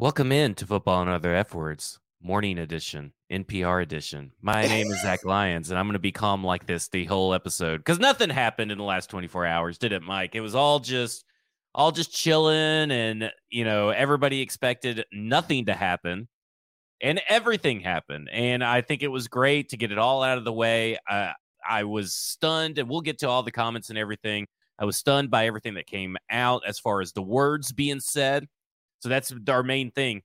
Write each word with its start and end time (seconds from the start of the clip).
Welcome 0.00 0.30
in 0.30 0.54
to 0.54 0.64
Football 0.64 1.00
and 1.00 1.10
Other 1.10 1.34
F 1.34 1.52
Words, 1.52 1.98
Morning 2.22 2.56
Edition, 2.56 3.14
NPR 3.32 3.82
Edition. 3.82 4.30
My 4.40 4.62
name 4.68 4.86
is 4.92 5.02
Zach 5.02 5.24
Lyons, 5.24 5.70
and 5.70 5.78
I'm 5.78 5.86
going 5.86 5.94
to 5.94 5.98
be 5.98 6.12
calm 6.12 6.44
like 6.44 6.68
this 6.68 6.86
the 6.86 7.04
whole 7.06 7.34
episode 7.34 7.78
because 7.78 7.98
nothing 7.98 8.30
happened 8.30 8.70
in 8.70 8.78
the 8.78 8.84
last 8.84 9.10
24 9.10 9.44
hours, 9.46 9.76
did 9.76 9.90
it, 9.90 10.02
Mike? 10.02 10.36
It 10.36 10.40
was 10.40 10.54
all 10.54 10.78
just, 10.78 11.24
all 11.74 11.90
just 11.90 12.12
chilling, 12.12 12.92
and 12.92 13.32
you 13.50 13.64
know, 13.64 13.88
everybody 13.88 14.40
expected 14.40 15.04
nothing 15.12 15.66
to 15.66 15.74
happen, 15.74 16.28
and 17.02 17.20
everything 17.28 17.80
happened, 17.80 18.28
and 18.32 18.62
I 18.62 18.82
think 18.82 19.02
it 19.02 19.08
was 19.08 19.26
great 19.26 19.70
to 19.70 19.76
get 19.76 19.90
it 19.90 19.98
all 19.98 20.22
out 20.22 20.38
of 20.38 20.44
the 20.44 20.52
way. 20.52 20.96
Uh, 21.10 21.32
I 21.68 21.82
was 21.82 22.14
stunned, 22.14 22.78
and 22.78 22.88
we'll 22.88 23.00
get 23.00 23.18
to 23.18 23.28
all 23.28 23.42
the 23.42 23.50
comments 23.50 23.90
and 23.90 23.98
everything. 23.98 24.46
I 24.78 24.84
was 24.84 24.96
stunned 24.96 25.32
by 25.32 25.48
everything 25.48 25.74
that 25.74 25.88
came 25.88 26.16
out 26.30 26.62
as 26.64 26.78
far 26.78 27.00
as 27.00 27.12
the 27.12 27.20
words 27.22 27.72
being 27.72 27.98
said. 27.98 28.46
So 29.00 29.08
that's 29.08 29.32
our 29.48 29.62
main 29.62 29.90
thing. 29.90 30.22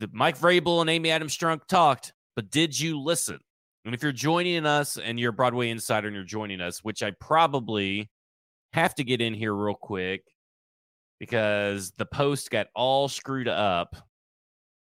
The 0.00 0.08
Mike 0.12 0.38
Vrabel 0.38 0.80
and 0.80 0.90
Amy 0.90 1.10
Adams 1.10 1.36
Strunk 1.36 1.66
talked, 1.66 2.12
but 2.34 2.50
did 2.50 2.78
you 2.78 3.00
listen? 3.00 3.38
And 3.84 3.94
if 3.94 4.02
you're 4.02 4.12
joining 4.12 4.66
us 4.66 4.98
and 4.98 5.18
you're 5.18 5.30
a 5.30 5.32
Broadway 5.32 5.70
insider 5.70 6.08
and 6.08 6.14
you're 6.14 6.24
joining 6.24 6.60
us, 6.60 6.80
which 6.80 7.02
I 7.02 7.12
probably 7.12 8.10
have 8.72 8.94
to 8.96 9.04
get 9.04 9.20
in 9.20 9.32
here 9.32 9.54
real 9.54 9.76
quick 9.76 10.22
because 11.18 11.92
the 11.92 12.04
post 12.04 12.50
got 12.50 12.66
all 12.74 13.08
screwed 13.08 13.48
up. 13.48 13.96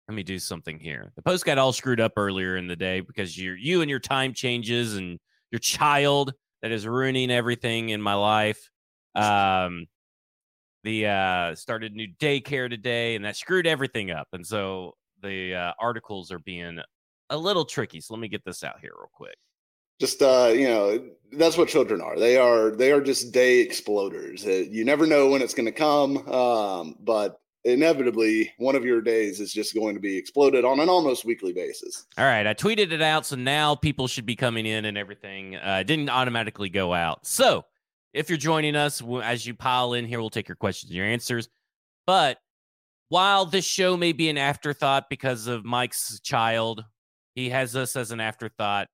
Let 0.08 0.14
me 0.14 0.22
do 0.22 0.38
something 0.38 0.78
here. 0.78 1.12
The 1.16 1.22
post 1.22 1.44
got 1.44 1.58
all 1.58 1.72
screwed 1.72 2.00
up 2.00 2.12
earlier 2.16 2.56
in 2.56 2.66
the 2.66 2.76
day 2.76 3.00
because 3.00 3.36
you 3.36 3.52
you 3.52 3.82
and 3.82 3.90
your 3.90 4.00
time 4.00 4.32
changes 4.32 4.96
and 4.96 5.18
your 5.50 5.58
child 5.58 6.32
that 6.62 6.72
is 6.72 6.86
ruining 6.86 7.30
everything 7.30 7.90
in 7.90 8.02
my 8.02 8.14
life. 8.14 8.68
Um, 9.14 9.86
the 10.84 11.06
uh, 11.06 11.54
started 11.54 11.94
new 11.94 12.08
daycare 12.20 12.70
today, 12.70 13.16
and 13.16 13.24
that 13.24 13.36
screwed 13.36 13.66
everything 13.66 14.10
up. 14.10 14.28
And 14.32 14.46
so 14.46 14.94
the 15.22 15.54
uh, 15.54 15.72
articles 15.80 16.30
are 16.30 16.38
being 16.38 16.78
a 17.30 17.36
little 17.36 17.64
tricky. 17.64 18.00
So 18.00 18.14
let 18.14 18.20
me 18.20 18.28
get 18.28 18.44
this 18.44 18.62
out 18.64 18.80
here 18.80 18.92
real 18.96 19.10
quick. 19.12 19.36
Just 20.00 20.22
uh, 20.22 20.52
you 20.54 20.68
know, 20.68 21.00
that's 21.32 21.58
what 21.58 21.68
children 21.68 22.00
are. 22.00 22.18
They 22.18 22.36
are 22.36 22.70
they 22.70 22.92
are 22.92 23.00
just 23.00 23.32
day 23.32 23.66
exploders. 23.66 24.46
Uh, 24.46 24.68
you 24.70 24.84
never 24.84 25.06
know 25.06 25.28
when 25.28 25.42
it's 25.42 25.54
going 25.54 25.66
to 25.66 25.72
come, 25.72 26.18
um, 26.28 26.94
but 27.00 27.40
inevitably 27.64 28.52
one 28.58 28.76
of 28.76 28.84
your 28.84 29.00
days 29.00 29.40
is 29.40 29.52
just 29.52 29.74
going 29.74 29.94
to 29.94 30.00
be 30.00 30.16
exploded 30.16 30.64
on 30.64 30.78
an 30.78 30.88
almost 30.88 31.24
weekly 31.24 31.52
basis. 31.52 32.06
All 32.16 32.24
right, 32.24 32.46
I 32.46 32.54
tweeted 32.54 32.92
it 32.92 33.02
out, 33.02 33.26
so 33.26 33.34
now 33.34 33.74
people 33.74 34.06
should 34.06 34.24
be 34.24 34.36
coming 34.36 34.66
in 34.66 34.84
and 34.84 34.96
everything. 34.96 35.56
Uh, 35.56 35.82
didn't 35.82 36.10
automatically 36.10 36.68
go 36.68 36.94
out. 36.94 37.26
So 37.26 37.64
if 38.12 38.28
you're 38.28 38.38
joining 38.38 38.76
us 38.76 39.02
as 39.22 39.46
you 39.46 39.54
pile 39.54 39.92
in 39.92 40.06
here, 40.06 40.20
we'll 40.20 40.30
take 40.30 40.48
your 40.48 40.56
questions 40.56 40.90
and 40.90 40.96
your 40.96 41.06
answers. 41.06 41.48
But 42.06 42.38
while 43.08 43.46
this 43.46 43.64
show 43.64 43.96
may 43.96 44.12
be 44.12 44.28
an 44.28 44.38
afterthought 44.38 45.08
because 45.08 45.46
of 45.46 45.64
Mike's 45.64 46.20
child, 46.20 46.84
he 47.34 47.50
has 47.50 47.76
us 47.76 47.96
as 47.96 48.10
an 48.10 48.20
afterthought. 48.20 48.88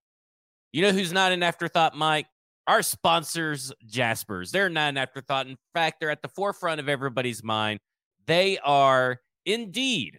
You 0.73 0.83
know 0.83 0.93
who's 0.93 1.13
not 1.13 1.33
an 1.33 1.43
afterthought, 1.43 1.97
Mike? 1.97 2.27
Our 2.67 2.83
sponsors, 2.83 3.73
Jaspers. 3.87 4.51
They're 4.51 4.69
not 4.69 4.89
an 4.89 4.97
afterthought. 4.97 5.47
In 5.47 5.57
fact, 5.75 6.01
they're 6.01 6.11
at 6.11 6.23
the 6.23 6.29
forefront 6.29 6.81
of 6.81 6.89
everybody's 6.89 7.45
mind. 7.45 7.79
They 8.27 8.59
are 8.59 9.21
indeed, 9.45 10.19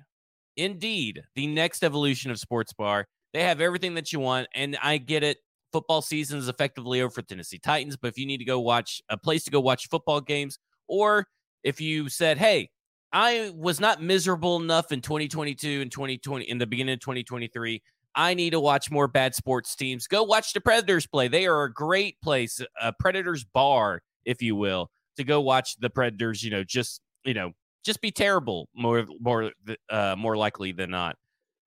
indeed, 0.55 1.23
the 1.35 1.47
next 1.47 1.83
evolution 1.83 2.31
of 2.31 2.39
Sports 2.39 2.71
Bar. 2.73 3.07
They 3.33 3.43
have 3.43 3.61
everything 3.61 3.95
that 3.95 4.13
you 4.13 4.19
want. 4.19 4.47
And 4.53 4.77
I 4.81 4.97
get 4.97 5.23
it 5.23 5.37
football 5.75 6.01
season 6.01 6.39
is 6.39 6.47
effectively 6.47 7.01
over 7.01 7.09
for 7.09 7.21
Tennessee 7.21 7.59
Titans. 7.59 7.97
But 7.97 8.07
if 8.07 8.17
you 8.17 8.25
need 8.25 8.37
to 8.37 8.45
go 8.45 8.61
watch 8.61 9.01
a 9.09 9.17
place 9.17 9.43
to 9.43 9.51
go 9.51 9.59
watch 9.59 9.89
football 9.89 10.21
games, 10.21 10.57
or 10.87 11.27
if 11.65 11.81
you 11.81 12.07
said, 12.07 12.37
hey, 12.37 12.69
I 13.11 13.51
was 13.53 13.81
not 13.81 14.02
miserable 14.02 14.55
enough 14.55 14.93
in 14.93 15.02
2022 15.02 15.81
and 15.81 15.91
2020 15.91 16.45
in 16.45 16.58
the 16.58 16.65
beginning 16.65 16.93
of 16.93 17.02
2023. 17.02 17.81
I 18.15 18.33
need 18.35 18.52
to 18.52 18.61
watch 18.61 18.89
more 18.89 19.09
bad 19.09 19.35
sports 19.35 19.75
teams. 19.75 20.08
Go 20.08 20.23
watch 20.23 20.53
the 20.53 20.61
Predators 20.61 21.05
play. 21.05 21.27
They 21.27 21.45
are 21.45 21.64
a 21.65 21.73
great 21.73 22.15
place, 22.21 22.61
a 22.81 22.93
Predators 22.93 23.43
bar, 23.43 24.02
if 24.23 24.41
you 24.41 24.55
will, 24.55 24.89
to 25.17 25.25
go 25.25 25.41
watch 25.41 25.75
the 25.81 25.89
Predators. 25.89 26.41
You 26.41 26.52
know, 26.52 26.64
just 26.64 27.02
you 27.25 27.33
know, 27.33 27.52
just 27.83 27.99
be 27.99 28.11
terrible 28.11 28.69
more 28.73 29.05
more 29.19 29.52
uh, 29.89 30.15
more 30.17 30.37
likely 30.37 30.71
than 30.71 30.91
not. 30.91 31.17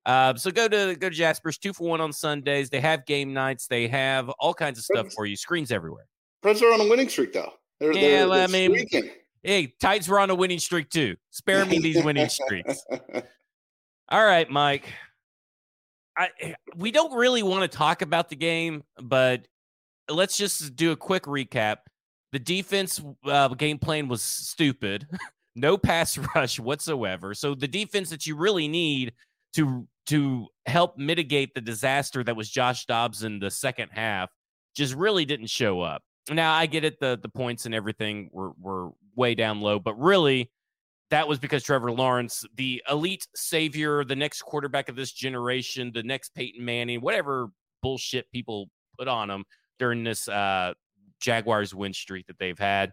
Uh, 0.09 0.35
so 0.35 0.51
go 0.51 0.67
to 0.67 0.97
go 0.99 1.11
to 1.11 1.15
Jasper's 1.15 1.59
two 1.59 1.75
for 1.75 1.87
one 1.87 2.01
on 2.01 2.15
Sundays. 2.15 2.71
They 2.71 2.81
have 2.81 3.05
game 3.05 3.35
nights. 3.35 3.67
They 3.67 3.87
have 3.89 4.31
all 4.41 4.55
kinds 4.55 4.79
of 4.79 4.85
stuff 4.85 5.13
for 5.13 5.27
you. 5.27 5.37
Screens 5.37 5.71
everywhere. 5.71 6.07
Preds 6.43 6.63
are 6.63 6.73
on 6.73 6.81
a 6.81 6.89
winning 6.89 7.11
streak 7.11 7.35
though. 7.35 7.53
They're, 7.79 7.93
yeah, 7.93 8.25
they're, 8.25 8.45
I 8.45 8.47
mean, 8.47 8.71
streaking. 8.71 9.11
hey, 9.43 9.75
Tides 9.79 10.09
were 10.09 10.19
on 10.19 10.31
a 10.31 10.35
winning 10.35 10.61
streak 10.61 10.89
too. 10.89 11.15
Spare 11.31 11.67
me 11.67 11.79
these 11.79 12.03
winning 12.03 12.31
streaks. 12.31 12.83
all 14.09 14.25
right, 14.25 14.51
Mike. 14.51 14.91
I 16.17 16.31
we 16.75 16.91
don't 16.91 17.13
really 17.13 17.43
want 17.43 17.71
to 17.71 17.77
talk 17.77 18.01
about 18.01 18.31
the 18.31 18.37
game, 18.37 18.85
but 19.03 19.47
let's 20.09 20.39
just 20.39 20.75
do 20.75 20.93
a 20.93 20.97
quick 20.97 21.25
recap. 21.25 21.77
The 22.33 22.39
defense 22.39 22.99
uh, 23.27 23.49
game 23.49 23.79
plan 23.79 24.09
was 24.09 24.23
stupid. 24.23 25.07
no 25.55 25.77
pass 25.77 26.17
rush 26.35 26.59
whatsoever. 26.59 27.35
So 27.35 27.55
the 27.55 27.69
defense 27.69 28.09
that 28.09 28.27
you 28.27 28.37
really 28.37 28.69
need 28.69 29.13
to 29.55 29.87
to 30.09 30.47
help 30.67 30.97
mitigate 30.97 31.55
the 31.55 31.61
disaster 31.61 32.25
that 32.25 32.35
was 32.35 32.51
Josh 32.51 32.87
Dobbs 32.87 33.25
in 33.25 33.39
the 33.39 33.51
second 33.51 33.91
half 33.93 34.31
just 34.75 34.95
really 34.95 35.25
didn't 35.25 35.49
show 35.49 35.81
up. 35.81 36.03
Now 36.31 36.55
I 36.55 36.67
get 36.67 36.85
it, 36.85 36.99
the 37.01 37.19
the 37.21 37.29
points 37.29 37.67
and 37.67 37.75
everything 37.75 38.31
were 38.33 38.53
were 38.59 38.91
way 39.17 39.35
down 39.35 39.61
low, 39.61 39.79
but 39.79 39.99
really 39.99 40.51
that 41.11 41.27
was 41.27 41.39
because 41.39 41.63
Trevor 41.63 41.91
Lawrence, 41.91 42.45
the 42.57 42.83
elite 42.91 43.27
savior, 43.35 44.05
the 44.05 44.17
next 44.17 44.43
quarterback 44.43 44.91
of 44.91 44.97
this 44.97 45.13
generation, 45.13 45.91
the 45.95 46.03
next 46.03 46.35
Peyton 46.35 46.63
Manning, 46.63 47.01
whatever 47.01 47.49
bullshit 47.83 48.31
people 48.31 48.69
put 48.99 49.09
on 49.09 49.31
him 49.31 49.45
during 49.79 50.05
this 50.05 50.29
uh, 50.29 50.75
Jaguars 51.21 51.75
win 51.75 51.95
streak 51.95 52.27
that 52.27 52.39
they've 52.39 52.59
had, 52.59 52.93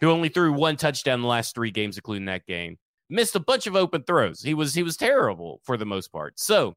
who 0.00 0.10
only 0.10 0.30
threw 0.30 0.52
one 0.52 0.76
touchdown 0.76 1.20
the 1.20 1.28
last 1.28 1.54
three 1.54 1.70
games, 1.70 1.98
including 1.98 2.24
that 2.26 2.46
game 2.46 2.78
missed 3.12 3.36
a 3.36 3.40
bunch 3.40 3.66
of 3.66 3.76
open 3.76 4.02
throws. 4.02 4.42
He 4.42 4.54
was 4.54 4.74
he 4.74 4.82
was 4.82 4.96
terrible 4.96 5.60
for 5.64 5.76
the 5.76 5.84
most 5.84 6.08
part. 6.08 6.38
So 6.40 6.74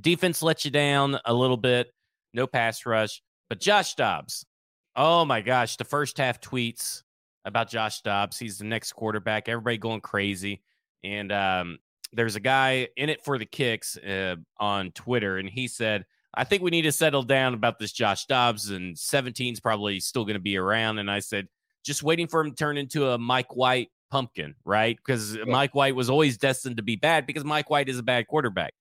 defense 0.00 0.42
let 0.42 0.64
you 0.64 0.70
down 0.70 1.18
a 1.24 1.34
little 1.34 1.56
bit. 1.56 1.88
No 2.34 2.46
pass 2.46 2.84
rush, 2.86 3.22
but 3.48 3.60
Josh 3.60 3.94
Dobbs. 3.94 4.44
Oh 4.94 5.24
my 5.24 5.40
gosh, 5.40 5.76
the 5.76 5.84
first 5.84 6.18
half 6.18 6.40
tweets 6.40 7.02
about 7.44 7.70
Josh 7.70 8.02
Dobbs. 8.02 8.38
He's 8.38 8.58
the 8.58 8.64
next 8.64 8.92
quarterback. 8.92 9.48
Everybody 9.48 9.78
going 9.78 10.00
crazy. 10.00 10.62
And 11.04 11.32
um, 11.32 11.78
there's 12.12 12.36
a 12.36 12.40
guy 12.40 12.88
in 12.96 13.08
it 13.08 13.22
for 13.22 13.38
the 13.38 13.46
kicks 13.46 13.96
uh, 13.96 14.36
on 14.58 14.90
Twitter, 14.92 15.38
and 15.38 15.48
he 15.48 15.68
said, 15.68 16.04
I 16.34 16.44
think 16.44 16.62
we 16.62 16.70
need 16.70 16.82
to 16.82 16.92
settle 16.92 17.22
down 17.22 17.54
about 17.54 17.78
this 17.78 17.92
Josh 17.92 18.26
Dobbs, 18.26 18.70
and 18.70 18.96
17's 18.96 19.60
probably 19.60 20.00
still 20.00 20.24
going 20.24 20.34
to 20.34 20.40
be 20.40 20.56
around. 20.56 20.98
And 20.98 21.10
I 21.10 21.20
said, 21.20 21.48
just 21.84 22.02
waiting 22.02 22.26
for 22.26 22.40
him 22.40 22.50
to 22.50 22.56
turn 22.56 22.76
into 22.76 23.10
a 23.10 23.18
Mike 23.18 23.54
White 23.54 23.90
pumpkin, 24.10 24.54
right? 24.64 24.96
Because 24.96 25.36
yeah. 25.36 25.44
Mike 25.46 25.74
White 25.74 25.94
was 25.94 26.10
always 26.10 26.38
destined 26.38 26.76
to 26.76 26.82
be 26.82 26.96
bad 26.96 27.26
because 27.26 27.44
Mike 27.44 27.70
White 27.70 27.88
is 27.88 27.98
a 27.98 28.02
bad 28.02 28.26
quarterback. 28.26 28.74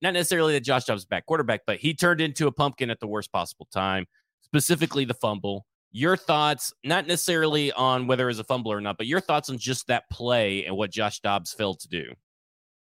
Not 0.00 0.14
necessarily 0.14 0.52
that 0.54 0.64
Josh 0.64 0.84
Dobbs 0.84 1.02
is 1.02 1.04
a 1.04 1.08
bad 1.08 1.26
quarterback, 1.26 1.60
but 1.66 1.78
he 1.78 1.94
turned 1.94 2.20
into 2.20 2.46
a 2.46 2.52
pumpkin 2.52 2.90
at 2.90 2.98
the 3.00 3.06
worst 3.06 3.30
possible 3.32 3.68
time, 3.72 4.06
specifically 4.40 5.04
the 5.04 5.14
fumble. 5.14 5.64
Your 5.92 6.16
thoughts, 6.16 6.72
not 6.82 7.06
necessarily 7.06 7.70
on 7.72 8.06
whether 8.06 8.28
it's 8.28 8.38
a 8.38 8.44
fumble 8.44 8.72
or 8.72 8.80
not, 8.80 8.96
but 8.96 9.06
your 9.06 9.20
thoughts 9.20 9.50
on 9.50 9.58
just 9.58 9.86
that 9.86 10.04
play 10.10 10.64
and 10.64 10.76
what 10.76 10.90
Josh 10.90 11.20
Dobbs 11.20 11.52
failed 11.52 11.80
to 11.80 11.88
do. 11.88 12.14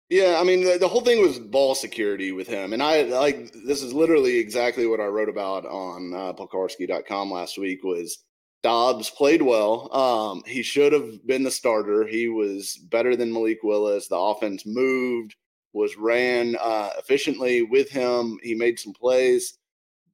Yeah, 0.09 0.38
I 0.40 0.44
mean 0.44 0.63
the, 0.63 0.78
the, 0.78 0.88
whole 0.88 1.01
thing 1.01 1.22
was 1.22 1.40
ball 1.40 1.74
security 1.74 2.31
with 2.31 2.47
him, 2.47 2.74
and 2.74 2.84
I 2.84 3.01
like 3.03 3.51
this 3.66 3.81
is 3.81 3.94
literally 3.94 4.38
exactly 4.38 4.85
what 4.85 5.00
I 5.00 5.06
wrote 5.06 5.30
about 5.30 5.66
on 5.66 6.13
uh, 6.13 6.34
Polkarski.com 6.34 7.31
last 7.31 7.57
week. 7.57 7.83
Was 7.83 8.24
Dobbs 8.63 9.10
played 9.10 9.42
well. 9.42 9.94
Um, 9.94 10.42
he 10.48 10.63
should 10.63 10.94
have 10.94 11.25
been 11.27 11.44
the 11.44 11.51
starter. 11.51 12.07
He 12.07 12.30
was 12.30 12.77
better 12.89 13.15
than 13.18 13.31
Malik 13.31 13.62
Willis. 13.62 14.07
The 14.07 14.18
offense 14.18 14.65
moved, 14.65 15.36
was 15.74 15.98
ran 15.98 16.56
uh, 16.62 16.92
efficiently 16.98 17.63
with 17.63 17.89
him. 17.89 18.39
He 18.42 18.56
made 18.56 18.80
some 18.80 18.94
plays, 18.94 19.57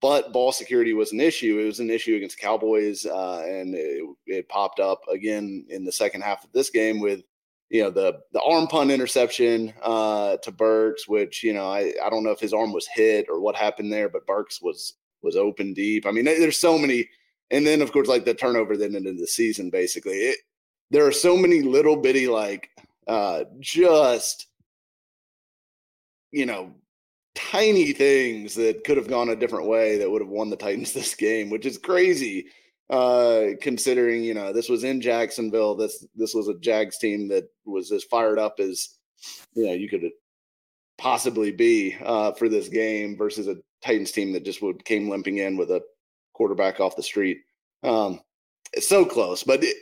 but 0.01 0.33
ball 0.33 0.51
security 0.51 0.93
was 0.93 1.11
an 1.11 1.19
issue. 1.19 1.59
It 1.59 1.65
was 1.65 1.79
an 1.79 1.91
issue 1.91 2.15
against 2.15 2.39
Cowboys, 2.39 3.05
uh, 3.05 3.43
and 3.45 3.75
it, 3.75 4.03
it, 4.25 4.49
popped 4.49 4.79
up 4.79 5.01
again 5.11 5.65
in 5.69 5.85
the 5.85 5.91
second 5.91 6.21
half 6.21 6.43
of 6.43 6.51
this 6.51 6.71
game 6.71 6.99
with 6.99 7.21
you 7.69 7.83
know 7.83 7.91
the 7.91 8.19
the 8.33 8.41
arm 8.41 8.65
punt 8.65 8.89
interception 8.89 9.73
uh, 9.83 10.37
to 10.37 10.51
Burks, 10.51 11.07
which 11.07 11.43
you 11.43 11.53
know 11.53 11.69
I 11.69 11.93
I 12.03 12.09
don't 12.09 12.23
know 12.23 12.31
if 12.31 12.39
his 12.39 12.53
arm 12.53 12.73
was 12.73 12.87
hit 12.87 13.27
or 13.29 13.41
what 13.41 13.55
happened 13.55 13.93
there, 13.93 14.09
but 14.09 14.25
Burks 14.25 14.59
was 14.59 14.95
was 15.21 15.35
open 15.35 15.73
deep. 15.73 16.07
I 16.07 16.11
mean, 16.11 16.25
there's 16.25 16.57
so 16.57 16.79
many 16.79 17.07
and 17.51 17.65
then 17.65 17.81
of 17.81 17.91
course 17.91 18.07
like 18.07 18.25
the 18.25 18.33
turnover 18.33 18.77
then 18.77 18.95
into 18.95 19.13
the 19.13 19.27
season 19.27 19.69
basically. 19.69 20.13
It, 20.13 20.37
there 20.91 21.05
are 21.05 21.11
so 21.11 21.37
many 21.37 21.61
little 21.61 21.95
bitty 21.95 22.27
like 22.27 22.69
uh 23.07 23.43
just 23.59 24.47
you 26.31 26.45
know 26.45 26.73
tiny 27.35 27.93
things 27.93 28.55
that 28.55 28.83
could 28.83 28.97
have 28.97 29.07
gone 29.07 29.29
a 29.29 29.35
different 29.35 29.67
way 29.67 29.97
that 29.97 30.09
would 30.09 30.21
have 30.21 30.29
won 30.29 30.49
the 30.49 30.55
titans 30.55 30.93
this 30.93 31.15
game 31.15 31.49
which 31.49 31.65
is 31.65 31.77
crazy 31.77 32.47
uh 32.89 33.47
considering 33.61 34.23
you 34.23 34.33
know 34.33 34.51
this 34.51 34.69
was 34.69 34.83
in 34.83 34.99
jacksonville. 34.99 35.75
This 35.75 36.05
this 36.15 36.33
was 36.33 36.47
a 36.47 36.57
jags 36.59 36.97
team 36.97 37.27
that 37.29 37.49
was 37.65 37.91
as 37.91 38.03
fired 38.03 38.39
up 38.39 38.59
as 38.59 38.97
you 39.53 39.67
know 39.67 39.73
you 39.73 39.87
could 39.87 40.09
possibly 40.99 41.51
be 41.51 41.95
uh, 42.03 42.33
for 42.33 42.49
this 42.49 42.67
game 42.67 43.17
versus 43.17 43.47
a 43.47 43.57
Titans 43.81 44.11
team 44.11 44.33
that 44.33 44.43
just 44.43 44.61
would 44.61 44.83
came 44.83 45.09
limping 45.09 45.37
in 45.37 45.55
with 45.55 45.71
a 45.71 45.81
quarterback 46.39 46.79
off 46.79 46.95
the 46.95 47.03
street. 47.03 47.41
Um, 47.83 48.21
it's 48.71 48.87
so 48.87 49.03
close, 49.03 49.43
but 49.43 49.61
it, 49.61 49.75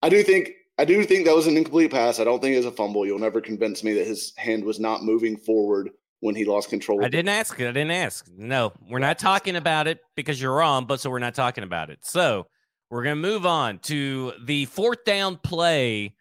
I 0.00 0.08
do 0.08 0.22
think 0.22 0.52
I 0.78 0.84
do 0.84 1.02
think 1.04 1.26
that 1.26 1.34
was 1.34 1.48
an 1.48 1.56
incomplete 1.56 1.90
pass. 1.90 2.20
I 2.20 2.24
don't 2.24 2.40
think 2.40 2.54
it 2.54 2.58
was 2.58 2.66
a 2.66 2.70
fumble. 2.70 3.04
You'll 3.04 3.18
never 3.18 3.40
convince 3.40 3.82
me 3.82 3.94
that 3.94 4.06
his 4.06 4.32
hand 4.36 4.64
was 4.64 4.78
not 4.78 5.02
moving 5.02 5.36
forward 5.36 5.90
when 6.20 6.36
he 6.36 6.44
lost 6.44 6.70
control. 6.70 7.04
I 7.04 7.08
didn't 7.08 7.30
ask. 7.30 7.60
I 7.60 7.64
didn't 7.64 7.90
ask. 7.90 8.26
No, 8.36 8.72
we're 8.88 9.00
not 9.00 9.18
talking 9.18 9.56
about 9.56 9.88
it 9.88 9.98
because 10.14 10.40
you're 10.40 10.54
wrong. 10.54 10.86
But 10.86 11.00
so 11.00 11.10
we're 11.10 11.18
not 11.18 11.34
talking 11.34 11.64
about 11.64 11.90
it. 11.90 11.98
So 12.02 12.46
we're 12.90 13.02
gonna 13.02 13.16
move 13.16 13.44
on 13.44 13.80
to 13.80 14.34
the 14.44 14.66
fourth 14.66 15.04
down 15.04 15.36
play 15.38 16.14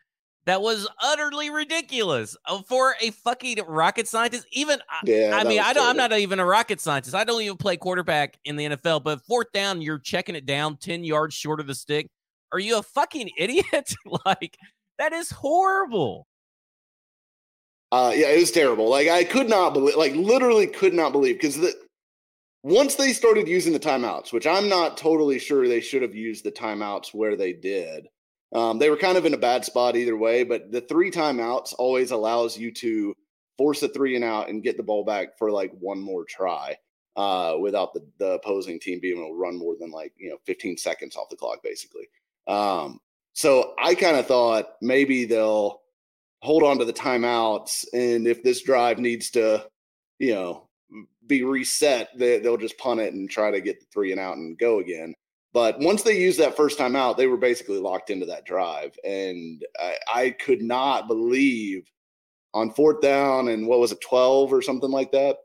that 0.46 0.62
was 0.62 0.88
utterly 1.02 1.50
ridiculous 1.50 2.36
uh, 2.46 2.62
for 2.64 2.96
a 3.02 3.12
fucking 3.12 3.60
rocket 3.68 4.08
scientist. 4.08 4.46
Even 4.52 4.80
yeah, 5.06 5.32
I 5.34 5.44
mean, 5.44 5.60
I 5.60 5.74
don't. 5.74 5.88
I'm 5.88 5.98
not 5.98 6.12
even 6.14 6.40
a 6.40 6.46
rocket 6.46 6.82
scientist. 6.82 7.16
I 7.16 7.24
don't 7.24 7.42
even 7.42 7.58
play 7.58 7.78
quarterback 7.78 8.38
in 8.46 8.56
the 8.56 8.66
NFL. 8.66 9.04
But 9.04 9.22
fourth 9.26 9.52
down, 9.54 9.82
you're 9.82 10.00
checking 10.00 10.36
it 10.36 10.46
down 10.46 10.78
ten 10.78 11.04
yards 11.04 11.34
short 11.34 11.60
of 11.60 11.68
the 11.68 11.76
stick. 11.76 12.08
Are 12.52 12.60
you 12.60 12.78
a 12.78 12.84
fucking 12.84 13.30
idiot? 13.38 13.94
like 14.26 14.58
that 15.00 15.14
is 15.14 15.30
horrible. 15.32 16.28
Uh, 17.92 18.12
yeah, 18.16 18.30
it 18.30 18.40
was 18.40 18.52
terrible. 18.52 18.90
Like 18.90 19.08
I 19.08 19.24
could 19.24 19.48
not 19.48 19.74
believe, 19.74 19.96
like 19.96 20.16
literally 20.16 20.68
could 20.68 20.94
not 20.94 21.12
believe 21.12 21.36
because 21.36 21.58
the 21.58 21.74
once 22.64 22.96
they 22.96 23.14
started 23.14 23.48
using 23.48 23.74
the 23.74 23.80
timeouts, 23.80 24.34
which 24.34 24.48
I'm 24.48 24.68
not 24.68 24.98
totally 24.98 25.38
sure 25.38 25.68
they 25.68 25.82
should 25.82 26.02
have 26.02 26.16
used 26.16 26.44
the 26.44 26.52
timeouts 26.52 27.14
where 27.14 27.36
they 27.36 27.54
did. 27.54 28.08
Um, 28.54 28.78
they 28.78 28.90
were 28.90 28.98
kind 28.98 29.18
of 29.18 29.26
in 29.26 29.34
a 29.34 29.38
bad 29.38 29.66
spot 29.66 29.96
either 29.96 30.16
way, 30.16 30.44
but 30.44 30.72
the 30.72 30.82
three 30.82 31.10
timeouts 31.10 31.74
always 31.78 32.12
allows 32.12 32.58
you 32.58 32.72
to 32.74 33.16
force 33.58 33.82
a 33.84 33.90
three 33.90 34.16
and 34.16 34.24
out 34.24 34.50
and 34.50 34.64
get 34.64 34.78
the 34.78 34.84
ball 34.84 35.04
back 35.04 35.38
for 35.38 35.52
like 35.52 35.72
one 35.80 36.00
more 36.00 36.24
try 36.26 36.78
uh, 37.16 37.56
without 37.60 37.94
the, 37.94 38.06
the 38.20 38.34
opposing 38.34 38.80
team 38.80 39.00
being 39.00 39.18
able 39.18 39.30
to 39.30 39.36
run 39.36 39.58
more 39.58 39.76
than 39.80 39.92
like, 39.92 40.14
you 40.18 40.30
know, 40.30 40.38
15 40.46 40.78
seconds 40.78 41.16
off 41.16 41.30
the 41.30 41.36
clock, 41.36 41.60
basically. 41.64 42.08
Um, 42.48 43.00
so 43.34 43.74
I 43.80 43.96
kind 43.96 44.18
of 44.18 44.28
thought 44.28 44.74
maybe 44.82 45.26
they'll 45.26 45.82
hold 46.42 46.64
on 46.64 46.78
to 46.80 46.86
the 46.86 46.94
timeouts. 46.94 47.86
And 47.94 48.28
if 48.28 48.44
this 48.44 48.62
drive 48.62 49.00
needs 49.00 49.32
to, 49.32 49.66
you 50.20 50.34
know, 50.34 50.68
be 51.26 51.44
reset, 51.44 52.10
they, 52.16 52.40
they'll 52.40 52.58
just 52.58 52.78
punt 52.78 53.00
it 53.00 53.14
and 53.14 53.30
try 53.30 53.50
to 53.50 53.62
get 53.62 53.80
the 53.80 53.86
three 53.92 54.12
and 54.12 54.20
out 54.20 54.38
and 54.38 54.58
go 54.58 54.80
again. 54.80 55.16
But 55.54 55.80
once 55.80 56.02
they 56.02 56.18
used 56.18 56.40
that 56.40 56.58
first 56.58 56.80
time 56.80 56.96
out, 56.96 57.16
they 57.16 57.28
were 57.28 57.38
basically 57.38 57.78
locked 57.78 58.10
into 58.10 58.26
that 58.26 58.44
drive. 58.44 58.98
And 59.04 59.64
I, 59.80 59.98
I 60.14 60.30
could 60.32 60.64
not 60.64 61.08
believe 61.08 61.90
on 62.56 62.72
fourth 62.72 63.02
down 63.02 63.48
and 63.50 63.68
what 63.68 63.80
was 63.80 63.92
it, 63.92 64.02
12 64.02 64.52
or 64.52 64.62
something 64.64 64.90
like 64.90 65.12
that, 65.12 65.38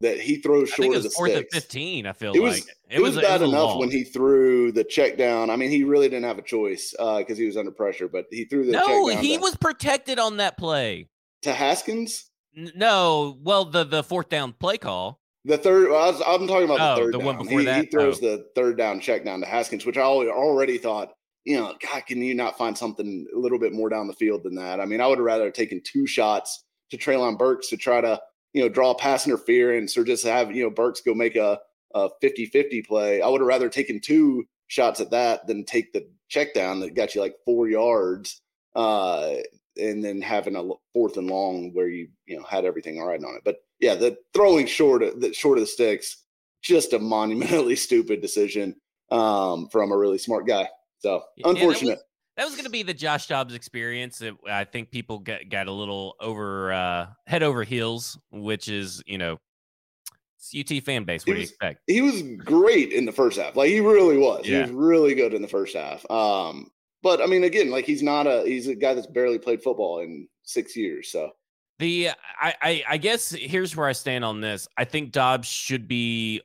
that 0.00 0.20
he 0.20 0.36
throws 0.36 0.70
short 0.70 0.96
of 0.96 1.02
the 1.02 1.10
fourth 1.10 1.32
sticks. 1.32 1.54
and 1.54 1.62
15, 1.62 2.06
I 2.06 2.12
feel 2.12 2.32
it 2.32 2.40
like. 2.40 2.42
Was, 2.42 2.58
it, 2.58 2.74
it 2.88 3.02
was, 3.02 3.16
was 3.16 3.24
bad 3.24 3.40
it 3.40 3.44
was 3.44 3.52
enough 3.52 3.78
when 3.78 3.90
he 3.90 4.04
threw 4.04 4.70
the 4.72 4.84
check 4.84 5.18
down. 5.18 5.50
I 5.50 5.56
mean, 5.56 5.70
he 5.70 5.82
really 5.82 6.08
didn't 6.08 6.24
have 6.24 6.38
a 6.38 6.42
choice 6.42 6.92
because 6.92 7.24
uh, 7.30 7.34
he 7.34 7.46
was 7.46 7.56
under 7.56 7.72
pressure, 7.72 8.08
but 8.08 8.26
he 8.30 8.44
threw 8.44 8.64
the 8.64 8.72
no, 8.72 9.08
he 9.08 9.38
was 9.38 9.56
protected 9.56 10.18
on 10.18 10.38
that 10.38 10.56
play. 10.56 11.08
To 11.42 11.52
Haskins? 11.52 12.30
No, 12.54 13.38
well, 13.42 13.64
the, 13.64 13.84
the 13.84 14.02
fourth 14.02 14.28
down 14.28 14.52
play 14.52 14.78
call. 14.78 15.19
The 15.44 15.56
third, 15.56 15.90
well, 15.90 16.22
I 16.26 16.34
am 16.34 16.46
talking 16.46 16.64
about 16.64 16.80
oh, 16.80 16.94
the 16.94 17.00
third. 17.00 17.14
The 17.14 17.18
down. 17.18 17.26
one 17.26 17.38
before 17.38 17.60
he, 17.60 17.66
that. 17.66 17.84
He 17.84 17.90
throws 17.90 18.22
oh. 18.22 18.26
the 18.26 18.46
third 18.54 18.76
down 18.76 19.00
check 19.00 19.24
down 19.24 19.40
to 19.40 19.46
Haskins, 19.46 19.86
which 19.86 19.96
I 19.96 20.02
already 20.02 20.76
thought, 20.76 21.12
you 21.44 21.58
know, 21.58 21.74
God, 21.80 22.04
can 22.06 22.20
you 22.20 22.34
not 22.34 22.58
find 22.58 22.76
something 22.76 23.26
a 23.34 23.38
little 23.38 23.58
bit 23.58 23.72
more 23.72 23.88
down 23.88 24.06
the 24.06 24.12
field 24.14 24.42
than 24.42 24.54
that? 24.56 24.80
I 24.80 24.84
mean, 24.84 25.00
I 25.00 25.06
would 25.06 25.18
have 25.18 25.24
rather 25.24 25.50
taken 25.50 25.80
two 25.82 26.06
shots 26.06 26.64
to 26.90 26.98
Treylon 26.98 27.38
Burks 27.38 27.68
to 27.70 27.78
try 27.78 28.00
to, 28.02 28.20
you 28.52 28.62
know, 28.62 28.68
draw 28.68 28.92
pass 28.94 29.26
interference 29.26 29.96
or 29.96 30.04
just 30.04 30.26
have, 30.26 30.54
you 30.54 30.62
know, 30.62 30.70
Burks 30.70 31.00
go 31.00 31.14
make 31.14 31.36
a, 31.36 31.58
a 31.94 32.10
50-50 32.22 32.86
play. 32.86 33.22
I 33.22 33.28
would 33.28 33.40
have 33.40 33.48
rather 33.48 33.70
taken 33.70 34.00
two 34.00 34.44
shots 34.68 35.00
at 35.00 35.10
that 35.12 35.46
than 35.46 35.64
take 35.64 35.92
the 35.92 36.06
check 36.28 36.52
down 36.52 36.80
that 36.80 36.94
got 36.94 37.14
you 37.14 37.22
like 37.22 37.34
four 37.46 37.68
yards. 37.68 38.42
Uh, 38.76 39.36
and 39.76 40.04
then 40.04 40.20
having 40.20 40.56
a 40.56 40.68
fourth 40.92 41.16
and 41.16 41.28
long 41.28 41.72
where 41.72 41.88
you 41.88 42.08
you 42.26 42.36
know 42.36 42.44
had 42.44 42.64
everything 42.64 43.00
all 43.00 43.08
right 43.08 43.22
on 43.22 43.36
it. 43.36 43.42
But 43.44 43.56
yeah, 43.80 43.94
the 43.94 44.16
throwing 44.34 44.66
short 44.66 45.02
of, 45.02 45.20
the 45.20 45.32
short 45.32 45.58
of 45.58 45.62
the 45.62 45.68
sticks, 45.68 46.24
just 46.62 46.92
a 46.92 46.98
monumentally 46.98 47.76
stupid 47.76 48.20
decision 48.20 48.76
um, 49.10 49.68
from 49.68 49.92
a 49.92 49.96
really 49.96 50.18
smart 50.18 50.46
guy. 50.46 50.68
So 50.98 51.22
unfortunate. 51.44 51.98
that 52.36 52.44
was, 52.44 52.52
was 52.52 52.56
going 52.56 52.64
to 52.64 52.70
be 52.70 52.82
the 52.82 52.94
Josh 52.94 53.26
Dobbs 53.26 53.54
experience. 53.54 54.20
It, 54.20 54.34
I 54.48 54.64
think 54.64 54.90
people 54.90 55.18
got 55.18 55.48
got 55.48 55.66
a 55.66 55.72
little 55.72 56.14
over 56.20 56.72
uh, 56.72 57.06
head 57.26 57.42
over 57.42 57.64
heels, 57.64 58.18
which 58.30 58.68
is 58.68 59.02
you 59.06 59.18
know 59.18 59.38
UT 60.54 60.82
fan 60.82 61.04
base. 61.04 61.26
What 61.26 61.34
do 61.34 61.38
you 61.40 61.44
expect? 61.44 61.80
He 61.86 62.02
was 62.02 62.22
great 62.44 62.92
in 62.92 63.06
the 63.06 63.12
first 63.12 63.38
half. 63.38 63.56
Like 63.56 63.70
he 63.70 63.80
really 63.80 64.18
was. 64.18 64.46
Yeah. 64.46 64.56
He 64.56 64.62
was 64.62 64.70
really 64.72 65.14
good 65.14 65.34
in 65.34 65.42
the 65.42 65.48
first 65.48 65.74
half. 65.74 66.08
Um, 66.10 66.70
but 67.02 67.22
I 67.22 67.26
mean, 67.26 67.44
again, 67.44 67.70
like 67.70 67.86
he's 67.86 68.02
not 68.02 68.26
a 68.26 68.42
he's 68.46 68.68
a 68.68 68.74
guy 68.74 68.94
that's 68.94 69.06
barely 69.06 69.38
played 69.38 69.62
football 69.62 70.00
in 70.00 70.28
six 70.42 70.76
years. 70.76 71.10
So 71.10 71.30
the 71.80 72.10
I, 72.40 72.54
I, 72.62 72.84
I 72.90 72.96
guess 72.98 73.30
here's 73.30 73.74
where 73.74 73.88
I 73.88 73.92
stand 73.92 74.24
on 74.24 74.40
this. 74.40 74.68
I 74.76 74.84
think 74.84 75.10
Dobbs 75.10 75.48
should 75.48 75.88
be 75.88 76.42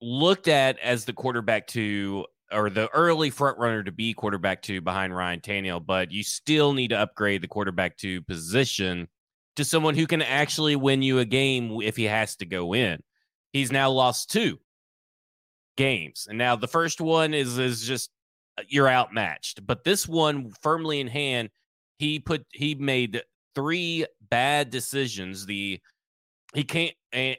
looked 0.00 0.48
at 0.48 0.78
as 0.80 1.04
the 1.04 1.12
quarterback 1.12 1.66
to 1.68 2.26
or 2.50 2.70
the 2.70 2.88
early 2.88 3.30
front 3.30 3.58
runner 3.58 3.82
to 3.82 3.92
be 3.92 4.12
quarterback 4.14 4.62
to 4.62 4.80
behind 4.80 5.14
Ryan 5.14 5.40
Tannehill, 5.40 5.86
but 5.86 6.10
you 6.10 6.22
still 6.22 6.72
need 6.72 6.88
to 6.88 6.98
upgrade 6.98 7.42
the 7.42 7.48
quarterback 7.48 7.96
to 7.98 8.22
position 8.22 9.08
to 9.56 9.64
someone 9.64 9.94
who 9.94 10.06
can 10.06 10.22
actually 10.22 10.76
win 10.76 11.02
you 11.02 11.18
a 11.20 11.24
game 11.24 11.80
if 11.82 11.96
he 11.96 12.04
has 12.04 12.36
to 12.36 12.46
go 12.46 12.74
in. 12.74 13.00
He's 13.52 13.70
now 13.70 13.90
lost 13.90 14.30
two 14.30 14.58
games. 15.76 16.26
And 16.28 16.38
now 16.38 16.56
the 16.56 16.68
first 16.68 17.00
one 17.00 17.34
is 17.34 17.58
is 17.58 17.86
just 17.86 18.10
uh, 18.58 18.62
you're 18.68 18.88
outmatched. 18.88 19.66
But 19.66 19.84
this 19.84 20.08
one 20.08 20.52
firmly 20.62 21.00
in 21.00 21.08
hand, 21.08 21.50
he 21.98 22.18
put 22.18 22.46
he 22.52 22.74
made 22.74 23.22
three 23.54 24.06
bad 24.34 24.70
decisions. 24.70 25.46
The 25.46 25.80
he 26.54 26.64
can't 26.64 26.94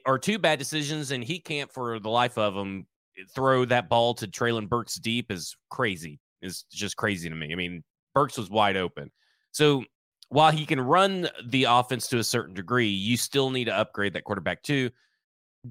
or 0.06 0.18
two 0.18 0.40
bad 0.40 0.60
decisions, 0.60 1.12
and 1.12 1.22
he 1.22 1.40
can't 1.40 1.70
for 1.72 2.00
the 2.00 2.10
life 2.10 2.38
of 2.38 2.56
him 2.56 2.88
eh, 3.20 3.24
throw 3.36 3.66
that 3.66 3.90
ball 3.90 4.14
to 4.16 4.28
Treylon 4.28 4.70
Burks 4.70 4.96
deep 4.96 5.30
is 5.30 5.58
crazy. 5.70 6.20
Is 6.42 6.64
just 6.72 6.96
crazy 6.96 7.28
to 7.28 7.36
me. 7.36 7.52
I 7.52 7.56
mean, 7.56 7.84
Burks 8.14 8.38
was 8.38 8.50
wide 8.50 8.78
open. 8.78 9.12
So 9.52 9.84
while 10.30 10.52
he 10.52 10.66
can 10.66 10.80
run 10.80 11.28
the 11.46 11.66
offense 11.66 12.08
to 12.08 12.20
a 12.20 12.24
certain 12.24 12.54
degree, 12.54 12.90
you 12.90 13.18
still 13.18 13.50
need 13.50 13.66
to 13.66 13.76
upgrade 13.76 14.14
that 14.14 14.24
quarterback 14.24 14.64
too 14.64 14.90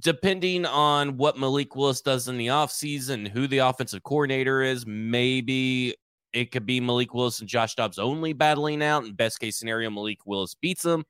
depending 0.00 0.66
on 0.66 1.16
what 1.16 1.38
Malik 1.38 1.76
Willis 1.76 2.00
does 2.00 2.26
in 2.26 2.36
the 2.36 2.48
offseason, 2.48 3.28
who 3.28 3.46
the 3.46 3.58
offensive 3.58 4.02
coordinator 4.02 4.60
is, 4.60 4.84
maybe 4.86 5.94
it 6.34 6.50
could 6.50 6.66
be 6.66 6.80
Malik 6.80 7.14
Willis 7.14 7.40
and 7.40 7.48
Josh 7.48 7.74
Dobbs 7.76 7.98
only 7.98 8.32
battling 8.32 8.82
out. 8.82 9.04
In 9.04 9.14
best 9.14 9.38
case 9.38 9.56
scenario, 9.56 9.88
Malik 9.88 10.18
Willis 10.26 10.54
beats 10.54 10.82
them. 10.82 11.04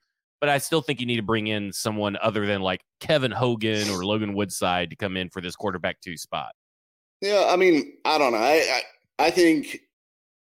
But 0.45 0.51
I 0.51 0.59
still 0.59 0.83
think 0.83 1.01
you 1.01 1.07
need 1.07 1.17
to 1.17 1.23
bring 1.23 1.47
in 1.47 1.73
someone 1.73 2.19
other 2.21 2.45
than 2.45 2.61
like 2.61 2.83
Kevin 3.01 3.31
Hogan 3.31 3.89
or 3.89 4.05
Logan 4.05 4.35
Woodside 4.35 4.91
to 4.91 4.97
come 4.97 5.17
in 5.17 5.31
for 5.31 5.41
this 5.41 5.57
quarterback 5.57 6.03
two 6.03 6.19
spot. 6.19 6.53
Yeah, 7.23 7.47
I 7.49 7.57
mean, 7.57 7.95
I 8.05 8.19
don't 8.19 8.33
know. 8.33 8.39
I, 8.39 8.57
I, 8.71 8.83
I 9.21 9.31
think 9.31 9.81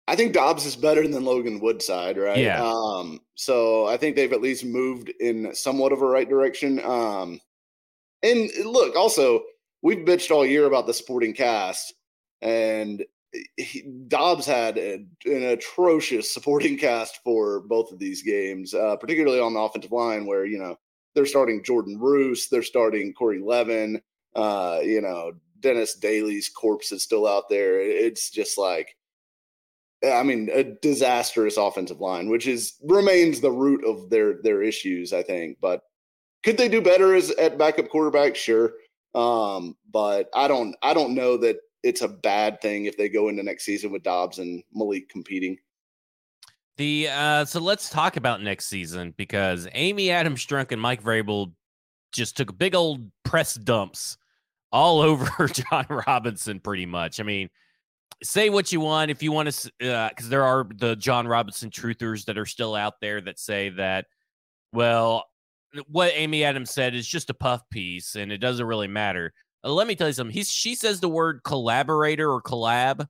I 0.09 0.17
think 0.17 0.33
Dobbs 0.33 0.65
is 0.65 0.75
better 0.75 1.07
than 1.07 1.23
Logan 1.23 1.61
Woodside, 1.61 2.17
right? 2.17 2.37
Yeah. 2.37 2.61
Um, 2.61 3.21
so 3.35 3.87
I 3.87 3.95
think 3.95 4.17
they've 4.17 4.33
at 4.33 4.41
least 4.41 4.65
moved 4.65 5.13
in 5.21 5.55
somewhat 5.55 5.93
of 5.93 6.01
a 6.01 6.05
right 6.05 6.27
direction. 6.27 6.83
Um, 6.83 7.39
and 8.21 8.49
look, 8.65 8.97
also, 8.97 9.43
we've 9.81 9.99
bitched 9.99 10.29
all 10.29 10.45
year 10.45 10.65
about 10.65 10.87
the 10.87 10.93
supporting 10.93 11.33
cast, 11.33 11.93
and 12.41 13.01
he, 13.57 13.83
Dobbs 14.07 14.45
had 14.45 14.77
a, 14.77 15.05
an 15.25 15.43
atrocious 15.43 16.33
supporting 16.33 16.77
cast 16.77 17.19
for 17.23 17.61
both 17.61 17.91
of 17.91 17.99
these 17.99 18.21
games, 18.21 18.73
uh, 18.73 18.95
particularly 18.97 19.39
on 19.39 19.53
the 19.53 19.59
offensive 19.59 19.91
line, 19.91 20.25
where 20.25 20.45
you 20.45 20.57
know 20.57 20.75
they're 21.13 21.25
starting 21.25 21.63
Jordan 21.63 21.99
Roos, 21.99 22.49
they're 22.49 22.63
starting 22.63 23.13
Corey 23.13 23.39
Levin, 23.39 24.01
uh, 24.35 24.79
you 24.83 25.01
know 25.01 25.33
Dennis 25.65 25.95
Daly's 25.95 26.49
corpse 26.49 26.91
is 26.91 27.03
still 27.03 27.27
out 27.27 27.49
there. 27.49 27.79
It's 27.79 28.29
just 28.29 28.57
like, 28.57 28.95
I 30.05 30.21
mean, 30.21 30.49
a 30.53 30.63
disastrous 30.63 31.57
offensive 31.57 31.99
line, 31.99 32.29
which 32.29 32.45
is 32.45 32.75
remains 32.83 33.41
the 33.41 33.51
root 33.51 33.83
of 33.83 34.09
their 34.09 34.41
their 34.43 34.61
issues, 34.61 35.11
I 35.13 35.23
think. 35.23 35.57
But 35.59 35.81
could 36.43 36.57
they 36.57 36.69
do 36.69 36.81
better 36.81 37.15
as 37.15 37.31
at 37.31 37.57
backup 37.57 37.89
quarterback? 37.89 38.35
Sure. 38.35 38.73
Um, 39.15 39.75
but 39.91 40.29
I 40.35 40.47
don't 40.47 40.75
I 40.83 40.93
don't 40.93 41.15
know 41.15 41.37
that 41.37 41.57
it's 41.85 42.01
a 42.01 42.07
bad 42.07 42.59
thing 42.61 42.85
if 42.85 42.97
they 42.97 43.07
go 43.07 43.29
into 43.29 43.43
next 43.43 43.63
season 43.63 43.91
with 43.91 44.01
Dobbs 44.01 44.39
and 44.39 44.63
Malik 44.73 45.07
competing. 45.07 45.57
The 46.77 47.07
uh, 47.09 47.45
so 47.45 47.61
let's 47.61 47.89
talk 47.89 48.17
about 48.17 48.41
next 48.41 48.65
season 48.65 49.13
because 49.15 49.67
Amy 49.73 50.09
Adams 50.09 50.45
Strunk 50.45 50.71
and 50.71 50.81
Mike 50.81 51.03
Vrabel 51.03 51.53
just 52.11 52.35
took 52.35 52.57
big 52.57 52.73
old 52.73 53.09
press 53.23 53.53
dumps 53.53 54.17
all 54.71 54.99
over 55.01 55.47
Jon 55.47 55.85
Robinson, 55.89 56.59
pretty 56.59 56.87
much. 56.87 57.19
I 57.19 57.23
mean, 57.23 57.49
say 58.23 58.49
what 58.49 58.71
you 58.71 58.79
want 58.79 59.11
if 59.11 59.21
you 59.21 59.31
want 59.31 59.51
to, 59.51 59.71
because 59.79 60.25
uh, 60.25 60.29
there 60.29 60.43
are 60.43 60.67
the 60.75 60.95
Jon 60.95 61.27
Robinson 61.27 61.69
truthers 61.69 62.25
that 62.25 62.37
are 62.37 62.47
still 62.47 62.73
out 62.73 62.95
there 62.99 63.21
that 63.21 63.39
say 63.39 63.69
that 63.69 64.07
Well, 64.73 65.23
what 65.87 66.11
Amy 66.15 66.43
Adams 66.43 66.71
said 66.71 66.95
is 66.95 67.07
just 67.07 67.29
a 67.29 67.33
puff 67.33 67.61
piece, 67.69 68.15
and 68.15 68.31
it 68.31 68.39
doesn't 68.39 68.65
really 68.65 68.87
matter. 68.87 69.33
Uh, 69.65 69.73
let 69.73 69.87
me 69.87 69.95
tell 69.95 70.07
you 70.07 70.13
something. 70.13 70.33
He's 70.33 70.49
she 70.49 70.75
says 70.75 70.99
the 70.99 71.09
word 71.09 71.41
collaborator 71.43 72.31
or 72.31 72.41
collab 72.41 73.07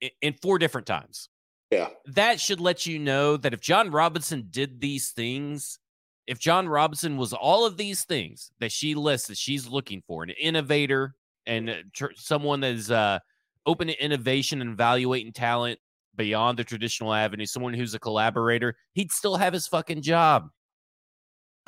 in, 0.00 0.10
in 0.20 0.34
four 0.34 0.58
different 0.58 0.86
times. 0.86 1.28
Yeah, 1.70 1.88
that 2.06 2.40
should 2.40 2.60
let 2.60 2.86
you 2.86 2.98
know 2.98 3.36
that 3.36 3.54
if 3.54 3.60
Jon 3.60 3.90
Robinson 3.90 4.48
did 4.50 4.80
these 4.80 5.10
things, 5.10 5.78
if 6.26 6.38
Jon 6.38 6.68
Robinson 6.68 7.16
was 7.16 7.32
all 7.32 7.66
of 7.66 7.76
these 7.76 8.04
things 8.04 8.50
that 8.60 8.72
she 8.72 8.94
lists 8.94 9.28
that 9.28 9.38
she's 9.38 9.66
looking 9.66 10.02
for, 10.06 10.22
an 10.22 10.30
innovator 10.30 11.14
and 11.46 11.70
uh, 11.70 11.74
tr- 11.94 12.06
someone 12.16 12.60
that 12.60 12.72
is 12.72 12.90
uh, 12.90 13.18
open 13.66 13.88
to 13.88 14.04
innovation 14.04 14.60
and 14.60 14.70
evaluating 14.70 15.32
talent 15.32 15.78
beyond 16.16 16.58
the 16.58 16.64
traditional 16.64 17.14
avenue, 17.14 17.46
someone 17.46 17.74
who's 17.74 17.94
a 17.94 17.98
collaborator, 17.98 18.76
he'd 18.94 19.12
still 19.12 19.36
have 19.36 19.52
his 19.52 19.66
fucking 19.66 20.02
job 20.02 20.48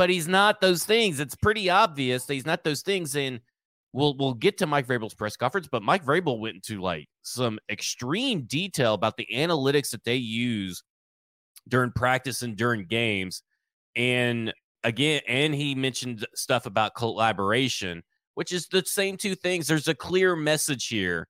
but 0.00 0.08
he's 0.08 0.26
not 0.26 0.62
those 0.62 0.82
things. 0.82 1.20
It's 1.20 1.34
pretty 1.34 1.68
obvious 1.68 2.24
that 2.24 2.32
he's 2.32 2.46
not 2.46 2.64
those 2.64 2.80
things. 2.80 3.14
And 3.14 3.38
we'll 3.92 4.16
we'll 4.16 4.34
get 4.34 4.58
to 4.58 4.66
Mike 4.66 4.86
Vrabel's 4.86 5.14
press 5.14 5.36
conference, 5.36 5.68
but 5.70 5.82
Mike 5.82 6.04
Vrabel 6.04 6.38
went 6.38 6.56
into 6.56 6.80
like 6.80 7.08
some 7.22 7.58
extreme 7.70 8.42
detail 8.42 8.94
about 8.94 9.16
the 9.16 9.26
analytics 9.32 9.90
that 9.90 10.04
they 10.04 10.16
use 10.16 10.82
during 11.68 11.92
practice 11.92 12.42
and 12.42 12.56
during 12.56 12.86
games. 12.86 13.42
And 13.96 14.52
again, 14.84 15.20
and 15.28 15.54
he 15.54 15.74
mentioned 15.74 16.26
stuff 16.34 16.66
about 16.66 16.94
collaboration, 16.94 18.02
which 18.34 18.52
is 18.52 18.66
the 18.68 18.84
same 18.86 19.16
two 19.16 19.34
things. 19.34 19.66
There's 19.66 19.88
a 19.88 19.94
clear 19.94 20.36
message 20.36 20.86
here 20.86 21.28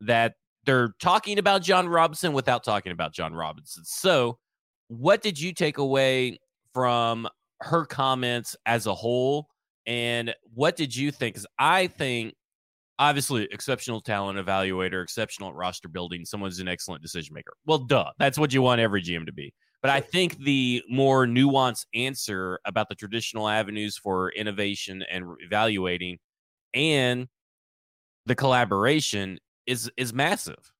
that 0.00 0.34
they're 0.64 0.94
talking 1.00 1.38
about 1.38 1.62
Jon 1.62 1.88
Robinson 1.88 2.32
without 2.32 2.64
talking 2.64 2.92
about 2.92 3.12
Jon 3.12 3.34
Robinson. 3.34 3.84
So, 3.84 4.38
what 4.88 5.22
did 5.22 5.40
you 5.40 5.54
take 5.54 5.78
away 5.78 6.38
from 6.74 7.28
her 7.60 7.84
comments 7.84 8.56
as 8.66 8.86
a 8.86 8.94
whole. 8.94 9.48
And 9.90 10.32
what 10.54 10.76
did 10.76 10.94
you 10.94 11.10
think? 11.10 11.34
Because 11.34 11.48
I 11.58 11.88
think, 11.88 12.34
obviously, 13.00 13.48
exceptional 13.50 14.00
talent 14.00 14.38
evaluator, 14.38 15.02
exceptional 15.02 15.52
roster 15.52 15.88
building, 15.88 16.24
someone's 16.24 16.60
an 16.60 16.68
excellent 16.68 17.02
decision 17.02 17.34
maker. 17.34 17.54
Well, 17.66 17.78
duh. 17.78 18.12
That's 18.16 18.38
what 18.38 18.52
you 18.52 18.62
want 18.62 18.80
every 18.80 19.02
GM 19.02 19.26
to 19.26 19.32
be. 19.32 19.52
But 19.82 19.90
I 19.90 20.00
think 20.00 20.38
the 20.38 20.80
more 20.88 21.26
nuanced 21.26 21.86
answer 21.92 22.60
about 22.64 22.88
the 22.88 22.94
traditional 22.94 23.48
avenues 23.48 23.98
for 23.98 24.30
innovation 24.30 25.02
and 25.10 25.24
evaluating 25.40 26.18
and 26.72 27.26
the 28.26 28.36
collaboration 28.36 29.40
is 29.66 29.90
is 29.96 30.12
massive. 30.12 30.72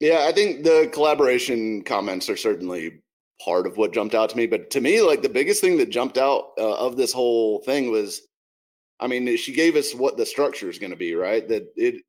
Yeah, 0.00 0.24
I 0.26 0.32
think 0.32 0.64
the 0.64 0.90
collaboration 0.92 1.84
comments 1.84 2.28
are 2.28 2.36
certainly 2.36 3.02
part 3.44 3.66
of 3.66 3.76
what 3.76 3.92
jumped 3.92 4.14
out 4.14 4.30
to 4.30 4.36
me. 4.36 4.46
But 4.46 4.70
to 4.70 4.80
me, 4.80 5.00
like 5.00 5.22
the 5.22 5.28
biggest 5.28 5.60
thing 5.60 5.76
that 5.78 5.90
jumped 5.90 6.18
out 6.18 6.50
uh, 6.58 6.76
of 6.78 6.96
this 6.96 7.12
whole 7.12 7.60
thing 7.60 7.90
was, 7.90 8.22
I 9.00 9.06
mean, 9.06 9.36
she 9.36 9.52
gave 9.52 9.76
us 9.76 9.94
what 9.94 10.16
the 10.16 10.26
structure 10.26 10.68
is 10.68 10.78
going 10.78 10.90
to 10.90 10.96
be, 10.96 11.14
right? 11.14 11.48
That 11.48 11.72
it, 11.76 12.02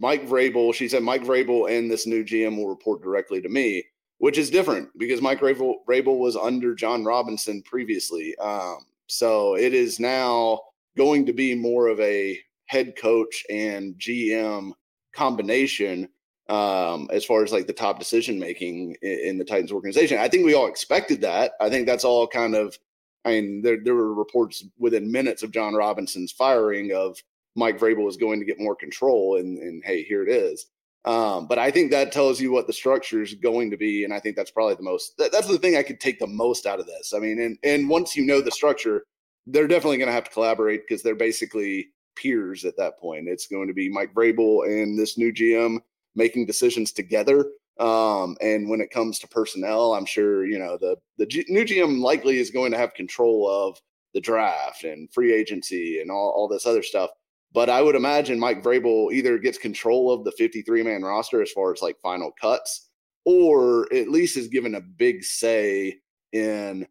Mike 0.00 0.26
Vrabel, 0.26 0.74
she 0.74 0.88
said 0.88 1.02
Mike 1.02 1.22
Vrabel 1.22 1.70
and 1.70 1.90
this 1.90 2.06
new 2.06 2.24
GM 2.24 2.56
will 2.56 2.68
report 2.68 3.02
directly 3.02 3.40
to 3.40 3.48
me, 3.48 3.84
which 4.18 4.38
is 4.38 4.50
different 4.50 4.88
because 4.98 5.22
Mike 5.22 5.40
Vrabel, 5.40 5.76
Vrabel 5.88 6.18
was 6.18 6.36
under 6.36 6.74
Jon 6.74 7.04
Robinson 7.04 7.62
previously. 7.62 8.36
Um, 8.38 8.78
so 9.06 9.56
it 9.56 9.72
is 9.72 10.00
now 10.00 10.60
going 10.96 11.26
to 11.26 11.32
be 11.32 11.54
more 11.54 11.86
of 11.86 12.00
a 12.00 12.38
head 12.66 12.94
coach 12.96 13.44
and 13.48 13.94
GM 13.94 14.72
combination 15.14 16.08
um, 16.48 17.08
as 17.12 17.24
far 17.24 17.42
as 17.42 17.52
like 17.52 17.66
the 17.66 17.72
top 17.72 17.98
decision 17.98 18.38
making 18.38 18.96
in, 19.02 19.18
in, 19.24 19.38
the 19.38 19.44
Titans 19.44 19.72
organization. 19.72 20.18
I 20.18 20.28
think 20.28 20.44
we 20.44 20.54
all 20.54 20.68
expected 20.68 21.20
that. 21.22 21.52
I 21.60 21.68
think 21.68 21.86
that's 21.86 22.04
all 22.04 22.26
kind 22.26 22.54
of. 22.54 22.78
I 23.24 23.30
mean, 23.30 23.62
there 23.62 23.78
there 23.82 23.94
were 23.94 24.14
reports 24.14 24.64
within 24.78 25.10
minutes 25.10 25.42
of 25.42 25.50
Jon 25.50 25.74
Robinson's 25.74 26.30
firing 26.30 26.92
of 26.92 27.18
Mike 27.56 27.78
Vrabel 27.78 28.04
was 28.04 28.16
going 28.16 28.38
to 28.38 28.46
get 28.46 28.60
more 28.60 28.76
control, 28.76 29.38
and 29.38 29.58
and 29.58 29.82
hey, 29.84 30.04
here 30.04 30.22
it 30.22 30.30
is. 30.30 30.66
Um, 31.04 31.46
but 31.46 31.58
I 31.58 31.70
think 31.70 31.90
that 31.90 32.10
tells 32.10 32.40
you 32.40 32.50
what 32.50 32.66
the 32.66 32.72
structure 32.72 33.22
is 33.22 33.34
going 33.34 33.70
to 33.70 33.76
be, 33.76 34.04
and 34.04 34.12
I 34.12 34.20
think 34.20 34.36
that's 34.36 34.50
probably 34.50 34.74
the 34.74 34.82
most. 34.82 35.16
That, 35.18 35.32
that's 35.32 35.48
the 35.48 35.58
thing 35.58 35.76
I 35.76 35.82
could 35.82 36.00
take 36.00 36.18
the 36.18 36.26
most 36.26 36.66
out 36.66 36.80
of 36.80 36.86
this. 36.86 37.12
I 37.14 37.18
mean, 37.18 37.40
and 37.40 37.58
and 37.64 37.88
once 37.88 38.14
you 38.14 38.24
know 38.24 38.40
the 38.40 38.52
structure, 38.52 39.04
they're 39.48 39.68
definitely 39.68 39.98
going 39.98 40.08
to 40.08 40.12
have 40.14 40.24
to 40.24 40.30
collaborate 40.30 40.82
because 40.86 41.02
they're 41.02 41.16
basically 41.16 41.88
peers 42.14 42.64
at 42.64 42.76
that 42.76 42.98
point. 43.00 43.28
It's 43.28 43.48
going 43.48 43.66
to 43.66 43.74
be 43.74 43.88
Mike 43.88 44.14
Vrabel 44.14 44.66
and 44.66 44.96
this 44.96 45.18
new 45.18 45.32
GM 45.32 45.80
making 46.16 46.46
decisions 46.46 46.92
together. 46.92 47.46
Um, 47.78 48.36
and 48.40 48.68
when 48.68 48.80
it 48.80 48.90
comes 48.90 49.18
to 49.18 49.28
personnel, 49.28 49.94
I'm 49.94 50.06
sure 50.06 50.46
you 50.46 50.58
know 50.58 50.78
the 50.80 50.96
the 51.18 51.26
G- 51.26 51.44
new 51.48 51.64
GM 51.64 52.00
likely 52.00 52.38
is 52.38 52.50
going 52.50 52.72
to 52.72 52.78
have 52.78 52.94
control 52.94 53.48
of 53.48 53.78
the 54.14 54.20
draft 54.20 54.84
and 54.84 55.12
free 55.12 55.32
agency 55.32 56.00
and 56.00 56.10
all, 56.10 56.32
all 56.34 56.48
this 56.48 56.64
other 56.64 56.82
stuff. 56.82 57.10
But 57.52 57.68
I 57.68 57.82
would 57.82 57.94
imagine 57.94 58.40
Mike 58.40 58.62
Vrabel 58.62 59.12
either 59.12 59.38
gets 59.38 59.58
control 59.58 60.10
of 60.10 60.24
the 60.24 60.32
53 60.32 60.82
man 60.82 61.02
roster 61.02 61.42
as 61.42 61.52
far 61.52 61.72
as 61.72 61.82
like 61.82 61.96
final 62.02 62.32
cuts, 62.40 62.88
or 63.24 63.92
at 63.94 64.08
least 64.08 64.38
is 64.38 64.48
given 64.48 64.74
a 64.74 64.80
big 64.80 65.22
say 65.22 65.98
in 66.32 66.86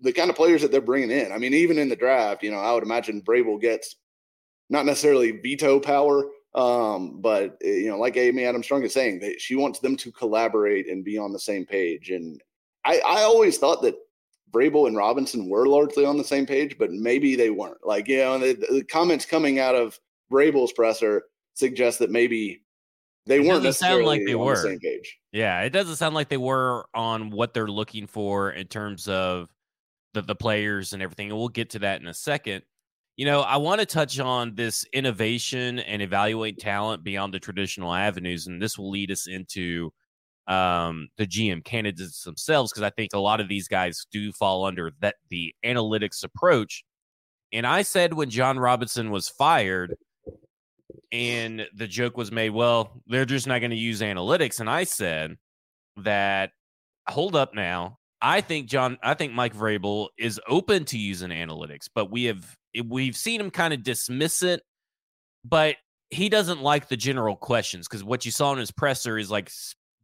the 0.00 0.12
kind 0.12 0.30
of 0.30 0.36
players 0.36 0.62
that 0.62 0.72
they're 0.72 0.80
bringing 0.80 1.10
in. 1.10 1.32
I 1.32 1.38
mean, 1.38 1.54
even 1.54 1.78
in 1.78 1.88
the 1.88 1.96
draft, 1.96 2.42
you 2.42 2.50
know, 2.50 2.58
I 2.58 2.72
would 2.72 2.82
imagine 2.82 3.22
Vrabel 3.22 3.60
gets 3.60 3.96
not 4.70 4.86
necessarily 4.86 5.32
veto 5.32 5.80
power, 5.80 6.24
um, 6.54 7.20
but 7.20 7.56
eh, 7.62 7.76
you 7.76 7.90
know, 7.90 7.98
like 7.98 8.16
Amy 8.16 8.44
Adams 8.44 8.66
Strunk 8.66 8.84
is 8.84 8.92
saying, 8.92 9.20
that 9.20 9.40
she 9.40 9.54
wants 9.54 9.78
them 9.78 9.96
to 9.96 10.12
collaborate 10.12 10.88
and 10.88 11.04
be 11.04 11.18
on 11.18 11.32
the 11.32 11.38
same 11.38 11.64
page. 11.64 12.10
And 12.10 12.42
I, 12.84 13.00
I 13.06 13.22
always 13.22 13.58
thought 13.58 13.82
that 13.82 13.96
Vrabel 14.52 14.88
and 14.88 14.96
Robinson 14.96 15.48
were 15.48 15.66
largely 15.66 16.04
on 16.04 16.16
the 16.16 16.24
same 16.24 16.46
page, 16.46 16.76
but 16.78 16.90
maybe 16.90 17.36
they 17.36 17.50
weren't. 17.50 17.84
Like, 17.84 18.08
you 18.08 18.18
know, 18.18 18.38
the, 18.38 18.54
the 18.54 18.84
comments 18.84 19.24
coming 19.24 19.58
out 19.58 19.74
of 19.74 19.98
Vrabel's 20.30 20.72
presser 20.72 21.24
suggest 21.54 21.98
that 22.00 22.10
maybe 22.10 22.62
they 23.26 23.36
it 23.36 23.46
weren't 23.46 23.62
necessarily 23.62 23.98
sound 23.98 24.06
like 24.06 24.26
they 24.26 24.34
were. 24.34 24.56
The 24.56 24.62
same 24.62 24.80
page. 24.80 25.18
Yeah, 25.32 25.60
it 25.62 25.70
doesn't 25.70 25.96
sound 25.96 26.14
like 26.14 26.28
they 26.28 26.36
were 26.36 26.86
on 26.94 27.30
what 27.30 27.54
they're 27.54 27.68
looking 27.68 28.06
for 28.08 28.50
in 28.50 28.66
terms 28.66 29.06
of 29.06 29.48
the, 30.14 30.22
the 30.22 30.34
players 30.34 30.94
and 30.94 31.02
everything. 31.02 31.30
And 31.30 31.38
we'll 31.38 31.48
get 31.48 31.70
to 31.70 31.78
that 31.80 32.00
in 32.00 32.08
a 32.08 32.14
second. 32.14 32.64
You 33.20 33.26
know, 33.26 33.42
I 33.42 33.58
want 33.58 33.80
to 33.80 33.86
touch 33.86 34.18
on 34.18 34.54
this 34.54 34.86
innovation 34.94 35.78
and 35.78 36.00
evaluate 36.00 36.58
talent 36.58 37.04
beyond 37.04 37.34
the 37.34 37.38
traditional 37.38 37.92
avenues, 37.92 38.46
and 38.46 38.62
this 38.62 38.78
will 38.78 38.88
lead 38.88 39.10
us 39.10 39.26
into 39.26 39.92
um, 40.46 41.10
the 41.18 41.26
GM 41.26 41.62
candidates 41.62 42.24
themselves 42.24 42.72
because 42.72 42.82
I 42.82 42.88
think 42.88 43.10
a 43.12 43.18
lot 43.18 43.42
of 43.42 43.46
these 43.46 43.68
guys 43.68 44.06
do 44.10 44.32
fall 44.32 44.64
under 44.64 44.92
that 45.00 45.16
the 45.28 45.54
analytics 45.62 46.24
approach. 46.24 46.82
And 47.52 47.66
I 47.66 47.82
said 47.82 48.14
when 48.14 48.30
Jon 48.30 48.58
Robinson 48.58 49.10
was 49.10 49.28
fired, 49.28 49.96
and 51.12 51.66
the 51.76 51.86
joke 51.86 52.16
was 52.16 52.32
made, 52.32 52.52
well, 52.52 53.02
they're 53.06 53.26
just 53.26 53.46
not 53.46 53.58
going 53.58 53.70
to 53.70 53.76
use 53.76 54.00
analytics, 54.00 54.60
and 54.60 54.70
I 54.70 54.84
said 54.84 55.36
that 55.98 56.52
hold 57.06 57.36
up 57.36 57.54
now. 57.54 57.98
I 58.22 58.40
think 58.40 58.68
John, 58.68 58.98
I 59.02 59.14
think 59.14 59.32
Mike 59.32 59.54
Vrabel 59.54 60.08
is 60.18 60.40
open 60.46 60.84
to 60.86 60.98
using 60.98 61.30
analytics, 61.30 61.88
but 61.94 62.10
we 62.10 62.24
have 62.24 62.56
eh, 62.76 62.82
we've 62.86 63.16
seen 63.16 63.40
him 63.40 63.50
kind 63.50 63.72
of 63.72 63.82
dismiss 63.82 64.42
it, 64.42 64.62
but 65.44 65.76
he 66.10 66.28
doesn't 66.28 66.60
like 66.60 66.88
the 66.88 66.96
general 66.96 67.36
questions 67.36 67.88
because 67.88 68.04
what 68.04 68.24
you 68.26 68.32
saw 68.32 68.52
in 68.52 68.58
his 68.58 68.70
presser 68.70 69.16
is 69.16 69.30
like, 69.30 69.50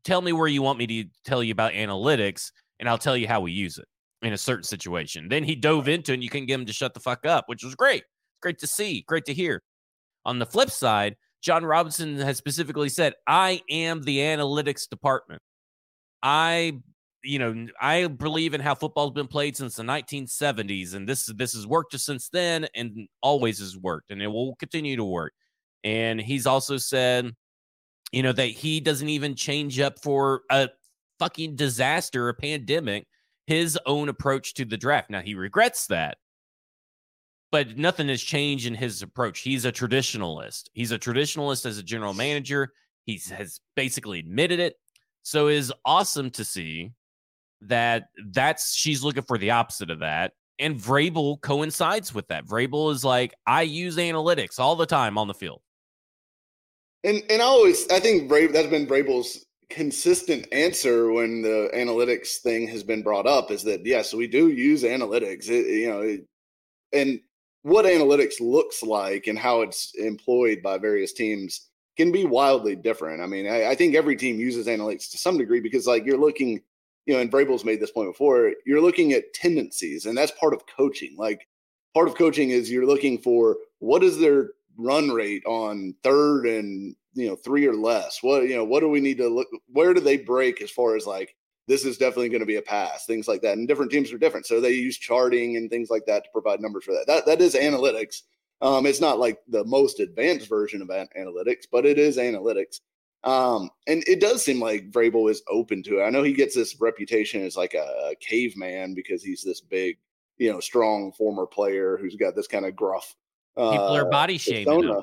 tell 0.04 0.23
me 0.23 0.32
where 0.32 0.49
you 0.49 0.62
want 0.62 0.78
me 0.78 0.87
to 0.87 1.04
tell 1.25 1.42
you 1.42 1.52
about 1.52 1.73
analytics, 1.73 2.52
and 2.78 2.88
I'll 2.88 2.99
tell 2.99 3.16
you 3.16 3.28
how 3.28 3.40
we 3.40 3.52
use 3.52 3.78
it 3.78 3.87
in 4.23 4.32
a 4.32 4.38
certain 4.38 4.64
situation. 4.64 5.28
Then 5.28 5.44
he 5.44 5.54
dove 5.54 5.88
into 5.88 6.12
and 6.12 6.23
you 6.23 6.30
can 6.30 6.46
get 6.46 6.54
him 6.54 6.66
to 6.66 6.73
shut 6.73 6.94
the 6.94 7.00
fuck 7.00 7.26
up, 7.26 7.44
which 7.49 7.62
was 7.62 7.75
great. 7.75 8.04
Great 8.40 8.58
to 8.61 8.66
see, 8.66 9.04
great 9.06 9.25
to 9.26 9.35
hear. 9.35 9.62
On 10.25 10.38
the 10.38 10.46
flip 10.46 10.70
side, 10.70 11.16
Jon 11.42 11.64
Robinson 11.64 12.16
has 12.16 12.37
specifically 12.37 12.88
said, 12.88 13.14
I 13.26 13.61
am 13.70 14.02
the 14.02 14.18
analytics 14.18 14.88
department. 14.88 15.42
I 16.23 16.80
you 17.26 17.38
know, 17.38 17.66
I 17.80 18.06
believe 18.06 18.54
in 18.54 18.61
how 18.61 18.75
football's 18.75 19.12
been 19.12 19.26
played 19.26 19.56
since 19.56 19.76
the 19.76 19.83
1970s, 19.83 20.95
and 20.95 21.09
this 21.09 21.26
this 21.37 21.54
has 21.54 21.66
worked 21.66 21.99
since 21.99 22.28
then, 22.28 22.66
and 22.75 23.09
always 23.23 23.59
has 23.59 23.76
worked, 23.76 24.11
and 24.11 24.23
it 24.23 24.28
will 24.28 24.56
continue 24.56 24.97
to 24.97 25.04
work. 25.04 25.33
And 25.85 26.21
he's 26.21 26.47
also 26.47 26.76
said, 26.76 27.33
you 28.12 28.23
know, 28.23 28.33
that 28.33 28.47
he 28.47 28.80
doesn't 28.80 29.09
even 29.09 29.35
change 29.35 29.80
up 29.80 30.02
for 30.02 30.42
a 30.50 30.68
fucking 31.18 31.56
disaster, 31.56 32.28
a 32.28 32.35
pandemic, 32.35 33.06
his 33.47 33.78
own 33.87 34.09
approach 34.09 34.54
to 34.54 34.64
the 34.64 34.76
draft. 34.76 35.11
Now 35.11 35.21
he 35.21 35.35
regrets 35.35 35.87
that, 35.88 36.18
but 37.52 37.76
nothing 37.76 38.09
has 38.09 38.23
changed 38.23 38.66
in 38.66 38.75
his 38.75 39.02
approach. 39.02 39.40
He's 39.40 39.64
a 39.64 39.73
traditionalist. 39.73 40.64
He's 40.75 40.92
a 40.92 40.99
traditionalist 40.99 41.66
as 41.66 41.78
a 41.78 41.83
general 41.83 42.14
manager. 42.14 42.73
He 43.04 43.21
has 43.33 43.61
basically 43.76 44.18
admitted 44.18 44.61
it. 44.61 44.76
So 45.23 45.49
it 45.49 45.54
is 45.54 45.73
awesome 45.85 46.30
to 46.30 46.45
see 46.45 46.92
that 47.68 48.08
that's 48.32 48.75
she's 48.75 49.02
looking 49.02 49.23
for 49.23 49.38
the 49.38 49.50
opposite 49.50 49.90
of 49.90 50.00
that. 50.00 50.32
And 50.58 50.76
Vrabel 50.76 51.40
coincides 51.40 52.14
with 52.14 52.28
that. 52.28 52.46
Vrabel 52.46 52.90
is 52.92 53.04
like, 53.04 53.35
I 53.46 53.62
use 53.62 53.96
analytics 53.96 54.58
all 54.58 54.75
the 54.75 54.87
time 54.87 55.18
on 55.18 55.28
the 55.28 55.35
field. 55.35 55.61
And 57.04 57.23
and 57.30 57.42
I 57.42 57.44
always 57.44 57.88
I 57.90 58.00
think 58.00 58.30
Vrabel 58.30 58.52
that's 58.52 58.68
been 58.68 58.87
Vrabel's 58.87 59.44
consistent 59.68 60.46
answer 60.52 61.11
when 61.12 61.42
the 61.42 61.68
analytics 61.75 62.37
thing 62.37 62.68
has 62.68 62.85
been 62.85 63.02
brought 63.02 63.26
up 63.26 63.50
is 63.50 63.62
that 63.64 63.85
yes, 63.85 64.14
we 64.14 64.26
do 64.26 64.49
use 64.49 64.82
analytics. 64.82 65.49
It, 65.49 65.66
you 65.66 65.88
know, 65.88 66.00
it, 66.00 66.26
and 66.92 67.20
what 67.62 67.85
analytics 67.85 68.40
looks 68.40 68.82
like 68.82 69.26
and 69.26 69.37
how 69.37 69.62
it's 69.62 69.92
employed 69.96 70.62
by 70.62 70.78
various 70.78 71.12
teams 71.12 71.68
can 71.96 72.12
be 72.12 72.25
wildly 72.25 72.76
different. 72.76 73.20
I 73.20 73.26
mean, 73.26 73.49
I, 73.49 73.70
I, 73.70 73.75
think 73.75 73.94
every 73.94 74.14
team 74.16 74.38
uses 74.38 74.68
analytics 74.68 75.11
to 75.11 75.18
some 75.18 75.37
degree 75.37 75.61
because, 75.61 75.87
like, 75.87 76.04
you're 76.04 76.16
looking, 76.16 76.61
you 77.06 77.14
know, 77.14 77.20
and 77.20 77.30
Vrabel's 77.30 77.64
made 77.64 77.80
this 77.80 77.92
point 77.92 78.10
before. 78.10 78.52
You're 78.66 78.82
looking 78.82 79.12
at 79.12 79.32
tendencies, 79.32 80.06
and 80.06 80.16
that's 80.16 80.32
part 80.32 80.52
of 80.52 80.66
coaching. 80.66 81.14
Like, 81.16 81.46
part 81.94 82.08
of 82.08 82.16
coaching 82.16 82.50
is 82.50 82.70
you're 82.70 82.86
looking 82.86 83.18
for 83.18 83.56
what 83.78 84.02
is 84.02 84.18
their 84.18 84.50
run 84.76 85.10
rate 85.10 85.44
on 85.46 85.94
third 86.02 86.46
and 86.46 86.94
you 87.14 87.28
know 87.28 87.36
three 87.36 87.66
or 87.66 87.75
less. 87.75 88.22
What 88.22 88.48
you 88.48 88.56
know, 88.56 88.64
what 88.64 88.80
do 88.80 88.88
we 88.88 89.00
need 89.00 89.18
to 89.18 89.28
look? 89.28 89.48
Where 89.68 89.94
do 89.94 90.00
they 90.00 90.16
break 90.16 90.60
as 90.60 90.70
far 90.70 90.96
as 90.96 91.06
like 91.06 91.34
this 91.68 91.84
is 91.84 91.96
definitely 91.98 92.28
going 92.28 92.40
to 92.40 92.46
be 92.46 92.56
a 92.56 92.62
pass, 92.62 93.06
things 93.06 93.26
like 93.26 93.42
that. 93.42 93.58
And 93.58 93.66
different 93.66 93.90
teams 93.90 94.12
are 94.12 94.18
different, 94.18 94.46
so 94.46 94.60
they 94.60 94.72
use 94.72 94.98
charting 94.98 95.56
and 95.56 95.68
things 95.68 95.90
like 95.90 96.06
that 96.06 96.25
to 96.25 96.30
provide 96.32 96.60
numbers 96.60 96.84
for 96.84 96.92
that. 96.92 97.06
That 97.06 97.26
that 97.26 97.40
is 97.40 97.54
analytics. 97.54 98.22
Um, 98.62 98.86
it's 98.86 99.00
not 99.00 99.18
like 99.18 99.38
the 99.48 99.64
most 99.64 100.00
advanced 100.00 100.48
version 100.48 100.80
of 100.80 100.88
analytics, 100.88 101.64
but 101.70 101.84
it 101.84 101.98
is 101.98 102.16
analytics. 102.16 102.80
Um, 103.26 103.71
and 103.88 104.04
it 104.06 104.21
does 104.21 104.45
seem 104.45 104.61
like 104.61 104.90
Vrabel 104.90 105.30
is 105.30 105.42
open 105.50 105.83
to 105.83 105.99
it. 105.99 106.04
I 106.04 106.11
know 106.11 106.23
he 106.23 106.33
gets 106.33 106.54
this 106.54 106.80
reputation 106.80 107.45
as 107.45 107.56
like 107.56 107.75
a, 107.75 108.11
a 108.11 108.14
caveman 108.21 108.95
because 108.95 109.23
he's 109.23 109.42
this 109.42 109.61
big, 109.61 109.99
you 110.38 110.52
know, 110.52 110.61
strong 110.61 111.12
former 111.12 111.45
player 111.45 111.99
who's 112.00 112.14
got 112.14 112.37
this 112.37 112.47
kind 112.47 112.64
of 112.64 112.76
gruff. 112.76 113.16
Uh, 113.56 113.73
People 113.73 113.97
are 113.97 114.11
body 114.11 114.38
shaming 114.38 114.85
him 114.85 115.02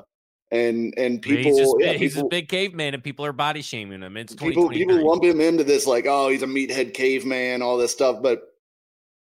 and 0.50 0.94
and 0.96 1.20
people 1.20 1.52
he's, 1.52 1.58
just, 1.58 1.76
yeah, 1.80 1.92
he's 1.92 2.14
people, 2.14 2.26
a 2.26 2.30
big 2.30 2.48
caveman 2.48 2.94
and 2.94 3.02
people 3.02 3.24
are 3.24 3.32
body 3.32 3.62
shaming 3.62 4.02
him 4.02 4.16
it's 4.16 4.34
people 4.34 4.68
people 4.68 5.04
lump 5.04 5.24
him 5.24 5.40
into 5.40 5.64
this 5.64 5.86
like 5.86 6.06
oh 6.06 6.28
he's 6.28 6.42
a 6.42 6.46
meathead 6.46 6.94
caveman 6.94 7.62
all 7.62 7.76
this 7.76 7.92
stuff 7.92 8.22
but 8.22 8.42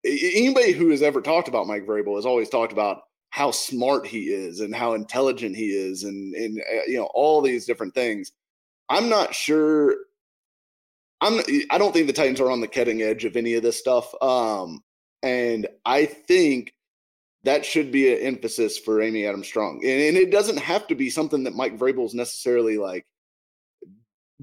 anybody 0.06 0.72
who 0.72 0.90
has 0.90 1.02
ever 1.02 1.22
talked 1.22 1.48
about 1.48 1.68
mike 1.68 1.86
Vrabel 1.86 2.16
has 2.16 2.26
always 2.26 2.50
talked 2.50 2.74
about 2.74 3.04
how 3.30 3.50
smart 3.50 4.06
he 4.06 4.26
is 4.26 4.60
and 4.60 4.76
how 4.76 4.94
intelligent 4.94 5.56
he 5.56 5.70
is 5.70 6.04
and 6.04 6.36
and 6.36 6.60
uh, 6.60 6.84
you 6.86 6.98
know 6.98 7.10
all 7.14 7.42
these 7.42 7.66
different 7.66 7.94
things 7.96 8.32
i'm 8.90 9.10
not 9.10 9.34
sure 9.34 9.96
i'm 11.22 11.42
i 11.70 11.78
don't 11.78 11.94
think 11.94 12.08
the 12.08 12.14
titans 12.14 12.40
are 12.40 12.52
on 12.52 12.62
the 12.62 12.68
cutting 12.68 13.02
edge 13.02 13.26
of 13.26 13.36
any 13.36 13.54
of 13.54 13.64
this 13.64 13.80
stuff 13.80 14.14
um 14.22 14.84
and 15.24 15.68
i 15.86 16.06
think 16.06 16.74
that 17.46 17.64
should 17.64 17.92
be 17.92 18.12
an 18.12 18.20
emphasis 18.22 18.76
for 18.76 19.04
Amy 19.04 19.28
Adams 19.28 19.48
Strunk. 19.48 19.76
And, 19.84 20.02
and, 20.02 20.18
it 20.18 20.32
doesn't 20.32 20.58
have 20.58 20.88
to 20.88 20.96
be 20.96 21.12
something 21.12 21.44
that 21.44 21.54
Mike 21.54 21.78
Vrabel 21.78 22.06
is 22.06 22.16
necessarily 22.16 22.80
like 22.80 23.06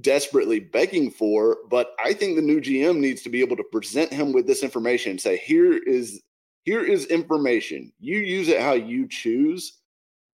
desperately 0.00 0.60
begging 0.60 1.10
for, 1.10 1.58
but 1.68 1.90
I 2.02 2.14
think 2.14 2.36
the 2.36 2.42
new 2.42 2.60
GM 2.60 2.98
needs 2.98 3.22
to 3.22 3.28
be 3.28 3.40
able 3.40 3.56
to 3.56 3.64
present 3.64 4.12
him 4.12 4.32
with 4.32 4.46
this 4.46 4.62
information 4.62 5.10
and 5.10 5.20
say, 5.20 5.36
here 5.36 5.76
is 5.76 6.22
here 6.64 6.84
is 6.84 7.06
information. 7.06 7.92
You 7.98 8.18
use 8.18 8.48
it 8.48 8.60
how 8.60 8.74
you 8.74 9.08
choose, 9.08 9.80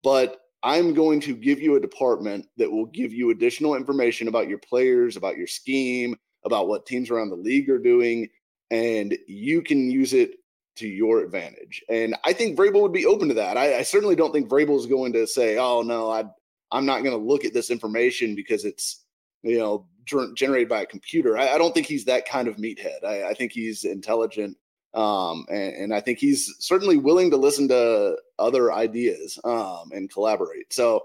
but 0.02 0.40
I'm 0.68 0.92
going 0.92 1.18
to 1.20 1.34
give 1.34 1.62
you 1.62 1.76
a 1.76 1.80
department 1.80 2.46
that 2.58 2.70
will 2.70 2.84
give 2.84 3.14
you 3.14 3.30
additional 3.30 3.74
information 3.74 4.28
about 4.28 4.50
your 4.50 4.58
players, 4.58 5.16
about 5.16 5.38
your 5.38 5.46
scheme, 5.46 6.14
about 6.44 6.68
what 6.68 6.84
teams 6.84 7.08
around 7.08 7.30
the 7.30 7.36
league 7.36 7.70
are 7.70 7.78
doing, 7.78 8.28
and 8.70 9.16
you 9.26 9.62
can 9.62 9.90
use 9.90 10.12
it 10.12 10.32
to 10.76 10.86
your 10.86 11.20
advantage. 11.20 11.82
And 11.88 12.14
I 12.22 12.34
think 12.34 12.58
Vrabel 12.58 12.82
would 12.82 12.92
be 12.92 13.06
open 13.06 13.28
to 13.28 13.34
that. 13.34 13.56
I, 13.56 13.78
I 13.78 13.82
certainly 13.82 14.14
don't 14.14 14.30
think 14.30 14.50
Vrabel 14.50 14.78
is 14.78 14.84
going 14.84 15.14
to 15.14 15.26
say, 15.26 15.56
"Oh 15.56 15.80
no, 15.80 16.10
I 16.10 16.24
I'm 16.70 16.84
not 16.84 17.02
going 17.02 17.18
to 17.18 17.26
look 17.26 17.46
at 17.46 17.54
this 17.54 17.70
information 17.70 18.34
because 18.34 18.66
it's 18.66 19.06
you 19.42 19.58
know 19.58 19.86
generated 20.34 20.68
by 20.68 20.82
a 20.82 20.86
computer." 20.86 21.38
I, 21.38 21.54
I 21.54 21.56
don't 21.58 21.72
think 21.72 21.86
he's 21.86 22.04
that 22.04 22.28
kind 22.28 22.46
of 22.46 22.56
meathead. 22.56 23.04
I, 23.06 23.30
I 23.30 23.32
think 23.32 23.52
he's 23.52 23.84
intelligent, 23.84 24.54
um, 24.94 25.46
and, 25.50 25.74
and, 25.74 25.94
I 25.94 26.00
think 26.00 26.18
he's 26.18 26.54
certainly 26.60 26.96
willing 26.96 27.30
to 27.30 27.36
listen 27.36 27.68
to 27.68 28.16
other 28.38 28.72
ideas 28.72 29.38
um, 29.44 29.90
and 29.92 30.10
collaborate. 30.10 30.72
So, 30.72 31.04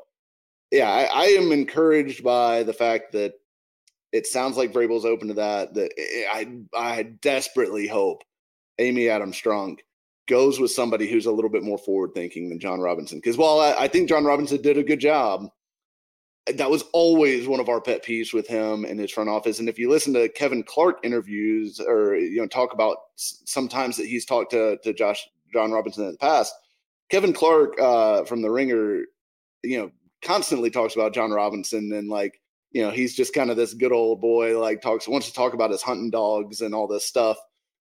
yeah, 0.72 0.90
I, 0.90 1.04
I 1.04 1.24
am 1.26 1.52
encouraged 1.52 2.24
by 2.24 2.64
the 2.64 2.74
fact 2.74 3.12
that 3.12 3.34
it 4.14 4.26
sounds 4.26 4.56
like 4.56 4.72
Vrabel's 4.72 5.06
open 5.06 5.28
to 5.28 5.34
that. 5.34 5.74
That 5.74 5.92
I 6.32 6.48
I 6.74 7.04
desperately 7.04 7.88
hope 7.88 8.24
Amy 8.80 9.10
Adams 9.10 9.40
Strunk 9.40 9.80
goes 10.28 10.60
with 10.60 10.72
somebody 10.72 11.10
who's 11.10 11.26
a 11.26 11.32
little 11.32 11.50
bit 11.50 11.64
more 11.64 11.78
forward 11.78 12.14
thinking 12.14 12.50
than 12.50 12.60
Jon 12.60 12.80
Robinson. 12.80 13.18
Because 13.18 13.38
while 13.38 13.60
I, 13.60 13.74
I, 13.74 13.88
think 13.88 14.08
Jon 14.08 14.24
Robinson 14.24 14.62
did 14.62 14.78
a 14.78 14.84
good 14.84 15.00
job, 15.00 15.50
that 16.48 16.70
was 16.70 16.84
always 16.92 17.48
one 17.48 17.60
of 17.60 17.70
our 17.70 17.80
pet 17.80 18.04
peeves 18.04 18.34
with 18.34 18.48
him 18.48 18.84
and 18.84 19.00
his 19.00 19.12
front 19.12 19.30
office. 19.30 19.60
And 19.60 19.70
if 19.70 19.80
you 19.80 19.90
listen 19.90 20.14
to 20.14 20.30
Kevin 20.30 20.64
Clark 20.64 21.00
interviews 21.04 21.80
or 21.80 22.16
you 22.16 22.42
know 22.42 22.48
talk 22.48 22.74
about 22.74 22.98
sometimes 23.16 23.98
that 23.98 24.08
he's 24.08 24.26
talked 24.26 24.52
to 24.52 24.78
to 24.84 24.94
Josh 24.94 25.26
Jon 25.54 25.72
Robinson 25.72 26.06
in 26.06 26.12
the 26.12 26.18
past, 26.18 26.54
Kevin 27.10 27.34
Clark 27.34 27.80
uh, 27.80 28.24
from 28.26 28.42
the 28.42 28.52
Ringer, 28.52 29.04
you 29.64 29.78
know, 29.78 29.92
constantly 30.22 30.70
talks 30.70 30.96
about 30.96 31.14
Jon 31.14 31.32
Robinson 31.32 31.94
and 31.94 32.10
like 32.10 32.42
you 32.72 32.82
know 32.82 32.92
he's 32.92 33.16
just 33.16 33.34
kind 33.34 33.50
of 33.50 33.58
this 33.58 33.74
good 33.74 33.94
old 33.94 34.20
boy 34.20 34.60
like 34.60 34.82
talks 34.82 35.08
wants 35.08 35.28
to 35.28 35.34
talk 35.34 35.54
about 35.54 35.72
his 35.72 35.82
hunting 35.82 36.10
dogs 36.10 36.62
and 36.62 36.76
all 36.76 36.88
this 36.88 37.06
stuff 37.06 37.38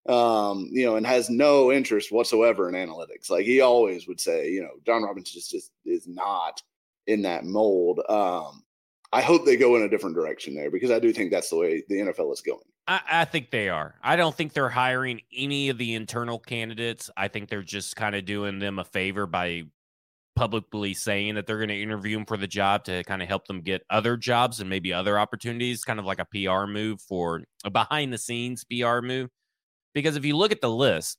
um, 0.09 0.69
you 0.73 0.85
know, 0.85 0.97
and 0.97 1.07
has 1.07 1.31
no 1.31 1.71
interest 1.71 2.11
whatsoever 2.11 2.69
in 2.69 2.75
analytics. 2.75 3.31
Like 3.31 3.45
he 3.45 3.61
always 3.61 4.09
would 4.09 4.21
say, 4.21 4.51
you 4.51 4.63
know, 4.63 4.71
jon 4.85 5.03
Robinson 5.03 5.35
just, 5.35 5.51
just 5.51 5.71
is 5.85 6.07
not 6.07 6.61
in 7.07 7.23
that 7.23 7.45
mold. 7.45 8.01
Um, 8.09 8.63
I 9.13 9.21
hope 9.21 9.45
they 9.45 9.57
go 9.57 9.77
in 9.77 9.83
a 9.83 9.89
different 9.89 10.15
direction 10.17 10.55
there 10.55 10.71
because 10.71 10.91
I 10.91 10.99
do 10.99 11.13
think 11.13 11.31
that's 11.31 11.51
the 11.51 11.57
way 11.57 11.83
the 11.89 11.97
NFL 11.97 12.33
is 12.33 12.41
going. 12.41 12.61
I, 12.89 13.01
I, 13.11 13.25
think 13.27 13.51
they 13.51 13.69
are. 13.69 13.95
I 14.03 14.17
don't 14.17 14.35
think 14.35 14.55
they're 14.55 14.69
hiring 14.69 15.21
any 15.37 15.69
of 15.69 15.79
the 15.79 15.95
internal 15.95 16.39
candidates. 16.39 17.11
I 17.17 17.29
think 17.29 17.49
they're 17.49 17.63
just 17.63 17.95
kind 17.95 18.17
of 18.17 18.25
doing 18.25 18.59
them 18.59 18.79
a 18.79 18.85
favor 18.85 19.27
by 19.27 19.65
publicly 20.35 20.95
saying 20.95 21.35
that 21.35 21.47
they're 21.47 21.59
going 21.59 21.69
to 21.69 21.81
interview 21.81 22.17
them 22.17 22.25
for 22.25 22.37
the 22.37 22.47
job 22.47 22.85
to 22.85 23.05
kind 23.05 23.23
of 23.23 23.29
help 23.29 23.47
them 23.47 23.61
get 23.61 23.83
other 23.91 24.17
jobs 24.17 24.61
and 24.61 24.71
maybe 24.71 24.93
other 24.93 25.19
opportunities, 25.19 25.85
kind 25.85 25.99
of 25.99 26.07
like 26.07 26.19
a 26.19 26.25
PR 26.25 26.67
move 26.67 27.01
for 27.01 27.43
a 27.65 27.71
behind 27.71 28.13
the 28.13 28.19
scenes 28.19 28.65
PR 28.65 29.01
move. 29.01 29.29
Because 29.95 30.17
if 30.17 30.25
you 30.25 30.37
look 30.37 30.53
at 30.53 30.63
the 30.63 30.71
list, 30.71 31.19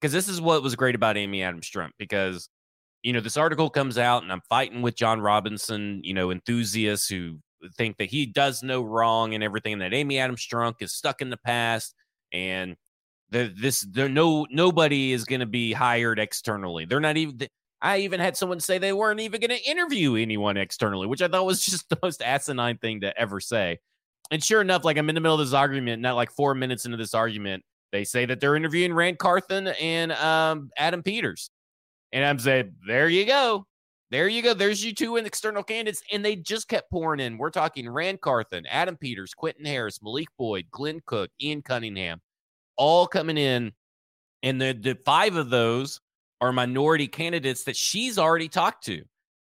because 0.00 0.12
this 0.12 0.28
is 0.28 0.40
what 0.40 0.62
was 0.62 0.76
great 0.76 0.94
about 0.94 1.16
Amy 1.16 1.42
Adams 1.42 1.68
Strunk, 1.68 1.90
because 1.98 2.48
you 3.04 3.12
know 3.12 3.20
this 3.20 3.36
article 3.36 3.70
comes 3.70 3.98
out 3.98 4.22
and 4.22 4.32
I'm 4.32 4.40
fighting 4.48 4.82
with 4.82 4.96
Jon 4.96 5.20
Robinson, 5.20 6.00
you 6.02 6.14
know, 6.14 6.30
enthusiasts 6.32 7.06
who 7.06 7.38
think 7.76 7.98
that 7.98 8.06
he 8.06 8.26
does 8.26 8.62
no 8.62 8.82
wrong 8.82 9.34
and 9.34 9.44
everything, 9.44 9.78
that 9.78 9.94
Amy 9.94 10.18
Adams 10.18 10.44
Strunk 10.44 10.76
is 10.80 10.92
stuck 10.92 11.20
in 11.20 11.30
the 11.30 11.36
past 11.36 11.94
and 12.32 12.76
the, 13.30 13.52
this 13.56 13.82
there 13.82 14.08
no 14.08 14.46
nobody 14.50 15.12
is 15.12 15.24
going 15.24 15.40
to 15.40 15.46
be 15.46 15.72
hired 15.72 16.18
externally. 16.18 16.86
They're 16.86 16.98
not 16.98 17.16
even. 17.16 17.46
I 17.82 17.98
even 17.98 18.18
had 18.18 18.34
someone 18.34 18.60
say 18.60 18.78
they 18.78 18.94
weren't 18.94 19.20
even 19.20 19.42
going 19.42 19.50
to 19.50 19.70
interview 19.70 20.16
anyone 20.16 20.56
externally, 20.56 21.06
which 21.06 21.20
I 21.20 21.28
thought 21.28 21.44
was 21.44 21.60
just 21.66 21.86
the 21.90 21.98
most 22.02 22.22
asinine 22.22 22.78
thing 22.78 23.02
to 23.02 23.14
ever 23.18 23.40
say. 23.40 23.78
And 24.30 24.42
sure 24.42 24.62
enough, 24.62 24.86
like 24.86 24.96
I'm 24.96 25.10
in 25.10 25.14
the 25.14 25.20
middle 25.20 25.38
of 25.38 25.46
this 25.46 25.52
argument, 25.52 26.00
not 26.00 26.16
like 26.16 26.30
four 26.30 26.54
minutes 26.54 26.86
into 26.86 26.96
this 26.96 27.12
argument, 27.12 27.62
they 27.92 28.04
say 28.04 28.24
that 28.24 28.40
they're 28.40 28.56
interviewing 28.56 28.94
Ran 28.94 29.16
Carthon 29.16 29.66
and 29.66 30.12
um, 30.12 30.70
Adam 30.78 31.02
Peters. 31.02 31.50
And 32.14 32.24
I'm 32.24 32.38
saying, 32.38 32.72
there 32.86 33.08
you 33.08 33.26
go. 33.26 33.66
There 34.10 34.28
you 34.28 34.40
go. 34.40 34.54
There's 34.54 34.84
you 34.84 34.94
two 34.94 35.16
external 35.16 35.64
candidates. 35.64 36.00
And 36.12 36.24
they 36.24 36.36
just 36.36 36.68
kept 36.68 36.88
pouring 36.88 37.18
in. 37.18 37.36
We're 37.36 37.50
talking 37.50 37.90
Ran 37.90 38.18
Carthon, 38.18 38.64
Adam 38.66 38.96
Peters, 38.96 39.34
Quentin 39.34 39.64
Harris, 39.64 40.00
Malik 40.00 40.28
Boyd, 40.38 40.66
Glenn 40.70 41.00
Cook, 41.04 41.30
Ian 41.42 41.60
Cunningham, 41.60 42.22
all 42.76 43.08
coming 43.08 43.36
in. 43.36 43.72
And 44.44 44.62
the, 44.62 44.78
the 44.80 44.96
five 45.04 45.34
of 45.34 45.50
those 45.50 46.00
are 46.40 46.52
minority 46.52 47.08
candidates 47.08 47.64
that 47.64 47.76
she's 47.76 48.16
already 48.16 48.48
talked 48.48 48.84
to 48.84 49.02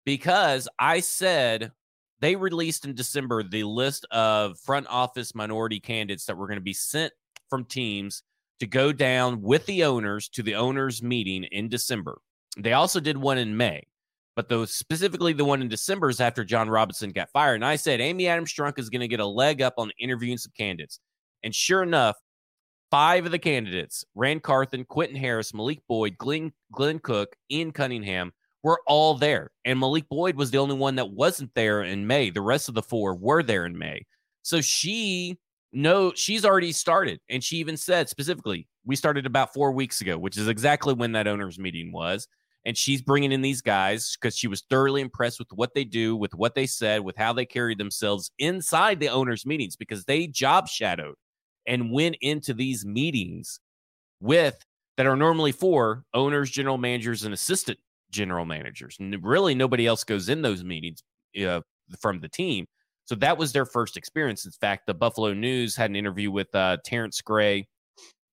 because 0.05 0.67
I 0.77 0.99
said 0.99 1.71
they 2.19 2.35
released 2.35 2.83
in 2.83 2.93
December 2.93 3.43
the 3.43 3.63
list 3.63 4.05
of 4.11 4.59
front 4.59 4.87
office 4.89 5.33
minority 5.33 5.79
candidates 5.79 6.25
that 6.25 6.35
were 6.35 6.47
going 6.47 6.57
to 6.57 6.61
be 6.61 6.73
sent 6.73 7.13
from 7.49 7.63
teams 7.63 8.23
to 8.59 8.67
go 8.67 8.91
down 8.91 9.41
with 9.41 9.65
the 9.65 9.85
owners 9.85 10.27
to 10.29 10.43
the 10.43 10.55
owners 10.55 11.01
meeting 11.01 11.45
in 11.45 11.69
December. 11.69 12.19
They 12.57 12.73
also 12.73 12.99
did 12.99 13.17
one 13.17 13.38
in 13.38 13.55
May, 13.55 13.83
but 14.35 14.49
those 14.49 14.73
specifically 14.73 15.33
the 15.33 15.45
one 15.45 15.62
in 15.62 15.67
December 15.67 16.09
is 16.09 16.19
after 16.19 16.43
Jon 16.43 16.69
Robinson 16.69 17.12
got 17.12 17.29
fired. 17.31 17.55
And 17.55 17.65
I 17.65 17.75
said 17.75 18.01
Amy 18.01 18.27
Adams 18.27 18.53
Strunk 18.53 18.79
is 18.79 18.89
going 18.89 19.01
to 19.01 19.07
get 19.07 19.19
a 19.19 19.25
leg 19.25 19.62
up 19.62 19.75
on 19.77 19.91
interviewing 19.99 20.38
some 20.38 20.51
candidates. 20.57 20.99
And 21.43 21.53
sure 21.53 21.83
enough, 21.83 22.17
five 22.91 23.25
of 23.25 23.31
the 23.31 23.39
candidates, 23.39 24.03
Ran 24.15 24.39
Carthon, 24.39 24.83
Quentin 24.85 25.15
Harris, 25.15 25.53
Malik 25.53 25.81
Boyd, 25.88 26.17
Glenn, 26.17 26.51
Glenn 26.71 26.99
Cook, 26.99 27.35
Ian 27.51 27.71
Cunningham, 27.71 28.31
were 28.63 28.81
all 28.88 29.15
there. 29.15 29.51
And 29.63 29.79
Malik 29.79 30.09
Boyd 30.09 30.35
was 30.35 30.51
the 30.51 30.57
only 30.57 30.75
one 30.75 30.95
that 30.95 31.12
wasn't 31.12 31.53
there 31.53 31.83
in 31.83 32.07
May. 32.07 32.29
The 32.29 32.41
rest 32.41 32.67
of 32.67 32.75
the 32.75 32.81
four 32.81 33.15
were 33.15 33.43
there 33.43 33.65
in 33.65 33.77
May. 33.77 34.05
So 34.41 34.62
she 34.62 35.38
no, 35.71 36.13
she's 36.15 36.45
already 36.45 36.71
started. 36.71 37.19
And 37.29 37.43
she 37.43 37.57
even 37.57 37.77
said 37.77 38.09
specifically, 38.09 38.67
we 38.85 38.95
started 38.95 39.25
about 39.25 39.53
four 39.53 39.71
weeks 39.71 40.01
ago, 40.01 40.17
which 40.17 40.38
is 40.38 40.47
exactly 40.47 40.93
when 40.93 41.12
that 41.12 41.27
owners 41.27 41.59
meeting 41.59 41.91
was. 41.91 42.27
And 42.65 42.77
she's 42.77 43.01
bringing 43.01 43.31
in 43.31 43.41
these 43.41 43.61
guys 43.61 44.17
because 44.19 44.35
she 44.37 44.47
was 44.47 44.63
thoroughly 44.69 45.01
impressed 45.01 45.39
with 45.39 45.47
what 45.53 45.73
they 45.73 45.85
do, 45.85 46.15
with 46.15 46.33
what 46.35 46.55
they 46.55 46.67
said, 46.67 47.01
with 47.01 47.15
how 47.15 47.31
they 47.31 47.45
carried 47.45 47.77
themselves 47.77 48.31
inside 48.37 48.99
the 48.99 49.07
owners' 49.07 49.45
meetings 49.45 49.75
because 49.75 50.03
they 50.05 50.27
job 50.27 50.67
shadowed 50.67 51.15
and 51.65 51.91
went 51.91 52.17
into 52.21 52.53
these 52.53 52.85
meetings 52.85 53.59
with 54.19 54.65
that 54.97 55.07
are 55.07 55.15
normally 55.15 55.53
for 55.53 56.03
owners, 56.13 56.51
general 56.51 56.77
managers, 56.77 57.23
and 57.23 57.33
assistant 57.33 57.79
general 58.11 58.43
managers. 58.43 58.97
And 58.99 59.15
really, 59.23 59.55
nobody 59.55 59.87
else 59.87 60.03
goes 60.03 60.27
in 60.27 60.41
those 60.41 60.63
meetings 60.63 61.01
uh, 61.41 61.61
from 62.01 62.19
the 62.19 62.27
team. 62.27 62.65
So 63.05 63.15
that 63.15 63.37
was 63.37 63.53
their 63.53 63.65
first 63.65 63.97
experience. 63.97 64.45
In 64.45 64.51
fact, 64.51 64.85
the 64.85 64.93
Buffalo 64.93 65.33
News 65.33 65.75
had 65.75 65.89
an 65.89 65.95
interview 65.95 66.29
with 66.29 66.53
uh, 66.53 66.77
Terrance 66.83 67.21
Gray 67.21 67.67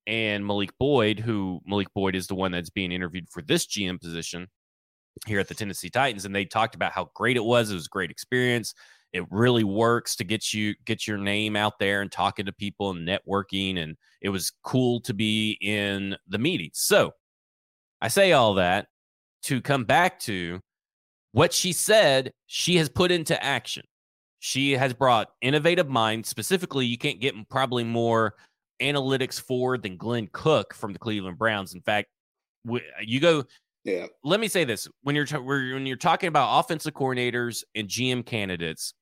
and 0.06 0.46
Malik 0.46 0.70
Boyd, 0.78 1.18
who 1.18 1.60
Malik 1.66 1.88
Boyd 1.94 2.14
is 2.14 2.26
the 2.26 2.34
one 2.34 2.52
that's 2.52 2.70
being 2.70 2.92
interviewed 2.92 3.28
for 3.30 3.42
this 3.42 3.66
GM 3.66 4.00
position 4.00 4.48
here 5.26 5.40
at 5.40 5.48
the 5.48 5.54
Tennessee 5.54 5.90
Titans, 5.90 6.24
and 6.24 6.34
they 6.34 6.44
talked 6.44 6.74
about 6.74 6.92
how 6.92 7.10
great 7.14 7.36
it 7.36 7.44
was. 7.44 7.70
It 7.70 7.74
was 7.74 7.86
a 7.86 7.90
great 7.90 8.10
experience. 8.10 8.74
It 9.12 9.24
really 9.30 9.64
works 9.64 10.16
to 10.16 10.24
get 10.24 10.52
you 10.52 10.74
get 10.84 11.06
your 11.06 11.16
name 11.16 11.56
out 11.56 11.78
there 11.78 12.02
and 12.02 12.12
talking 12.12 12.46
to 12.46 12.52
people 12.52 12.90
and 12.90 13.08
networking, 13.08 13.78
and 13.78 13.96
it 14.20 14.28
was 14.28 14.52
cool 14.62 15.00
to 15.02 15.14
be 15.14 15.58
in 15.60 16.16
the 16.28 16.38
meetings. 16.38 16.78
So 16.78 17.12
I 18.00 18.08
say 18.08 18.32
all 18.32 18.54
that 18.54 18.88
to 19.44 19.60
come 19.60 19.84
back 19.84 20.20
to 20.20 20.60
what 21.32 21.52
she 21.52 21.72
said 21.72 22.32
she 22.46 22.76
has 22.76 22.88
put 22.88 23.10
into 23.10 23.42
action. 23.42 23.84
She 24.38 24.72
has 24.72 24.92
brought 24.92 25.28
innovative 25.40 25.88
minds. 25.88 26.28
Specifically, 26.28 26.84
you 26.84 26.98
can't 26.98 27.20
get 27.20 27.34
probably 27.48 27.84
more 27.84 28.34
analytics 28.80 29.40
forward 29.40 29.82
than 29.82 29.96
Glenn 29.96 30.28
Cook 30.32 30.74
from 30.74 30.92
the 30.92 30.98
Cleveland 30.98 31.38
Browns. 31.38 31.74
In 31.74 31.80
fact, 31.80 32.08
you 33.00 33.20
go. 33.20 33.44
Yeah. 33.84 34.06
Let 34.24 34.40
me 34.40 34.48
say 34.48 34.64
this: 34.64 34.88
when 35.02 35.14
you're 35.14 35.26
when 35.26 35.86
you're 35.86 35.96
talking 35.96 36.28
about 36.28 36.60
offensive 36.60 36.94
coordinators 36.94 37.62
and 37.74 37.88
GM 37.88 38.26
candidates, 38.26 38.94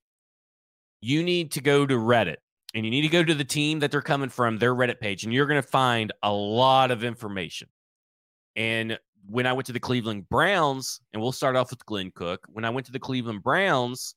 you 1.01 1.23
need 1.23 1.53
to 1.53 1.61
go 1.61 1.87
to 1.87 1.95
Reddit 1.95 2.37
and 2.75 2.85
you 2.85 2.91
need 2.91 3.03
to 3.03 3.09
go 3.09 3.23
to 3.23 3.35
the 3.35 3.45
team 3.45 3.79
that 3.79 3.91
they're 3.91 4.03
coming 4.03 4.29
from, 4.29 4.59
their 4.59 4.75
Reddit 4.75 5.01
page, 5.01 5.25
and 5.25 5.33
you're 5.33 5.47
going 5.47 5.63
to 5.63 5.69
find 5.69 6.13
a 6.23 6.33
lot 6.33 6.91
of 6.91 7.05
information. 7.05 7.69
And 8.57 8.99
when 9.27 9.47
I 9.47 9.53
went 9.53 9.67
to 9.67 9.73
the 9.73 9.81
Cleveland 9.81 10.29
Browns, 10.29 11.01
and 11.13 11.23
we'll 11.23 11.33
start 11.33 11.57
off 11.57 11.71
with 11.71 11.87
Glenn 11.87 12.11
Cook. 12.15 12.41
When 12.49 12.65
I 12.65 12.71
went 12.71 12.87
to 12.87 12.93
the 12.93 12.99
Cleveland 12.99 13.43
Browns 13.43 14.15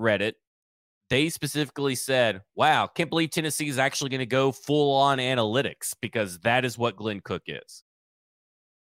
Reddit, 0.00 0.32
they 1.10 1.28
specifically 1.28 1.94
said, 1.94 2.42
wow, 2.54 2.86
can't 2.86 3.10
believe 3.10 3.30
Tennessee 3.30 3.68
is 3.68 3.78
actually 3.78 4.10
going 4.10 4.20
to 4.20 4.26
go 4.26 4.52
full 4.52 4.94
on 4.94 5.18
analytics 5.18 5.94
because 6.00 6.38
that 6.40 6.64
is 6.64 6.78
what 6.78 6.96
Glenn 6.96 7.20
Cook 7.20 7.42
is. 7.46 7.82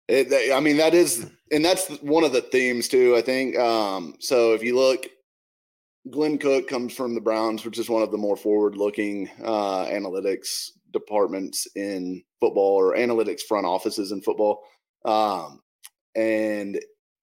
It, 0.08 0.52
I 0.52 0.60
mean, 0.60 0.76
that 0.76 0.94
is, 0.94 1.30
and 1.52 1.64
that's 1.64 1.88
one 2.00 2.24
of 2.24 2.32
the 2.32 2.42
themes 2.42 2.88
too, 2.88 3.16
I 3.16 3.22
think. 3.22 3.58
Um, 3.58 4.16
so 4.18 4.52
if 4.52 4.62
you 4.62 4.76
look, 4.76 5.06
Glenn 6.10 6.36
Cook 6.38 6.68
comes 6.68 6.94
from 6.94 7.14
the 7.14 7.20
Browns, 7.20 7.64
which 7.64 7.78
is 7.78 7.88
one 7.88 8.02
of 8.02 8.10
the 8.10 8.18
more 8.18 8.36
forward 8.36 8.76
looking 8.76 9.30
uh, 9.42 9.86
analytics 9.86 10.70
departments 10.92 11.66
in 11.76 12.22
football 12.40 12.74
or 12.74 12.94
analytics 12.94 13.42
front 13.42 13.66
offices 13.66 14.12
in 14.12 14.20
football. 14.20 14.62
Um, 15.04 15.60
and 16.14 16.78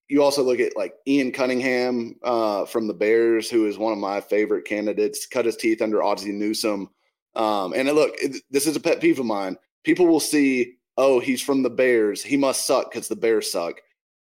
you 0.09 0.23
also 0.23 0.43
look 0.43 0.59
at 0.59 0.75
like 0.75 0.95
Ian 1.07 1.31
Cunningham 1.31 2.15
uh, 2.23 2.65
from 2.65 2.87
the 2.87 2.93
Bears, 2.93 3.49
who 3.49 3.67
is 3.67 3.77
one 3.77 3.93
of 3.93 3.99
my 3.99 4.19
favorite 4.19 4.65
candidates, 4.65 5.27
cut 5.27 5.45
his 5.45 5.55
teeth 5.55 5.81
under 5.83 6.03
Ozzie 6.03 6.31
Newsome. 6.31 6.89
Um, 7.35 7.73
and 7.73 7.87
look, 7.89 8.15
it, 8.19 8.41
this 8.49 8.65
is 8.65 8.75
a 8.75 8.79
pet 8.79 8.99
peeve 8.99 9.19
of 9.19 9.27
mine. 9.27 9.55
People 9.83 10.07
will 10.07 10.19
see, 10.19 10.77
oh, 10.97 11.19
he's 11.19 11.41
from 11.41 11.61
the 11.61 11.69
Bears. 11.69 12.23
He 12.23 12.37
must 12.37 12.65
suck 12.65 12.91
because 12.91 13.07
the 13.07 13.15
Bears 13.15 13.51
suck. 13.51 13.81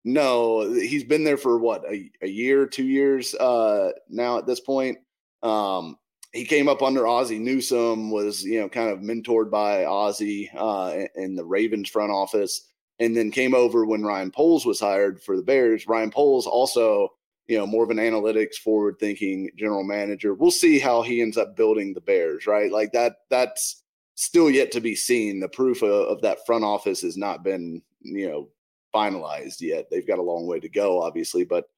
No, 0.04 0.72
he's 0.72 1.04
been 1.04 1.24
there 1.24 1.36
for 1.36 1.58
what, 1.58 1.84
a, 1.90 2.08
a 2.22 2.28
year, 2.28 2.66
two 2.66 2.84
years 2.84 3.34
uh, 3.34 3.90
now 4.08 4.38
at 4.38 4.46
this 4.46 4.60
point. 4.60 4.98
Um, 5.42 5.96
he 6.32 6.44
came 6.44 6.68
up 6.68 6.82
under 6.82 7.06
Ozzie 7.06 7.38
Newsome, 7.38 8.10
was, 8.10 8.44
you 8.44 8.60
know, 8.60 8.68
kind 8.68 8.90
of 8.90 9.00
mentored 9.00 9.50
by 9.50 9.86
Ozzie 9.86 10.50
uh, 10.56 11.04
in 11.16 11.34
the 11.34 11.44
Ravens 11.44 11.88
front 11.88 12.12
office 12.12 12.68
and 13.00 13.16
then 13.16 13.30
came 13.30 13.54
over 13.54 13.84
when 13.84 14.04
Ryan 14.04 14.30
Poles 14.30 14.64
was 14.64 14.80
hired 14.80 15.20
for 15.22 15.36
the 15.36 15.42
Bears. 15.42 15.88
Ryan 15.88 16.10
Poles 16.10 16.46
also, 16.46 17.08
you 17.46 17.58
know, 17.58 17.66
more 17.66 17.84
of 17.84 17.90
an 17.90 17.96
analytics 17.96 18.54
forward 18.56 18.96
thinking 18.98 19.50
general 19.56 19.84
manager. 19.84 20.34
We'll 20.34 20.50
see 20.50 20.78
how 20.78 21.02
he 21.02 21.20
ends 21.20 21.36
up 21.36 21.56
building 21.56 21.92
the 21.92 22.00
Bears, 22.00 22.46
right? 22.46 22.70
Like 22.70 22.92
that 22.92 23.16
that's 23.30 23.82
still 24.14 24.50
yet 24.50 24.70
to 24.72 24.80
be 24.80 24.94
seen. 24.94 25.40
The 25.40 25.48
proof 25.48 25.82
of, 25.82 25.90
of 25.90 26.22
that 26.22 26.46
front 26.46 26.64
office 26.64 27.02
has 27.02 27.16
not 27.16 27.42
been, 27.42 27.82
you 28.00 28.28
know, 28.28 28.48
finalized 28.94 29.60
yet. 29.60 29.90
They've 29.90 30.06
got 30.06 30.20
a 30.20 30.22
long 30.22 30.46
way 30.46 30.60
to 30.60 30.68
go, 30.68 31.02
obviously, 31.02 31.44
but 31.44 31.68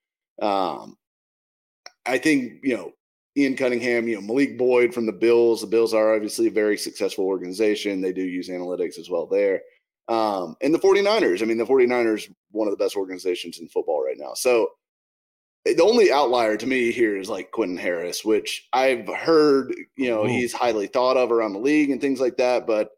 um 0.42 0.96
I 2.04 2.18
think, 2.18 2.60
you 2.62 2.76
know, 2.76 2.92
Ian 3.36 3.56
Cunningham, 3.56 4.08
you 4.08 4.14
know, 4.14 4.20
Malik 4.22 4.56
Boyd 4.56 4.94
from 4.94 5.06
the 5.06 5.12
Bills. 5.12 5.60
The 5.60 5.66
Bills 5.66 5.92
are 5.92 6.14
obviously 6.14 6.46
a 6.46 6.52
very 6.52 6.78
successful 6.78 7.26
organization. 7.26 8.00
They 8.00 8.12
do 8.12 8.22
use 8.22 8.48
analytics 8.48 8.98
as 8.98 9.10
well 9.10 9.26
there. 9.26 9.60
Um, 10.08 10.56
and 10.60 10.72
the 10.72 10.78
49ers, 10.78 11.42
I 11.42 11.46
mean, 11.46 11.58
the 11.58 11.66
49ers, 11.66 12.32
one 12.52 12.68
of 12.68 12.76
the 12.76 12.82
best 12.82 12.96
organizations 12.96 13.58
in 13.58 13.68
football 13.68 14.04
right 14.04 14.18
now. 14.18 14.34
So 14.34 14.70
the 15.64 15.82
only 15.82 16.12
outlier 16.12 16.56
to 16.56 16.66
me 16.66 16.92
here 16.92 17.16
is 17.16 17.28
like 17.28 17.50
Quentin 17.50 17.76
Harris, 17.76 18.24
which 18.24 18.68
I've 18.72 19.08
heard, 19.08 19.74
you 19.96 20.10
know, 20.10 20.24
Ooh. 20.24 20.28
he's 20.28 20.52
highly 20.52 20.86
thought 20.86 21.16
of 21.16 21.32
around 21.32 21.54
the 21.54 21.58
league 21.58 21.90
and 21.90 22.00
things 22.00 22.20
like 22.20 22.36
that. 22.36 22.66
But 22.66 22.90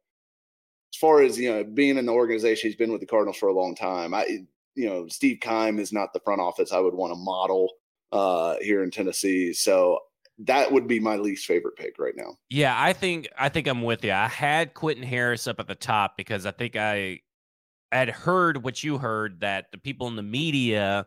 as 0.93 0.99
far 0.99 1.23
as, 1.23 1.39
you 1.39 1.51
know, 1.51 1.65
being 1.65 1.97
in 1.97 2.07
the 2.07 2.13
organization, 2.13 2.69
he's 2.69 2.77
been 2.77 2.93
with 2.93 3.01
the 3.01 3.07
Cardinals 3.07 3.39
for 3.39 3.49
a 3.49 3.55
long 3.55 3.75
time. 3.75 4.13
I, 4.13 4.45
you 4.75 4.87
know, 4.87 5.09
Steve 5.09 5.39
Keim 5.41 5.79
is 5.79 5.93
not 5.93 6.13
the 6.13 6.21
front 6.21 6.41
office 6.41 6.73
I 6.73 6.81
would 6.81 6.95
want 6.95 7.13
to 7.13 7.19
model 7.19 7.71
uh, 8.13 8.57
here 8.61 8.83
in 8.83 8.91
Tennessee. 8.91 9.53
So 9.55 9.99
that 10.39 10.71
would 10.71 10.87
be 10.87 11.01
my 11.01 11.17
least 11.17 11.47
favorite 11.47 11.77
pick 11.77 11.99
right 11.99 12.15
now. 12.17 12.37
Yeah, 12.49 12.75
I 12.77 12.93
think 12.93 13.29
I 13.39 13.49
think 13.49 13.67
I'm 13.67 13.83
with 13.83 14.05
you. 14.05 14.13
I 14.13 14.29
had 14.29 14.75
Quentin 14.75 15.03
Harris 15.03 15.47
up 15.47 15.59
at 15.59 15.67
the 15.67 15.75
top 15.75 16.17
because 16.17 16.47
I 16.47 16.53
think 16.53 16.77
I 16.77 17.21
had 17.91 18.11
heard 18.11 18.63
what 18.63 18.85
you 18.85 18.99
heard 18.99 19.41
that 19.41 19.67
the 19.73 19.79
people 19.79 20.07
in 20.09 20.17
the 20.17 20.23
media 20.23 21.07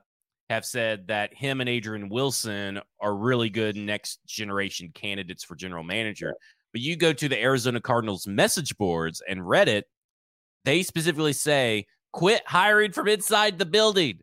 have 0.50 0.66
said 0.66 1.08
that 1.08 1.34
him 1.34 1.62
and 1.62 1.70
Adrian 1.70 2.10
Wilson 2.10 2.82
are 3.00 3.16
really 3.16 3.50
good 3.50 3.78
next 3.78 4.20
generation 4.28 4.92
candidates 4.94 5.44
for 5.44 5.56
general 5.56 5.84
manager. 5.84 6.28
Yeah. 6.28 6.48
But 6.74 6.82
you 6.82 6.96
go 6.98 7.14
to 7.14 7.30
the 7.30 7.42
Arizona 7.42 7.80
Cardinals 7.80 8.28
message 8.28 8.78
boards 8.78 9.22
and 9.30 9.42
Reddit, 9.42 9.84
they 10.66 10.84
specifically 10.84 11.34
say, 11.34 11.86
quit 12.12 12.42
hiring 12.46 12.92
from 12.92 13.08
inside 13.08 13.60
the 13.60 13.66
building. 13.66 14.20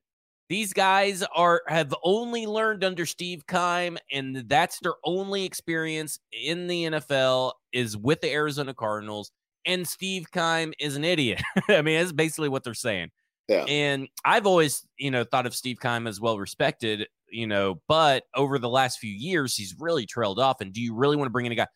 These 0.48 0.72
guys 0.72 1.22
are 1.34 1.62
have 1.68 1.94
only 2.02 2.46
learned 2.46 2.82
under 2.82 3.04
Steve 3.04 3.46
Keim, 3.46 3.98
and 4.11 4.44
that's 4.48 4.78
their 4.80 4.94
only 5.04 5.44
experience 5.44 6.18
in 6.32 6.66
the 6.66 6.84
NFL 6.84 7.52
is 7.72 7.96
with 7.98 8.22
the 8.22 8.32
Arizona 8.32 8.72
Cardinals. 8.72 9.30
And 9.66 9.87
Steve 9.87 10.26
Keim 10.32 10.72
is 10.80 10.96
an 10.96 11.04
idiot. 11.04 11.42
I 11.68 11.82
mean, 11.82 11.98
that's 11.98 12.12
basically 12.12 12.48
what 12.48 12.64
they're 12.64 12.72
saying. 12.72 13.11
Yeah. 13.48 13.64
And 13.64 14.08
I've 14.24 14.46
always, 14.46 14.87
you 14.96 15.11
know, 15.11 15.24
thought 15.24 15.46
of 15.46 15.54
Steve 15.54 15.80
Keim 15.80 16.06
as 16.06 16.20
well 16.20 16.38
respected, 16.38 17.06
you 17.30 17.46
know, 17.46 17.82
but 17.87 18.24
over 18.34 18.58
the 18.58 18.68
last 18.68 18.98
few 18.98 19.12
years, 19.12 19.54
he's 19.54 19.74
really 19.78 20.06
trailed 20.06 20.38
off. 20.38 20.62
And 20.62 20.72
do 20.72 20.80
you 20.80 20.94
really 20.94 21.16
want 21.16 21.26
to 21.26 21.32
bring 21.32 21.46
in 21.46 21.52
a 21.52 21.56
guy? 21.56 21.66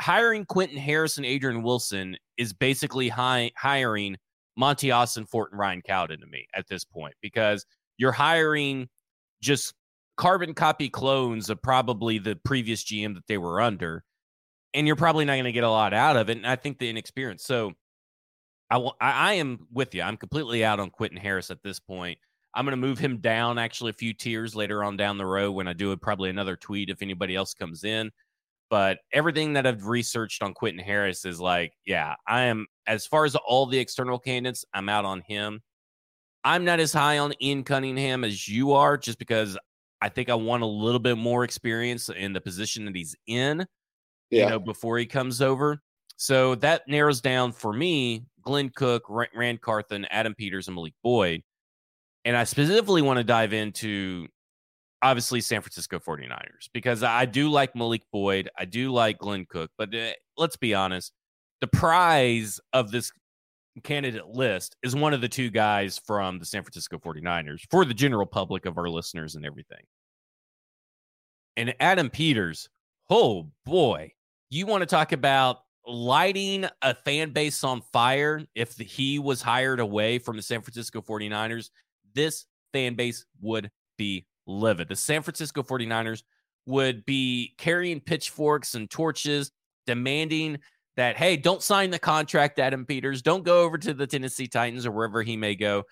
Hiring 0.00 0.44
Quentin 0.44 0.78
Harrison, 0.78 1.24
Adrian 1.24 1.62
Wilson 1.62 2.16
is 2.36 2.52
basically 2.52 3.08
hi- 3.08 3.52
hiring 3.56 4.16
Austin, 4.60 5.26
Fort, 5.26 5.50
and 5.50 5.58
Ryan 5.58 5.82
Cowden 5.82 6.20
to 6.20 6.26
me 6.26 6.46
at 6.54 6.68
this 6.68 6.84
point 6.84 7.14
because– 7.20 7.66
you're 8.02 8.10
hiring 8.10 8.88
just 9.40 9.74
carbon 10.16 10.54
copy 10.54 10.88
clones 10.88 11.50
of 11.50 11.62
probably 11.62 12.18
the 12.18 12.34
previous 12.44 12.82
GM 12.82 13.14
that 13.14 13.28
they 13.28 13.38
were 13.38 13.60
under, 13.60 14.02
and 14.74 14.88
you're 14.88 14.96
probably 14.96 15.24
not 15.24 15.34
going 15.34 15.44
to 15.44 15.52
get 15.52 15.62
a 15.62 15.70
lot 15.70 15.94
out 15.94 16.16
of 16.16 16.28
it. 16.28 16.36
And 16.36 16.46
I 16.46 16.56
think 16.56 16.78
the 16.78 16.90
inexperience. 16.90 17.44
So 17.44 17.74
I, 18.68 18.78
will, 18.78 18.96
I, 19.00 19.12
I 19.12 19.32
am 19.34 19.68
with 19.72 19.94
you. 19.94 20.02
I'm 20.02 20.16
completely 20.16 20.64
out 20.64 20.80
on 20.80 20.90
Quentin 20.90 21.16
Harris 21.16 21.52
at 21.52 21.62
this 21.62 21.78
point. 21.78 22.18
I'm 22.52 22.64
going 22.64 22.72
to 22.72 22.76
move 22.76 22.98
him 22.98 23.18
down 23.18 23.56
actually 23.56 23.90
a 23.90 23.94
few 23.94 24.12
tiers 24.12 24.56
later 24.56 24.82
on 24.82 24.96
down 24.96 25.16
the 25.16 25.24
road 25.24 25.52
when 25.52 25.68
I 25.68 25.72
do 25.72 25.96
probably 25.96 26.28
another 26.28 26.56
tweet 26.56 26.90
if 26.90 27.02
anybody 27.02 27.36
else 27.36 27.54
comes 27.54 27.84
in. 27.84 28.10
But 28.68 28.98
everything 29.12 29.52
that 29.52 29.66
I've 29.66 29.86
researched 29.86 30.42
on 30.42 30.54
Quentin 30.54 30.84
Harris 30.84 31.24
is 31.24 31.40
like, 31.40 31.72
yeah, 31.86 32.16
I 32.26 32.42
am 32.42 32.66
as 32.88 33.06
far 33.06 33.24
as 33.24 33.36
all 33.36 33.66
the 33.66 33.78
external 33.78 34.18
candidates, 34.18 34.64
I'm 34.74 34.88
out 34.88 35.04
on 35.04 35.22
him. 35.24 35.60
I'm 36.44 36.64
not 36.64 36.80
as 36.80 36.92
high 36.92 37.18
on 37.18 37.32
Ian 37.40 37.64
Cunningham 37.64 38.24
as 38.24 38.48
you 38.48 38.72
are, 38.72 38.96
just 38.96 39.18
because 39.18 39.56
I 40.00 40.08
think 40.08 40.28
I 40.28 40.34
want 40.34 40.62
a 40.62 40.66
little 40.66 40.98
bit 40.98 41.16
more 41.16 41.44
experience 41.44 42.08
in 42.08 42.32
the 42.32 42.40
position 42.40 42.84
that 42.86 42.96
he's 42.96 43.14
in, 43.26 43.66
yeah. 44.30 44.44
you 44.44 44.50
know, 44.50 44.58
before 44.58 44.98
he 44.98 45.06
comes 45.06 45.40
over. 45.40 45.80
So 46.16 46.56
that 46.56 46.82
narrows 46.88 47.20
down 47.20 47.52
for 47.52 47.72
me 47.72 48.24
Glenn 48.42 48.70
Cook, 48.74 49.04
Ran 49.08 49.58
Carthon, 49.58 50.04
Adam 50.10 50.34
Peters, 50.34 50.68
and 50.68 50.74
Malik 50.74 50.94
Boyd. 51.02 51.42
And 52.24 52.36
I 52.36 52.44
specifically 52.44 53.02
want 53.02 53.18
to 53.18 53.24
dive 53.24 53.52
into 53.52 54.26
obviously 55.02 55.40
San 55.40 55.60
Francisco 55.60 55.98
49ers 55.98 56.68
because 56.72 57.02
I 57.02 57.24
do 57.24 57.50
like 57.50 57.74
Malik 57.74 58.02
Boyd. 58.12 58.48
I 58.56 58.64
do 58.64 58.92
like 58.92 59.18
Glenn 59.18 59.46
Cook. 59.48 59.70
But 59.76 59.94
uh, 59.94 60.10
let's 60.36 60.56
be 60.56 60.74
honest, 60.74 61.12
the 61.60 61.66
prize 61.66 62.60
of 62.72 62.90
this 62.90 63.12
candidate 63.80 64.28
list 64.28 64.76
is 64.82 64.94
one 64.94 65.14
of 65.14 65.20
the 65.20 65.28
two 65.28 65.50
guys 65.50 65.98
from 66.04 66.38
the 66.38 66.44
San 66.44 66.62
Francisco 66.62 66.98
49ers 66.98 67.60
for 67.70 67.84
the 67.84 67.94
general 67.94 68.26
public 68.26 68.66
of 68.66 68.78
our 68.78 68.88
listeners 68.88 69.34
and 69.34 69.46
everything. 69.46 69.82
And 71.56 71.74
Adam 71.80 72.10
Peters, 72.10 72.68
oh 73.10 73.50
boy, 73.64 74.12
you 74.50 74.66
want 74.66 74.82
to 74.82 74.86
talk 74.86 75.12
about 75.12 75.60
lighting 75.86 76.66
a 76.82 76.94
fan 76.94 77.30
base 77.30 77.64
on 77.64 77.82
fire 77.92 78.42
if 78.54 78.76
he 78.76 79.18
was 79.18 79.42
hired 79.42 79.80
away 79.80 80.18
from 80.18 80.36
the 80.36 80.42
San 80.42 80.62
Francisco 80.62 81.00
49ers, 81.00 81.70
this 82.14 82.46
fan 82.72 82.94
base 82.94 83.24
would 83.40 83.70
be 83.96 84.26
livid. 84.46 84.88
The 84.88 84.96
San 84.96 85.22
Francisco 85.22 85.62
49ers 85.62 86.22
would 86.66 87.04
be 87.04 87.54
carrying 87.58 88.00
pitchforks 88.00 88.74
and 88.74 88.88
torches, 88.88 89.50
demanding 89.86 90.58
that, 90.96 91.16
hey, 91.16 91.36
don't 91.36 91.62
sign 91.62 91.90
the 91.90 91.98
contract, 91.98 92.58
Adam 92.58 92.84
Peters. 92.84 93.22
Don't 93.22 93.44
go 93.44 93.62
over 93.62 93.78
to 93.78 93.94
the 93.94 94.06
Tennessee 94.06 94.46
Titans 94.46 94.86
or 94.86 94.92
wherever 94.92 95.22
he 95.22 95.36
may 95.36 95.54
go. 95.54 95.84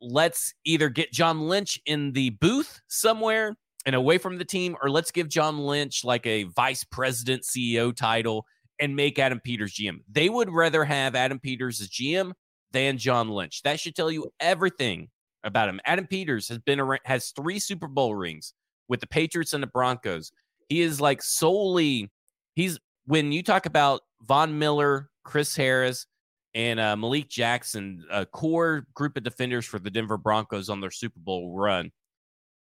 Let's 0.00 0.52
either 0.64 0.88
get 0.88 1.12
John 1.12 1.48
Lynch 1.48 1.80
in 1.86 2.12
the 2.12 2.30
booth 2.30 2.80
somewhere 2.88 3.56
and 3.86 3.94
away 3.94 4.18
from 4.18 4.38
the 4.38 4.44
team, 4.44 4.76
or 4.82 4.90
let's 4.90 5.10
give 5.10 5.28
John 5.28 5.58
Lynch 5.58 6.04
like 6.04 6.26
a 6.26 6.44
vice 6.44 6.84
president 6.84 7.44
CEO 7.44 7.94
title 7.94 8.44
and 8.80 8.96
make 8.96 9.18
Adam 9.18 9.40
Peters 9.40 9.74
GM. 9.74 9.98
They 10.10 10.28
would 10.28 10.50
rather 10.50 10.84
have 10.84 11.14
Adam 11.14 11.38
Peters 11.38 11.80
as 11.80 11.88
GM 11.88 12.32
than 12.72 12.98
John 12.98 13.28
Lynch. 13.28 13.62
That 13.62 13.80
should 13.80 13.94
tell 13.94 14.10
you 14.10 14.30
everything 14.40 15.08
about 15.44 15.68
him. 15.68 15.80
Adam 15.84 16.06
Peters 16.06 16.48
has 16.48 16.58
been 16.58 16.80
around, 16.80 17.00
has 17.04 17.30
three 17.30 17.58
Super 17.58 17.88
Bowl 17.88 18.14
rings 18.14 18.54
with 18.88 19.00
the 19.00 19.06
Patriots 19.06 19.52
and 19.52 19.62
the 19.62 19.68
Broncos. 19.68 20.32
He 20.68 20.80
is 20.80 21.00
like 21.00 21.22
solely 21.22 22.10
he's 22.54 22.78
when 23.06 23.32
you 23.32 23.42
talk 23.42 23.66
about 23.66 24.02
Von 24.22 24.58
Miller, 24.58 25.10
Chris 25.24 25.56
Harris, 25.56 26.06
and 26.54 26.78
uh, 26.78 26.96
Malik 26.96 27.28
Jackson, 27.28 28.04
a 28.10 28.26
core 28.26 28.86
group 28.94 29.16
of 29.16 29.22
defenders 29.22 29.64
for 29.64 29.78
the 29.78 29.90
Denver 29.90 30.18
Broncos 30.18 30.68
on 30.68 30.80
their 30.80 30.90
Super 30.90 31.18
Bowl 31.18 31.56
run. 31.56 31.90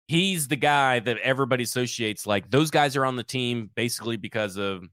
He's 0.09 0.49
the 0.49 0.57
guy 0.57 1.01
that 1.01 1.19
everybody 1.19 1.65
associates 1.65 2.27
like 2.27 2.51
those 2.51 2.71
guys 2.71 2.97
are 2.97 3.05
on 3.05 3.17
the 3.17 3.23
team 3.23 3.71
basically 3.75 4.17
because 4.17 4.57
of 4.57 4.85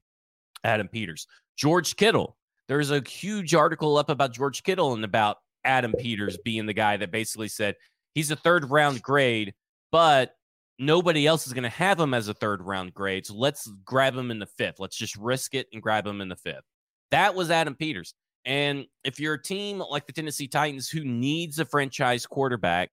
Adam 0.64 0.88
Peters. 0.88 1.26
George 1.56 1.96
Kittle. 1.96 2.36
There's 2.68 2.90
a 2.90 3.02
huge 3.06 3.54
article 3.54 3.96
up 3.96 4.10
about 4.10 4.32
George 4.32 4.62
Kittle 4.62 4.94
and 4.94 5.04
about 5.04 5.38
Adam 5.64 5.92
Peters 5.92 6.38
being 6.38 6.66
the 6.66 6.72
guy 6.72 6.96
that 6.96 7.10
basically 7.10 7.48
said 7.48 7.74
he's 8.14 8.30
a 8.30 8.36
third 8.36 8.70
round 8.70 9.02
grade, 9.02 9.54
but 9.90 10.34
nobody 10.80 11.26
else 11.26 11.46
is 11.46 11.52
going 11.52 11.62
to 11.62 11.68
have 11.68 12.00
him 12.00 12.14
as 12.14 12.26
a 12.28 12.34
third 12.34 12.62
round 12.62 12.94
grade. 12.94 13.26
So 13.26 13.34
let's 13.34 13.70
grab 13.84 14.16
him 14.16 14.30
in 14.30 14.38
the 14.38 14.46
fifth. 14.46 14.80
Let's 14.80 14.96
just 14.96 15.14
risk 15.16 15.54
it 15.54 15.68
and 15.72 15.82
grab 15.82 16.06
him 16.06 16.20
in 16.20 16.28
the 16.28 16.36
fifth. 16.36 16.64
That 17.10 17.34
was 17.34 17.50
Adam 17.50 17.74
Peters. 17.74 18.14
And 18.46 18.86
if 19.04 19.20
you're 19.20 19.34
a 19.34 19.42
team 19.42 19.78
like 19.90 20.06
the 20.06 20.12
Tennessee 20.12 20.48
Titans 20.48 20.88
who 20.88 21.04
needs 21.04 21.58
a 21.58 21.66
franchise 21.66 22.26
quarterback, 22.26 22.90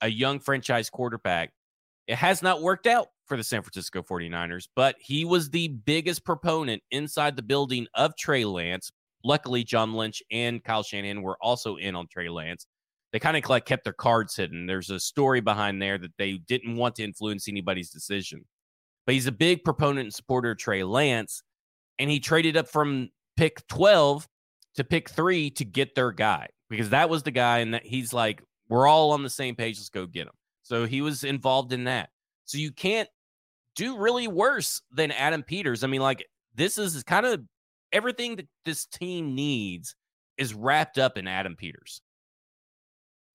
a 0.00 0.08
young 0.08 0.38
franchise 0.38 0.88
quarterback, 0.88 1.50
it 2.06 2.16
has 2.16 2.42
not 2.42 2.62
worked 2.62 2.86
out 2.86 3.08
for 3.26 3.36
the 3.36 3.42
San 3.42 3.62
Francisco 3.62 4.02
49ers, 4.02 4.68
but 4.76 4.94
he 5.00 5.24
was 5.24 5.50
the 5.50 5.68
biggest 5.68 6.24
proponent 6.24 6.80
inside 6.92 7.34
the 7.34 7.42
building 7.42 7.88
of 7.94 8.16
Trey 8.16 8.44
Lance. 8.44 8.92
Luckily, 9.24 9.64
John 9.64 9.94
Lynch 9.94 10.22
and 10.30 10.62
Kyle 10.62 10.84
Shanahan 10.84 11.22
were 11.22 11.36
also 11.40 11.76
in 11.76 11.96
on 11.96 12.06
Trey 12.06 12.28
Lance. 12.28 12.68
They 13.12 13.18
kind 13.18 13.36
of 13.36 13.48
like 13.48 13.64
kept 13.64 13.84
their 13.84 13.92
cards 13.92 14.36
hidden. 14.36 14.66
There's 14.66 14.90
a 14.90 15.00
story 15.00 15.40
behind 15.40 15.80
there 15.80 15.96
that 15.98 16.16
they 16.18 16.34
didn't 16.34 16.76
want 16.76 16.96
to 16.96 17.04
influence 17.04 17.48
anybody's 17.48 17.90
decision. 17.90 18.44
But 19.06 19.14
he's 19.14 19.26
a 19.26 19.32
big 19.32 19.62
proponent 19.64 20.06
and 20.06 20.14
supporter 20.14 20.50
of 20.50 20.58
Trey 20.58 20.82
Lance, 20.82 21.42
and 21.98 22.10
he 22.10 22.18
traded 22.18 22.56
up 22.56 22.68
from 22.68 23.10
pick 23.36 23.66
12 23.68 24.26
to 24.74 24.84
pick 24.84 25.08
three 25.08 25.50
to 25.50 25.64
get 25.64 25.94
their 25.94 26.10
guy 26.12 26.48
because 26.68 26.90
that 26.90 27.08
was 27.08 27.22
the 27.22 27.30
guy, 27.30 27.58
and 27.58 27.74
that 27.74 27.86
he's 27.86 28.12
like, 28.12 28.42
we're 28.68 28.88
all 28.88 29.12
on 29.12 29.22
the 29.22 29.30
same 29.30 29.54
page. 29.54 29.78
Let's 29.78 29.88
go 29.88 30.06
get 30.06 30.26
him. 30.26 30.34
So 30.62 30.84
he 30.84 31.00
was 31.00 31.22
involved 31.22 31.72
in 31.72 31.84
that. 31.84 32.10
So 32.44 32.58
you 32.58 32.72
can't 32.72 33.08
do 33.76 33.96
really 33.96 34.26
worse 34.26 34.82
than 34.90 35.12
Adam 35.12 35.44
Peters. 35.44 35.84
I 35.84 35.86
mean, 35.86 36.00
like 36.00 36.26
this 36.56 36.76
is 36.78 37.02
kind 37.04 37.24
of 37.24 37.42
everything 37.92 38.36
that 38.36 38.48
this 38.64 38.86
team 38.86 39.34
needs 39.34 39.94
is 40.36 40.54
wrapped 40.54 40.98
up 40.98 41.16
in 41.16 41.28
Adam 41.28 41.54
Peters. 41.56 42.02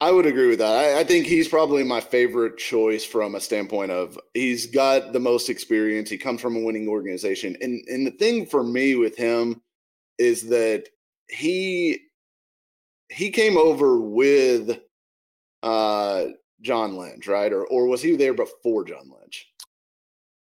I 0.02 0.10
would 0.10 0.26
agree 0.26 0.48
with 0.48 0.58
that. 0.60 0.74
I, 0.74 1.02
I, 1.02 1.04
think 1.04 1.28
he's 1.28 1.48
probably 1.48 1.84
my 1.84 2.02
favorite 2.02 2.58
choice 2.58 3.06
from 3.06 3.36
a 3.36 3.40
standpoint 3.40 3.92
of 3.92 4.18
he's 4.34 4.66
got 4.66 5.14
the 5.14 5.20
most 5.20 5.48
experience. 5.48 6.10
He 6.10 6.18
comes 6.18 6.42
from 6.42 6.56
a 6.56 6.60
winning 6.60 6.88
organization, 6.88 7.56
and 7.62 7.84
and 7.88 8.08
the 8.08 8.12
thing 8.12 8.48
for 8.48 8.64
me 8.64 8.96
with 8.96 9.16
him 9.16 9.62
is 10.18 10.50
that 10.50 10.86
he 11.30 12.00
he 13.10 13.30
came 13.30 13.58
over 13.58 14.02
with 14.02 14.80
uh 15.62 16.26
John 16.62 16.98
Lynch, 16.98 17.28
right? 17.28 17.54
Or 17.54 17.68
or 17.68 17.86
was 17.86 18.02
he 18.02 18.16
there 18.16 18.34
before 18.34 18.84
John 18.84 19.08
Lynch? 19.08 19.48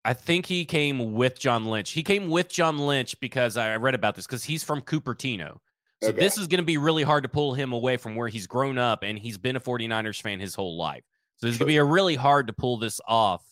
I 0.05 0.13
think 0.13 0.45
he 0.45 0.65
came 0.65 1.13
with 1.13 1.39
John 1.39 1.65
Lynch. 1.65 1.91
He 1.91 2.03
came 2.03 2.29
with 2.29 2.47
John 2.47 2.77
Lynch 2.77 3.19
because 3.19 3.57
I 3.57 3.75
read 3.77 3.95
about 3.95 4.15
this 4.15 4.27
because 4.27 4.43
he's 4.43 4.63
from 4.63 4.81
Cupertino. 4.81 5.57
So 6.01 6.09
okay. 6.09 6.19
this 6.19 6.37
is 6.37 6.47
going 6.47 6.59
to 6.59 6.65
be 6.65 6.77
really 6.77 7.03
hard 7.03 7.23
to 7.23 7.29
pull 7.29 7.53
him 7.53 7.73
away 7.73 7.97
from 7.97 8.15
where 8.15 8.27
he's 8.27 8.45
grown 8.45 8.77
up 8.77 9.03
and 9.03 9.17
he's 9.17 9.37
been 9.37 9.55
a 9.55 9.59
49ers 9.59 10.21
fan 10.21 10.39
his 10.39 10.53
whole 10.53 10.77
life. 10.77 11.03
So 11.37 11.47
it's 11.47 11.57
going 11.57 11.67
to 11.67 11.73
be 11.73 11.77
a 11.77 11.83
really 11.83 12.15
hard 12.15 12.47
to 12.47 12.53
pull 12.53 12.77
this 12.77 12.99
off 13.07 13.43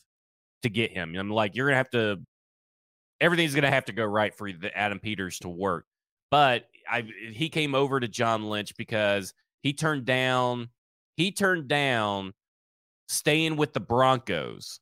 to 0.64 0.70
get 0.70 0.92
him. 0.92 1.16
I'm 1.16 1.30
like, 1.30 1.56
you're 1.56 1.68
going 1.68 1.74
to 1.74 1.78
have 1.78 1.90
to, 1.92 2.22
everything's 3.20 3.54
going 3.54 3.64
to 3.64 3.72
have 3.72 3.86
to 3.86 3.94
go 3.94 4.06
right 4.06 4.34
for 4.34 4.52
the 4.52 4.76
Adam 4.76 5.00
Peters 5.00 5.40
to 5.40 5.50
work. 5.50 5.86
But 6.32 6.66
I, 6.90 7.08
he 7.32 7.50
came 7.50 7.76
over 7.76 8.00
to 8.00 8.08
John 8.08 8.50
Lynch 8.50 8.76
because 8.76 9.34
he 9.62 9.74
turned 9.74 10.06
down, 10.06 10.70
he 11.16 11.32
turned 11.32 11.68
down 11.68 12.34
staying 13.08 13.56
with 13.56 13.74
the 13.74 13.80
Broncos 13.80 14.80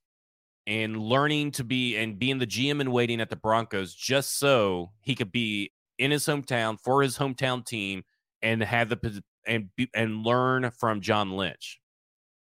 and 0.65 0.97
learning 0.97 1.51
to 1.51 1.63
be 1.63 1.97
and 1.97 2.17
being 2.17 2.39
the 2.39 2.47
GM 2.47 2.79
and 2.79 2.91
waiting 2.91 3.19
at 3.19 3.29
the 3.29 3.35
Broncos 3.35 3.93
just 3.93 4.37
so 4.39 4.91
he 5.01 5.15
could 5.15 5.31
be 5.31 5.72
in 5.97 6.11
his 6.11 6.25
hometown 6.25 6.79
for 6.79 7.01
his 7.01 7.17
hometown 7.17 7.65
team 7.65 8.03
and 8.41 8.61
have 8.61 8.89
the 8.89 9.23
and 9.45 9.69
and 9.93 10.25
learn 10.25 10.69
from 10.71 11.01
John 11.01 11.31
Lynch. 11.31 11.79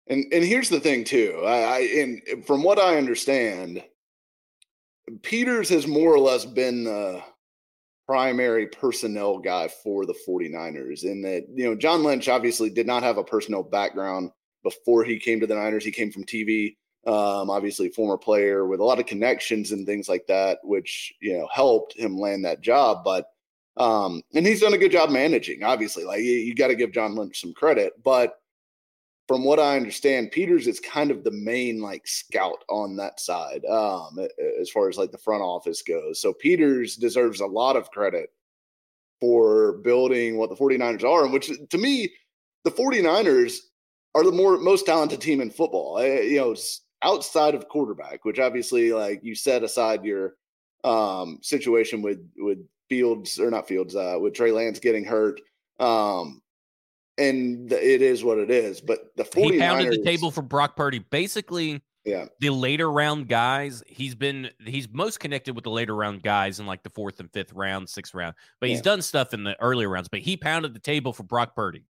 And 0.08 0.26
and 0.34 0.44
here's 0.44 0.70
the 0.70 0.80
thing 0.80 1.04
too. 1.04 1.42
I, 1.46 1.58
I 1.58 1.80
and 2.00 2.46
from 2.46 2.64
what 2.64 2.80
I 2.80 2.98
understand, 2.98 3.84
Peters 5.22 5.70
has 5.70 5.88
more 5.88 6.14
or 6.14 6.20
less 6.20 6.46
been 6.46 6.86
the 6.86 7.22
primary 8.06 8.68
personnel 8.68 9.40
guy 9.40 9.70
for 9.70 10.06
the 10.06 10.16
49ers 10.28 11.06
in 11.06 11.22
that, 11.22 11.46
you 11.54 11.64
know, 11.64 11.74
John 11.74 12.04
Lynch 12.04 12.28
obviously 12.28 12.70
did 12.70 12.86
not 12.86 13.02
have 13.02 13.18
a 13.18 13.24
personnel 13.24 13.64
background 13.64 14.30
before 14.62 15.06
he 15.06 15.18
came 15.18 15.40
to 15.40 15.48
the 15.48 15.56
Niners. 15.56 15.86
He 15.86 15.92
came 15.92 16.12
from 16.12 16.26
TV 16.26 16.76
um, 17.06 17.50
obviously 17.50 17.90
former 17.90 18.18
player 18.18 18.66
with 18.66 18.80
a 18.80 18.84
lot 18.84 19.00
of 19.00 19.06
connections 19.06 19.72
and 19.72 19.86
things 19.86 20.08
like 20.08 20.26
that, 20.28 20.60
which 20.64 21.14
you 21.22 21.38
know 21.38 21.48
helped 21.52 21.98
him 21.98 22.18
land 22.18 22.46
that 22.46 22.62
job. 22.62 23.04
But 23.04 23.28
um, 23.78 24.22
and 24.34 24.46
he's 24.46 24.62
done 24.62 24.74
a 24.74 24.78
good 24.78 24.92
job 24.92 25.10
managing. 25.10 25.64
Obviously, 25.64 26.04
like 26.04 26.20
you, 26.20 26.32
you 26.32 26.56
got 26.56 26.68
to 26.68 26.76
give 26.76 26.92
John 26.92 27.16
Lynch 27.16 27.42
some 27.42 27.54
credit. 27.54 27.94
But 28.04 28.40
from 29.28 29.44
what 29.44 29.60
I 29.60 29.78
understand, 29.78 30.32
Peters 30.32 30.68
is 30.68 30.80
kind 30.80 31.10
of 31.10 31.24
the 31.24 31.32
main 31.32 31.82
like 31.82 32.06
scout 32.06 32.64
on 32.70 32.96
that 32.98 33.20
side 33.20 33.66
um, 33.66 34.20
as 34.60 34.70
far 34.70 34.90
as 34.90 34.98
like 34.98 35.12
the 35.12 35.18
front 35.18 35.42
office 35.42 35.82
goes. 35.82 36.22
So 36.22 36.34
Peters 36.34 36.96
deserves 36.96 37.40
a 37.40 37.46
lot 37.46 37.76
of 37.76 37.90
credit 37.90 38.32
for 39.20 39.78
building 39.78 40.38
what 40.38 40.50
the 40.50 40.56
49ers 40.56 41.04
are, 41.04 41.24
and 41.24 41.34
which 41.34 41.50
to 41.70 41.78
me, 41.78 42.12
the 42.66 42.72
49ers 42.72 43.58
are 44.16 44.24
the 44.24 44.32
more 44.32 44.58
most 44.58 44.86
talented 44.86 45.22
team 45.22 45.42
in 45.42 45.50
football. 45.50 45.98
I, 45.98 46.20
you 46.20 46.38
know, 46.38 46.56
outside 47.02 47.56
of 47.56 47.68
quarterback, 47.70 48.26
which 48.26 48.40
obviously 48.40 48.92
like 48.94 49.22
you 49.24 49.36
set 49.36 49.64
aside 49.64 50.06
your 50.06 50.36
um 50.84 51.40
situation 51.42 52.02
with 52.02 52.20
with 52.38 52.60
Fields 52.94 53.40
or 53.40 53.50
not 53.50 53.68
Fields, 53.68 53.96
uh 53.96 54.18
with 54.22 54.36
Trey 54.36 54.52
Lance 54.52 54.80
getting 54.80 55.04
hurt. 55.04 55.42
Um 55.80 56.42
and 57.18 57.72
it 57.72 58.02
is 58.02 58.24
what 58.24 58.38
it 58.38 58.52
is. 58.52 58.82
But 58.82 59.16
the 59.16 59.24
49ers, 59.24 59.52
he 59.52 59.60
pounded 59.60 59.94
the 59.94 60.04
table 60.04 60.32
for 60.32 60.42
Brock 60.44 60.76
Purdy. 60.76 61.00
Basically, 61.00 61.82
yeah, 62.06 62.26
the 62.40 62.50
later 62.50 62.92
round 62.92 63.28
guys. 63.28 63.84
He's 63.88 64.14
been 64.14 64.50
he's 64.64 64.88
most 64.92 65.20
connected 65.20 65.56
with 65.56 65.64
the 65.64 65.72
later 65.72 65.96
round 65.96 66.22
guys 66.22 66.60
in 66.60 66.68
like 66.68 66.84
the 66.84 66.90
fourth 66.90 67.20
and 67.20 67.32
fifth 67.32 67.54
round, 67.54 67.90
sixth 67.90 68.14
round. 68.14 68.36
But 68.60 68.70
he's 68.70 68.80
yeah. 68.80 68.84
done 68.84 69.02
stuff 69.02 69.34
in 69.34 69.44
the 69.44 69.60
earlier 69.60 69.90
rounds. 69.90 70.10
But 70.10 70.20
he 70.20 70.38
pounded 70.38 70.74
the 70.74 70.80
table 70.80 71.14
for 71.14 71.24
Brock 71.24 71.56
Purdy. 71.56 71.86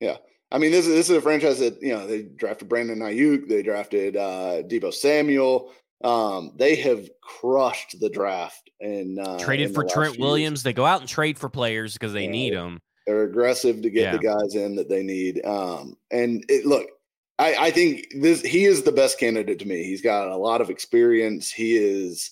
Yeah, 0.00 0.18
I 0.52 0.58
mean, 0.58 0.70
this 0.70 0.86
is 0.86 0.94
this 0.94 1.10
is 1.10 1.16
a 1.16 1.20
franchise 1.20 1.58
that 1.58 1.80
you 1.82 1.94
know 1.94 2.06
they 2.06 2.22
drafted 2.22 2.68
Brandon 2.68 2.98
Aiyuk, 2.98 3.48
they 3.48 3.62
drafted 3.62 4.16
uh, 4.16 4.62
Deebo 4.62 4.92
Samuel. 4.92 5.72
Um, 6.04 6.52
they 6.56 6.76
have 6.76 7.08
crushed 7.22 7.98
the 8.00 8.08
draft 8.08 8.70
and 8.80 9.18
uh, 9.18 9.38
traded 9.38 9.74
for 9.74 9.84
Trent 9.84 10.18
Williams. 10.18 10.58
Years. 10.58 10.62
They 10.62 10.72
go 10.72 10.86
out 10.86 11.00
and 11.00 11.08
trade 11.08 11.38
for 11.38 11.48
players 11.48 11.94
because 11.94 12.12
they 12.12 12.24
yeah, 12.24 12.30
need 12.30 12.54
them. 12.54 12.80
They're 13.06 13.24
aggressive 13.24 13.82
to 13.82 13.90
get 13.90 14.02
yeah. 14.02 14.12
the 14.12 14.18
guys 14.18 14.54
in 14.54 14.76
that 14.76 14.88
they 14.88 15.02
need. 15.02 15.44
Um, 15.44 15.96
and 16.10 16.44
it, 16.48 16.66
look, 16.66 16.86
I, 17.38 17.54
I 17.66 17.70
think 17.70 18.06
this 18.20 18.42
he 18.42 18.64
is 18.64 18.82
the 18.82 18.92
best 18.92 19.18
candidate 19.18 19.58
to 19.60 19.66
me. 19.66 19.84
He's 19.84 20.02
got 20.02 20.28
a 20.28 20.36
lot 20.36 20.60
of 20.60 20.70
experience. 20.70 21.50
He 21.50 21.76
is. 21.76 22.30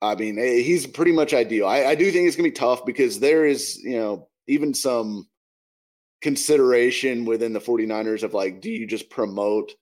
I 0.00 0.14
mean, 0.14 0.38
eh, 0.38 0.60
he's 0.62 0.86
pretty 0.86 1.12
much 1.12 1.34
ideal. 1.34 1.66
I, 1.66 1.84
I 1.84 1.94
do 1.94 2.10
think 2.10 2.26
it's 2.26 2.36
gonna 2.36 2.48
be 2.48 2.52
tough 2.52 2.84
because 2.84 3.18
there 3.18 3.46
is, 3.46 3.78
you 3.82 3.98
know, 3.98 4.28
even 4.46 4.74
some 4.74 5.28
consideration 6.22 7.24
within 7.24 7.52
the 7.52 7.60
49ers 7.60 8.22
of 8.22 8.34
like, 8.34 8.60
do 8.60 8.70
you 8.70 8.86
just 8.86 9.10
promote 9.10 9.72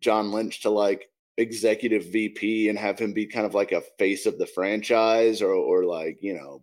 John 0.00 0.32
Lynch 0.32 0.62
to 0.62 0.70
like 0.70 1.08
executive 1.38 2.06
VP 2.06 2.68
and 2.68 2.78
have 2.78 2.98
him 2.98 3.12
be 3.12 3.26
kind 3.26 3.46
of 3.46 3.54
like 3.54 3.72
a 3.72 3.82
face 3.98 4.26
of 4.26 4.38
the 4.38 4.46
franchise 4.46 5.42
or 5.42 5.52
or 5.52 5.84
like, 5.84 6.18
you 6.22 6.34
know, 6.34 6.62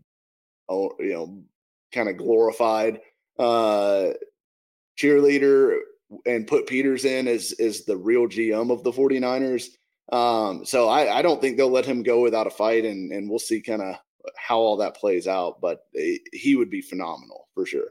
you 1.00 1.14
know, 1.14 1.44
kind 1.94 2.10
of 2.10 2.18
glorified 2.18 3.00
uh 3.40 4.10
cheerleader 4.98 5.80
and 6.26 6.48
put 6.48 6.68
Peters 6.68 7.06
in 7.06 7.28
as 7.28 7.54
as 7.54 7.86
the 7.86 7.98
real 7.98 8.28
GM 8.28 8.72
of 8.72 8.84
the 8.84 8.92
49ers. 8.92 9.68
Um, 10.12 10.66
so 10.66 10.90
I, 10.90 11.20
I 11.20 11.22
don't 11.22 11.42
think 11.42 11.58
they'll 11.58 11.70
let 11.70 11.86
him 11.86 12.04
go 12.04 12.22
without 12.22 12.48
a 12.48 12.52
fight, 12.52 12.86
and 12.86 13.12
and 13.12 13.30
we'll 13.30 13.40
see 13.40 13.62
kind 13.62 13.82
of 13.82 13.96
how 14.38 14.60
all 14.60 14.78
that 14.78 14.96
plays 14.96 15.28
out. 15.28 15.62
But 15.62 15.86
he 16.32 16.56
would 16.56 16.70
be 16.70 16.82
phenomenal 16.82 17.48
for 17.54 17.66
sure. 17.66 17.88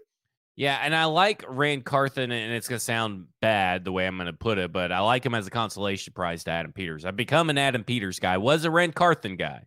Yeah, 0.55 0.79
and 0.83 0.95
I 0.95 1.07
like 1.07 1.45
Ran 1.49 1.81
Carthon, 1.81 2.31
and 2.31 2.53
it's 2.53 2.69
gonna 2.69 2.79
sound 2.79 3.27
bad 3.41 3.85
the 3.85 3.93
way 3.93 4.07
I'm 4.07 4.19
gonna 4.19 4.35
put 4.35 4.59
it, 4.59 4.71
but 4.71 4.93
I 4.93 5.01
like 5.01 5.25
him 5.25 5.35
as 5.35 5.47
a 5.47 5.51
consolation 5.51 6.13
prize 6.13 6.45
to 6.45 6.51
Adam 6.51 6.73
Peters. 6.73 7.05
I've 7.05 7.17
become 7.17 7.49
an 7.49 7.57
Adam 7.57 7.85
Peters 7.85 8.19
guy. 8.19 8.37
Was 8.37 8.65
a 8.65 8.71
Ran 8.71 8.93
Carthon 8.93 9.37
guy. 9.37 9.63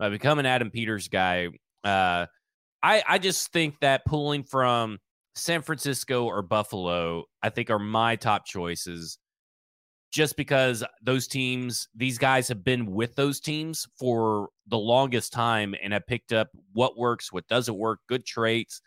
I've 0.00 0.12
become 0.12 0.38
an 0.38 0.46
Adam 0.46 0.70
Peters 0.70 1.08
guy. 1.08 1.48
Uh, 1.84 2.26
I 2.82 3.02
I 3.06 3.18
just 3.18 3.52
think 3.52 3.78
that 3.80 4.06
pulling 4.06 4.44
from 4.44 4.98
San 5.34 5.60
Francisco 5.62 6.24
or 6.24 6.40
Buffalo, 6.42 7.24
I 7.42 7.50
think 7.50 7.70
are 7.70 7.78
my 7.78 8.16
top 8.16 8.46
choices. 8.46 9.18
Just 10.10 10.36
because 10.36 10.82
those 11.02 11.28
teams, 11.28 11.86
these 11.94 12.18
guys 12.18 12.48
have 12.48 12.64
been 12.64 12.86
with 12.86 13.14
those 13.14 13.38
teams 13.38 13.86
for 13.96 14.48
the 14.66 14.78
longest 14.78 15.32
time 15.32 15.74
and 15.80 15.92
have 15.92 16.06
picked 16.06 16.32
up 16.32 16.48
what 16.72 16.98
works, 16.98 17.32
what 17.32 17.46
doesn't 17.46 17.76
work, 17.76 18.00
good 18.08 18.26
traits. 18.26 18.80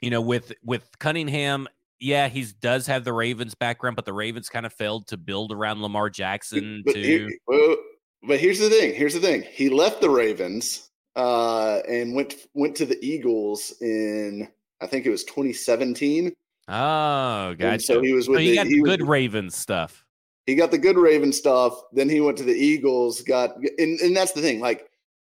You 0.00 0.10
know, 0.10 0.20
with 0.20 0.52
with 0.64 0.98
Cunningham, 0.98 1.68
yeah, 1.98 2.28
he 2.28 2.46
does 2.60 2.86
have 2.86 3.04
the 3.04 3.12
Ravens 3.12 3.54
background, 3.54 3.96
but 3.96 4.06
the 4.06 4.12
Ravens 4.12 4.48
kind 4.48 4.64
of 4.64 4.72
failed 4.72 5.06
to 5.08 5.16
build 5.16 5.52
around 5.52 5.82
Lamar 5.82 6.08
Jackson. 6.08 6.82
But, 6.84 6.94
to... 6.94 7.02
here, 7.02 7.28
but 8.22 8.40
here's 8.40 8.58
the 8.58 8.70
thing. 8.70 8.94
Here's 8.94 9.14
the 9.14 9.20
thing. 9.20 9.42
He 9.42 9.68
left 9.68 10.00
the 10.00 10.10
Ravens 10.10 10.90
uh, 11.16 11.80
and 11.88 12.14
went 12.14 12.34
went 12.54 12.74
to 12.76 12.86
the 12.86 12.98
Eagles 13.04 13.74
in 13.80 14.48
I 14.80 14.86
think 14.86 15.06
it 15.06 15.10
was 15.10 15.24
2017. 15.24 16.32
Oh, 16.68 17.54
gotcha. 17.54 17.80
so 17.80 18.00
he 18.00 18.12
was 18.12 18.28
with 18.28 18.38
so 18.38 18.40
he 18.40 18.50
the, 18.50 18.56
got 18.56 18.66
he 18.66 18.80
good 18.80 19.00
was, 19.00 19.08
Raven 19.08 19.50
stuff. 19.50 20.04
He 20.46 20.54
got 20.54 20.70
the 20.70 20.78
good 20.78 20.96
Raven 20.96 21.32
stuff. 21.32 21.80
Then 21.92 22.08
he 22.08 22.20
went 22.20 22.38
to 22.38 22.44
the 22.44 22.54
Eagles. 22.54 23.22
Got 23.22 23.56
and, 23.56 24.00
and 24.00 24.16
that's 24.16 24.32
the 24.32 24.40
thing. 24.40 24.60
Like, 24.60 24.88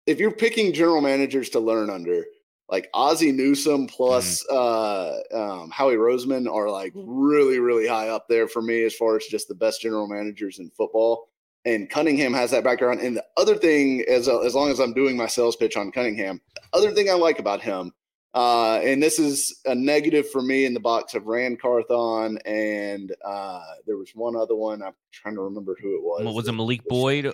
if 0.07 0.19
you're 0.19 0.31
picking 0.31 0.73
general 0.73 1.01
managers 1.01 1.49
to 1.49 1.59
learn 1.59 1.89
under, 1.89 2.25
like 2.69 2.89
Ozzie 2.93 3.31
Newsome 3.31 3.87
plus 3.87 4.43
mm. 4.49 4.55
uh, 4.55 5.61
um, 5.61 5.69
Howie 5.71 5.95
Roseman 5.95 6.51
are 6.51 6.69
like 6.69 6.93
really, 6.95 7.59
really 7.59 7.87
high 7.87 8.09
up 8.09 8.27
there 8.27 8.47
for 8.47 8.61
me 8.61 8.83
as 8.83 8.95
far 8.95 9.15
as 9.15 9.25
just 9.25 9.47
the 9.47 9.55
best 9.55 9.81
general 9.81 10.07
managers 10.07 10.59
in 10.59 10.69
football. 10.71 11.29
And 11.63 11.89
Cunningham 11.89 12.33
has 12.33 12.51
that 12.51 12.63
background. 12.63 13.01
And 13.01 13.17
the 13.17 13.25
other 13.37 13.55
thing, 13.55 14.03
as 14.07 14.27
as 14.27 14.53
long 14.53 14.69
as 14.69 14.79
I'm 14.79 14.93
doing 14.93 15.17
my 15.17 15.27
sales 15.27 15.55
pitch 15.55 15.77
on 15.77 15.91
Cunningham, 15.91 16.39
the 16.55 16.61
other 16.77 16.91
thing 16.91 17.09
I 17.09 17.13
like 17.13 17.39
about 17.39 17.61
him 17.61 17.91
uh, 18.35 18.81
and 18.83 19.01
this 19.01 19.17
is 19.17 19.61
a 19.65 19.73
negative 19.73 20.29
for 20.29 20.41
me 20.41 20.65
in 20.65 20.73
the 20.73 20.79
box 20.79 21.13
of 21.13 21.25
Ran 21.25 21.55
Carthon, 21.55 22.37
and 22.45 23.15
uh, 23.25 23.61
there 23.87 23.95
was 23.95 24.11
one 24.13 24.35
other 24.35 24.55
one. 24.55 24.83
I'm 24.83 24.91
trying 25.13 25.35
to 25.35 25.41
remember 25.41 25.77
who 25.81 25.95
it 25.95 26.03
was. 26.03 26.35
Was 26.35 26.47
it 26.49 26.51
Malik 26.51 26.81
Boyd 26.85 27.31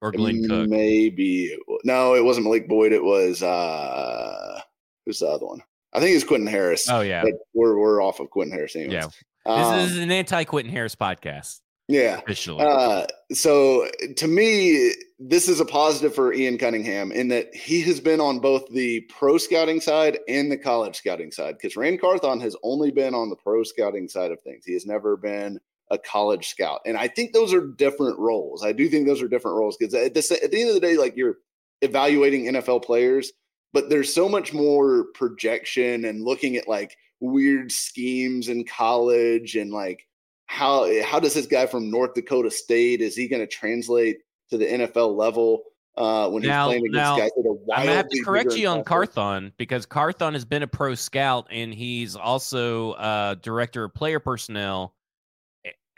or 0.00 0.12
Glenn 0.12 0.46
Cook? 0.48 0.68
Maybe. 0.68 1.56
no, 1.84 2.14
it 2.14 2.24
wasn't 2.24 2.44
Malik 2.44 2.68
Boyd. 2.68 2.92
It 2.92 3.02
was 3.02 3.42
uh, 3.42 4.60
who's 5.06 5.20
the 5.20 5.28
other 5.28 5.46
one? 5.46 5.62
I 5.92 6.00
think 6.00 6.14
it's 6.14 6.24
Quentin 6.24 6.46
Harris. 6.46 6.88
Oh 6.88 7.00
yeah, 7.00 7.24
we're 7.54 7.78
we're 7.78 8.02
off 8.02 8.20
of 8.20 8.30
Quentin 8.30 8.56
Harris. 8.56 8.76
Anyways. 8.76 8.92
Yeah, 8.94 9.08
um, 9.46 9.76
this 9.78 9.92
is 9.92 9.98
an 9.98 10.10
anti 10.10 10.44
Quentin 10.44 10.72
Harris 10.72 10.94
podcast. 10.94 11.60
Yeah. 11.88 12.18
Officially. 12.18 12.64
Uh, 12.64 13.06
so 13.32 13.88
to 14.16 14.28
me, 14.28 14.92
this 15.18 15.48
is 15.48 15.58
a 15.58 15.64
positive 15.64 16.14
for 16.14 16.34
Ian 16.34 16.58
Cunningham 16.58 17.10
in 17.12 17.28
that 17.28 17.54
he 17.54 17.80
has 17.82 17.98
been 17.98 18.20
on 18.20 18.40
both 18.40 18.68
the 18.70 19.00
pro 19.08 19.38
scouting 19.38 19.80
side 19.80 20.18
and 20.28 20.52
the 20.52 20.58
college 20.58 20.96
scouting 20.96 21.32
side. 21.32 21.56
Because 21.56 21.76
Ran 21.76 21.96
Carthon 21.96 22.40
has 22.40 22.54
only 22.62 22.90
been 22.90 23.14
on 23.14 23.30
the 23.30 23.36
pro 23.36 23.62
scouting 23.62 24.06
side 24.06 24.30
of 24.30 24.40
things. 24.42 24.66
He 24.66 24.74
has 24.74 24.84
never 24.84 25.16
been 25.16 25.58
a 25.90 25.98
college 25.98 26.48
scout. 26.48 26.80
And 26.84 26.96
I 26.96 27.08
think 27.08 27.32
those 27.32 27.52
are 27.52 27.66
different 27.66 28.18
roles. 28.18 28.64
I 28.64 28.72
do 28.72 28.88
think 28.88 29.06
those 29.06 29.22
are 29.22 29.28
different 29.28 29.56
roles 29.56 29.76
because 29.76 29.94
at, 29.94 30.16
at 30.16 30.50
the 30.50 30.60
end 30.60 30.68
of 30.68 30.74
the 30.74 30.80
day, 30.80 30.96
like 30.96 31.16
you're 31.16 31.38
evaluating 31.82 32.44
NFL 32.44 32.84
players, 32.84 33.32
but 33.72 33.88
there's 33.88 34.12
so 34.12 34.28
much 34.28 34.52
more 34.52 35.06
projection 35.14 36.04
and 36.04 36.24
looking 36.24 36.56
at 36.56 36.68
like 36.68 36.96
weird 37.20 37.72
schemes 37.72 38.48
in 38.48 38.64
college 38.64 39.56
and 39.56 39.72
like 39.72 40.06
how 40.46 40.88
how 41.02 41.20
does 41.20 41.34
this 41.34 41.46
guy 41.46 41.66
from 41.66 41.90
North 41.90 42.14
Dakota 42.14 42.50
State 42.50 43.00
is 43.00 43.16
he 43.16 43.28
going 43.28 43.40
to 43.42 43.46
translate 43.46 44.18
to 44.50 44.56
the 44.56 44.64
NFL 44.64 45.16
level 45.16 45.64
uh, 45.96 46.30
when 46.30 46.42
now, 46.42 46.70
he's 46.70 46.78
playing 46.78 46.86
against 46.86 46.94
now, 46.94 47.18
guys 47.18 47.30
that 47.36 47.48
are 47.48 47.52
wildly 47.52 47.74
I'm 47.74 47.86
gonna 47.86 47.96
have 47.96 48.08
to 48.08 48.22
correct 48.22 48.56
you 48.56 48.68
on? 48.68 48.84
Carthon 48.84 49.52
because 49.58 49.84
Carthon 49.84 50.32
has 50.34 50.44
been 50.44 50.62
a 50.62 50.66
pro 50.68 50.94
scout 50.94 51.48
and 51.50 51.74
he's 51.74 52.14
also 52.14 52.92
uh, 52.92 53.34
director 53.34 53.84
of 53.84 53.94
player 53.94 54.20
personnel 54.20 54.94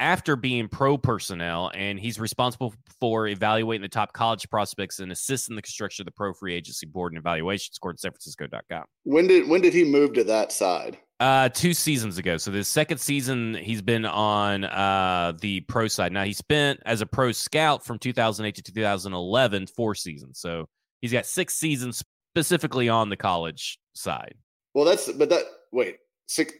after 0.00 0.34
being 0.34 0.66
pro 0.66 0.98
personnel, 0.98 1.70
and 1.74 2.00
he's 2.00 2.18
responsible 2.18 2.74
for 2.98 3.28
evaluating 3.28 3.82
the 3.82 3.88
top 3.88 4.12
college 4.12 4.48
prospects 4.50 4.98
and 4.98 5.12
assisting 5.12 5.54
the 5.54 5.62
construction 5.62 6.02
of 6.02 6.06
the 6.06 6.12
pro 6.12 6.32
free 6.32 6.54
agency 6.54 6.86
board 6.86 7.12
and 7.12 7.18
evaluation 7.18 7.72
scored 7.72 7.98
at 8.02 8.12
sanfrancisco.com. 8.12 8.84
When 9.04 9.26
did 9.26 9.48
when 9.48 9.60
did 9.60 9.74
he 9.74 9.84
move 9.84 10.14
to 10.14 10.24
that 10.24 10.50
side? 10.50 10.98
Uh, 11.20 11.50
two 11.50 11.74
seasons 11.74 12.16
ago. 12.16 12.38
So 12.38 12.50
the 12.50 12.64
second 12.64 12.96
season 12.96 13.54
he's 13.54 13.82
been 13.82 14.06
on 14.06 14.64
uh 14.64 15.34
the 15.38 15.60
pro 15.60 15.86
side. 15.86 16.12
Now 16.12 16.24
he 16.24 16.32
spent 16.32 16.80
as 16.86 17.02
a 17.02 17.06
pro 17.06 17.30
scout 17.30 17.84
from 17.84 17.98
2008 17.98 18.54
to 18.54 18.62
2011, 18.62 19.66
four 19.66 19.94
seasons. 19.94 20.40
So 20.40 20.66
he's 21.02 21.12
got 21.12 21.26
six 21.26 21.54
seasons 21.54 22.02
specifically 22.32 22.88
on 22.88 23.10
the 23.10 23.16
college 23.16 23.78
side. 23.94 24.34
Well, 24.74 24.86
that's 24.86 25.12
but 25.12 25.28
that 25.28 25.44
wait 25.72 25.98
six. 26.26 26.54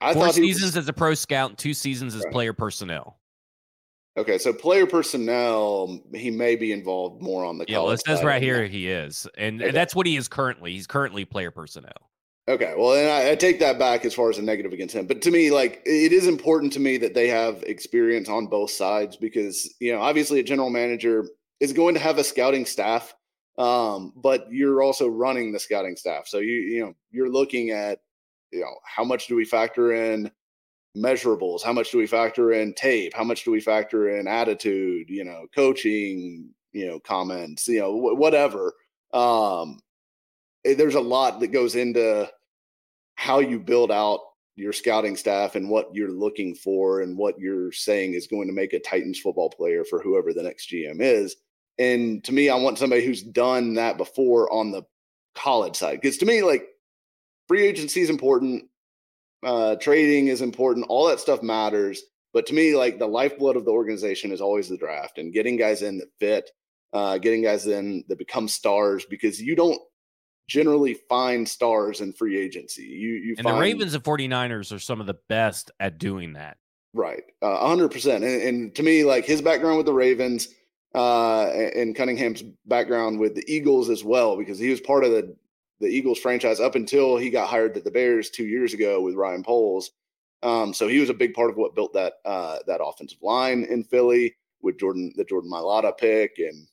I 0.00 0.14
four 0.14 0.32
seasons 0.32 0.76
was, 0.76 0.84
as 0.84 0.88
a 0.88 0.92
pro 0.92 1.14
scout 1.14 1.50
and 1.50 1.58
two 1.58 1.74
seasons 1.74 2.14
as 2.14 2.24
right. 2.24 2.32
player 2.32 2.52
personnel. 2.52 3.18
Okay, 4.16 4.38
so 4.38 4.52
player 4.52 4.86
personnel, 4.86 6.00
he 6.14 6.30
may 6.30 6.56
be 6.56 6.72
involved 6.72 7.22
more 7.22 7.44
on 7.44 7.58
the. 7.58 7.64
Yeah, 7.68 7.78
well, 7.78 7.90
it 7.90 8.00
says 8.04 8.24
right 8.24 8.42
here 8.42 8.66
he 8.66 8.88
is, 8.88 9.26
and, 9.38 9.60
okay. 9.60 9.68
and 9.68 9.76
that's 9.76 9.94
what 9.94 10.06
he 10.06 10.16
is 10.16 10.26
currently. 10.26 10.72
He's 10.72 10.86
currently 10.86 11.24
player 11.24 11.50
personnel. 11.50 12.10
Okay, 12.48 12.74
well, 12.76 12.94
and 12.94 13.08
I, 13.08 13.30
I, 13.30 13.34
take 13.36 13.60
that 13.60 13.78
back 13.78 14.04
as 14.04 14.12
far 14.12 14.28
as 14.28 14.38
a 14.38 14.42
negative 14.42 14.72
against 14.72 14.94
him. 14.94 15.06
But 15.06 15.22
to 15.22 15.30
me, 15.30 15.52
like 15.52 15.82
it 15.86 16.12
is 16.12 16.26
important 16.26 16.72
to 16.72 16.80
me 16.80 16.96
that 16.96 17.14
they 17.14 17.28
have 17.28 17.62
experience 17.62 18.28
on 18.28 18.48
both 18.48 18.70
sides 18.70 19.16
because 19.16 19.72
you 19.78 19.92
know, 19.92 20.00
obviously, 20.00 20.40
a 20.40 20.42
general 20.42 20.70
manager 20.70 21.26
is 21.60 21.72
going 21.72 21.94
to 21.94 22.00
have 22.00 22.18
a 22.18 22.24
scouting 22.24 22.66
staff, 22.66 23.14
um, 23.58 24.12
but 24.16 24.46
you're 24.50 24.82
also 24.82 25.06
running 25.06 25.52
the 25.52 25.60
scouting 25.60 25.94
staff. 25.94 26.26
So 26.26 26.38
you 26.38 26.54
you 26.54 26.80
know, 26.80 26.94
you're 27.12 27.30
looking 27.30 27.70
at 27.70 28.00
you 28.52 28.60
know 28.60 28.74
how 28.84 29.04
much 29.04 29.26
do 29.26 29.36
we 29.36 29.44
factor 29.44 29.92
in 29.92 30.30
measurables? 30.96 31.62
How 31.62 31.72
much 31.72 31.90
do 31.90 31.98
we 31.98 32.06
factor 32.06 32.52
in 32.52 32.74
tape? 32.74 33.14
How 33.14 33.24
much 33.24 33.44
do 33.44 33.50
we 33.50 33.60
factor 33.60 34.16
in 34.18 34.26
attitude? 34.26 35.08
You 35.08 35.24
know, 35.24 35.46
coaching. 35.54 36.50
You 36.72 36.86
know, 36.86 37.00
comments. 37.00 37.66
You 37.66 37.80
know, 37.80 37.92
wh- 37.92 38.16
whatever. 38.16 38.72
Um, 39.12 39.80
eh, 40.64 40.74
there's 40.74 40.94
a 40.94 41.00
lot 41.00 41.40
that 41.40 41.48
goes 41.48 41.74
into 41.74 42.30
how 43.16 43.40
you 43.40 43.58
build 43.58 43.90
out 43.90 44.20
your 44.56 44.72
scouting 44.72 45.16
staff 45.16 45.56
and 45.56 45.68
what 45.68 45.88
you're 45.92 46.12
looking 46.12 46.54
for 46.54 47.00
and 47.00 47.16
what 47.16 47.38
you're 47.38 47.72
saying 47.72 48.14
is 48.14 48.26
going 48.26 48.46
to 48.46 48.54
make 48.54 48.72
a 48.72 48.78
Titans 48.78 49.18
football 49.18 49.50
player 49.50 49.84
for 49.84 50.00
whoever 50.00 50.32
the 50.32 50.42
next 50.42 50.70
GM 50.70 51.00
is. 51.00 51.36
And 51.78 52.22
to 52.24 52.32
me, 52.32 52.50
I 52.50 52.56
want 52.56 52.78
somebody 52.78 53.04
who's 53.04 53.22
done 53.22 53.74
that 53.74 53.96
before 53.96 54.52
on 54.52 54.70
the 54.70 54.82
college 55.34 55.76
side. 55.76 56.00
Because 56.00 56.18
to 56.18 56.26
me, 56.26 56.42
like 56.42 56.66
free 57.50 57.66
agency 57.66 58.00
is 58.00 58.10
important, 58.10 58.62
uh, 59.44 59.74
trading 59.74 60.28
is 60.28 60.40
important, 60.40 60.86
all 60.88 61.08
that 61.08 61.18
stuff 61.18 61.42
matters. 61.42 62.00
But 62.32 62.46
to 62.46 62.54
me, 62.54 62.76
like 62.76 63.00
the 63.00 63.08
lifeblood 63.08 63.56
of 63.56 63.64
the 63.64 63.72
organization 63.72 64.30
is 64.30 64.40
always 64.40 64.68
the 64.68 64.76
draft 64.76 65.18
and 65.18 65.32
getting 65.32 65.56
guys 65.56 65.82
in 65.82 65.98
that 65.98 66.10
fit, 66.20 66.48
uh, 66.92 67.18
getting 67.18 67.42
guys 67.42 67.66
in 67.66 68.04
that 68.06 68.18
become 68.18 68.46
stars 68.46 69.04
because 69.04 69.42
you 69.42 69.56
don't 69.56 69.80
generally 70.48 70.94
find 71.08 71.48
stars 71.48 72.00
in 72.00 72.12
free 72.12 72.38
agency. 72.38 72.84
You 72.84 73.14
you 73.14 73.34
and 73.36 73.42
find, 73.42 73.56
the 73.56 73.60
Ravens 73.60 73.94
and 73.94 74.04
49ers 74.04 74.72
are 74.72 74.78
some 74.78 75.00
of 75.00 75.08
the 75.08 75.18
best 75.28 75.72
at 75.80 75.98
doing 75.98 76.34
that. 76.34 76.56
Right. 76.94 77.24
Uh, 77.42 77.66
100%. 77.66 78.14
And, 78.14 78.24
and 78.24 78.74
to 78.76 78.84
me 78.84 79.02
like 79.02 79.24
his 79.24 79.42
background 79.42 79.78
with 79.78 79.86
the 79.86 79.92
Ravens 79.92 80.50
uh 80.94 81.46
and 81.46 81.96
Cunningham's 81.96 82.44
background 82.66 83.18
with 83.18 83.34
the 83.34 83.44
Eagles 83.48 83.90
as 83.90 84.04
well 84.04 84.36
because 84.36 84.60
he 84.60 84.70
was 84.70 84.80
part 84.80 85.04
of 85.04 85.10
the 85.10 85.36
the 85.80 85.88
Eagles 85.88 86.18
franchise 86.18 86.60
up 86.60 86.74
until 86.74 87.16
he 87.16 87.30
got 87.30 87.48
hired 87.48 87.74
to 87.74 87.80
the 87.80 87.90
Bears 87.90 88.30
2 88.30 88.44
years 88.44 88.74
ago 88.74 89.00
with 89.00 89.14
Ryan 89.14 89.42
Poles. 89.42 89.90
Um 90.42 90.72
so 90.72 90.88
he 90.88 90.98
was 90.98 91.10
a 91.10 91.14
big 91.14 91.34
part 91.34 91.50
of 91.50 91.56
what 91.56 91.74
built 91.74 91.92
that 91.94 92.14
uh 92.24 92.58
that 92.66 92.82
offensive 92.84 93.22
line 93.22 93.64
in 93.64 93.84
Philly 93.84 94.36
with 94.62 94.78
Jordan 94.78 95.12
the 95.16 95.24
Jordan 95.24 95.50
Mailata 95.50 95.96
pick 95.96 96.38
and 96.38 96.66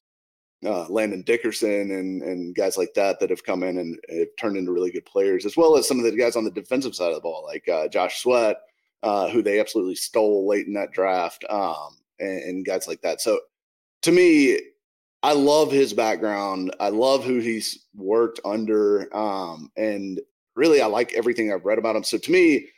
uh, 0.65 0.87
Landon 0.89 1.21
Dickerson 1.21 1.91
and 1.91 2.21
and 2.23 2.55
guys 2.55 2.77
like 2.77 2.93
that 2.95 3.19
that 3.19 3.29
have 3.29 3.43
come 3.43 3.63
in 3.63 3.77
and 3.77 3.99
have 4.09 4.27
turned 4.39 4.57
into 4.57 4.71
really 4.71 4.91
good 4.91 5.05
players, 5.05 5.45
as 5.45 5.55
well 5.55 5.77
as 5.77 5.87
some 5.87 5.99
of 5.99 6.03
the 6.03 6.15
guys 6.15 6.35
on 6.35 6.43
the 6.43 6.51
defensive 6.51 6.95
side 6.95 7.09
of 7.09 7.15
the 7.15 7.21
ball, 7.21 7.43
like 7.45 7.67
uh, 7.69 7.87
Josh 7.87 8.21
Sweat, 8.21 8.57
uh, 9.03 9.29
who 9.29 9.41
they 9.43 9.59
absolutely 9.59 9.95
stole 9.95 10.47
late 10.47 10.67
in 10.67 10.73
that 10.73 10.91
draft, 10.91 11.45
um, 11.49 11.97
and, 12.19 12.41
and 12.41 12.65
guys 12.65 12.87
like 12.87 13.01
that. 13.01 13.21
So 13.21 13.39
to 14.03 14.11
me, 14.11 14.59
I 15.23 15.33
love 15.33 15.71
his 15.71 15.93
background. 15.93 16.75
I 16.79 16.89
love 16.89 17.23
who 17.23 17.39
he's 17.39 17.85
worked 17.95 18.39
under, 18.45 19.15
um, 19.15 19.71
and 19.75 20.19
really, 20.55 20.81
I 20.81 20.85
like 20.85 21.13
everything 21.13 21.51
I've 21.51 21.65
read 21.65 21.79
about 21.79 21.95
him. 21.95 22.03
So 22.03 22.17
to 22.17 22.31
me, 22.31 22.69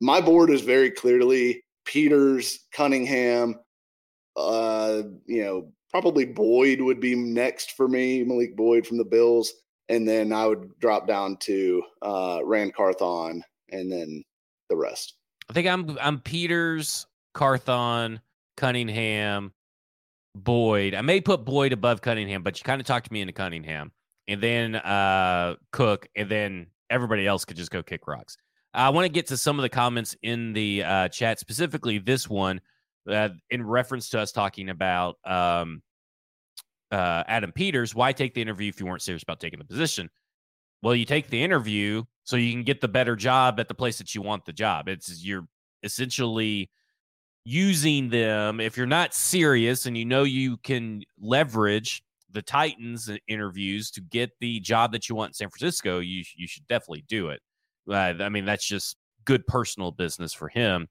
my 0.00 0.20
board 0.20 0.50
is 0.50 0.62
very 0.62 0.90
clearly 0.90 1.62
Peters, 1.84 2.60
Cunningham, 2.72 3.56
uh, 4.36 5.02
you 5.26 5.44
know, 5.44 5.72
probably 5.90 6.26
Boyd 6.26 6.80
would 6.80 7.00
be 7.00 7.14
next 7.14 7.72
for 7.72 7.88
me, 7.88 8.22
Malik 8.22 8.56
Boyd 8.56 8.86
from 8.86 8.98
the 8.98 9.04
Bills, 9.04 9.52
and 9.88 10.06
then 10.06 10.32
I 10.32 10.46
would 10.46 10.78
drop 10.78 11.06
down 11.06 11.36
to 11.38 11.82
uh, 12.02 12.40
Ran 12.44 12.70
Carthon, 12.72 13.42
and 13.70 13.90
then 13.90 14.22
the 14.68 14.76
rest. 14.76 15.14
I 15.48 15.52
think 15.52 15.68
I'm 15.68 15.96
I'm 16.00 16.20
Peters, 16.20 17.06
Carthon, 17.32 18.20
Cunningham, 18.56 19.52
Boyd. 20.44 20.94
I 20.94 21.00
may 21.00 21.20
put 21.20 21.44
Boyd 21.44 21.72
above 21.72 22.00
Cunningham, 22.00 22.42
but 22.42 22.58
you 22.58 22.64
kind 22.64 22.80
of 22.80 22.86
talked 22.86 23.10
me 23.10 23.20
into 23.20 23.32
Cunningham, 23.32 23.92
and 24.28 24.40
then 24.40 24.76
uh, 24.76 25.56
Cook, 25.72 26.08
and 26.14 26.30
then 26.30 26.66
everybody 26.90 27.26
else 27.26 27.44
could 27.44 27.56
just 27.56 27.70
go 27.70 27.82
kick 27.82 28.06
rocks. 28.06 28.36
I 28.74 28.90
want 28.90 29.06
to 29.06 29.08
get 29.08 29.28
to 29.28 29.36
some 29.36 29.58
of 29.58 29.62
the 29.62 29.68
comments 29.68 30.14
in 30.22 30.52
the 30.52 30.84
uh, 30.84 31.08
chat, 31.08 31.40
specifically 31.40 31.98
this 31.98 32.28
one 32.28 32.60
uh, 33.10 33.30
in 33.50 33.66
reference 33.66 34.10
to 34.10 34.20
us 34.20 34.32
talking 34.32 34.68
about 34.68 35.16
um, 35.24 35.82
uh, 36.90 37.24
Adam 37.26 37.52
Peters. 37.52 37.94
Why 37.94 38.12
take 38.12 38.34
the 38.34 38.42
interview 38.42 38.68
if 38.68 38.78
you 38.78 38.86
weren't 38.86 39.02
serious 39.02 39.22
about 39.22 39.40
taking 39.40 39.58
the 39.58 39.64
position? 39.64 40.10
Well, 40.82 40.94
you 40.94 41.06
take 41.06 41.30
the 41.30 41.42
interview 41.42 42.04
so 42.24 42.36
you 42.36 42.52
can 42.52 42.64
get 42.64 42.80
the 42.80 42.88
better 42.88 43.16
job 43.16 43.58
at 43.60 43.68
the 43.68 43.74
place 43.74 43.98
that 43.98 44.14
you 44.14 44.20
want 44.20 44.44
the 44.44 44.52
job. 44.52 44.88
It's 44.88 45.24
you're 45.24 45.48
essentially 45.82 46.70
using 47.46 48.08
them. 48.08 48.60
If 48.60 48.76
you're 48.76 48.86
not 48.86 49.14
serious 49.14 49.86
and 49.86 49.96
you 49.96 50.04
know 50.04 50.24
you 50.24 50.56
can 50.58 51.02
leverage 51.20 52.02
the 52.32 52.42
Titans 52.42 53.08
interviews 53.28 53.90
to 53.92 54.00
get 54.00 54.32
the 54.40 54.58
job 54.60 54.90
that 54.92 55.08
you 55.08 55.14
want 55.14 55.30
in 55.30 55.34
San 55.34 55.48
Francisco, 55.48 56.00
you 56.00 56.24
you 56.34 56.48
should 56.48 56.66
definitely 56.66 57.04
do 57.08 57.28
it. 57.28 57.40
Uh, 57.88 58.14
I 58.20 58.28
mean, 58.28 58.44
that's 58.44 58.66
just 58.66 58.96
good 59.24 59.46
personal 59.46 59.92
business 59.92 60.34
for 60.34 60.48
him. 60.48 60.88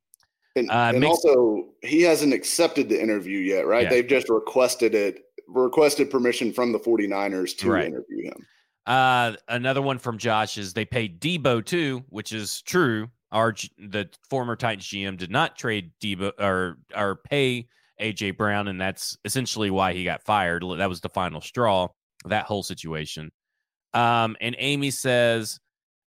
And, 0.56 0.72
uh, 0.72 0.92
and 0.94 1.02
makes, 1.02 1.26
also, 1.26 1.66
he 1.82 2.02
hasn't 2.02 2.34
accepted 2.34 2.88
the 2.88 3.02
interview 3.02 3.40
yet, 3.40 3.68
right? 3.68 3.84
Yeah. 3.84 3.90
They've 3.90 4.08
just 4.08 4.30
requested 4.30 4.96
it, 4.96 5.20
requested 5.50 6.10
permission 6.10 6.54
from 6.54 6.72
the 6.72 6.80
49ers 6.80 7.58
to 7.58 7.70
right. 7.70 7.86
interview 7.86 8.24
him. 8.24 8.48
Uh, 8.86 9.34
another 9.50 9.82
one 9.82 9.98
from 9.98 10.18
Josh 10.18 10.58
is 10.58 10.74
they 10.74 10.86
paid 10.86 11.20
Deebo 11.20 11.66
too, 11.66 12.06
which 12.08 12.32
is 12.32 12.62
true. 12.62 13.10
Our 13.32 13.54
the 13.78 14.10
former 14.30 14.56
Titans 14.56 14.88
GM 14.88 15.18
did 15.18 15.32
not 15.32 15.58
trade 15.58 15.92
Deebo 16.02 16.32
or 16.40 16.78
or 16.96 17.16
pay 17.16 17.68
AJ 18.02 18.38
Brown, 18.38 18.68
and 18.68 18.80
that's 18.80 19.18
essentially 19.26 19.70
why 19.70 19.94
he 19.94 20.04
got 20.04 20.24
fired. 20.24 20.64
That 20.78 20.90
was 20.90 21.02
the 21.02 21.10
final 21.10 21.42
straw. 21.42 21.88
That 22.26 22.46
whole 22.46 22.64
situation. 22.64 23.32
Um, 23.94 24.36
and 24.42 24.56
Amy 24.60 24.92
says, 24.92 25.60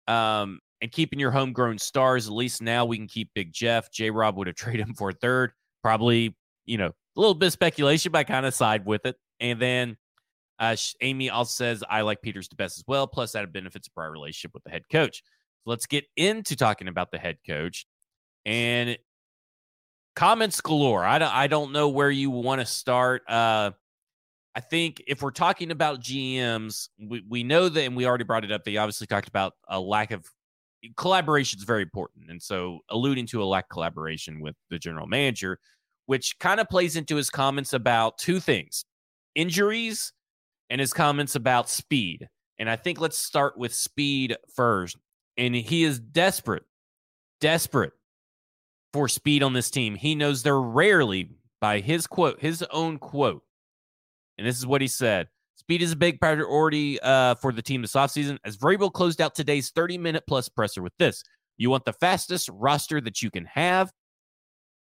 um, 0.07 0.59
and 0.83 0.91
keeping 0.91 1.17
your 1.17 1.31
homegrown 1.31 1.79
stars. 1.79 2.27
At 2.27 2.33
least 2.33 2.61
now 2.61 2.85
we 2.85 2.97
can 2.97 3.07
keep 3.07 3.29
Big 3.33 3.53
Jeff. 3.53 3.91
J 3.91 4.11
Rob 4.11 4.37
would 4.37 4.47
have 4.47 4.55
traded 4.57 4.87
him 4.87 4.93
for 4.93 5.09
a 5.09 5.13
third. 5.13 5.51
Probably, 5.81 6.35
you 6.65 6.77
know, 6.77 6.87
a 6.87 7.19
little 7.19 7.33
bit 7.33 7.47
of 7.47 7.53
speculation, 7.53 8.11
but 8.11 8.19
I 8.19 8.23
kind 8.25 8.45
of 8.45 8.53
side 8.53 8.85
with 8.85 9.05
it. 9.05 9.15
And 9.39 9.61
then 9.61 9.97
uh, 10.59 10.75
Amy 11.01 11.29
also 11.29 11.51
says, 11.51 11.83
I 11.89 12.01
like 12.01 12.21
Peters 12.21 12.49
the 12.49 12.55
best 12.55 12.77
as 12.77 12.83
well. 12.87 13.07
Plus, 13.07 13.31
that 13.31 13.51
benefits 13.51 13.87
a 13.87 13.91
prior 13.91 14.11
relationship 14.11 14.53
with 14.53 14.63
the 14.63 14.71
head 14.71 14.83
coach. 14.91 15.23
Let's 15.65 15.85
get 15.85 16.05
into 16.17 16.55
talking 16.55 16.87
about 16.87 17.11
the 17.11 17.17
head 17.17 17.37
coach 17.47 17.85
and 18.45 18.97
comments 20.15 20.61
galore. 20.61 21.03
I 21.03 21.19
don't, 21.19 21.33
I 21.33 21.47
don't 21.47 21.71
know 21.71 21.89
where 21.89 22.11
you 22.11 22.29
want 22.29 22.61
to 22.61 22.65
start. 22.65 23.23
Uh, 23.27 23.71
I 24.55 24.59
think 24.59 25.01
if 25.07 25.21
we're 25.21 25.31
talking 25.31 25.71
about 25.71 26.01
GMs, 26.01 26.89
we, 26.99 27.23
we 27.27 27.43
know 27.43 27.69
that, 27.69 27.81
and 27.81 27.95
we 27.95 28.05
already 28.05 28.23
brought 28.23 28.43
it 28.43 28.51
up, 28.51 28.63
they 28.63 28.77
obviously 28.77 29.07
talked 29.07 29.27
about 29.27 29.53
a 29.67 29.79
lack 29.79 30.11
of 30.11 30.25
collaboration 30.95 31.59
is 31.59 31.63
very 31.63 31.81
important. 31.81 32.29
And 32.29 32.41
so 32.41 32.79
alluding 32.89 33.27
to 33.27 33.41
a 33.41 33.45
lack 33.45 33.69
collaboration 33.69 34.41
with 34.41 34.55
the 34.69 34.77
general 34.77 35.07
manager, 35.07 35.59
which 36.05 36.37
kind 36.39 36.59
of 36.59 36.69
plays 36.69 36.95
into 36.95 37.15
his 37.15 37.29
comments 37.29 37.73
about 37.73 38.17
two 38.17 38.39
things 38.39 38.85
injuries 39.35 40.13
and 40.69 40.79
his 40.79 40.93
comments 40.93 41.35
about 41.35 41.69
speed. 41.69 42.27
And 42.59 42.69
I 42.69 42.75
think 42.75 42.99
let's 42.99 43.17
start 43.17 43.57
with 43.57 43.73
speed 43.73 44.35
first. 44.55 44.97
And 45.37 45.55
he 45.55 45.83
is 45.83 45.99
desperate, 45.99 46.63
desperate 47.41 47.93
for 48.91 49.07
speed 49.07 49.41
on 49.43 49.53
this 49.53 49.71
team. 49.71 49.95
He 49.95 50.15
knows 50.15 50.43
they're 50.43 50.61
rarely, 50.61 51.31
by 51.59 51.79
his 51.79 52.05
quote, 52.05 52.39
his 52.39 52.63
own 52.71 52.99
quote, 52.99 53.43
and 54.37 54.45
this 54.45 54.57
is 54.57 54.65
what 54.65 54.81
he 54.81 54.87
said 54.87 55.27
Speed 55.55 55.81
is 55.81 55.93
a 55.93 55.95
big 55.95 56.19
priority 56.19 56.99
uh, 57.01 57.35
for 57.35 57.51
the 57.51 57.61
team 57.61 57.81
this 57.81 57.93
offseason, 57.93 58.37
as 58.43 58.57
Vrabel 58.57 58.91
closed 58.91 59.21
out 59.21 59.33
today's 59.33 59.69
30 59.71 59.97
minute 59.97 60.23
plus 60.27 60.49
presser 60.49 60.81
with 60.81 60.93
this. 60.97 61.23
You 61.57 61.69
want 61.69 61.85
the 61.85 61.93
fastest 61.93 62.49
roster 62.51 62.99
that 63.01 63.21
you 63.21 63.31
can 63.31 63.45
have. 63.45 63.91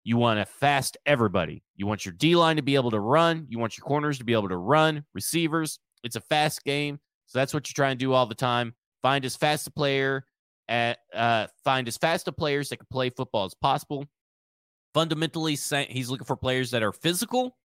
You 0.04 0.18
want 0.18 0.40
to 0.40 0.46
fast 0.46 0.98
everybody. 1.06 1.64
You 1.76 1.88
want 1.88 2.06
your 2.06 2.14
D 2.14 2.36
line 2.36 2.58
to 2.58 2.62
be 2.62 2.76
able 2.76 2.92
to 2.92 3.00
run. 3.00 3.46
You 3.50 3.58
want 3.58 3.78
your 3.78 3.86
corners 3.86 4.18
to 4.18 4.26
be 4.26 4.34
able 4.34 4.50
to 4.50 4.58
run, 4.58 5.06
receivers. 5.14 5.80
It's 6.04 6.16
a 6.16 6.22
fast 6.22 6.64
game. 6.64 7.00
So 7.28 7.40
that's 7.40 7.54
what 7.54 7.68
you're 7.70 7.74
trying 7.74 7.98
to 7.98 8.04
do 8.04 8.14
all 8.14 8.26
the 8.26 8.36
time. 8.36 8.74
Find 9.02 9.24
as 9.24 9.36
fast 9.36 9.68
a 9.68 9.72
player 9.72 10.26
at 10.68 11.00
uh, 11.14 11.48
find 11.64 11.88
as 11.88 11.98
fast 11.98 12.28
a 12.28 12.32
players 12.32 12.70
that 12.70 12.78
can 12.78 12.88
play 12.92 13.10
football 13.10 13.46
as 13.46 13.54
possible. 13.54 14.06
Fundamentally, 14.94 15.58
he's 15.90 16.10
looking 16.10 16.26
for 16.26 16.38
players 16.38 16.72
that 16.72 16.82
are 16.82 16.94
physical 16.94 17.58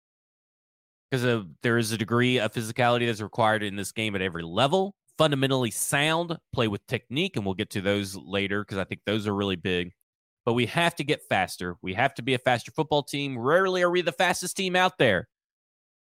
because 1.11 1.44
there 1.62 1.78
is 1.78 1.92
a 1.92 1.99
degree 1.99 2.38
of 2.38 2.53
physicality 2.53 3.07
that's 3.07 3.20
required 3.20 3.62
in 3.62 3.76
this 3.76 3.92
game 3.92 4.14
at 4.14 4.22
every 4.22 4.42
level. 4.42 4.94
Fundamentally 5.16 5.70
sound, 5.70 6.38
play 6.53 6.68
with 6.68 6.86
technique, 6.86 7.36
and 7.36 7.44
we'll 7.44 7.55
get 7.55 7.70
to 7.70 7.80
those 7.80 8.16
later 8.16 8.62
because 8.62 8.78
I 8.78 8.84
think 8.84 9.01
those 9.05 9.26
are 9.26 9.34
really 9.34 9.57
big. 9.57 9.92
But 10.46 10.53
we 10.55 10.66
have 10.66 10.94
to 10.96 11.05
get 11.05 11.20
faster. 11.28 11.76
We 11.82 11.94
have 11.94 12.14
to 12.14 12.22
be 12.22 12.34
a 12.34 12.38
faster 12.38 12.70
football 12.70 13.03
team. 13.03 13.38
Rarely 13.38 13.82
are 13.82 13.90
we 13.90 14.01
the 14.01 14.12
fastest 14.12 14.57
team 14.57 14.76
out 14.76 14.96
there. 14.99 15.28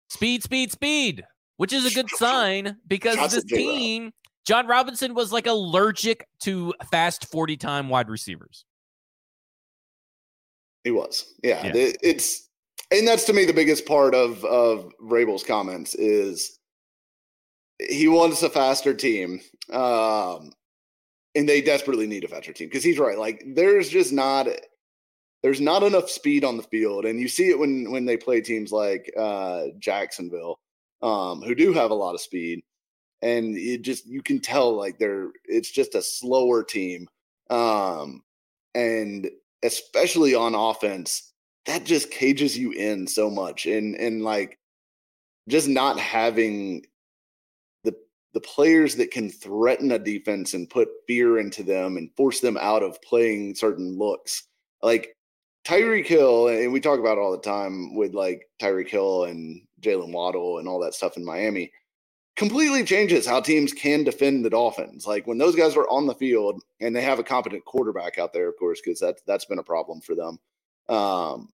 Speed, 0.10 0.44
speed, 0.44 0.72
speed, 0.72 1.26
which 1.58 1.74
is 1.74 1.86
a 1.86 1.94
good 1.94 2.10
sign 2.16 2.78
because 2.88 3.18
this 3.34 3.44
team, 3.44 4.12
Jon 4.46 4.68
Robinson 4.68 5.14
was 5.14 5.32
like 5.32 5.48
allergic 5.48 6.28
to 6.44 6.74
fast 6.90 7.30
40 7.32 7.58
time 7.58 7.90
wide 7.90 8.10
receivers. 8.10 8.66
He 10.84 10.92
was. 10.92 11.34
Yeah. 11.44 11.66
yeah. 11.66 11.92
It's 12.02 12.50
and 12.90 13.08
that's 13.08 13.26
to 13.26 13.34
me 13.34 13.46
the 13.46 13.54
biggest 13.54 13.86
part 13.86 14.16
of 14.16 14.44
of 14.46 14.92
Vrabel's 15.02 15.44
comments 15.44 15.96
is 15.96 16.60
he 17.80 18.08
wants 18.08 18.44
a 18.44 18.50
faster 18.50 18.94
team, 18.94 19.42
um, 19.72 20.52
and 21.36 21.48
they 21.48 21.62
desperately 21.62 22.08
need 22.08 22.24
a 22.24 22.28
faster 22.28 22.54
team 22.54 22.68
because 22.68 22.84
he's 22.84 23.00
right. 23.00 23.18
Like 23.18 23.44
there's 23.56 23.90
just 23.90 24.12
not 24.12 24.48
there's 25.44 25.62
not 25.62 25.84
enough 25.84 26.10
speed 26.10 26.44
on 26.44 26.58
the 26.58 26.64
field, 26.64 27.06
and 27.06 27.20
you 27.20 27.28
see 27.28 27.50
it 27.50 27.58
when 27.58 27.92
when 27.92 28.06
they 28.06 28.18
play 28.18 28.42
teams 28.42 28.72
like 28.72 29.12
uh, 29.18 29.66
Jacksonville, 29.80 30.60
um, 31.02 31.42
who 31.42 31.56
do 31.56 31.74
have 31.74 31.92
a 31.92 31.96
lot 31.96 32.14
of 32.14 32.22
speed, 32.22 32.64
and 33.22 33.56
it 33.58 33.82
just 33.84 34.06
you 34.06 34.22
can 34.22 34.40
tell 34.40 34.76
like 34.76 34.98
they're 34.98 35.30
it's 35.46 35.72
just 35.72 35.96
a 35.96 36.02
slower 36.02 36.64
team, 36.64 37.08
um, 37.50 38.24
and 38.76 39.30
especially 39.64 40.36
on 40.36 40.56
offense 40.56 41.32
that 41.66 41.86
just 41.86 42.12
cages 42.12 42.58
you 42.58 42.72
in 42.72 43.08
so 43.08 43.30
much 43.30 43.66
and 43.66 43.96
and 43.96 44.24
like 44.24 44.58
just 45.48 45.68
not 45.68 46.00
having 46.00 46.86
the 47.84 47.96
the 48.34 48.42
players 48.42 48.96
that 48.96 49.12
can 49.12 49.30
threaten 49.30 49.92
a 49.92 50.00
defense 50.00 50.54
and 50.54 50.70
put 50.70 50.90
fear 51.08 51.40
into 51.40 51.64
them 51.64 51.98
and 51.98 52.10
force 52.16 52.40
them 52.40 52.58
out 52.60 52.84
of 52.84 53.02
playing 53.02 53.56
certain 53.56 53.98
looks. 53.98 54.44
Like 54.82 55.16
Tyreek 55.66 56.08
Hill, 56.08 56.48
and 56.48 56.74
we 56.74 56.80
talk 56.80 57.00
about 57.00 57.18
it 57.18 57.22
all 57.22 57.32
the 57.32 57.38
time 57.38 57.96
with 57.96 58.14
like 58.14 58.50
Tyreek 58.60 58.90
Hill 58.90 59.26
and 59.26 59.62
Jaylen 59.82 60.12
Waddle 60.12 60.58
and 60.58 60.68
all 60.68 60.80
that 60.80 60.96
stuff 60.96 61.18
in 61.18 61.26
Miami, 61.26 61.72
completely 62.42 62.84
changes 62.84 63.28
how 63.28 63.40
teams 63.40 63.72
can 63.72 64.04
defend 64.04 64.44
the 64.44 64.50
Dolphins. 64.50 65.06
Like 65.06 65.28
when 65.28 65.38
those 65.38 65.56
guys 65.56 65.78
are 65.78 65.88
on 65.90 66.08
the 66.08 66.16
field 66.16 66.60
and 66.80 66.96
they 66.96 67.04
have 67.04 67.20
a 67.20 67.24
competent 67.24 67.64
quarterback 67.66 68.18
out 68.18 68.34
there, 68.34 68.50
of 68.50 68.58
course, 68.58 68.82
because 68.84 69.00
that's 69.00 69.22
that's 69.28 69.46
been 69.46 69.60
a 69.60 69.64
problem 69.64 70.02
for 70.02 70.16
them. 70.16 70.40
Um, 70.90 71.50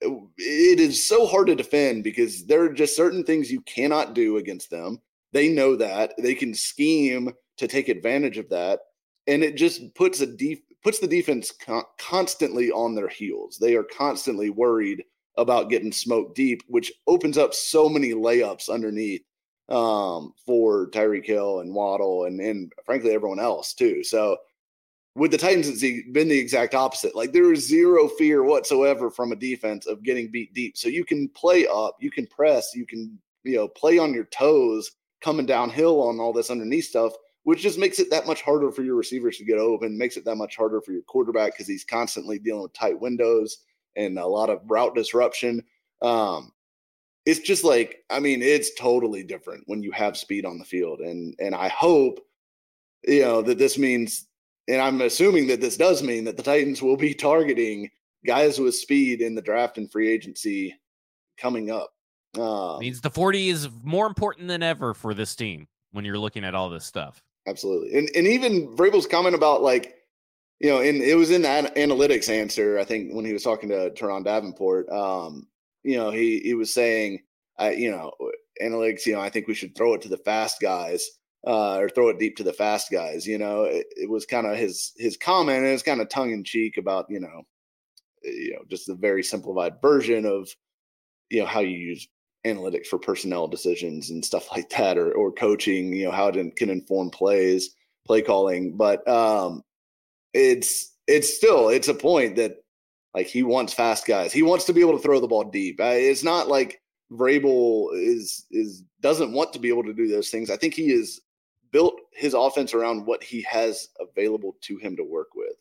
it 0.00 0.80
is 0.80 1.06
so 1.06 1.26
hard 1.26 1.48
to 1.48 1.54
defend 1.54 2.02
because 2.02 2.46
there 2.46 2.62
are 2.62 2.72
just 2.72 2.96
certain 2.96 3.24
things 3.24 3.52
you 3.52 3.60
cannot 3.60 4.14
do 4.14 4.38
against 4.38 4.70
them. 4.70 5.02
They 5.34 5.50
know 5.50 5.76
that 5.76 6.14
they 6.16 6.34
can 6.34 6.54
scheme 6.54 7.34
to 7.58 7.68
take 7.68 7.90
advantage 7.90 8.38
of 8.38 8.48
that, 8.48 8.80
and 9.26 9.44
it 9.44 9.54
just 9.54 9.94
puts 9.94 10.22
a 10.22 10.26
def- 10.26 10.60
puts 10.82 10.98
the 10.98 11.06
defense 11.08 11.52
con- 11.52 11.84
constantly 11.98 12.70
on 12.70 12.94
their 12.94 13.08
heels. 13.08 13.58
They 13.60 13.76
are 13.76 13.84
constantly 13.84 14.48
worried 14.48 15.04
about 15.36 15.68
getting 15.68 15.92
smoked 15.92 16.36
deep, 16.36 16.62
which 16.68 16.90
opens 17.06 17.36
up 17.36 17.52
so 17.52 17.86
many 17.86 18.12
layups 18.14 18.70
underneath 18.70 19.20
um, 19.68 20.32
for 20.44 20.88
Tyreek 20.90 21.26
Hill 21.26 21.60
and 21.60 21.74
Waddle 21.74 22.24
and 22.24 22.40
and 22.40 22.72
frankly 22.84 23.12
everyone 23.12 23.40
else 23.40 23.74
too. 23.74 24.04
So 24.04 24.36
with 25.14 25.30
the 25.30 25.38
Titans, 25.38 25.68
it's 25.68 26.10
been 26.12 26.28
the 26.28 26.38
exact 26.38 26.74
opposite. 26.74 27.16
Like 27.16 27.32
there 27.32 27.52
is 27.52 27.66
zero 27.66 28.06
fear 28.06 28.42
whatsoever 28.44 29.10
from 29.10 29.32
a 29.32 29.36
defense 29.36 29.86
of 29.86 30.02
getting 30.02 30.30
beat 30.30 30.52
deep. 30.52 30.76
So 30.76 30.88
you 30.88 31.04
can 31.04 31.28
play 31.30 31.66
up, 31.66 31.96
you 32.00 32.10
can 32.10 32.26
press, 32.26 32.72
you 32.74 32.86
can 32.86 33.18
you 33.42 33.56
know 33.56 33.68
play 33.68 33.98
on 33.98 34.14
your 34.14 34.26
toes 34.26 34.92
coming 35.20 35.46
downhill 35.46 36.02
on 36.02 36.20
all 36.20 36.32
this 36.32 36.50
underneath 36.50 36.84
stuff, 36.84 37.12
which 37.44 37.62
just 37.62 37.78
makes 37.78 37.98
it 37.98 38.10
that 38.10 38.26
much 38.26 38.42
harder 38.42 38.70
for 38.70 38.82
your 38.82 38.96
receivers 38.96 39.38
to 39.38 39.44
get 39.44 39.58
open, 39.58 39.96
makes 39.96 40.16
it 40.16 40.24
that 40.24 40.36
much 40.36 40.56
harder 40.56 40.80
for 40.80 40.92
your 40.92 41.02
quarterback 41.02 41.52
because 41.52 41.66
he's 41.66 41.84
constantly 41.84 42.38
dealing 42.38 42.62
with 42.62 42.72
tight 42.74 43.00
windows 43.00 43.58
and 43.96 44.18
a 44.18 44.26
lot 44.26 44.50
of 44.50 44.60
route 44.66 44.94
disruption. 44.94 45.64
Um, 46.02 46.52
it's 47.26 47.40
just 47.40 47.64
like, 47.64 48.04
I 48.08 48.20
mean, 48.20 48.40
it's 48.40 48.72
totally 48.74 49.24
different 49.24 49.64
when 49.66 49.82
you 49.82 49.90
have 49.90 50.16
speed 50.16 50.46
on 50.46 50.58
the 50.58 50.64
field. 50.64 51.00
And 51.00 51.34
and 51.40 51.54
I 51.54 51.68
hope, 51.68 52.20
you 53.06 53.22
know, 53.22 53.42
that 53.42 53.58
this 53.58 53.76
means, 53.76 54.26
and 54.68 54.80
I'm 54.80 55.00
assuming 55.02 55.48
that 55.48 55.60
this 55.60 55.76
does 55.76 56.02
mean 56.02 56.24
that 56.24 56.36
the 56.36 56.42
Titans 56.42 56.80
will 56.80 56.96
be 56.96 57.12
targeting 57.14 57.90
guys 58.24 58.58
with 58.58 58.74
speed 58.74 59.20
in 59.20 59.34
the 59.34 59.42
draft 59.42 59.76
and 59.76 59.90
free 59.90 60.10
agency 60.10 60.74
coming 61.36 61.70
up. 61.70 61.92
Um, 62.38 62.78
means 62.80 63.00
the 63.00 63.10
40 63.10 63.48
is 63.48 63.68
more 63.82 64.06
important 64.06 64.48
than 64.48 64.62
ever 64.62 64.94
for 64.94 65.14
this 65.14 65.34
team 65.34 65.66
when 65.92 66.04
you're 66.04 66.18
looking 66.18 66.44
at 66.44 66.54
all 66.54 66.70
this 66.70 66.84
stuff. 66.84 67.22
Absolutely. 67.48 67.98
And 67.98 68.08
and 68.14 68.26
even 68.26 68.68
Vrabel's 68.76 69.06
comment 69.06 69.34
about 69.34 69.62
like, 69.62 69.96
you 70.60 70.70
know, 70.70 70.80
and 70.80 71.02
it 71.02 71.16
was 71.16 71.30
in 71.32 71.42
that 71.42 71.74
analytics 71.74 72.28
answer, 72.28 72.78
I 72.78 72.84
think, 72.84 73.12
when 73.12 73.24
he 73.24 73.32
was 73.32 73.42
talking 73.42 73.68
to 73.70 73.90
Turron 73.90 74.24
Davenport. 74.24 74.88
Um, 74.90 75.48
you 75.86 75.96
know, 75.96 76.10
he 76.10 76.40
he 76.40 76.54
was 76.54 76.74
saying, 76.74 77.20
uh, 77.60 77.72
you 77.74 77.90
know, 77.90 78.12
analytics, 78.62 79.06
you 79.06 79.14
know, 79.14 79.20
I 79.20 79.30
think 79.30 79.46
we 79.46 79.54
should 79.54 79.76
throw 79.76 79.94
it 79.94 80.02
to 80.02 80.08
the 80.08 80.18
fast 80.18 80.60
guys. 80.60 81.08
Uh, 81.46 81.78
or 81.78 81.88
throw 81.88 82.08
it 82.08 82.18
deep 82.18 82.34
to 82.36 82.42
the 82.42 82.52
fast 82.52 82.90
guys. 82.90 83.24
You 83.24 83.38
know, 83.38 83.64
it, 83.64 83.86
it 83.96 84.10
was 84.10 84.26
kind 84.26 84.48
of 84.48 84.56
his 84.56 84.92
his 84.96 85.16
comment, 85.16 85.58
and 85.58 85.68
it's 85.68 85.82
kind 85.82 86.00
of 86.00 86.08
tongue 86.08 86.32
in 86.32 86.42
cheek 86.42 86.76
about 86.76 87.06
you 87.08 87.20
know, 87.20 87.42
you 88.24 88.54
know, 88.54 88.64
just 88.68 88.88
a 88.88 88.94
very 88.94 89.22
simplified 89.22 89.74
version 89.80 90.26
of 90.26 90.48
you 91.30 91.38
know 91.38 91.46
how 91.46 91.60
you 91.60 91.78
use 91.78 92.08
analytics 92.44 92.86
for 92.88 92.98
personnel 92.98 93.46
decisions 93.46 94.10
and 94.10 94.24
stuff 94.24 94.50
like 94.56 94.68
that, 94.70 94.98
or 94.98 95.12
or 95.12 95.30
coaching, 95.30 95.92
you 95.92 96.06
know, 96.06 96.10
how 96.10 96.26
it 96.26 96.56
can 96.56 96.68
inform 96.68 97.10
plays, 97.10 97.76
play 98.04 98.22
calling. 98.22 98.76
But 98.76 99.06
um, 99.06 99.62
it's 100.34 100.96
it's 101.06 101.36
still 101.36 101.68
it's 101.68 101.86
a 101.86 101.94
point 101.94 102.34
that 102.36 102.56
like 103.16 103.26
he 103.26 103.42
wants 103.42 103.72
fast 103.72 104.06
guys. 104.06 104.30
He 104.30 104.42
wants 104.42 104.66
to 104.66 104.74
be 104.74 104.82
able 104.82 104.92
to 104.92 105.02
throw 105.02 105.18
the 105.20 105.26
ball 105.26 105.44
deep. 105.44 105.80
It's 105.80 106.22
not 106.22 106.48
like 106.48 106.82
Vrabel 107.10 107.88
is 107.94 108.44
is 108.50 108.84
doesn't 109.00 109.32
want 109.32 109.54
to 109.54 109.58
be 109.58 109.70
able 109.70 109.84
to 109.84 109.94
do 109.94 110.06
those 110.06 110.28
things. 110.28 110.50
I 110.50 110.56
think 110.58 110.74
he 110.74 110.92
is 110.92 111.22
built 111.72 111.98
his 112.12 112.34
offense 112.34 112.74
around 112.74 113.06
what 113.06 113.24
he 113.24 113.40
has 113.42 113.88
available 113.98 114.56
to 114.60 114.76
him 114.76 114.96
to 114.96 115.02
work 115.02 115.28
with 115.34 115.54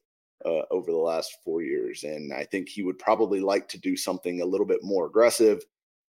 uh, 0.45 0.64
over 0.70 0.91
the 0.91 0.97
last 0.97 1.38
four 1.45 1.62
years, 1.62 2.03
and 2.03 2.34
I 2.34 2.43
think 2.43 2.68
he 2.68 2.84
would 2.84 2.99
probably 2.99 3.39
like 3.39 3.70
to 3.70 3.80
do 3.80 3.95
something 3.95 4.41
a 4.41 4.45
little 4.45 4.68
bit 4.68 4.84
more 4.84 5.06
aggressive 5.06 5.64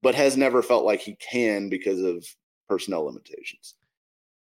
but 0.04 0.16
has 0.16 0.36
never 0.36 0.64
felt 0.64 0.84
like 0.84 1.00
he 1.00 1.16
can 1.16 1.70
because 1.70 2.02
of 2.02 2.26
personnel 2.68 3.06
limitations. 3.06 3.76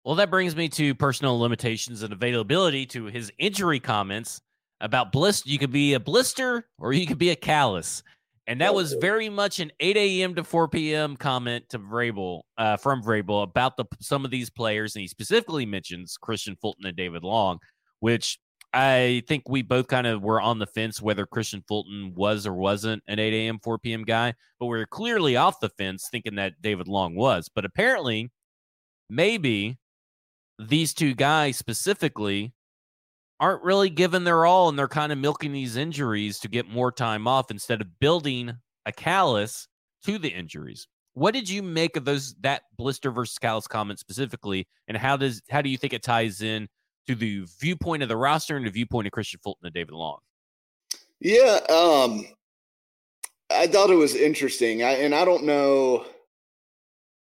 Well, 0.04 0.16
that 0.16 0.30
brings 0.30 0.56
me 0.56 0.68
to 0.70 0.96
personal 0.96 1.40
limitations 1.40 2.04
and 2.04 2.14
availability 2.14 2.86
to 2.88 3.06
his 3.06 3.32
injury 3.38 3.80
comments 3.80 4.42
about 4.82 5.12
blister. 5.12 5.50
You 5.50 5.58
could 5.58 5.72
be 5.72 5.94
a 5.94 6.00
blister 6.00 6.68
or 6.80 6.94
you 6.94 7.08
could 7.08 7.18
be 7.18 7.32
a 7.32 7.36
callus. 7.36 8.04
And 8.48 8.62
that 8.62 8.74
was 8.74 8.94
very 8.94 9.28
much 9.28 9.60
an 9.60 9.72
8 9.82 9.98
a.m. 9.98 10.36
to 10.36 10.44
4 10.44 10.70
p.m. 10.70 11.18
comment 11.18 11.68
to 11.70 11.80
Vrabel, 11.80 12.44
uh, 12.58 12.78
from 12.78 13.04
Vrabel 13.04 13.44
about 13.44 13.76
the 13.76 13.84
some 14.00 14.24
of 14.24 14.32
these 14.32 14.50
players, 14.50 14.96
and 14.96 15.02
he 15.02 15.08
specifically 15.08 15.66
mentions 15.66 16.18
Kristian 16.18 16.58
Fulton 16.62 16.86
and 16.86 16.96
David 16.96 17.26
Long, 17.26 17.60
which 18.00 18.40
I 18.74 19.24
think 19.28 19.50
we 19.50 19.64
both 19.64 19.88
kind 19.88 20.08
of 20.08 20.22
were 20.22 20.40
on 20.40 20.60
the 20.60 20.68
fence 20.68 21.02
whether 21.02 21.26
Kristian 21.26 21.64
Fulton 21.68 22.14
was 22.16 22.48
or 22.48 22.54
wasn't 22.54 23.04
an 23.08 23.20
8 23.20 23.34
a.m., 23.34 23.60
4 23.62 23.80
p.m. 23.80 24.04
guy, 24.04 24.34
but 24.60 24.68
we 24.68 24.80
are 24.80 24.86
clearly 24.86 25.36
off 25.36 25.60
the 25.60 25.70
fence 25.70 26.08
thinking 26.10 26.36
that 26.36 26.62
David 26.62 26.88
Long 26.88 27.16
was. 27.16 27.50
But 27.54 27.66
apparently, 27.66 28.32
maybe 29.10 29.78
these 30.60 30.94
two 30.94 31.16
guys 31.16 31.58
specifically 31.58 32.54
aren't 33.40 33.64
really 33.64 33.90
giving 33.90 34.24
their 34.24 34.46
all 34.46 34.70
and 34.70 34.78
they're 34.78 34.88
kind 34.88 35.12
of 35.12 35.18
milking 35.18 35.52
these 35.52 35.76
injuries 35.76 36.40
to 36.40 36.48
get 36.48 36.68
more 36.68 36.92
time 36.92 37.28
off 37.28 37.52
instead 37.52 37.82
of 37.82 38.00
building 38.00 38.52
a 38.86 38.92
callus 38.92 39.68
to 40.06 40.18
the 40.18 40.30
injuries. 40.30 40.88
What 41.14 41.34
did 41.34 41.50
you 41.50 41.64
make 41.64 41.98
of 41.98 42.06
those 42.06 42.36
that 42.42 42.64
blister 42.78 43.12
versus 43.12 43.38
callus 43.40 43.68
comment 43.68 44.00
specifically, 44.00 44.68
and 44.88 44.96
how 44.96 45.18
does 45.18 45.42
how 45.50 45.62
do 45.62 45.70
you 45.70 45.78
think 45.78 45.94
it 45.94 46.04
ties 46.04 46.42
in 46.42 46.68
to 47.08 47.16
the 47.16 47.46
viewpoint 47.60 48.04
of 48.04 48.10
the 48.10 48.18
roster 48.18 48.56
and 48.56 48.66
the 48.66 48.72
viewpoint 48.72 49.08
of 49.08 49.14
Kristian 49.14 49.42
Fulton 49.42 49.66
and 49.66 49.74
David 49.74 49.94
Long? 49.94 50.20
Yeah, 51.20 51.60
um, 51.70 52.28
I 53.50 53.66
thought 53.66 53.90
it 53.90 53.96
was 53.96 54.14
interesting. 54.14 54.84
I, 54.84 54.92
and 54.92 55.16
I 55.16 55.26
don't 55.26 55.46
know, 55.46 56.06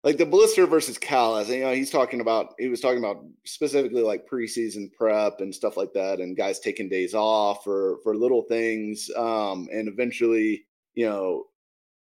like 0.06 0.18
the 0.18 0.24
blister 0.24 0.68
versus 0.68 0.98
callus. 0.98 1.48
You 1.48 1.62
know, 1.62 1.72
he's 1.72 1.90
talking 1.90 2.20
about 2.20 2.54
he 2.60 2.68
was 2.68 2.80
talking 2.80 3.00
about 3.00 3.24
specifically 3.44 4.02
like 4.02 4.28
preseason 4.28 4.92
prep 4.92 5.40
and 5.40 5.52
stuff 5.52 5.76
like 5.76 5.92
that, 5.94 6.20
and 6.20 6.36
guys 6.36 6.60
taking 6.60 6.88
days 6.88 7.12
off 7.12 7.64
for 7.64 7.98
for 8.04 8.14
little 8.14 8.42
things, 8.42 9.10
um, 9.16 9.68
and 9.72 9.88
eventually, 9.88 10.64
you 10.94 11.06
know, 11.06 11.46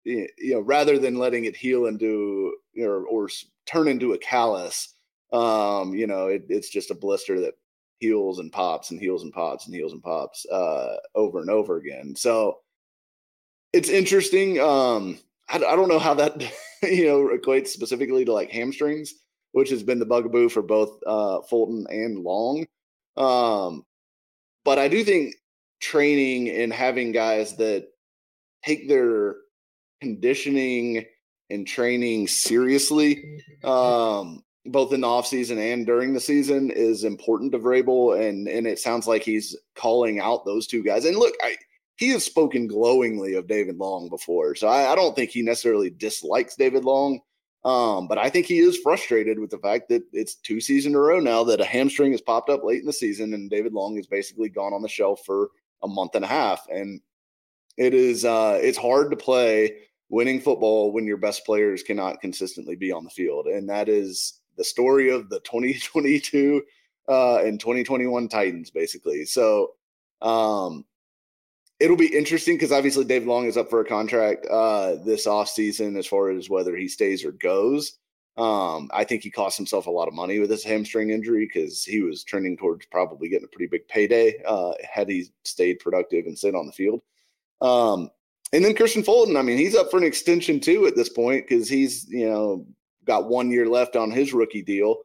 you 0.06 0.30
know, 0.39 0.62
rather 0.62 0.97
than 0.97 1.18
letting 1.18 1.43
it 1.43 1.58
heal 1.58 1.88
into 1.88 2.54
or 2.80 3.04
or 3.06 3.28
turn 3.66 3.89
into 3.89 4.14
a 4.14 4.18
callus, 4.18 4.93
um, 5.34 5.93
you 5.93 6.08
know, 6.08 6.28
it, 6.28 6.45
it's 6.47 6.70
just 6.70 6.91
a 6.91 6.95
blister 6.95 7.41
that 7.41 7.56
heals 8.00 8.39
and 8.39 8.54
pops 8.54 8.91
and 8.91 9.02
heals 9.02 9.24
and 9.24 9.34
pops 9.34 9.66
and 9.66 9.76
heals 9.76 9.91
and 9.91 10.02
pops 10.02 10.45
uh, 10.45 10.95
over 11.16 11.41
and 11.41 11.50
over 11.50 11.76
again. 11.76 12.16
So 12.16 12.60
it's 13.74 13.89
interesting. 13.89 14.58
Um, 14.62 15.20
I, 15.50 15.58
I 15.58 15.76
don't 15.76 15.89
know 15.89 16.00
how 16.00 16.14
that 16.16 16.41
you 16.84 17.06
know 17.08 17.30
equates 17.36 17.68
specifically 17.68 18.26
to 18.26 18.34
like 18.34 18.52
hamstrings, 18.52 19.14
which 19.52 19.70
has 19.70 19.84
been 19.84 20.00
the 20.00 20.06
bugaboo 20.06 20.50
for 20.50 20.62
both 20.62 21.00
uh, 21.06 21.41
Fulton 21.41 21.86
and 21.89 22.20
Long. 22.20 22.66
Um, 23.18 23.86
but 24.64 24.80
I 24.80 24.88
do 24.88 25.04
think 25.04 25.36
training 25.82 26.50
and 26.50 26.72
having 26.72 27.12
guys 27.12 27.56
that 27.58 27.88
take 28.64 28.88
their 28.88 29.36
conditioning 30.02 31.06
and 31.50 31.66
training 31.68 32.28
seriously 32.28 33.41
um, 33.64 34.43
both 34.66 34.93
in 34.93 35.02
the 35.02 35.08
offseason 35.08 35.58
and 35.58 35.86
during 35.86 36.14
the 36.14 36.20
season 36.20 36.70
is 36.70 37.04
important 37.04 37.52
to 37.52 37.60
Vrabel. 37.60 38.20
And 38.20 38.47
and 38.47 38.68
it 38.68 38.80
sounds 38.80 39.08
like 39.08 39.24
he's 39.24 39.56
calling 39.76 40.20
out 40.20 40.45
those 40.45 40.68
two 40.68 40.84
guys. 40.84 41.06
And 41.06 41.18
look, 41.18 41.34
I 41.41 41.56
he 42.00 42.12
has 42.12 42.24
spoken 42.24 42.66
glowingly 42.66 43.34
of 43.34 43.45
David 43.45 43.76
Long 43.76 44.08
before. 44.08 44.56
So 44.56 44.70
I, 44.70 44.93
I 44.93 44.95
don't 44.95 45.18
think 45.18 45.32
he 45.32 45.41
necessarily 45.41 45.89
dislikes 45.89 46.56
David 46.56 46.86
Long. 46.86 47.20
Um, 47.66 48.08
but 48.08 48.18
I 48.18 48.30
think 48.30 48.45
he 48.45 48.60
is 48.60 48.78
frustrated 48.78 49.38
with 49.38 49.50
the 49.50 49.58
fact 49.58 49.89
that 49.89 50.04
it's 50.14 50.36
two 50.36 50.62
seasons 50.62 50.93
in 50.93 50.95
a 50.95 51.02
row 51.02 51.20
now 51.20 51.43
that 51.43 51.60
a 51.60 51.66
hamstring 51.66 52.14
has 52.14 52.22
popped 52.22 52.50
up 52.50 52.64
late 52.64 52.80
in 52.80 52.86
the 52.86 52.93
season 52.93 53.34
and 53.34 53.50
David 53.50 53.74
Long 53.74 53.97
has 53.97 54.08
basically 54.08 54.47
gone 54.47 54.74
on 54.74 54.82
the 54.82 54.88
shelf 54.88 55.24
for 55.26 55.50
a 55.84 55.89
month 55.89 56.16
and 56.16 56.24
a 56.24 56.28
half. 56.30 56.66
And 56.70 57.02
it 57.76 57.93
is 57.93 58.24
uh 58.24 58.58
it's 58.62 58.78
hard 58.78 59.12
to 59.12 59.18
play 59.18 59.76
winning 60.08 60.39
football 60.39 60.93
when 60.93 61.06
your 61.06 61.18
best 61.18 61.45
players 61.45 61.84
cannot 61.84 62.22
consistently 62.22 62.78
be 62.78 62.93
on 62.93 63.04
the 63.04 63.10
field. 63.10 63.47
And 63.47 63.68
that 63.68 63.89
is 63.89 64.39
the 64.56 64.64
story 64.64 65.10
of 65.10 65.30
the 65.30 65.41
2022 65.41 66.64
uh, 67.10 67.39
and 67.39 67.60
2021 67.60 68.30
Titans, 68.30 68.70
basically. 68.72 69.26
So 69.26 69.72
um, 70.22 70.86
it'll 71.80 71.97
be 71.97 72.15
interesting 72.15 72.55
because 72.55 72.71
obviously 72.71 73.05
Dave 73.05 73.25
Long 73.25 73.45
is 73.45 73.57
up 73.57 73.69
for 73.69 73.82
a 73.82 73.86
contract 73.86 74.45
uh, 74.47 74.95
this 75.05 75.25
offseason 75.25 75.97
as 75.97 76.05
far 76.05 76.30
as 76.30 76.49
whether 76.49 76.75
he 76.75 76.88
stays 76.88 77.23
or 77.23 77.32
goes. 77.32 77.97
Um, 78.38 78.89
I 78.93 79.03
think 79.03 79.23
he 79.23 79.30
cost 79.30 79.57
himself 79.57 79.88
a 79.88 79.91
lot 79.91 80.07
of 80.07 80.13
money 80.13 80.39
with 80.39 80.49
his 80.49 80.63
hamstring 80.63 81.09
injury 81.09 81.45
because 81.45 81.84
he 81.84 82.01
was 82.01 82.23
trending 82.23 82.55
towards 82.55 82.86
probably 82.86 83.27
getting 83.27 83.45
a 83.45 83.53
pretty 83.53 83.67
big 83.67 83.88
payday 83.88 84.41
uh, 84.45 84.73
had 84.89 85.09
he 85.09 85.25
stayed 85.43 85.80
productive 85.80 86.25
and 86.25 86.38
stayed 86.38 86.55
on 86.55 86.65
the 86.65 86.71
field. 86.71 87.01
Um, 87.59 88.09
and 88.53 88.63
then 88.63 88.75
Kristian 88.75 89.03
Fulton, 89.03 89.36
I 89.36 89.41
mean, 89.41 89.57
he's 89.57 89.75
up 89.75 89.91
for 89.91 89.97
an 89.97 90.05
extension 90.05 90.59
too 90.59 90.88
at 90.88 90.95
this 90.95 91.09
point 91.09 91.47
because 91.47 91.67
he's, 91.67 92.07
you 92.09 92.30
know, 92.30 92.65
got 93.05 93.27
one 93.27 93.51
year 93.51 93.67
left 93.67 93.95
on 93.95 94.09
his 94.09 94.34
rookie 94.34 94.61
deal. 94.61 94.97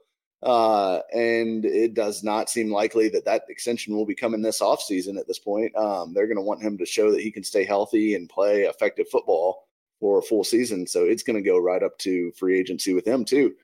Uh, 0.45 1.01
and 1.13 1.65
it 1.65 1.95
does 1.95 2.23
not 2.23 2.51
seem 2.51 2.71
likely 2.71 3.09
that 3.09 3.25
that 3.25 3.45
extension 3.49 3.97
will 3.97 4.07
be 4.07 4.15
coming 4.15 4.43
this 4.43 4.61
offseason 4.61 5.19
at 5.19 5.27
this 5.27 5.39
point. 5.39 5.75
Um, 5.75 6.13
they're 6.13 6.27
going 6.27 6.37
to 6.37 6.43
want 6.43 6.63
him 6.63 6.77
to 6.79 6.87
show 6.87 7.11
that 7.11 7.23
he 7.23 7.31
can 7.31 7.43
stay 7.43 7.65
healthy 7.65 8.15
and 8.15 8.29
play 8.29 8.63
effective 8.63 9.09
football 9.09 9.67
for 10.01 10.19
a 10.19 10.23
full 10.23 10.45
season. 10.45 10.87
So 10.87 11.05
it's 11.05 11.23
going 11.23 11.43
to 11.43 11.49
go 11.49 11.59
right 11.59 11.83
up 11.83 11.97
to 12.01 12.31
free 12.33 12.59
agency 12.59 12.93
with 12.93 13.07
him, 13.07 13.25
too. 13.25 13.55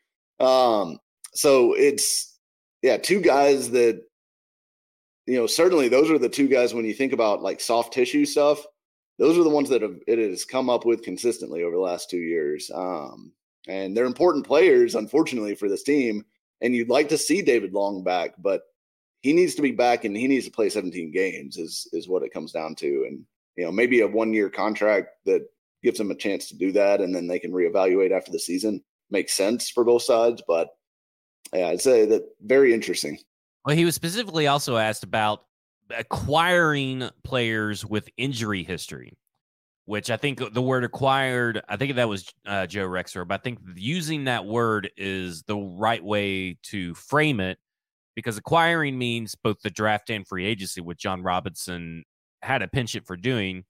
Um, 0.41 0.99
so 1.35 1.75
it's, 1.75 2.39
yeah, 2.83 2.97
two 2.97 3.21
guys 3.21 3.71
that, 3.73 4.03
you 5.27 5.37
know, 5.37 5.47
certainly 5.47 5.89
those 5.89 6.11
are 6.11 6.19
the 6.19 6.29
two 6.29 6.49
guys 6.49 6.73
when 6.73 6.87
you 6.87 6.95
think 6.95 7.13
about 7.13 7.43
like 7.43 7.61
soft 7.61 7.93
tissue 7.93 8.25
stuff 8.25 8.65
those 9.21 9.37
are 9.37 9.45
the 9.45 9.51
ones 9.51 9.69
that 9.69 9.83
have, 9.83 10.01
it 10.07 10.19
has 10.19 10.47
come 10.47 10.71
up 10.71 10.87
with 10.87 11.03
consistently 11.03 11.63
over 11.63 11.77
the 11.77 11.83
last 11.83 12.09
two 12.09 12.19
years. 12.19 12.71
Um, 12.75 13.33
and 13.69 13.95
they're 13.95 14.07
important 14.07 14.47
players, 14.47 14.95
unfortunately, 14.95 15.55
for 15.55 15.69
this 15.69 15.83
team. 15.83 16.25
And 16.63 16.75
you'd 16.75 16.89
like 16.89 17.09
to 17.09 17.19
see 17.19 17.43
David 17.43 17.73
Long 17.73 18.05
back, 18.05 18.35
but 18.39 18.63
he 19.23 19.33
needs 19.33 19.55
to 19.55 19.63
be 19.63 19.73
back 19.73 20.05
and 20.05 20.17
he 20.17 20.29
needs 20.29 20.47
to 20.47 20.51
play 20.51 20.69
17 20.69 21.13
games 21.13 21.57
is 21.57 21.87
is 21.93 22.09
what 22.09 22.23
it 22.23 22.33
comes 22.33 22.53
down 22.53 22.75
to. 22.77 23.05
And 23.09 23.25
you 23.57 23.65
know, 23.65 23.73
maybe 23.73 24.01
a 24.01 24.07
one 24.07 24.33
year 24.33 24.49
contract 24.49 25.09
that 25.27 25.47
gives 25.83 25.99
them 25.99 26.11
a 26.11 26.15
chance 26.15 26.49
to 26.49 26.57
do 26.57 26.73
that, 26.73 27.01
and 27.01 27.15
then 27.15 27.27
they 27.27 27.39
can 27.39 27.53
reevaluate 27.53 28.13
after 28.13 28.31
the 28.31 28.39
season 28.39 28.83
makes 29.11 29.35
sense 29.35 29.71
for 29.71 29.85
both 29.85 30.03
sides. 30.03 30.43
But 30.47 30.69
yeah, 31.53 31.69
I'd 31.69 31.81
say 31.81 32.07
that 32.07 32.23
very 32.43 32.73
interesting. 32.73 33.19
Well, 33.65 33.77
he 33.77 33.85
was 33.85 33.95
specifically 33.95 34.47
also 34.47 34.77
asked 34.77 35.05
about 35.05 35.45
acquiring 35.97 37.11
players 37.25 37.85
with 37.85 38.09
injury 38.17 38.63
history, 38.63 39.19
which 39.87 40.11
I 40.11 40.17
think 40.17 40.41
the 40.53 40.63
word 40.63 40.85
acquired, 40.85 41.63
I 41.69 41.77
think 41.77 41.95
that 41.97 42.09
was 42.09 42.29
uh, 42.47 42.67
Joe 42.67 42.87
Rexer, 42.87 43.27
but 43.27 43.41
I 43.41 43.43
think 43.43 43.59
using 43.75 44.25
that 44.25 44.45
word 44.45 44.91
is 44.97 45.43
the 45.43 45.57
right 45.57 46.03
way 46.03 46.59
to 46.65 46.95
frame 46.95 47.41
it 47.41 47.59
because 48.15 48.37
acquiring 48.37 48.99
means 48.99 49.35
both 49.35 49.61
the 49.63 49.71
draft 49.71 50.11
and 50.11 50.27
free 50.27 50.47
agency, 50.47 50.81
which 50.81 51.01
Jon 51.01 51.23
Robinson 51.23 52.05
had 52.43 52.63
a 52.63 52.69
penchant 52.69 53.07
for 53.07 53.17
doing. 53.17 53.65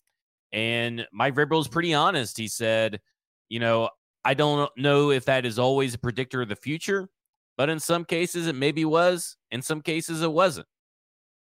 And 0.52 1.06
Mike 1.12 1.34
Vrabel 1.34 1.60
is 1.60 1.68
pretty 1.68 1.94
honest. 1.94 2.36
He 2.36 2.48
said, 2.48 3.00
you 3.48 3.60
know, 3.60 3.90
I 4.24 4.34
don't 4.34 4.70
know 4.76 5.10
if 5.10 5.24
that 5.26 5.46
is 5.46 5.58
always 5.58 5.94
a 5.94 5.98
predictor 5.98 6.42
of 6.42 6.48
the 6.48 6.56
future, 6.56 7.08
but 7.56 7.68
in 7.68 7.78
some 7.80 8.04
cases 8.04 8.46
it 8.46 8.54
maybe 8.54 8.84
was. 8.84 9.36
In 9.50 9.62
some 9.62 9.80
cases 9.80 10.22
it 10.22 10.32
wasn't. 10.32 10.66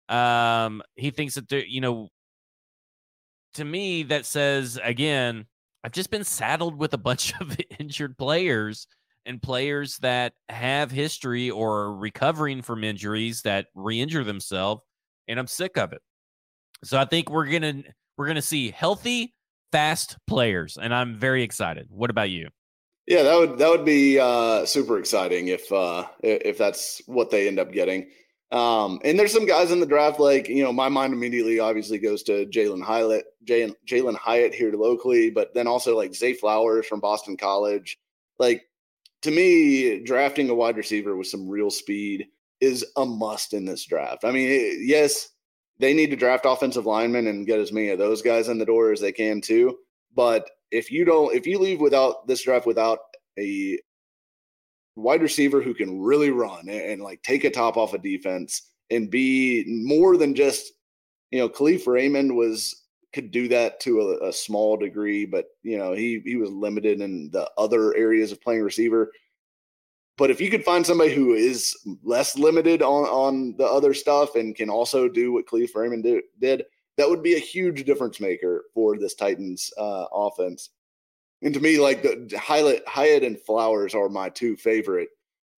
Um, 0.09 0.83
he 0.95 1.11
thinks 1.11 1.35
that 1.35 1.49
there, 1.49 1.65
you 1.65 1.81
know, 1.81 2.09
to 3.55 3.65
me 3.65 4.05
that 4.05 4.27
says 4.27 4.79
again, 4.83 5.47
I've 5.85 5.93
just 5.93 6.11
been 6.11 6.25
saddled 6.25 6.77
with 6.77 6.95
a 6.95 6.99
bunch 6.99 7.33
of 7.41 7.57
injured 7.79 8.19
players 8.19 8.87
and 9.27 9.43
players 9.43 9.99
that 9.99 10.33
have 10.49 10.91
history 10.91 11.51
or 11.51 11.95
recovering 11.95 12.63
from 12.63 12.83
injuries 12.83 13.43
that 13.43 13.67
re-injure 13.75 14.25
themselves, 14.25 14.83
and 15.29 15.39
I'm 15.39 15.47
sick 15.47 15.77
of 15.77 15.93
it. 15.93 16.01
So 16.85 16.99
I 16.99 17.05
think 17.05 17.31
we're 17.31 17.47
gonna 17.47 17.83
we're 18.17 18.27
gonna 18.27 18.43
see 18.43 18.71
healthy, 18.71 19.35
fast 19.73 20.17
players, 20.27 20.79
and 20.81 20.95
I'm 20.95 21.19
very 21.19 21.43
excited. 21.43 21.89
What 21.91 22.11
about 22.11 22.31
you? 22.31 22.49
Yeah, 23.07 23.23
that 23.23 23.39
would 23.39 23.59
that 23.59 23.71
would 23.71 23.85
be 23.85 24.19
uh, 24.19 24.65
super 24.67 24.99
exciting 24.99 25.49
if 25.49 25.71
uh, 25.73 26.07
if 26.21 26.59
that's 26.59 27.03
what 27.07 27.31
they 27.31 27.49
end 27.49 27.59
up 27.59 27.73
getting. 27.73 28.09
Um, 28.51 28.99
and 29.05 29.19
there's 29.19 29.33
some 29.33 29.47
guys 29.47 29.71
in 29.71 29.81
the 29.81 29.87
draft, 29.87 30.19
like, 30.19 30.49
you 30.49 30.63
know, 30.63 30.73
my 30.73 30.89
mind 30.89 31.13
immediately 31.13 31.61
obviously 31.61 31.99
goes 31.99 32.23
to 32.25 32.47
Jalin 32.47 32.83
Hyatt, 32.83 33.27
Jalin 33.45 34.17
Hyatt 34.17 34.55
here 34.55 34.73
locally, 34.73 35.31
but 35.31 35.53
then 35.53 35.67
also 35.67 35.97
like 35.97 36.15
Zay 36.15 36.33
Flowers 36.33 36.87
from 36.87 37.01
Boston 37.01 37.37
College. 37.37 37.99
Like, 38.39 38.63
to 39.23 39.31
me, 39.31 40.01
drafting 40.03 40.49
a 40.49 40.55
wide 40.55 40.77
receiver 40.77 41.17
with 41.17 41.27
some 41.27 41.49
real 41.49 41.71
speed 41.71 42.27
is 42.61 42.87
a 42.97 43.05
must 43.05 43.53
in 43.53 43.65
this 43.65 43.85
draft. 43.85 44.25
I 44.25 44.31
mean, 44.31 44.81
yes, 44.81 45.29
they 45.79 45.93
need 45.93 46.11
to 46.11 46.17
draft 46.17 46.47
offensive 46.47 46.87
linemen 46.87 47.27
and 47.27 47.47
get 47.47 47.61
as 47.61 47.73
many 47.73 47.91
of 47.91 47.99
those 47.99 48.23
guys 48.23 48.49
in 48.49 48.59
the 48.59 48.65
door 48.65 48.93
as 48.93 49.01
they 49.01 49.13
can 49.13 49.41
too. 49.41 49.77
But 50.15 50.49
if 50.71 50.91
you 50.91 51.05
don't, 51.05 51.35
if 51.35 51.47
you 51.47 51.59
leave 51.59 51.81
without 51.81 52.27
this 52.27 52.43
draft 52.43 52.67
without 52.67 52.99
a 53.39 53.79
wide 54.99 55.23
receiver 55.23 55.63
who 55.63 55.75
can 55.75 56.01
really 56.01 56.31
run 56.31 56.69
and, 56.69 56.81
and, 56.81 57.03
like 57.03 57.23
take 57.23 57.45
a 57.45 57.51
top 57.51 57.77
off 57.77 57.93
a 57.93 57.97
of 57.97 58.03
defense 58.03 58.71
and 58.91 59.11
be 59.11 59.65
more 59.69 60.17
than 60.17 60.35
just, 60.35 60.73
you 61.31 61.39
know, 61.39 61.49
Kalif 61.49 61.87
Raymond 61.87 62.35
was 62.35 62.85
could 63.13 63.31
do 63.31 63.49
that 63.49 63.81
to 63.81 64.01
a, 64.01 64.29
a, 64.29 64.33
small 64.33 64.77
degree, 64.77 65.25
but 65.25 65.47
you 65.63 65.79
know, 65.79 65.93
he 65.93 66.21
he 66.25 66.37
was 66.37 66.51
limited 66.51 67.01
in 67.01 67.31
the 67.31 67.51
other 67.57 67.97
areas 67.97 68.33
of 68.33 68.43
playing 68.43 68.63
receiver. 68.63 69.13
But 70.19 70.31
if 70.31 70.41
you 70.41 70.51
could 70.51 70.65
find 70.65 70.85
somebody 70.85 71.15
who 71.15 71.35
is 71.35 71.77
less 72.03 72.37
limited 72.37 72.83
on 72.83 73.05
on 73.05 73.57
the 73.57 73.67
other 73.67 73.95
stuff 73.95 74.35
and 74.35 74.55
can 74.55 74.69
also 74.69 75.09
do 75.09 75.33
what 75.33 75.47
Kalif 75.47 75.75
Raymond 75.75 76.03
do, 76.03 76.21
did, 76.41 76.65
that 76.97 77.09
would 77.09 77.23
be 77.23 77.37
a 77.37 77.41
huge 77.41 77.85
difference 77.85 78.21
maker 78.21 78.65
for 78.75 78.99
this 78.99 79.15
Titans 79.15 79.73
uh, 79.79 80.07
offense. 80.13 80.71
And 81.43 81.55
to 81.55 81.61
me, 81.61 81.79
like 81.79 82.03
the 82.03 82.37
Hyatt, 82.39 82.83
Hyatt 82.87 83.23
and 83.23 83.41
Flowers 83.41 83.95
are 83.95 84.09
my 84.09 84.29
two 84.29 84.57
favorite 84.57 85.09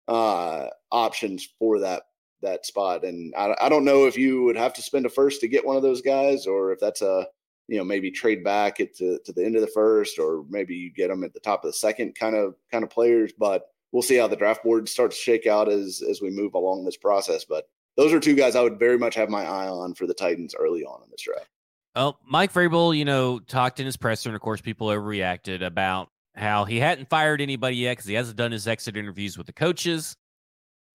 uh, 0.07 0.67
options 0.91 1.47
for 1.57 1.79
that 1.79 2.03
that 2.41 2.65
spot. 2.65 3.03
And 3.03 3.33
I, 3.35 3.55
I 3.61 3.69
don't 3.69 3.85
know 3.85 4.05
if 4.05 4.17
you 4.17 4.43
would 4.43 4.57
have 4.57 4.73
to 4.73 4.81
spend 4.81 5.05
a 5.05 5.09
first 5.09 5.41
to 5.41 5.47
get 5.47 5.65
one 5.65 5.75
of 5.75 5.83
those 5.83 6.01
guys, 6.01 6.47
or 6.47 6.71
if 6.71 6.79
that's 6.79 7.01
a 7.01 7.27
you 7.67 7.77
know 7.77 7.83
maybe 7.83 8.11
trade 8.11 8.43
back 8.43 8.79
at 8.79 8.95
to, 8.95 9.19
to 9.23 9.31
the 9.31 9.45
end 9.45 9.55
of 9.55 9.61
the 9.61 9.67
first, 9.67 10.19
or 10.19 10.43
maybe 10.49 10.75
you 10.75 10.91
get 10.91 11.09
them 11.09 11.23
at 11.23 11.33
the 11.33 11.39
top 11.39 11.63
of 11.63 11.69
the 11.69 11.77
second 11.77 12.15
kind 12.15 12.35
of 12.35 12.55
kind 12.71 12.83
of 12.83 12.89
players. 12.89 13.31
But 13.37 13.67
we'll 13.91 14.01
see 14.01 14.17
how 14.17 14.27
the 14.27 14.35
draft 14.35 14.63
board 14.63 14.89
starts 14.89 15.15
to 15.15 15.21
shake 15.21 15.47
out 15.47 15.69
as 15.69 16.01
as 16.09 16.21
we 16.21 16.29
move 16.29 16.55
along 16.55 16.83
this 16.83 16.97
process. 16.97 17.45
But 17.45 17.65
those 17.95 18.13
are 18.13 18.19
two 18.19 18.35
guys 18.35 18.55
I 18.55 18.61
would 18.61 18.79
very 18.79 18.97
much 18.97 19.15
have 19.15 19.29
my 19.29 19.43
eye 19.43 19.67
on 19.67 19.93
for 19.93 20.07
the 20.07 20.13
Titans 20.13 20.55
early 20.55 20.83
on 20.83 21.03
in 21.03 21.09
this 21.11 21.21
draft. 21.21 21.49
Well, 21.95 22.19
Mike 22.25 22.53
Vrabel, 22.53 22.95
you 22.95 23.05
know, 23.05 23.39
talked 23.39 23.79
in 23.79 23.85
his 23.85 23.97
presser, 23.97 24.29
and 24.29 24.35
of 24.35 24.41
course, 24.41 24.61
people 24.61 24.87
overreacted 24.87 25.65
about 25.65 26.09
how 26.35 26.65
he 26.65 26.79
hadn't 26.79 27.09
fired 27.09 27.41
anybody 27.41 27.77
yet 27.77 27.93
because 27.93 28.05
he 28.05 28.13
hasn't 28.13 28.37
done 28.37 28.51
his 28.51 28.67
exit 28.67 28.95
interviews 28.95 29.37
with 29.37 29.47
the 29.47 29.53
coaches. 29.53 30.15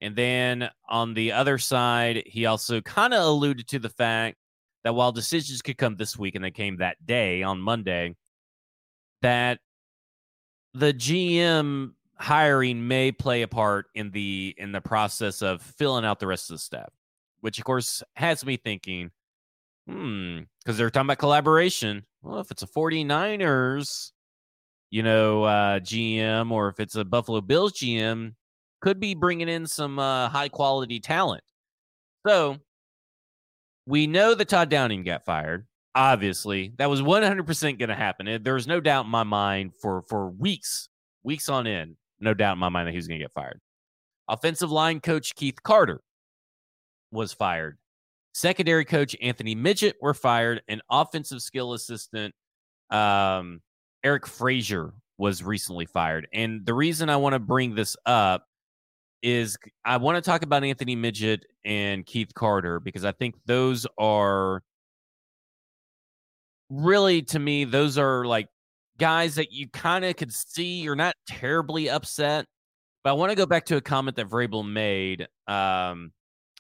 And 0.01 0.15
then 0.15 0.71
on 0.89 1.15
the 1.15 1.33
other 1.33 1.59
side, 1.59 2.23
he 2.27 2.47
also 2.47 2.81
kind 2.81 3.13
of 3.13 3.25
alluded 3.25 3.69
to 3.69 3.79
the 3.79 3.89
fact 3.89 4.37
that 4.85 4.95
while 4.95 5.13
decisions 5.13 5.63
could 5.63 5.79
come 5.79 5.97
this 5.97 6.19
week, 6.19 6.35
and 6.35 6.45
they 6.45 6.51
came 6.51 6.77
that 6.77 7.05
day 7.05 7.43
on 7.43 7.59
Monday, 7.61 8.15
that 9.23 9.59
the 10.75 10.93
GM 10.93 11.93
hiring 12.17 12.87
may 12.87 13.11
play 13.11 13.43
a 13.43 13.49
part 13.49 13.87
in 13.95 14.11
the 14.11 14.55
in 14.59 14.73
the 14.73 14.81
process 14.81 15.43
of 15.43 15.61
filling 15.61 16.05
out 16.05 16.21
the 16.21 16.27
rest 16.27 16.51
of 16.51 16.55
the 16.55 16.59
staff, 16.61 16.91
which 17.41 17.59
of 17.59 17.65
course 17.65 18.03
has 18.15 18.45
me 18.45 18.57
thinking 18.57 19.11
Hmm. 19.87 20.41
Because 20.65 20.79
they're 20.79 20.91
talking 20.91 21.07
about 21.07 21.19
collaboration. 21.19 22.05
Well, 22.23 22.41
if 22.41 22.51
it's 22.51 22.63
a 22.63 22.67
49ers, 22.67 24.13
you 24.91 25.03
know, 25.03 25.45
uh, 25.45 25.81
GM, 25.81 26.51
or 26.51 26.69
if 26.69 26.81
it's 26.81 26.97
a 26.97 27.05
Buffalo 27.05 27.41
Bills 27.41 27.73
GM, 27.75 28.35
could 28.81 29.01
be 29.01 29.15
bringing 29.15 29.49
in 29.49 29.67
some 29.67 29.99
uh, 29.99 30.29
high 30.29 30.49
quality 30.49 31.01
talent. 31.01 31.43
So 32.27 32.59
we 33.87 34.07
know 34.07 34.35
that 34.35 34.49
Todd 34.49 34.69
Downing 34.69 35.05
got 35.05 35.25
fired. 35.25 35.67
Obviously, 35.95 36.73
that 36.79 36.91
was 36.91 37.03
100% 37.03 37.79
going 37.79 37.89
to 37.89 37.95
happen. 37.95 38.43
There 38.43 38.55
was 38.55 38.67
no 38.67 38.81
doubt 38.81 39.05
in 39.05 39.11
my 39.11 39.23
mind 39.23 39.73
for 39.81 40.03
for 40.03 40.29
weeks, 40.29 40.89
weeks 41.23 41.49
on 41.49 41.67
end, 41.67 41.97
no 42.19 42.35
doubt 42.35 42.55
in 42.55 42.59
my 42.59 42.69
mind 42.69 42.89
that 42.89 42.93
he 42.93 42.97
was 42.97 43.07
going 43.07 43.21
to 43.21 43.25
get 43.25 43.33
fired. 43.33 43.61
Offensive 44.29 44.73
line 44.73 45.01
coach 45.01 45.35
Keith 45.35 45.63
Carter 45.63 46.01
was 47.13 47.33
fired. 47.33 47.79
Secondary 48.35 48.85
coach 48.85 49.17
Anthony 49.23 49.55
Midget 49.55 49.97
were 50.03 50.13
fired, 50.13 50.61
and 50.67 50.83
offensive 50.91 51.41
skill 51.41 51.73
assistant 51.73 52.35
um, 52.91 53.61
Eric 54.03 54.27
Frazier 54.27 54.93
was 55.19 55.43
recently 55.43 55.87
fired. 55.87 56.27
And 56.33 56.67
the 56.67 56.75
reason 56.75 57.09
I 57.09 57.17
want 57.17 57.35
to 57.35 57.39
bring 57.39 57.77
this 57.77 57.97
up 58.05 58.45
is 59.23 59.57
I 59.85 59.99
want 59.99 60.17
to 60.17 60.21
talk 60.29 60.43
about 60.43 60.65
Anthony 60.65 60.97
Midget 60.97 61.47
and 61.65 62.05
Keith 62.05 62.35
Carter 62.35 62.81
because 62.81 63.05
I 63.05 63.13
think 63.13 63.37
those 63.47 63.87
are 63.99 64.63
really, 66.69 67.23
to 67.23 67.39
me, 67.39 67.65
those 67.65 67.97
are 67.97 68.25
like 68.25 68.49
guys 68.99 69.37
that 69.37 69.53
you 69.53 69.69
kind 69.69 70.05
of 70.05 70.17
could 70.17 70.33
see 70.33 70.81
you're 70.81 70.97
not 70.97 71.15
terribly 71.29 71.89
upset. 71.89 72.47
But 73.05 73.11
I 73.11 73.13
want 73.13 73.31
to 73.31 73.37
go 73.37 73.47
back 73.47 73.67
to 73.67 73.77
a 73.77 73.81
comment 73.81 74.17
that 74.17 74.29
Vrabel 74.29 74.69
made. 74.69 75.29
Um, 75.47 76.11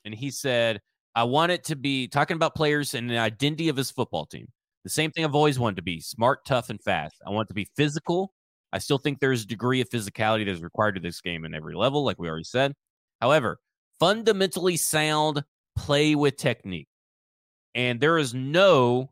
and 0.05 0.15
he 0.15 0.31
said, 0.31 0.81
I 1.15 1.25
want 1.25 1.53
it 1.53 1.65
to 1.65 1.77
be 1.77 2.09
talking 2.09 2.35
about 2.35 2.55
players 2.55 2.95
and 2.95 3.09
the 3.09 3.19
identity 3.19 3.69
of 3.69 3.77
his 3.77 3.91
football 3.91 4.27
team. 4.27 4.49
The 4.83 4.91
same 4.91 5.11
thing 5.11 5.25
I've 5.25 5.35
always 5.35 5.59
wanted 5.59 5.77
to 5.77 5.83
be 5.83 6.01
smart, 6.01 6.45
tough, 6.45 6.71
and 6.71 6.81
fast. 6.83 7.17
I 7.27 7.31
want 7.31 7.47
it 7.47 7.49
to 7.49 7.55
be 7.55 7.69
physical. 7.77 8.33
I 8.73 8.79
still 8.79 8.99
think 8.99 9.21
there's 9.21 9.45
a 9.45 9.47
degree 9.47 9.81
of 9.81 9.89
physicality 9.89 10.45
that 10.45 10.51
is 10.51 10.63
required 10.63 10.97
to 10.97 11.01
this 11.01 11.21
game 11.21 11.45
in 11.45 11.55
every 11.55 11.75
level, 11.75 12.05
like 12.05 12.19
we 12.19 12.29
already 12.29 12.45
said. 12.45 12.75
However, 13.21 13.59
fundamentally 14.01 14.77
sound 14.77 15.45
play 15.77 16.15
with 16.15 16.37
technique. 16.37 16.89
And 17.75 18.01
there 18.01 18.19
is 18.19 18.35
no 18.35 19.11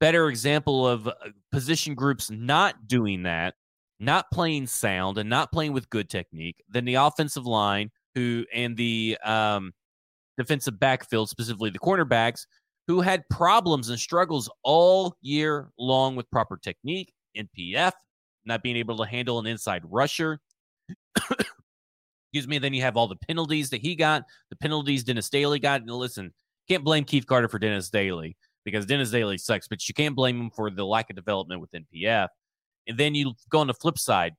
better 0.00 0.28
example 0.28 0.86
of 0.86 1.08
uh, 1.08 1.14
position 1.50 1.94
groups 1.94 2.30
not 2.30 2.86
doing 2.86 3.22
that, 3.24 3.54
not 3.98 4.26
playing 4.32 4.66
sound 4.66 5.18
and 5.18 5.30
not 5.30 5.50
playing 5.50 5.72
with 5.72 5.90
good 5.90 6.10
technique 6.10 6.62
than 6.68 6.84
the 6.84 6.94
offensive 6.94 7.46
line 7.46 7.90
who 8.14 8.44
and 8.52 8.76
the 8.76 9.18
um 9.24 9.72
defensive 10.38 10.78
backfield, 10.78 11.28
specifically 11.28 11.70
the 11.70 11.78
cornerbacks, 11.78 12.46
who 12.86 13.00
had 13.00 13.28
problems 13.30 13.88
and 13.88 13.98
struggles 13.98 14.50
all 14.62 15.16
year 15.22 15.70
long 15.78 16.16
with 16.16 16.30
proper 16.30 16.56
technique, 16.56 17.12
NPF, 17.36 17.92
not 18.44 18.62
being 18.62 18.76
able 18.76 18.96
to 18.98 19.04
handle 19.04 19.38
an 19.38 19.46
inside 19.46 19.82
rusher. 19.84 20.38
Excuse 22.32 22.48
me. 22.48 22.58
Then 22.58 22.74
you 22.74 22.82
have 22.82 22.96
all 22.96 23.08
the 23.08 23.16
penalties 23.16 23.70
that 23.70 23.80
he 23.80 23.94
got, 23.94 24.24
the 24.50 24.56
penalties 24.56 25.04
Dennis 25.04 25.28
Daly 25.28 25.58
got. 25.60 25.80
And 25.80 25.90
listen, 25.90 26.32
can't 26.68 26.84
blame 26.84 27.04
Keith 27.04 27.26
Carter 27.26 27.48
for 27.48 27.58
Dennis 27.58 27.90
Daly. 27.90 28.36
because 28.64 28.86
Dennis 28.86 29.10
Daly 29.10 29.38
sucks, 29.38 29.68
but 29.68 29.86
you 29.88 29.94
can't 29.94 30.16
blame 30.16 30.40
him 30.40 30.50
for 30.50 30.70
the 30.70 30.84
lack 30.84 31.10
of 31.10 31.16
development 31.16 31.60
within 31.60 31.86
PF. 31.94 32.28
And 32.86 32.98
then 32.98 33.14
you 33.14 33.34
go 33.50 33.60
on 33.60 33.66
the 33.66 33.74
flip 33.74 33.98
side. 33.98 34.34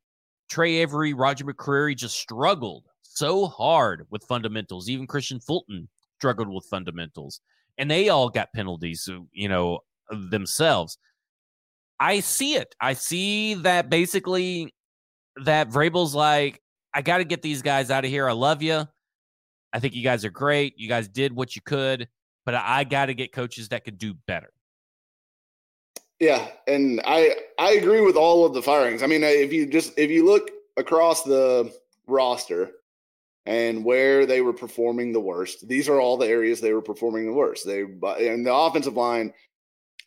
Tre 0.49 0.77
Avery, 0.77 1.13
Roger 1.13 1.45
McCreary 1.45 1.95
just 1.95 2.17
struggled 2.17 2.85
so 3.15 3.47
hard 3.47 4.05
with 4.09 4.23
fundamentals. 4.23 4.89
Even 4.89 5.07
Kristian 5.07 5.43
Fulton 5.43 5.87
struggled 6.17 6.49
with 6.49 6.65
fundamentals. 6.65 7.41
And 7.77 7.89
they 7.89 8.09
all 8.09 8.29
got 8.29 8.53
penalties, 8.53 9.09
uh, 9.11 9.19
you 9.31 9.49
know, 9.49 9.79
themselves. 10.09 10.97
I 11.99 12.19
see 12.19 12.55
it. 12.55 12.75
I 12.79 12.93
see 12.93 13.55
that 13.55 13.89
basically 13.89 14.73
that 15.43 15.69
Vrabel's 15.69 16.15
like, 16.15 16.61
I 16.93 17.01
got 17.01 17.17
to 17.17 17.25
get 17.25 17.41
these 17.41 17.61
guys 17.61 17.91
out 17.91 18.05
of 18.05 18.11
here. 18.11 18.29
I 18.29 18.33
love 18.33 18.61
you. 18.61 18.87
I 19.73 19.79
think 19.79 19.93
you 19.93 20.03
guys 20.03 20.23
are 20.23 20.29
great. 20.29 20.73
You 20.77 20.87
guys 20.87 21.09
did 21.09 21.33
what 21.33 21.55
you 21.55 21.61
could, 21.61 22.07
but 22.45 22.55
I 22.55 22.85
got 22.85 23.07
to 23.07 23.13
get 23.13 23.33
coaches 23.33 23.69
that 23.69 23.83
could 23.83 23.97
do 23.97 24.13
better. 24.25 24.51
Yeah, 26.19 26.47
and 26.65 27.01
I 27.05 27.35
I 27.59 27.71
agree 27.71 27.99
with 27.99 28.15
all 28.15 28.45
of 28.45 28.53
the 28.53 28.61
firings. 28.61 29.03
I 29.03 29.07
mean, 29.07 29.21
uh, 29.21 29.27
if 29.27 29.51
you 29.51 29.65
just 29.65 29.91
if 29.97 30.09
you 30.09 30.25
look 30.25 30.49
across 30.77 31.23
the 31.23 31.73
roster 32.07 32.71
and 33.45 33.85
where 33.85 34.25
they 34.25 34.41
were 34.41 34.53
performing 34.53 35.11
the 35.11 35.19
worst, 35.19 35.67
these 35.67 35.87
are 35.87 35.99
all 35.99 36.17
the 36.17 36.27
areas 36.27 36.59
they 36.59 36.73
were 36.73 36.81
performing 36.81 37.25
the 37.25 37.33
worst. 37.33 37.65
They 37.65 37.81
and 37.81 38.45
the 38.45 38.53
offensive 38.53 38.95
line. 38.95 39.33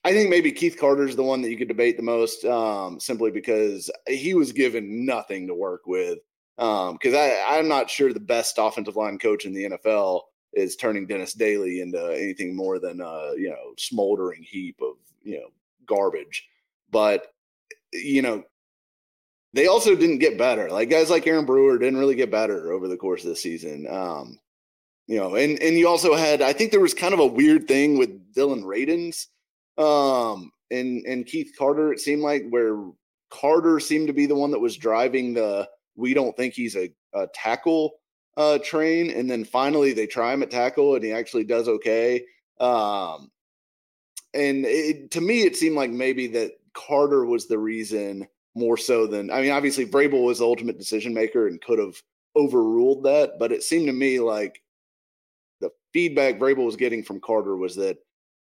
I 0.04 0.12
think 0.12 0.30
maybe 0.30 0.52
Keith 0.52 0.78
Carter 0.78 1.06
is 1.06 1.16
the 1.16 1.24
one 1.24 1.42
that 1.42 1.50
you 1.50 1.56
could 1.56 1.68
debate 1.68 1.96
the 1.96 2.02
most, 2.04 2.44
um, 2.44 3.00
simply 3.00 3.30
because 3.30 3.90
he 4.06 4.32
was 4.32 4.52
given 4.52 5.04
nothing 5.04 5.46
to 5.48 5.54
work 5.54 5.86
with. 5.86 6.18
Because 6.56 7.14
um, 7.14 7.44
I'm 7.46 7.68
not 7.68 7.90
sure 7.90 8.12
the 8.12 8.20
best 8.20 8.56
offensive 8.58 8.96
line 8.96 9.18
coach 9.18 9.44
in 9.44 9.52
the 9.52 9.70
NFL 9.70 10.22
is 10.52 10.76
turning 10.76 11.06
Dennis 11.06 11.34
Daly 11.34 11.80
into 11.80 12.02
anything 12.14 12.56
more 12.56 12.78
than 12.78 13.00
a 13.00 13.34
you 13.36 13.50
know 13.50 13.74
smoldering 13.76 14.42
heap 14.42 14.80
of 14.82 14.96
you 15.22 15.38
know 15.38 15.48
garbage. 15.86 16.48
But 16.90 17.26
you 17.92 18.22
know, 18.22 18.44
they 19.58 19.66
also 19.66 19.96
didn't 19.96 20.18
get 20.18 20.38
better. 20.38 20.70
Like 20.70 20.88
guys 20.88 21.10
like 21.10 21.26
Aaron 21.26 21.44
Brewer 21.44 21.78
didn't 21.78 21.98
really 21.98 22.14
get 22.14 22.30
better 22.30 22.70
over 22.70 22.86
the 22.86 22.96
course 22.96 23.24
of 23.24 23.30
the 23.30 23.34
season. 23.34 23.88
Um, 23.90 24.38
you 25.08 25.18
know, 25.18 25.34
and 25.34 25.60
and 25.60 25.76
you 25.76 25.88
also 25.88 26.14
had 26.14 26.42
I 26.42 26.52
think 26.52 26.70
there 26.70 26.78
was 26.78 26.94
kind 26.94 27.12
of 27.12 27.18
a 27.18 27.26
weird 27.26 27.66
thing 27.66 27.98
with 27.98 28.32
Dillon 28.34 28.62
Radunz 28.62 29.26
um 29.76 30.52
and 30.70 31.04
and 31.06 31.26
Keith 31.26 31.52
Carter, 31.58 31.92
it 31.92 31.98
seemed 31.98 32.22
like 32.22 32.46
where 32.50 32.80
Carter 33.30 33.80
seemed 33.80 34.06
to 34.06 34.12
be 34.12 34.26
the 34.26 34.36
one 34.36 34.52
that 34.52 34.60
was 34.60 34.76
driving 34.76 35.34
the 35.34 35.68
we 35.96 36.14
don't 36.14 36.36
think 36.36 36.54
he's 36.54 36.76
a, 36.76 36.92
a 37.12 37.26
tackle 37.34 37.94
uh 38.36 38.58
train. 38.58 39.10
And 39.10 39.28
then 39.28 39.44
finally 39.44 39.92
they 39.92 40.06
try 40.06 40.32
him 40.32 40.44
at 40.44 40.52
tackle 40.52 40.94
and 40.94 41.02
he 41.02 41.10
actually 41.10 41.44
does 41.44 41.66
okay. 41.66 42.24
Um 42.60 43.32
and 44.34 44.64
it, 44.66 45.10
to 45.12 45.20
me, 45.20 45.42
it 45.42 45.56
seemed 45.56 45.74
like 45.74 45.90
maybe 45.90 46.28
that 46.28 46.52
Carter 46.74 47.24
was 47.24 47.48
the 47.48 47.58
reason 47.58 48.28
more 48.58 48.76
so 48.76 49.06
than 49.06 49.30
I 49.30 49.40
mean, 49.40 49.50
obviously 49.50 49.86
Vrabel 49.86 50.24
was 50.24 50.38
the 50.38 50.44
ultimate 50.44 50.78
decision 50.78 51.14
maker 51.14 51.46
and 51.46 51.60
could 51.60 51.78
have 51.78 51.94
overruled 52.36 53.04
that, 53.04 53.38
but 53.38 53.52
it 53.52 53.62
seemed 53.62 53.86
to 53.86 53.92
me 53.92 54.20
like 54.20 54.62
the 55.60 55.70
feedback 55.92 56.38
Vrabel 56.38 56.66
was 56.66 56.76
getting 56.76 57.02
from 57.02 57.20
Carter 57.20 57.56
was 57.56 57.76
that 57.76 57.98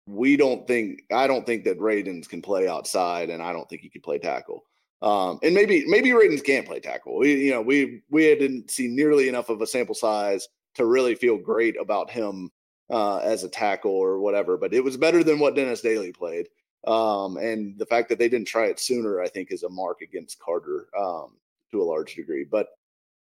we 0.06 0.36
don't 0.36 0.66
think 0.66 1.02
I 1.12 1.26
don't 1.26 1.46
think 1.46 1.64
that 1.64 1.78
Radunz 1.78 2.28
can 2.28 2.42
play 2.42 2.68
outside, 2.68 3.30
and 3.30 3.42
I 3.42 3.52
don't 3.52 3.68
think 3.68 3.82
he 3.82 3.88
can 3.88 4.02
play 4.02 4.18
tackle. 4.18 4.64
Um, 5.00 5.38
and 5.42 5.54
maybe 5.54 5.84
maybe 5.86 6.10
Radunz 6.10 6.44
can't 6.44 6.66
play 6.66 6.80
tackle. 6.80 7.18
We, 7.18 7.46
you 7.46 7.50
know, 7.50 7.62
we 7.62 8.02
we 8.10 8.22
didn't 8.36 8.70
see 8.70 8.88
nearly 8.88 9.28
enough 9.28 9.48
of 9.48 9.60
a 9.60 9.66
sample 9.66 9.94
size 9.94 10.48
to 10.74 10.86
really 10.86 11.14
feel 11.14 11.36
great 11.36 11.78
about 11.80 12.10
him 12.10 12.50
uh, 12.90 13.18
as 13.18 13.44
a 13.44 13.48
tackle 13.48 13.92
or 13.92 14.18
whatever. 14.20 14.56
But 14.56 14.74
it 14.74 14.82
was 14.82 14.96
better 14.96 15.22
than 15.22 15.38
what 15.38 15.54
Dennis 15.54 15.80
Daly 15.80 16.12
played. 16.12 16.48
Um, 16.86 17.36
and 17.36 17.78
the 17.78 17.86
fact 17.86 18.08
that 18.08 18.18
they 18.18 18.28
didn't 18.28 18.48
try 18.48 18.66
it 18.66 18.80
sooner, 18.80 19.20
I 19.20 19.28
think, 19.28 19.52
is 19.52 19.62
a 19.62 19.68
mark 19.68 20.00
against 20.02 20.40
Carter 20.40 20.88
um, 20.98 21.36
to 21.70 21.82
a 21.82 21.84
large 21.84 22.14
degree. 22.14 22.44
But 22.44 22.68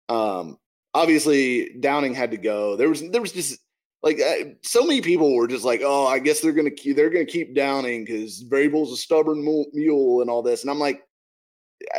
um, 0.09 0.59
obviously, 0.92 1.76
Downing 1.80 2.14
had 2.14 2.32
to 2.32 2.36
go. 2.36 2.76
There 2.76 2.88
was 2.88 3.09
there 3.11 3.20
was 3.20 3.32
just 3.32 3.61
like 4.02 4.20
uh, 4.20 4.50
so 4.62 4.82
many 4.84 5.00
people 5.00 5.34
were 5.34 5.46
just 5.46 5.64
like, 5.64 5.82
oh, 5.84 6.07
I 6.07 6.18
guess 6.18 6.40
they're 6.40 6.52
gonna 6.52 6.70
keep, 6.70 6.96
they're 6.96 7.11
gonna 7.11 7.24
keep 7.24 7.55
Downing 7.55 8.05
because 8.05 8.44
Vrabel's 8.44 8.92
a 8.92 8.96
stubborn 8.96 9.42
mule 9.72 10.20
and 10.20 10.28
all 10.28 10.42
this. 10.42 10.62
And 10.62 10.70
I'm 10.70 10.80
like, 10.80 11.02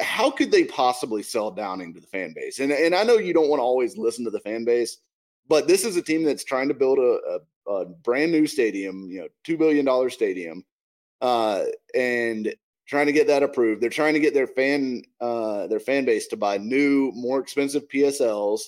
how 0.02 0.30
could 0.30 0.52
they 0.52 0.66
possibly 0.66 1.24
sell 1.24 1.52
Downing 1.52 1.94
to 1.94 2.02
the 2.02 2.08
fan 2.08 2.34
base? 2.36 2.60
And 2.60 2.72
and 2.72 2.94
I 2.94 3.04
know 3.04 3.18
you 3.18 3.34
don't 3.34 3.50
want 3.50 3.60
to 3.60 3.64
always 3.64 3.98
listen 3.98 4.26
to 4.26 4.32
the 4.32 4.42
fan 4.42 4.66
base, 4.66 4.98
but 5.48 5.68
this 5.68 5.86
is 5.86 5.96
a 5.96 6.02
team 6.02 6.24
that's 6.24 6.44
trying 6.44 6.68
to 6.68 6.74
build 6.74 7.00
a, 7.00 7.20
a 7.30 7.40
a 7.68 7.86
brand 7.86 8.32
new 8.32 8.46
stadium, 8.46 9.10
you 9.10 9.22
know, 9.22 9.28
two 9.44 9.58
billion 9.58 9.86
dollar 9.86 10.10
stadium, 10.10 10.64
uh, 11.26 11.66
and 11.96 12.54
trying 12.88 13.08
to 13.08 13.12
get 13.12 13.26
that 13.26 13.42
approved. 13.42 13.82
They're 13.82 13.90
trying 13.90 14.14
to 14.14 14.20
get 14.20 14.36
their 14.36 14.46
fan 14.46 15.02
uh, 15.20 15.66
their 15.66 15.80
fan 15.80 16.06
base 16.06 16.28
to 16.28 16.38
buy 16.38 16.58
new, 16.58 17.12
more 17.16 17.40
expensive 17.40 17.88
PSLs 17.88 18.62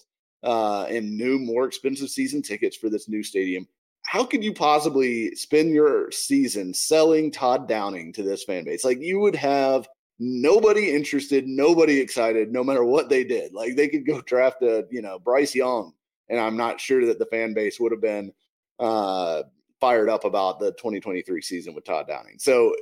uh, 0.44 0.86
and 0.86 1.16
new, 1.16 1.38
more 1.38 1.66
expensive 1.66 2.10
season 2.10 2.42
tickets 2.42 2.76
for 2.76 2.90
this 2.90 3.08
new 3.08 3.22
stadium. 3.22 3.68
How 4.02 4.24
could 4.24 4.44
you 4.44 4.54
possibly 4.54 5.36
spend 5.36 5.70
your 5.70 6.10
season 6.12 6.74
selling 6.74 7.30
Todd 7.30 7.68
Downing 7.68 8.12
to 8.14 8.24
this 8.24 8.44
fan 8.44 8.66
base? 8.66 8.84
Like 8.84 9.02
you 9.02 9.20
would 9.20 9.36
have 9.36 9.88
nobody 10.18 10.96
interested, 10.96 11.46
nobody 11.46 12.00
excited, 12.00 12.52
no 12.52 12.64
matter 12.64 12.84
what 12.84 13.08
they 13.08 13.24
did. 13.24 13.54
Like 13.54 13.76
they 13.76 13.88
could 13.88 14.08
go 14.08 14.22
draft 14.26 14.64
a, 14.64 14.88
you 14.90 15.04
know, 15.04 15.20
Bryce 15.20 15.54
Young, 15.54 15.94
and 16.28 16.40
I'm 16.40 16.58
not 16.58 16.82
sure 16.82 17.06
that 17.06 17.20
the 17.20 17.28
fan 17.28 17.54
base 17.54 17.80
would 17.80 17.92
have 17.92 18.02
been 18.02 18.34
uh, 18.80 19.44
fired 19.80 20.10
up 20.10 20.26
about 20.26 20.60
the 20.60 20.72
2023 20.74 21.42
season 21.42 21.74
with 21.74 21.86
Todd 21.86 22.08
Downing. 22.08 22.38
So 22.40 22.74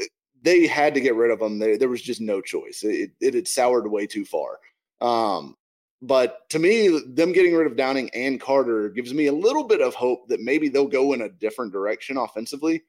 they 0.41 0.67
had 0.67 0.93
to 0.93 1.01
get 1.01 1.15
rid 1.15 1.31
of 1.31 1.41
him. 1.41 1.59
There, 1.59 1.89
was 1.89 2.01
just 2.01 2.21
no 2.21 2.41
choice. 2.41 2.83
It, 2.83 3.11
it 3.19 3.33
had 3.33 3.47
soured 3.47 3.89
way 3.89 4.07
too 4.07 4.25
far. 4.25 4.59
Um, 5.01 5.55
but 6.01 6.47
to 6.49 6.59
me, 6.59 7.01
them 7.07 7.31
getting 7.31 7.55
rid 7.55 7.67
of 7.67 7.75
Downing 7.75 8.09
and 8.13 8.39
Carter 8.39 8.89
gives 8.89 9.13
me 9.13 9.25
a 9.27 9.33
little 9.33 9.63
bit 9.63 9.81
of 9.81 9.95
hope 9.95 10.27
that 10.27 10.41
maybe 10.41 10.69
they'll 10.69 10.87
go 10.87 11.13
in 11.13 11.21
a 11.21 11.29
different 11.29 11.73
direction 11.73 12.17
offensively. 12.17 12.83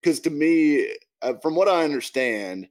Because 0.00 0.20
to 0.20 0.30
me, 0.30 0.88
uh, 1.22 1.34
from 1.42 1.54
what 1.54 1.68
I 1.68 1.84
understand, 1.84 2.68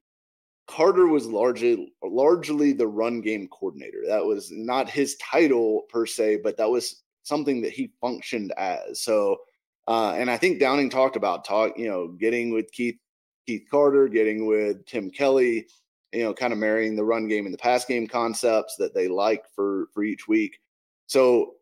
Carter 0.67 1.07
was 1.07 1.27
largely 1.27 1.93
largely 2.01 2.71
the 2.71 2.87
run 2.87 3.21
game 3.21 3.47
coordinator. 3.49 4.03
That 4.07 4.25
was 4.25 4.49
not 4.51 4.89
his 4.89 5.15
title 5.17 5.83
per 5.89 6.05
se, 6.05 6.37
but 6.37 6.57
that 6.57 6.69
was 6.69 7.03
something 7.23 7.61
that 7.61 7.71
he 7.71 7.93
functioned 7.99 8.53
as. 8.57 9.01
So 9.01 9.37
uh, 9.87 10.13
and 10.15 10.29
I 10.29 10.37
think 10.37 10.59
Downing 10.59 10.89
talked 10.89 11.15
about 11.15 11.45
talk, 11.45 11.77
you 11.77 11.89
know, 11.89 12.07
getting 12.07 12.53
with 12.53 12.71
Keith 12.71 12.97
Keith 13.45 13.67
Carter, 13.69 14.07
getting 14.07 14.45
with 14.45 14.85
Tim 14.85 15.09
Kelly, 15.09 15.67
you 16.13 16.23
know, 16.23 16.33
kind 16.33 16.53
of 16.53 16.59
marrying 16.59 16.95
the 16.95 17.03
run 17.03 17.27
game 17.27 17.45
and 17.45 17.53
the 17.53 17.57
pass 17.57 17.85
game 17.85 18.07
concepts 18.07 18.75
that 18.77 18.93
they 18.93 19.07
like 19.07 19.43
for 19.55 19.87
for 19.93 20.03
each 20.03 20.27
week. 20.27 20.59
So, 21.07 21.55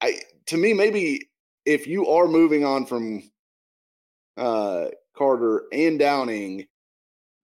I 0.00 0.20
to 0.46 0.56
me 0.56 0.72
maybe 0.72 1.28
if 1.66 1.86
you 1.86 2.06
are 2.08 2.26
moving 2.26 2.64
on 2.64 2.86
from 2.86 3.22
uh, 4.38 4.86
Carter 5.14 5.64
and 5.72 5.98
Downing, 5.98 6.66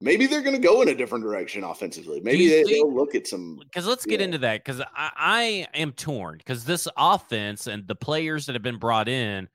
maybe 0.01 0.27
they're 0.27 0.43
going 0.43 0.57
to 0.57 0.63
go 0.63 0.81
in 0.81 0.89
a 0.89 0.95
different 0.95 1.25
direction 1.25 1.63
offensively. 1.63 2.21
Maybe 2.23 2.49
they, 2.49 2.65
will 2.81 2.95
look 2.95 3.15
at 3.15 3.27
some. 3.27 3.59
Because 3.59 3.87
let's 3.87 4.07
get 4.07 4.23
into 4.23 4.39
that. 4.39 4.65
Because 4.65 4.81
I, 4.81 5.11
I 5.17 5.67
am 5.75 5.93
torn. 5.93 6.39
Because 6.39 6.65
this 6.65 6.89
offense 6.97 7.67
and 7.67 7.87
the 7.87 7.95
players 7.95 8.47
that 8.47 8.55
have 8.55 8.63
been 8.63 8.79
brought 8.79 9.09
in 9.09 9.49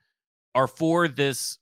are 0.56 0.68
for 0.68 1.08
this 1.08 1.58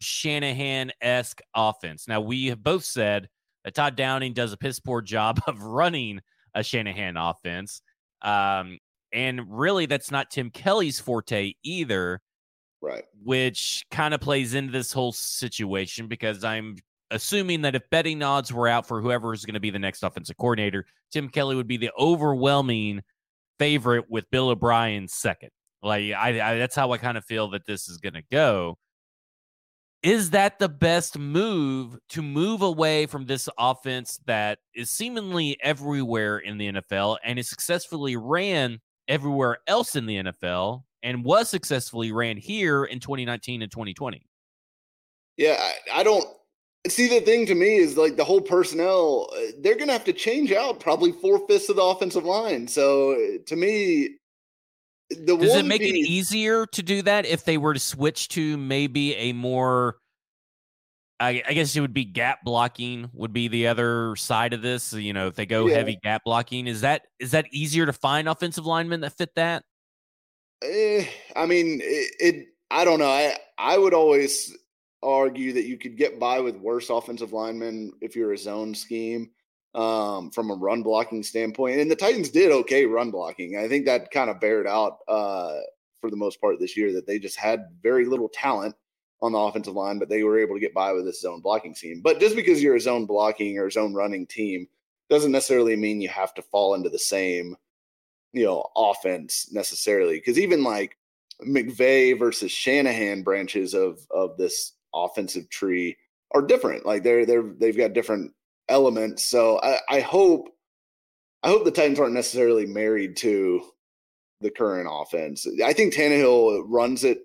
Shanahan 0.00 0.92
esque 1.00 1.40
offense. 1.54 2.08
Now, 2.08 2.20
we 2.20 2.46
have 2.46 2.62
both 2.62 2.84
said 2.84 3.28
that 3.64 3.74
Todd 3.74 3.96
Downing 3.96 4.32
does 4.32 4.52
a 4.52 4.56
piss 4.56 4.80
poor 4.80 5.02
job 5.02 5.40
of 5.46 5.62
running 5.62 6.20
a 6.54 6.62
Shanahan 6.62 7.16
offense. 7.16 7.82
Um, 8.22 8.78
and 9.12 9.42
really, 9.48 9.86
that's 9.86 10.10
not 10.10 10.30
Tim 10.30 10.50
Kelly's 10.50 11.00
forte 11.00 11.54
either. 11.62 12.20
Right. 12.82 13.04
Which 13.22 13.84
kind 13.90 14.14
of 14.14 14.20
plays 14.20 14.54
into 14.54 14.72
this 14.72 14.92
whole 14.92 15.12
situation 15.12 16.06
because 16.06 16.44
I'm 16.44 16.76
assuming 17.10 17.62
that 17.62 17.74
if 17.74 17.82
betting 17.90 18.22
odds 18.22 18.52
were 18.52 18.68
out 18.68 18.86
for 18.86 19.02
whoever 19.02 19.34
is 19.34 19.44
going 19.44 19.54
to 19.54 19.60
be 19.60 19.70
the 19.70 19.78
next 19.78 20.02
offensive 20.02 20.36
coordinator, 20.38 20.86
Tim 21.12 21.28
Kelly 21.28 21.56
would 21.56 21.66
be 21.66 21.76
the 21.76 21.90
overwhelming 21.98 23.02
favorite 23.58 24.06
with 24.08 24.30
Bill 24.30 24.48
O'Brien 24.48 25.08
second. 25.08 25.50
Like 25.82 26.12
I, 26.12 26.40
I 26.40 26.58
that's 26.58 26.76
how 26.76 26.92
I 26.92 26.98
kind 26.98 27.16
of 27.16 27.24
feel 27.24 27.50
that 27.50 27.66
this 27.66 27.88
is 27.88 27.98
going 27.98 28.14
to 28.14 28.22
go. 28.30 28.76
Is 30.02 30.30
that 30.30 30.58
the 30.58 30.68
best 30.68 31.18
move 31.18 31.98
to 32.10 32.22
move 32.22 32.62
away 32.62 33.04
from 33.06 33.26
this 33.26 33.48
offense 33.58 34.18
that 34.26 34.58
is 34.74 34.90
seemingly 34.90 35.58
everywhere 35.62 36.38
in 36.38 36.56
the 36.56 36.72
NFL 36.72 37.18
and 37.22 37.38
is 37.38 37.50
successfully 37.50 38.16
ran 38.16 38.78
everywhere 39.08 39.58
else 39.66 39.96
in 39.96 40.06
the 40.06 40.16
NFL 40.16 40.84
and 41.02 41.24
was 41.24 41.50
successfully 41.50 42.12
ran 42.12 42.38
here 42.38 42.84
in 42.84 42.98
2019 42.98 43.60
and 43.60 43.70
2020? 43.70 44.24
Yeah, 45.36 45.58
I, 45.60 46.00
I 46.00 46.02
don't 46.02 46.26
see 46.88 47.08
the 47.08 47.20
thing 47.20 47.46
to 47.46 47.54
me 47.54 47.76
is 47.76 47.96
like 47.96 48.16
the 48.16 48.24
whole 48.24 48.40
personnel, 48.40 49.28
uh, 49.34 49.52
they're 49.60 49.74
going 49.74 49.88
to 49.88 49.92
have 49.92 50.04
to 50.04 50.12
change 50.12 50.52
out 50.52 50.80
probably 50.80 51.12
four 51.12 51.46
fifths 51.46 51.68
of 51.68 51.76
the 51.76 51.82
offensive 51.82 52.24
line. 52.24 52.66
So 52.68 53.38
to 53.46 53.56
me, 53.56 54.16
the 55.10 55.36
Does 55.36 55.56
it 55.56 55.66
make 55.66 55.82
it 55.82 55.94
easier 55.94 56.66
to 56.66 56.82
do 56.82 57.02
that 57.02 57.26
if 57.26 57.44
they 57.44 57.58
were 57.58 57.74
to 57.74 57.80
switch 57.80 58.28
to 58.30 58.56
maybe 58.56 59.14
a 59.16 59.32
more 59.32 59.96
I, 61.18 61.42
I, 61.46 61.52
guess 61.52 61.76
it 61.76 61.82
would 61.82 61.92
be 61.92 62.06
gap 62.06 62.44
blocking 62.44 63.10
would 63.12 63.34
be 63.34 63.48
the 63.48 63.66
other 63.66 64.16
side 64.16 64.54
of 64.54 64.62
this. 64.62 64.94
You 64.94 65.12
know, 65.12 65.26
if 65.26 65.34
they 65.34 65.44
go 65.44 65.66
yeah. 65.66 65.76
heavy 65.76 65.98
gap 66.02 66.22
blocking, 66.24 66.66
is 66.66 66.80
that 66.80 67.02
is 67.18 67.32
that 67.32 67.46
easier 67.52 67.84
to 67.84 67.92
find 67.92 68.26
offensive 68.26 68.64
linemen 68.64 69.02
that 69.02 69.18
fit 69.18 69.34
that? 69.34 69.64
Eh, 70.62 71.04
I 71.36 71.44
mean, 71.44 71.80
it, 71.82 72.14
it. 72.18 72.46
I 72.70 72.86
don't 72.86 72.98
know. 72.98 73.10
I 73.10 73.36
I 73.58 73.76
would 73.76 73.92
always 73.92 74.56
argue 75.02 75.52
that 75.52 75.64
you 75.64 75.76
could 75.76 75.98
get 75.98 76.18
by 76.18 76.40
with 76.40 76.56
worse 76.56 76.88
offensive 76.88 77.34
linemen 77.34 77.92
if 78.00 78.16
you're 78.16 78.32
a 78.32 78.38
zone 78.38 78.74
scheme 78.74 79.30
um, 79.74 80.30
from 80.30 80.50
a 80.50 80.54
run 80.54 80.82
blocking 80.82 81.22
standpoint. 81.22 81.80
And 81.80 81.90
the 81.90 81.96
Titans 81.96 82.30
did 82.30 82.50
okay 82.50 82.86
run 82.86 83.10
blocking. 83.10 83.56
I 83.56 83.68
think 83.68 83.86
that 83.86 84.10
kind 84.10 84.30
of 84.30 84.40
bared 84.40 84.66
out 84.66 84.98
uh, 85.08 85.58
for 86.00 86.10
the 86.10 86.16
most 86.16 86.40
part 86.40 86.58
this 86.58 86.76
year 86.76 86.92
that 86.92 87.06
they 87.06 87.18
just 87.18 87.38
had 87.38 87.66
very 87.82 88.06
little 88.06 88.28
talent 88.28 88.74
on 89.22 89.32
the 89.32 89.38
offensive 89.38 89.74
line, 89.74 89.98
but 89.98 90.08
they 90.08 90.22
were 90.22 90.38
able 90.38 90.54
to 90.54 90.60
get 90.60 90.74
by 90.74 90.92
with 90.92 91.04
this 91.04 91.20
zone 91.20 91.40
blocking 91.40 91.74
scheme. 91.74 92.00
But 92.02 92.20
just 92.20 92.36
because 92.36 92.62
you're 92.62 92.76
a 92.76 92.80
zone 92.80 93.06
blocking 93.06 93.58
or 93.58 93.70
zone 93.70 93.94
running 93.94 94.26
team 94.26 94.66
doesn't 95.08 95.32
necessarily 95.32 95.76
mean 95.76 96.00
you 96.00 96.08
have 96.08 96.34
to 96.34 96.42
fall 96.42 96.74
into 96.74 96.88
the 96.88 96.98
same, 96.98 97.56
you 98.32 98.44
know, 98.44 98.66
offense 98.76 99.48
necessarily. 99.52 100.16
Because 100.16 100.38
even 100.38 100.64
like 100.64 100.96
McVay 101.46 102.18
versus 102.18 102.50
Shanahan 102.50 103.22
branches 103.22 103.74
of 103.74 104.06
of 104.10 104.36
this 104.36 104.72
offensive 104.94 105.48
tree 105.50 105.96
are 106.32 106.42
different. 106.42 106.86
Like 106.86 107.02
they're 107.02 107.26
they're 107.26 107.42
they've 107.58 107.76
got 107.76 107.92
different 107.92 108.32
elements. 108.70 109.24
So 109.24 109.60
I, 109.62 109.78
I 109.88 110.00
hope 110.00 110.48
I 111.42 111.48
hope 111.48 111.64
the 111.64 111.70
Titans 111.70 111.98
aren't 111.98 112.14
necessarily 112.14 112.66
married 112.66 113.16
to 113.18 113.62
the 114.40 114.50
current 114.50 114.88
offense. 114.90 115.46
I 115.64 115.72
think 115.72 115.94
Tannehill 115.94 116.64
runs 116.66 117.04
it 117.04 117.18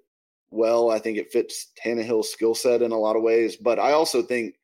well. 0.51 0.89
I 0.89 0.99
think 0.99 1.17
it 1.17 1.31
fits 1.31 1.71
Tannehill's 1.83 2.31
skill 2.31 2.55
set 2.55 2.81
in 2.81 2.91
a 2.91 2.97
lot 2.97 3.15
of 3.15 3.23
ways, 3.23 3.55
but 3.57 3.79
I 3.79 3.91
also 3.91 4.21
think 4.21 4.55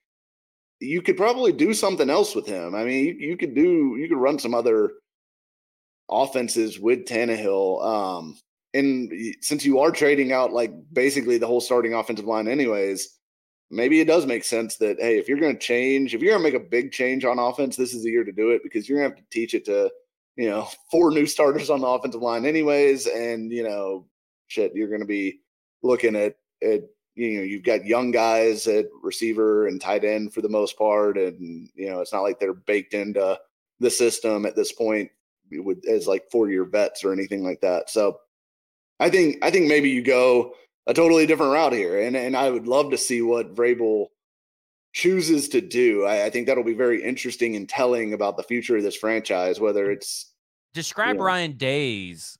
you 0.80 1.02
could 1.02 1.18
probably 1.18 1.52
do 1.52 1.74
something 1.74 2.10
else 2.10 2.34
with 2.34 2.48
him. 2.48 2.76
I 2.76 2.84
mean, 2.84 3.06
you, 3.06 3.30
you 3.30 3.38
could 3.38 3.54
do 3.56 3.96
you 3.98 4.08
could 4.10 4.18
run 4.18 4.40
some 4.40 4.54
other 4.54 4.92
offenses 6.10 6.80
with 6.80 7.06
Tannehill. 7.06 7.86
Um, 7.86 8.38
and 8.74 9.12
since 9.42 9.66
you 9.66 9.80
are 9.80 9.92
trading 9.92 10.32
out 10.32 10.54
like 10.54 10.72
basically 10.94 11.38
the 11.38 11.48
whole 11.48 11.62
starting 11.62 11.94
offensive 11.94 12.26
line, 12.26 12.48
anyways, 12.48 13.18
maybe 13.72 14.00
it 14.00 14.08
does 14.08 14.26
make 14.26 14.44
sense 14.44 14.76
that 14.78 14.98
hey, 15.00 15.18
if 15.18 15.28
you're 15.28 15.40
going 15.40 15.54
to 15.54 15.60
change, 15.60 16.14
if 16.14 16.22
you're 16.22 16.34
going 16.34 16.44
to 16.44 16.52
make 16.52 16.62
a 16.62 16.70
big 16.70 16.92
change 16.92 17.26
on 17.26 17.40
offense, 17.40 17.76
this 17.76 17.94
is 17.94 18.04
the 18.04 18.12
year 18.12 18.24
to 18.24 18.32
do 18.32 18.52
it 18.52 18.62
because 18.64 18.88
you're 18.88 19.00
going 19.00 19.10
to 19.10 19.16
have 19.16 19.24
to 19.24 19.30
teach 19.32 19.54
it 19.54 19.66
to 19.66 19.92
you 20.36 20.50
know 20.50 20.68
four 20.92 21.12
new 21.12 21.26
starters 21.26 21.70
on 21.70 21.82
the 21.82 21.88
offensive 21.88 22.22
line, 22.22 22.46
anyways, 22.46 23.08
and 23.08 23.52
you 23.52 23.64
know 23.64 24.06
shit, 24.48 24.76
you're 24.76 24.90
going 24.90 25.02
to 25.02 25.08
be 25.08 25.40
looking 25.82 26.16
at 26.16 26.36
at 26.62 26.82
you 27.16 27.38
know 27.38 27.44
you've 27.44 27.64
got 27.64 27.86
young 27.86 28.12
guys 28.12 28.68
at 28.68 28.86
receiver 29.02 29.68
and 29.68 29.82
tight 29.82 30.04
end 30.04 30.34
for 30.34 30.42
the 30.42 30.50
most 30.50 30.78
part, 30.78 31.18
and 31.18 31.70
you 31.76 31.90
know 31.90 32.02
it's 32.02 32.14
not 32.14 32.22
like 32.22 32.40
they're 32.40 32.54
baked 32.54 32.94
into 32.94 33.40
the 33.80 33.90
system 33.90 34.46
at 34.46 34.56
this 34.56 34.72
point 34.72 35.10
with 35.52 35.86
as 35.88 36.08
like 36.08 36.30
four 36.32 36.50
year 36.50 36.66
vets 36.66 37.04
or 37.04 37.12
anything 37.12 37.44
like 37.44 37.62
that. 37.62 37.90
So 37.90 38.20
I 39.00 39.10
think 39.10 39.38
I 39.42 39.50
think 39.50 39.68
maybe 39.68 39.90
you 39.90 40.04
go 40.04 40.54
a 40.88 40.94
totally 40.94 41.26
different 41.26 41.54
route 41.54 41.74
here, 41.74 42.02
and 42.02 42.16
and 42.16 42.36
I 42.36 42.50
would 42.50 42.68
love 42.68 42.92
to 42.92 42.98
see 42.98 43.22
what 43.22 43.56
Vrabel 43.56 44.08
chooses 44.94 45.48
to 45.50 45.62
do. 45.62 46.06
I, 46.06 46.26
I 46.26 46.30
think 46.30 46.48
that'll 46.48 46.64
be 46.64 46.74
very 46.74 47.04
interesting 47.04 47.56
and 47.56 47.68
telling 47.68 48.14
about 48.14 48.38
the 48.38 48.44
future 48.44 48.78
of 48.78 48.84
this 48.84 48.96
franchise. 48.96 49.60
Whether 49.60 49.88
mm. 49.88 49.94
it's 49.94 50.34
describe 50.74 51.16
you 51.16 51.20
know, 51.20 51.26
Ryan 51.26 51.54
Day's 51.54 52.38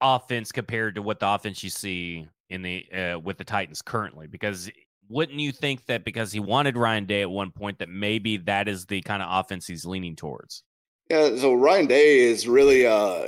offense 0.00 0.52
compared 0.52 0.94
to 0.96 1.02
what 1.02 1.20
the 1.20 1.28
offense 1.28 1.62
you 1.62 1.70
see 1.70 2.28
in 2.50 2.62
the 2.62 2.86
uh, 2.92 3.18
with 3.18 3.38
the 3.38 3.44
Titans 3.44 3.82
currently, 3.82 4.26
because 4.26 4.70
wouldn't 5.08 5.38
you 5.38 5.52
think 5.52 5.86
that 5.86 6.04
because 6.04 6.32
he 6.32 6.40
wanted 6.40 6.76
Ryan 6.76 7.06
Day 7.06 7.22
at 7.22 7.30
one 7.30 7.50
point 7.50 7.78
that 7.78 7.88
maybe 7.88 8.38
that 8.38 8.68
is 8.68 8.86
the 8.86 9.02
kind 9.02 9.22
of 9.22 9.28
offense 9.30 9.66
he's 9.66 9.84
leaning 9.84 10.16
towards? 10.16 10.62
Yeah, 11.08 11.36
so 11.36 11.54
Ryan 11.54 11.86
Day 11.86 12.18
is 12.18 12.48
really 12.48 12.84
uh 12.84 13.22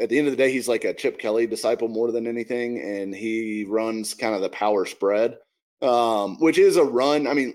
at 0.00 0.08
the 0.08 0.18
end 0.18 0.26
of 0.26 0.32
the 0.32 0.36
day 0.36 0.50
he's 0.50 0.66
like 0.66 0.84
a 0.84 0.92
Chip 0.92 1.18
Kelly 1.18 1.46
disciple 1.46 1.86
more 1.88 2.10
than 2.10 2.26
anything 2.26 2.80
and 2.80 3.14
he 3.14 3.64
runs 3.68 4.14
kind 4.14 4.34
of 4.34 4.40
the 4.40 4.48
power 4.48 4.84
spread 4.84 5.38
um 5.80 6.38
which 6.40 6.58
is 6.58 6.76
a 6.76 6.84
run. 6.84 7.26
I 7.28 7.34
mean 7.34 7.54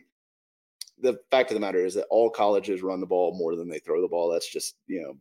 the 1.01 1.19
fact 1.31 1.49
of 1.51 1.55
the 1.55 1.59
matter 1.61 1.85
is 1.85 1.93
that 1.95 2.07
all 2.09 2.29
colleges 2.29 2.81
run 2.81 3.01
the 3.01 3.05
ball 3.05 3.33
more 3.35 3.55
than 3.55 3.69
they 3.69 3.79
throw 3.79 4.01
the 4.01 4.07
ball. 4.07 4.29
That's 4.29 4.51
just, 4.51 4.75
you 4.87 5.01
know, 5.01 5.13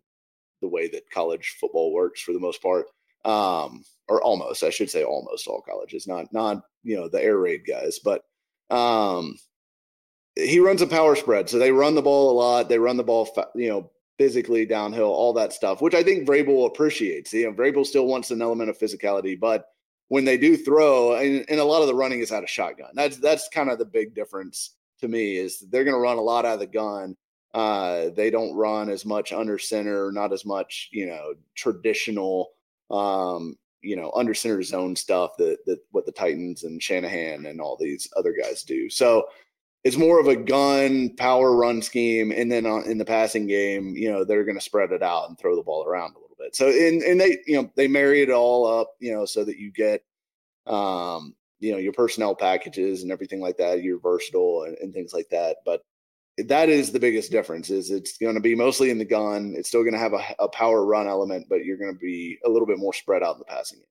the 0.60 0.68
way 0.68 0.88
that 0.88 1.10
college 1.10 1.56
football 1.60 1.92
works 1.92 2.20
for 2.20 2.32
the 2.32 2.40
most 2.40 2.62
part. 2.62 2.86
Um 3.24 3.84
or 4.08 4.22
almost, 4.22 4.62
I 4.62 4.70
should 4.70 4.88
say 4.90 5.02
almost 5.02 5.48
all 5.48 5.62
colleges, 5.62 6.06
not 6.06 6.32
not, 6.32 6.62
you 6.84 6.96
know, 6.96 7.08
the 7.08 7.22
air 7.22 7.38
raid 7.38 7.62
guys, 7.66 7.98
but 7.98 8.22
um 8.70 9.36
he 10.36 10.60
runs 10.60 10.82
a 10.82 10.86
power 10.86 11.16
spread. 11.16 11.48
So 11.50 11.58
they 11.58 11.72
run 11.72 11.96
the 11.96 12.02
ball 12.02 12.30
a 12.30 12.38
lot. 12.38 12.68
They 12.68 12.78
run 12.78 12.96
the 12.96 13.02
ball, 13.02 13.28
you 13.56 13.68
know, 13.68 13.90
physically 14.18 14.66
downhill, 14.66 15.06
all 15.06 15.32
that 15.32 15.52
stuff, 15.52 15.80
which 15.80 15.94
I 15.94 16.02
think 16.02 16.28
Vrabel 16.28 16.66
appreciates. 16.66 17.32
You 17.32 17.46
know, 17.46 17.52
Vrabel 17.52 17.86
still 17.86 18.06
wants 18.06 18.30
an 18.30 18.42
element 18.42 18.68
of 18.68 18.78
physicality, 18.78 19.38
but 19.38 19.66
when 20.08 20.24
they 20.24 20.36
do 20.36 20.56
throw, 20.56 21.14
and, 21.14 21.44
and 21.48 21.60
a 21.60 21.64
lot 21.64 21.82
of 21.82 21.86
the 21.86 21.94
running 21.94 22.20
is 22.20 22.32
out 22.32 22.42
of 22.42 22.50
shotgun. 22.50 22.90
That's 22.94 23.18
that's 23.18 23.48
kind 23.48 23.70
of 23.70 23.78
the 23.78 23.84
big 23.84 24.14
difference 24.14 24.74
to 25.00 25.08
me 25.08 25.36
is 25.36 25.60
they're 25.70 25.84
going 25.84 25.94
to 25.94 26.00
run 26.00 26.18
a 26.18 26.22
lot 26.22 26.44
out 26.44 26.54
of 26.54 26.60
the 26.60 26.66
gun. 26.66 27.16
Uh, 27.54 28.10
they 28.16 28.30
don't 28.30 28.54
run 28.54 28.90
as 28.90 29.04
much 29.04 29.32
under 29.32 29.58
center, 29.58 30.12
not 30.12 30.32
as 30.32 30.44
much, 30.44 30.88
you 30.92 31.06
know, 31.06 31.34
traditional, 31.54 32.50
um, 32.90 33.56
you 33.80 33.96
know, 33.96 34.12
under 34.14 34.34
center 34.34 34.62
zone 34.62 34.96
stuff 34.96 35.36
that 35.38 35.58
that 35.66 35.78
what 35.92 36.04
the 36.04 36.12
Titans 36.12 36.64
and 36.64 36.82
Shanahan 36.82 37.46
and 37.46 37.60
all 37.60 37.76
these 37.76 38.08
other 38.16 38.34
guys 38.38 38.62
do. 38.62 38.90
So 38.90 39.26
it's 39.84 39.96
more 39.96 40.20
of 40.20 40.26
a 40.26 40.36
gun 40.36 41.14
power 41.16 41.54
run 41.54 41.80
scheme, 41.82 42.32
and 42.32 42.50
then 42.50 42.66
on, 42.66 42.84
in 42.84 42.98
the 42.98 43.04
passing 43.04 43.46
game, 43.46 43.94
you 43.96 44.10
know, 44.10 44.24
they're 44.24 44.44
going 44.44 44.58
to 44.58 44.64
spread 44.64 44.92
it 44.92 45.02
out 45.02 45.28
and 45.28 45.38
throw 45.38 45.56
the 45.56 45.62
ball 45.62 45.84
around 45.84 46.14
a 46.14 46.18
little 46.18 46.36
bit. 46.38 46.56
So, 46.56 46.68
and 46.68 47.02
and 47.02 47.20
they, 47.20 47.38
you 47.46 47.60
know, 47.60 47.70
they 47.76 47.88
marry 47.88 48.22
it 48.22 48.30
all 48.30 48.66
up, 48.66 48.94
you 48.98 49.12
know, 49.12 49.24
so 49.24 49.44
that 49.44 49.58
you 49.58 49.70
get, 49.70 50.02
um, 50.66 51.34
you 51.60 51.72
know, 51.72 51.78
your 51.78 51.92
personnel 51.92 52.34
packages 52.34 53.02
and 53.02 53.12
everything 53.12 53.40
like 53.40 53.56
that. 53.58 53.82
You're 53.82 54.00
versatile 54.00 54.64
and, 54.64 54.76
and 54.78 54.92
things 54.92 55.12
like 55.12 55.28
that. 55.30 55.58
But 55.64 55.82
that 56.46 56.68
is 56.68 56.92
the 56.92 57.00
biggest 57.00 57.30
difference. 57.30 57.70
Is 57.70 57.90
it's 57.90 58.18
going 58.18 58.34
to 58.34 58.40
be 58.40 58.54
mostly 58.54 58.90
in 58.90 58.98
the 58.98 59.04
gun. 59.04 59.54
It's 59.56 59.68
still 59.68 59.82
going 59.82 59.94
to 59.94 59.98
have 60.00 60.12
a, 60.12 60.24
a 60.40 60.48
power 60.48 60.84
run 60.84 61.06
element, 61.06 61.46
but 61.48 61.64
you're 61.64 61.78
going 61.78 61.92
to 61.92 61.98
be 61.98 62.38
a 62.44 62.48
little 62.48 62.66
bit 62.66 62.78
more 62.78 62.92
spread 62.92 63.22
out 63.22 63.36
in 63.36 63.38
the 63.40 63.44
passing 63.44 63.78
game. 63.78 63.86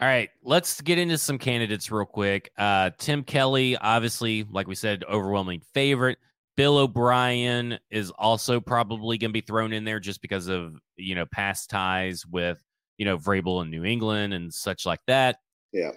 All 0.00 0.06
right, 0.06 0.30
let's 0.44 0.80
get 0.80 0.98
into 0.98 1.18
some 1.18 1.38
candidates 1.38 1.90
real 1.90 2.06
quick. 2.06 2.52
Uh, 2.56 2.90
Tim 2.98 3.24
Kelly, 3.24 3.76
obviously, 3.76 4.44
like 4.48 4.68
we 4.68 4.76
said, 4.76 5.02
overwhelming 5.08 5.60
favorite. 5.74 6.18
Bill 6.56 6.78
O'Brien 6.78 7.78
is 7.90 8.12
also 8.12 8.60
probably 8.60 9.18
going 9.18 9.30
to 9.30 9.32
be 9.32 9.40
thrown 9.40 9.72
in 9.72 9.84
there 9.84 9.98
just 9.98 10.22
because 10.22 10.46
of 10.46 10.74
you 10.96 11.16
know 11.16 11.26
past 11.26 11.70
ties 11.70 12.24
with 12.26 12.62
you 12.96 13.06
know 13.06 13.18
Vrabel 13.18 13.62
in 13.62 13.70
New 13.70 13.84
England 13.84 14.34
and 14.34 14.54
such 14.54 14.86
like 14.86 15.00
that. 15.08 15.38
Yeah. 15.72 15.90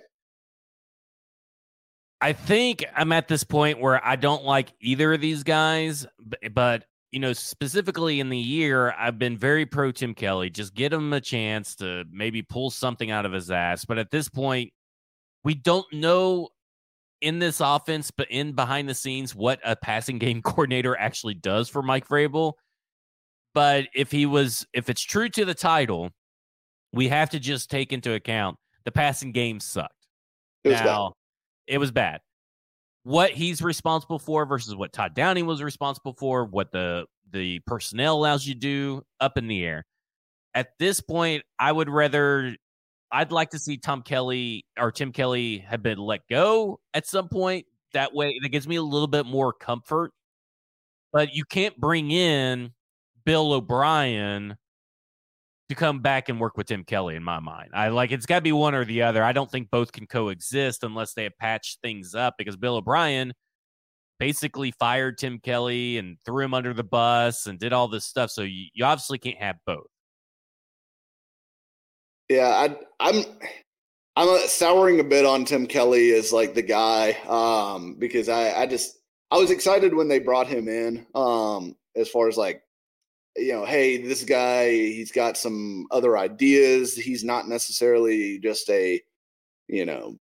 I 2.22 2.34
think 2.34 2.86
I'm 2.96 3.12
at 3.12 3.28
this 3.28 3.44
point 3.44 3.80
where 3.80 4.04
I 4.06 4.16
don't 4.16 4.44
like 4.44 4.74
either 4.80 5.14
of 5.14 5.22
these 5.22 5.44
guys, 5.44 6.06
but 6.52 6.86
you 7.12 7.20
know, 7.20 7.34
specifically 7.34 8.22
in 8.22 8.30
the 8.30 8.38
year, 8.38 8.94
I've 8.98 9.20
been 9.20 9.38
very 9.38 9.66
pro 9.66 9.92
Tim 9.92 10.14
Kelly. 10.14 10.50
Just 10.50 10.74
get 10.74 10.94
him 10.94 11.12
a 11.12 11.20
chance 11.20 11.76
to 11.76 12.06
maybe 12.10 12.42
pull 12.42 12.70
something 12.70 13.12
out 13.12 13.26
of 13.26 13.34
his 13.34 13.52
ass. 13.52 13.84
But 13.84 13.98
at 13.98 14.12
this 14.12 14.30
point, 14.30 14.72
we 15.44 15.54
don't 15.54 15.92
know 15.92 16.50
in 17.20 17.40
this 17.40 17.60
offense, 17.60 18.12
but 18.12 18.28
in 18.32 18.54
behind 18.54 18.88
the 18.88 18.94
scenes, 18.94 19.36
what 19.36 19.60
a 19.66 19.76
passing 19.76 20.20
game 20.20 20.42
coordinator 20.44 20.98
actually 20.98 21.34
does 21.34 21.68
for 21.68 21.82
Mike 21.82 22.08
Vrabel. 22.08 22.54
But 23.54 23.88
if 23.94 24.10
he 24.10 24.26
was, 24.26 24.66
if 24.74 24.90
it's 24.90 25.02
true 25.02 25.28
to 25.30 25.44
the 25.44 25.54
title, 25.54 26.12
we 26.94 27.10
have 27.10 27.30
to 27.32 27.40
just 27.40 27.70
take 27.70 27.92
into 27.92 28.14
account 28.14 28.58
the 28.86 28.92
passing 28.92 29.34
game 29.34 29.60
sucked. 29.60 30.08
It 30.64 30.72
now, 30.72 31.10
bad. 31.10 31.76
it 31.76 31.78
was 31.78 31.92
bad 31.92 32.22
what 33.04 33.32
he's 33.32 33.62
responsible 33.62 34.20
for 34.20 34.46
versus 34.46 34.76
what 34.76 34.94
Todd 34.94 35.14
Downing 35.16 35.46
was 35.46 35.62
responsible 35.62 36.14
for, 36.14 36.46
what 36.46 36.72
the 36.72 37.06
the 37.32 37.60
personnel 37.66 38.18
allows 38.18 38.46
you 38.46 38.54
to 38.54 38.60
do, 38.60 39.04
up 39.20 39.38
in 39.38 39.48
the 39.48 39.64
air. 39.64 39.86
At 40.54 40.78
this 40.80 41.00
point, 41.00 41.44
I 41.58 41.72
would 41.72 41.90
rather 41.90 42.56
I'd 43.12 43.32
like 43.32 43.50
to 43.52 43.60
see 43.60 43.78
Tom 43.78 44.02
Kelly 44.02 44.66
or 44.80 44.92
Tim 44.92 45.12
Kelly 45.12 45.60
have 45.60 45.84
been 45.84 45.98
let 45.98 46.22
go 46.30 46.80
at 46.94 47.08
some 47.08 47.28
point. 47.28 47.66
That 47.94 48.14
way, 48.14 48.40
that 48.42 48.50
gives 48.50 48.68
me 48.68 48.78
a 48.78 48.82
little 48.82 49.08
bit 49.08 49.26
more 49.26 49.52
comfort. 49.52 50.12
But 51.12 51.34
you 51.34 51.44
can't 51.44 51.78
bring 51.78 52.12
in 52.12 52.72
Bill 53.26 53.52
O'Brien 53.52 54.58
to 55.72 55.76
come 55.76 56.00
back 56.00 56.28
and 56.28 56.40
work 56.40 56.58
with 56.58 56.68
Tim 56.68 56.84
Kelly 56.84 57.16
in 57.16 57.24
my 57.24 57.40
mind. 57.40 57.70
I 57.74 57.88
like 57.88 58.12
it's 58.12 58.26
got 58.26 58.36
to 58.36 58.42
be 58.42 58.52
one 58.52 58.76
or 58.76 58.84
the 58.84 59.04
other. 59.04 59.24
I 59.24 59.32
don't 59.32 59.50
think 59.50 59.72
both 59.72 59.92
can 59.92 60.06
coexist 60.06 60.84
unless 60.84 61.14
they 61.14 61.24
have 61.24 61.38
patched 61.40 61.80
things 61.82 62.14
up 62.14 62.36
because 62.38 62.58
Bill 62.58 62.76
O'Brien 62.76 63.34
basically 64.20 64.72
fired 64.72 65.18
Tim 65.18 65.40
Kelly 65.40 65.98
and 65.98 66.18
threw 66.26 66.44
him 66.44 66.54
under 66.54 66.74
the 66.74 66.84
bus 66.84 67.48
and 67.48 67.58
did 67.58 67.72
all 67.72 67.88
this 67.88 68.06
stuff. 68.06 68.30
So 68.30 68.42
you, 68.42 68.66
you 68.74 68.84
obviously 68.84 69.18
can't 69.18 69.38
have 69.38 69.56
both. 69.66 69.88
Yeah, 72.30 72.48
I, 72.48 72.78
I'm 73.00 73.24
I'm 74.18 74.48
souring 74.48 75.00
a 75.00 75.06
bit 75.06 75.26
on 75.26 75.46
Tim 75.46 75.66
Kelly 75.66 76.12
as 76.14 76.34
like 76.34 76.54
the 76.54 76.62
guy 76.62 77.12
um, 77.28 77.96
because 77.98 78.28
I, 78.28 78.62
I 78.62 78.66
just 78.68 79.00
I 79.32 79.38
was 79.38 79.52
excited 79.52 79.94
when 79.94 80.10
they 80.10 80.20
brought 80.20 80.48
him 80.48 80.68
in 80.68 81.06
um, 81.16 81.78
as 81.96 82.10
far 82.10 82.28
as 82.28 82.36
like 82.36 82.62
you 83.38 83.54
know, 83.54 83.66
hey, 83.66 83.98
this 83.98 84.24
guy 84.24 84.70
he's 84.70 85.12
got 85.12 85.38
some 85.38 85.88
other 85.92 86.18
ideas. 86.18 86.96
He's 86.96 87.24
not 87.24 87.48
necessarily 87.48 88.40
just 88.40 88.70
a 88.70 89.02
you 89.68 89.86
know 89.86 90.18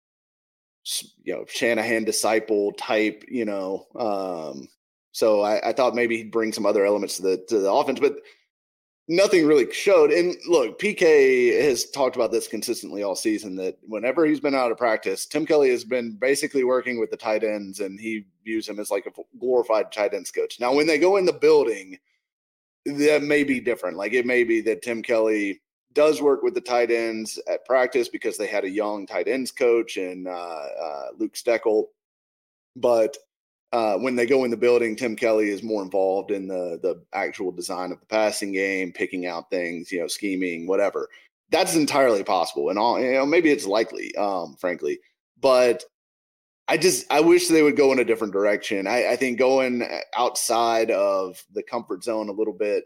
you 1.23 1.35
know 1.35 1.45
Shanahan 1.49 2.05
disciple 2.05 2.73
type, 2.73 3.25
you 3.29 3.45
know. 3.45 3.87
Um, 3.99 4.69
so 5.13 5.41
I, 5.41 5.71
I 5.71 5.73
thought 5.73 5.95
maybe 5.95 6.17
he'd 6.17 6.31
bring 6.31 6.53
some 6.53 6.67
other 6.67 6.85
elements 6.85 7.17
to 7.17 7.23
the 7.23 7.45
to 7.49 7.59
the 7.59 7.73
offense, 7.73 8.01
but 8.01 8.17
nothing 9.11 9.45
really 9.45 9.71
showed. 9.73 10.13
And 10.13 10.37
look, 10.49 10.79
PK 10.79 11.61
has 11.61 11.91
talked 11.91 12.15
about 12.15 12.31
this 12.31 12.47
consistently 12.47 13.03
all 13.03 13.17
season 13.17 13.57
that 13.57 13.77
whenever 13.83 14.25
he's 14.25 14.41
been 14.41 14.55
out 14.55 14.71
of 14.71 14.79
practice, 14.79 15.27
Tim 15.27 15.45
Kelly 15.45 15.71
has 15.71 15.85
been 15.85 16.13
basically 16.13 16.63
working 16.63 16.99
with 17.01 17.11
the 17.11 17.17
tight 17.17 17.43
ends 17.43 17.81
and 17.81 17.99
he 17.99 18.25
views 18.45 18.69
him 18.69 18.79
as 18.79 18.91
like 18.91 19.07
a 19.07 19.39
glorified 19.39 19.91
tight 19.91 20.15
ends 20.15 20.31
coach. 20.31 20.61
Now, 20.61 20.73
when 20.73 20.87
they 20.87 20.99
go 20.99 21.17
in 21.17 21.25
the 21.25 21.33
building, 21.33 21.99
that 22.87 23.23
may 23.23 23.45
be 23.45 23.61
different. 23.61 23.97
Like 23.97 24.13
it 24.13 24.27
may 24.27 24.45
be 24.45 24.61
that 24.63 24.83
Tim 24.83 25.03
Kelly 25.03 25.61
does 25.93 26.23
work 26.23 26.43
with 26.43 26.55
the 26.55 26.61
tight 26.61 26.91
ends 26.91 27.39
at 27.49 27.65
practice 27.65 28.09
because 28.09 28.37
they 28.37 28.47
had 28.47 28.65
a 28.65 28.71
young 28.71 29.07
tight 29.07 29.29
ends 29.29 29.51
coach 29.51 29.97
and 29.97 30.29
uh, 30.29 30.31
uh, 30.31 31.07
Luke 31.19 31.35
Steckel. 31.35 31.87
But 32.77 33.17
uh, 33.73 33.97
when 33.99 34.17
they 34.17 34.27
go 34.27 34.45
in 34.45 34.51
the 34.51 34.57
building, 34.57 34.97
Tim 34.97 35.17
Kelly 35.17 35.51
is 35.51 35.63
more 35.63 35.83
involved 35.83 36.31
in 36.31 36.49
the 36.49 36.79
the 36.83 37.03
actual 37.13 37.53
design 37.53 37.93
of 37.93 38.01
the 38.01 38.07
passing 38.07 38.53
game, 38.53 38.93
picking 38.93 39.27
out 39.27 39.51
things, 39.51 39.93
you 39.93 40.01
know, 40.01 40.07
scheming, 40.07 40.67
whatever. 40.67 41.09
That's 41.51 41.75
entirely 41.75 42.25
possible, 42.25 42.71
and 42.71 42.79
all 42.79 43.01
you 43.01 43.13
know, 43.13 43.27
maybe 43.27 43.51
it's 43.51 43.67
likely, 43.67 44.15
um, 44.17 44.57
frankly. 44.61 44.99
But 45.41 45.85
I 46.71 46.77
just 46.77 47.05
I 47.11 47.21
wish 47.21 47.49
they 47.49 47.65
would 47.65 47.77
go 47.77 47.91
in 47.91 47.99
a 47.99 48.05
different 48.05 48.33
direction. 48.33 48.87
I, 48.87 49.09
I 49.09 49.17
think 49.17 49.41
going 49.41 49.83
outside 50.17 50.93
of 50.93 51.43
the 51.53 51.65
comfort 51.65 52.05
zone 52.05 52.29
a 52.29 52.33
little 52.33 52.53
bit, 52.55 52.85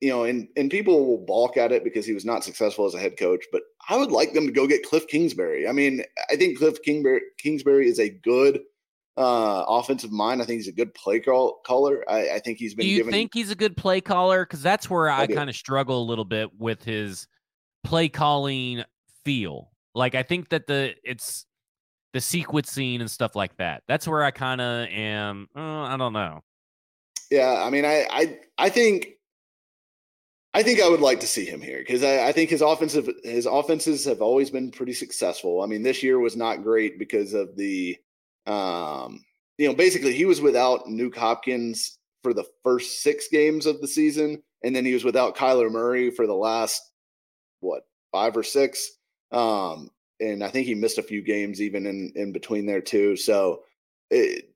you 0.00 0.08
know, 0.08 0.24
and 0.24 0.48
and 0.56 0.70
people 0.70 1.06
will 1.06 1.26
balk 1.26 1.58
at 1.58 1.70
it 1.70 1.84
because 1.84 2.06
he 2.06 2.14
was 2.14 2.24
not 2.24 2.42
successful 2.42 2.86
as 2.86 2.94
a 2.94 2.98
head 2.98 3.18
coach. 3.18 3.44
But 3.52 3.62
I 3.86 3.98
would 3.98 4.10
like 4.10 4.32
them 4.32 4.46
to 4.46 4.52
go 4.52 4.66
get 4.66 4.82
Cliff 4.82 5.06
Kingsbury. 5.08 5.68
I 5.68 5.72
mean, 5.72 6.02
I 6.30 6.36
think 6.36 6.56
Cliff 6.56 6.82
Kingsbury 6.82 7.20
Kingsbury 7.36 7.86
is 7.86 8.00
a 8.00 8.08
good 8.08 8.60
uh, 9.18 9.62
offensive 9.68 10.10
mind. 10.10 10.40
I 10.40 10.46
think 10.46 10.60
he's 10.60 10.68
a 10.68 10.72
good 10.72 10.94
play 10.94 11.20
call, 11.20 11.60
caller. 11.66 12.02
I, 12.08 12.30
I 12.30 12.38
think 12.38 12.56
he's 12.56 12.74
been. 12.74 12.86
Do 12.86 12.90
you 12.90 12.98
given, 12.98 13.12
think 13.12 13.34
he's 13.34 13.50
a 13.50 13.56
good 13.56 13.76
play 13.76 14.00
caller? 14.00 14.46
Because 14.46 14.62
that's 14.62 14.88
where 14.88 15.10
I, 15.10 15.24
I 15.24 15.26
kind 15.26 15.50
of 15.50 15.56
struggle 15.56 16.00
a 16.00 16.06
little 16.08 16.24
bit 16.24 16.58
with 16.58 16.82
his 16.82 17.28
play 17.84 18.08
calling 18.08 18.84
feel. 19.22 19.70
Like 19.94 20.14
I 20.14 20.22
think 20.22 20.48
that 20.48 20.66
the 20.66 20.94
it's 21.04 21.44
the 22.12 22.18
sequencing 22.18 23.00
and 23.00 23.10
stuff 23.10 23.36
like 23.36 23.56
that. 23.56 23.82
That's 23.88 24.08
where 24.08 24.24
I 24.24 24.30
kind 24.30 24.60
of 24.60 24.88
am. 24.88 25.48
Uh, 25.54 25.82
I 25.82 25.96
don't 25.96 26.12
know. 26.12 26.42
Yeah, 27.30 27.62
I 27.62 27.70
mean, 27.70 27.84
I 27.84 28.06
I 28.10 28.38
I 28.56 28.68
think 28.70 29.08
I 30.54 30.62
think 30.62 30.80
I 30.80 30.88
would 30.88 31.00
like 31.00 31.20
to 31.20 31.26
see 31.26 31.44
him 31.44 31.60
here 31.60 31.78
because 31.78 32.02
I, 32.02 32.28
I, 32.28 32.32
think 32.32 32.48
his 32.48 32.62
offensive 32.62 33.08
his 33.22 33.44
offenses 33.46 34.04
have 34.06 34.22
always 34.22 34.50
been 34.50 34.70
pretty 34.70 34.94
successful. 34.94 35.62
I 35.62 35.66
mean, 35.66 35.82
this 35.82 36.02
year 36.02 36.18
was 36.18 36.36
not 36.36 36.62
great 36.62 36.98
because 36.98 37.34
of 37.34 37.54
the 37.54 37.96
um, 38.46 39.24
you 39.58 39.68
know, 39.68 39.74
basically 39.74 40.14
he 40.14 40.24
was 40.24 40.40
without 40.40 40.86
Nuk 40.86 41.16
Hopkins 41.16 41.98
for 42.22 42.32
the 42.32 42.46
first 42.64 43.02
six 43.02 43.28
games 43.28 43.66
of 43.66 43.80
the 43.80 43.88
season, 43.88 44.42
and 44.64 44.74
then 44.74 44.84
he 44.84 44.94
was 44.94 45.04
without 45.04 45.36
Kyler 45.36 45.70
Murray 45.70 46.10
for 46.10 46.26
the 46.26 46.34
last 46.34 46.80
what 47.60 47.82
five 48.10 48.36
or 48.36 48.42
six. 48.42 48.88
Um, 49.30 49.90
and 50.20 50.42
I 50.42 50.48
think 50.48 50.66
he 50.66 50.74
missed 50.74 50.98
a 50.98 51.02
few 51.02 51.22
games 51.22 51.60
even 51.60 51.86
in 51.86 52.12
in 52.14 52.32
between 52.32 52.66
there 52.66 52.80
too. 52.80 53.16
So 53.16 53.64
it, 54.10 54.50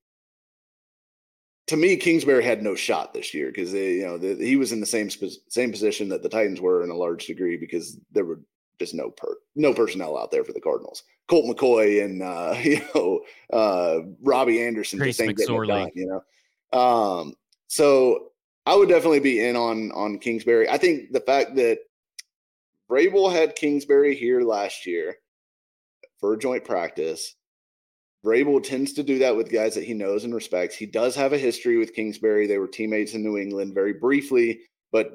to 1.69 1.77
me, 1.77 1.97
Kingsbury 1.97 2.45
had 2.45 2.63
no 2.63 2.75
shot 2.75 3.15
this 3.15 3.33
year 3.33 3.47
because 3.47 3.73
you 3.73 4.05
know 4.05 4.19
the, 4.19 4.35
he 4.35 4.57
was 4.57 4.73
in 4.73 4.81
the 4.81 4.87
same 4.87 5.09
same 5.49 5.71
position 5.71 6.09
that 6.09 6.23
the 6.23 6.29
Titans 6.29 6.61
were 6.61 6.83
in 6.83 6.91
a 6.91 6.97
large 6.97 7.27
degree 7.27 7.57
because 7.57 7.99
there 8.11 8.25
were 8.25 8.41
just 8.79 8.95
no 8.95 9.11
per 9.11 9.37
no 9.55 9.73
personnel 9.73 10.19
out 10.19 10.31
there 10.31 10.45
for 10.45 10.53
the 10.53 10.61
Cardinals. 10.61 11.05
Colt 11.29 11.47
McCoy 11.47 12.05
and 12.05 12.23
uh, 12.23 12.55
you 12.63 12.81
know 12.95 13.21
uh, 13.53 14.01
Robbie 14.23 14.63
Anderson 14.63 14.99
Trace 14.99 15.17
just 15.17 15.29
ain't 15.29 15.39
getting 15.39 15.63
it 15.63 15.67
done, 15.67 15.91
you 15.95 16.07
know. 16.07 16.79
Um, 16.79 17.35
so 17.69 18.33
I 18.67 18.75
would 18.75 18.89
definitely 18.89 19.21
be 19.21 19.47
in 19.47 19.57
on 19.57 19.93
on 19.93 20.19
Kingsbury. 20.19 20.69
I 20.69 20.79
think 20.79 21.13
the 21.13 21.21
fact 21.21 21.55
that 21.57 21.79
Vrabel 22.91 23.33
had 23.33 23.57
Kingsbury 23.57 24.15
here 24.15 24.43
last 24.43 24.85
year 24.87 25.17
for 26.23 26.37
joint 26.39 26.64
practice. 26.64 27.35
Vrabel 28.25 28.62
tends 28.62 28.93
to 28.95 29.03
do 29.03 29.18
that 29.18 29.37
with 29.37 29.53
guys 29.53 29.75
that 29.75 29.85
he 29.85 29.93
knows 29.93 30.25
and 30.25 30.35
respects. 30.35 30.77
He 30.77 30.87
does 30.87 31.16
have 31.16 31.33
a 31.33 31.39
history 31.39 31.77
with 31.77 31.95
Kingsbury. 31.95 32.47
They 32.47 32.59
were 32.59 32.68
teammates 32.68 33.14
in 33.14 33.23
New 33.23 33.37
England 33.37 33.75
very 33.75 33.93
briefly, 33.93 34.61
but 34.93 35.11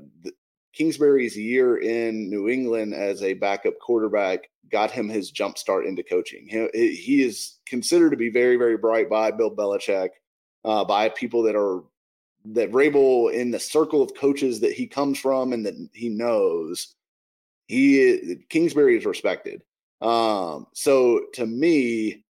Kingsbury's 0.73 1.37
year 1.37 1.77
in 1.77 2.29
New 2.29 2.49
England 2.49 2.93
as 2.93 3.23
a 3.23 3.33
backup 3.33 3.79
quarterback 3.79 4.49
got 4.69 4.91
him 4.91 5.07
his 5.07 5.31
jump 5.31 5.57
start 5.57 5.85
into 5.85 6.03
coaching. 6.03 6.45
He, 6.49 6.95
he 6.95 7.23
is 7.23 7.59
considered 7.65 8.09
to 8.09 8.17
be 8.17 8.29
very, 8.29 8.57
very 8.57 8.77
bright 8.77 9.09
by 9.09 9.31
Bill 9.31 9.55
Belichick, 9.55 10.09
uh, 10.65 10.83
by 10.83 11.07
people 11.09 11.43
that 11.43 11.55
are 11.55 11.83
that 12.53 12.71
Vrabel 12.71 13.33
in 13.33 13.51
the 13.51 13.59
circle 13.59 14.01
of 14.01 14.13
coaches 14.13 14.59
that 14.59 14.73
he 14.73 14.85
comes 14.85 15.19
from 15.19 15.53
and 15.53 15.65
that 15.65 15.75
he 15.93 16.09
knows. 16.09 16.93
He 17.67 18.35
Kingsbury 18.49 18.97
is 18.97 19.05
respected. 19.05 19.63
Um, 20.01 20.67
so 20.73 21.21
to 21.33 21.45
me, 21.45 22.23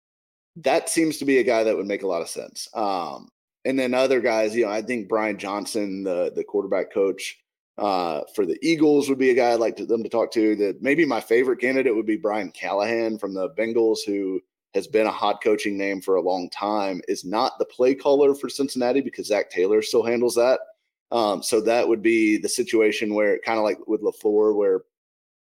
that 0.57 0.89
seems 0.89 1.17
to 1.17 1.25
be 1.25 1.39
a 1.39 1.43
guy 1.43 1.63
that 1.63 1.75
would 1.75 1.87
make 1.87 2.03
a 2.03 2.07
lot 2.07 2.21
of 2.21 2.29
sense. 2.29 2.67
Um, 2.73 3.29
and 3.65 3.77
then 3.77 3.93
other 3.93 4.21
guys, 4.21 4.55
you 4.55 4.65
know, 4.65 4.71
I 4.71 4.81
think 4.81 5.09
Brian 5.09 5.37
Johnson, 5.37 6.03
the 6.03 6.31
the 6.35 6.43
quarterback 6.43 6.93
coach, 6.93 7.37
uh, 7.77 8.21
for 8.35 8.45
the 8.45 8.57
Eagles 8.61 9.09
would 9.09 9.17
be 9.17 9.31
a 9.31 9.35
guy 9.35 9.51
I'd 9.51 9.59
like 9.59 9.75
to, 9.77 9.85
them 9.85 10.03
to 10.03 10.09
talk 10.09 10.31
to. 10.33 10.55
That 10.55 10.81
maybe 10.81 11.05
my 11.05 11.19
favorite 11.19 11.59
candidate 11.59 11.95
would 11.95 12.05
be 12.05 12.17
Brian 12.17 12.51
Callahan 12.51 13.17
from 13.17 13.33
the 13.33 13.49
Bengals, 13.51 13.99
who 14.05 14.39
has 14.75 14.87
been 14.87 15.07
a 15.07 15.11
hot 15.11 15.43
coaching 15.43 15.77
name 15.77 15.99
for 15.99 16.15
a 16.15 16.21
long 16.21 16.49
time. 16.51 17.01
Is 17.07 17.25
not 17.25 17.57
the 17.57 17.65
play 17.65 17.95
caller 17.95 18.35
for 18.35 18.49
Cincinnati 18.49 19.01
because 19.01 19.27
Zac 19.27 19.49
Taylor 19.49 19.81
still 19.81 20.03
handles 20.03 20.35
that. 20.35 20.59
Um, 21.11 21.41
so 21.41 21.61
that 21.61 21.87
would 21.87 22.01
be 22.01 22.37
the 22.37 22.49
situation 22.49 23.13
where, 23.13 23.39
kind 23.39 23.57
of 23.57 23.63
like 23.63 23.79
with 23.87 24.01
LaFleur, 24.01 24.55
where 24.55 24.81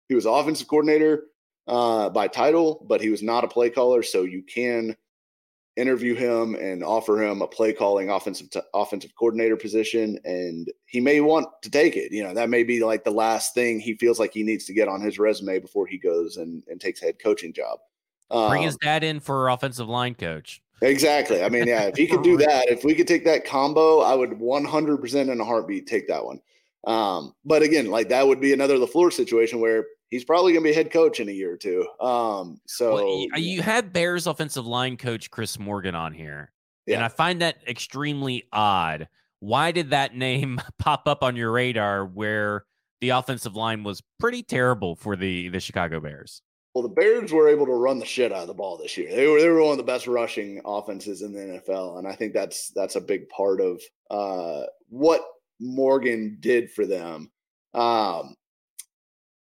he 0.09 0.15
was 0.15 0.27
offensive 0.27 0.69
coordinator 0.69 1.25
uh, 1.67 2.09
by 2.11 2.29
title, 2.29 2.85
but 2.89 3.01
he 3.01 3.11
was 3.11 3.23
not 3.23 3.45
a 3.45 3.49
play 3.49 3.71
caller. 3.71 4.03
So 4.03 4.23
you 4.23 4.43
can 4.43 4.97
interview 5.77 6.15
him 6.15 6.55
and 6.55 6.85
offer 6.85 7.23
him 7.23 7.41
a 7.41 7.47
play 7.47 7.73
calling 7.73 8.11
offensive 8.11 8.51
t- 8.51 8.61
offensive 8.75 9.15
coordinator 9.19 9.57
position 9.57 10.19
and 10.25 10.71
he 10.87 11.01
may 11.01 11.21
want 11.21 11.47
to 11.63 11.71
take 11.71 11.97
it. 11.97 12.13
You 12.13 12.25
know 12.25 12.35
that 12.35 12.51
may 12.51 12.63
be 12.63 12.85
like 12.85 13.05
the 13.05 13.11
last 13.11 13.55
thing 13.55 13.81
he 13.81 13.95
feels 13.95 14.21
like 14.21 14.35
he 14.35 14.43
needs 14.43 14.67
to 14.67 14.75
get 14.75 14.89
on 14.89 15.01
his 15.01 15.19
resume 15.19 15.61
before 15.61 15.87
he 15.87 15.99
goes 15.99 16.37
and, 16.37 16.63
and 16.69 16.81
takes 16.81 17.01
head 17.01 17.19
coaching 17.23 17.53
job. 17.53 17.79
Um, 18.31 18.51
bring 18.51 18.63
his 18.63 18.75
um, 18.75 18.79
dad 18.83 19.05
in 19.05 19.21
for 19.21 19.49
offensive 19.49 19.89
line 19.89 20.15
coach. 20.15 20.63
Exactly. 20.83 21.43
I 21.43 21.49
mean 21.49 21.67
yeah 21.67 21.85
if 21.85 21.97
he 21.97 22.07
could 22.11 22.23
do 22.23 22.37
that 22.37 22.69
if 22.69 22.85
we 22.85 22.95
could 22.95 23.09
take 23.09 23.25
that 23.25 23.47
combo 23.47 24.01
i 24.01 24.15
would 24.15 24.31
100% 24.31 25.33
in 25.33 25.41
a 25.41 25.45
heartbeat 25.45 25.87
take 25.87 26.09
that 26.09 26.25
one. 26.25 26.41
Um, 26.85 27.35
but 27.47 27.63
again 27.63 27.87
like 27.87 28.11
that 28.11 28.27
would 28.27 28.41
be 28.41 28.53
another 28.53 28.77
LaFleur 28.77 29.11
situation 29.11 29.59
where 29.59 29.87
he's 30.13 30.25
probably 30.25 30.53
going 30.53 30.63
to 30.63 30.71
be 30.71 30.75
head 30.75 30.93
coach 30.93 31.19
in 31.19 31.29
a 31.29 31.33
year 31.33 31.55
or 31.55 31.57
two. 31.57 31.87
Um, 31.99 32.61
so 32.67 32.95
well, 32.95 33.41
you 33.41 33.63
had 33.63 33.93
Bears 33.93 34.29
offensive 34.29 34.67
line 34.67 34.97
coach 34.97 35.31
Chris 35.31 35.59
Morgan 35.59 35.97
on 35.97 36.13
here, 36.13 36.53
yeah. 36.87 36.97
and 36.97 37.05
I 37.05 37.09
find 37.09 37.41
that 37.41 37.57
extremely 37.67 38.45
odd. 38.53 39.09
Why 39.41 39.73
did 39.73 39.91
that 39.91 40.15
name 40.15 40.61
pop 40.79 41.09
up 41.09 41.25
on 41.25 41.35
your 41.35 41.51
radar 41.51 42.05
where 42.05 42.67
the 43.01 43.09
offensive 43.09 43.57
line 43.57 43.83
was 43.83 44.01
pretty 44.21 44.45
terrible 44.45 44.95
for 44.95 45.17
the 45.17 45.49
the 45.49 45.59
Chicago 45.59 45.99
Bears? 45.99 46.43
Well, 46.75 46.83
the 46.83 46.89
Bears 46.89 47.33
were 47.33 47.49
able 47.49 47.67
to 47.67 47.73
run 47.73 47.99
the 47.99 48.07
shit 48.07 48.33
out 48.33 48.43
of 48.43 48.47
the 48.47 48.55
ball 48.55 48.79
this 48.79 48.97
year. 48.97 49.15
They 49.15 49.27
were 49.27 49.41
they 49.41 49.49
were 49.49 49.63
one 49.63 49.73
of 49.73 49.79
the 49.79 49.83
best 49.83 50.07
rushing 50.07 50.61
offenses 50.65 51.23
in 51.23 51.33
the 51.33 51.61
NFL, 51.61 51.99
and 51.99 52.07
I 52.07 52.15
think 52.15 52.35
that's 52.35 52.71
that's 52.75 52.97
a 52.97 53.01
big 53.01 53.29
part 53.31 53.61
of 53.61 53.81
uh, 54.11 54.65
what 54.89 55.23
Morgan 55.59 56.37
did 56.41 56.71
for 56.71 56.87
them. 56.87 57.31
Um, 57.75 58.35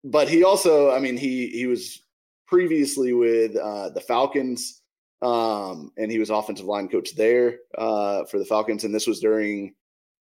but 0.04 0.30
he 0.30 0.44
also, 0.44 0.92
I 0.92 1.00
mean, 1.00 1.18
he 1.18 1.48
he 1.48 1.66
was 1.66 2.02
previously 2.48 3.14
with 3.14 3.56
uh, 3.56 3.90
the 3.90 4.02
Falcons, 4.02 4.82
um, 5.22 5.92
and 5.98 6.12
he 6.12 6.20
was 6.20 6.30
offensive 6.30 6.66
line 6.66 6.88
coach 6.88 7.16
there 7.16 7.60
uh, 7.78 8.24
for 8.26 8.40
the 8.40 8.46
Falcons, 8.46 8.84
and 8.84 8.94
this 8.94 9.08
was 9.08 9.20
during 9.20 9.74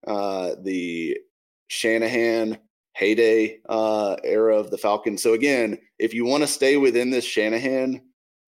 uh, 0.06 0.52
the 0.62 1.16
Shanahan 1.68 2.58
heyday 2.94 3.58
uh, 3.68 4.16
era 4.24 4.56
of 4.56 4.70
the 4.70 4.78
Falcons. 4.78 5.22
So 5.22 5.34
again, 5.34 5.78
if 5.98 6.14
you 6.14 6.24
want 6.24 6.42
to 6.42 6.46
stay 6.46 6.76
within 6.76 7.10
this 7.10 7.24
Shanahan 7.24 8.00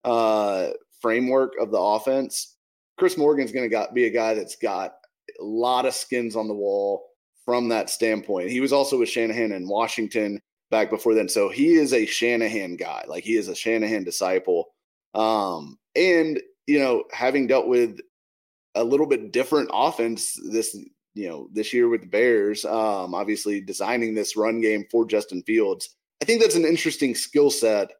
uh, 0.04 0.68
framework 1.02 1.52
of 1.60 1.70
the 1.70 1.78
offense, 1.78 2.56
Chris 2.98 3.18
Morgan's 3.18 3.52
going 3.52 3.68
to 3.68 3.88
be 3.92 4.06
a 4.06 4.10
guy 4.10 4.34
that's 4.34 4.56
got 4.56 4.94
a 5.38 5.44
lot 5.44 5.86
of 5.86 5.94
skins 5.94 6.34
on 6.34 6.48
the 6.48 6.54
wall 6.54 7.10
from 7.44 7.68
that 7.68 7.90
standpoint. 7.90 8.50
He 8.50 8.60
was 8.60 8.72
also 8.72 8.98
with 8.98 9.08
Shanahan 9.08 9.52
in 9.52 9.68
Washington 9.68 10.40
back 10.70 10.90
before 10.90 11.14
then. 11.14 11.28
So 11.28 11.48
he 11.48 11.74
is 11.74 11.92
a 11.92 12.06
Shanahan 12.06 12.76
guy. 12.76 13.04
Like 13.08 13.24
he 13.24 13.36
is 13.36 13.48
a 13.48 13.54
Shanahan 13.54 14.04
disciple. 14.04 14.68
Um, 15.14 15.78
and 15.96 16.40
you 16.66 16.78
know, 16.78 17.04
having 17.12 17.46
dealt 17.46 17.66
with 17.66 17.98
a 18.74 18.84
little 18.84 19.06
bit 19.06 19.32
different 19.32 19.70
offense 19.72 20.38
this 20.50 20.76
you 21.14 21.28
know 21.28 21.48
this 21.52 21.72
year 21.72 21.88
with 21.88 22.02
the 22.02 22.06
Bears, 22.06 22.64
um, 22.64 23.14
obviously 23.14 23.60
designing 23.60 24.14
this 24.14 24.36
run 24.36 24.60
game 24.60 24.84
for 24.90 25.04
Justin 25.06 25.42
Fields. 25.42 25.96
I 26.22 26.24
think 26.24 26.40
that's 26.40 26.54
an 26.54 26.64
interesting 26.64 27.14
skill 27.14 27.50
set 27.50 27.90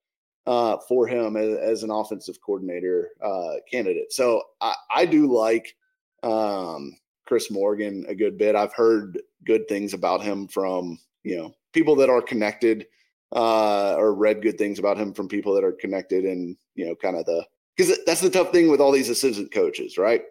uh, 0.46 0.78
for 0.88 1.06
him 1.06 1.36
as, 1.36 1.58
as, 1.58 1.82
an 1.82 1.90
offensive 1.90 2.40
coordinator 2.40 3.10
uh, 3.22 3.54
candidate. 3.70 4.12
So 4.12 4.42
I, 4.60 4.74
I 4.94 5.04
do 5.04 5.32
like 5.32 5.76
um, 6.22 6.96
Chris 7.26 7.50
Morgan 7.50 8.06
a 8.08 8.14
good 8.14 8.38
bit. 8.38 8.56
I've 8.56 8.72
heard 8.72 9.20
good 9.44 9.68
things 9.68 9.94
about 9.94 10.22
him 10.22 10.48
from 10.48 10.98
you 11.22 11.36
know 11.36 11.54
people 11.72 11.96
that 11.96 12.10
are 12.10 12.22
connected, 12.22 12.86
uh, 13.34 13.94
or 13.94 14.14
read 14.14 14.42
good 14.42 14.58
things 14.58 14.78
about 14.78 14.96
him 14.96 15.12
from 15.12 15.28
people 15.28 15.54
that 15.54 15.64
are 15.64 15.72
connected, 15.72 16.24
and 16.24 16.56
you 16.74 16.86
know, 16.86 16.94
kind 16.94 17.16
of 17.16 17.24
the 17.26 17.44
because 17.76 17.98
that's 18.06 18.20
the 18.20 18.30
tough 18.30 18.50
thing 18.50 18.68
with 18.68 18.80
all 18.80 18.92
these 18.92 19.08
assistant 19.08 19.52
coaches, 19.52 19.98
right? 19.98 20.22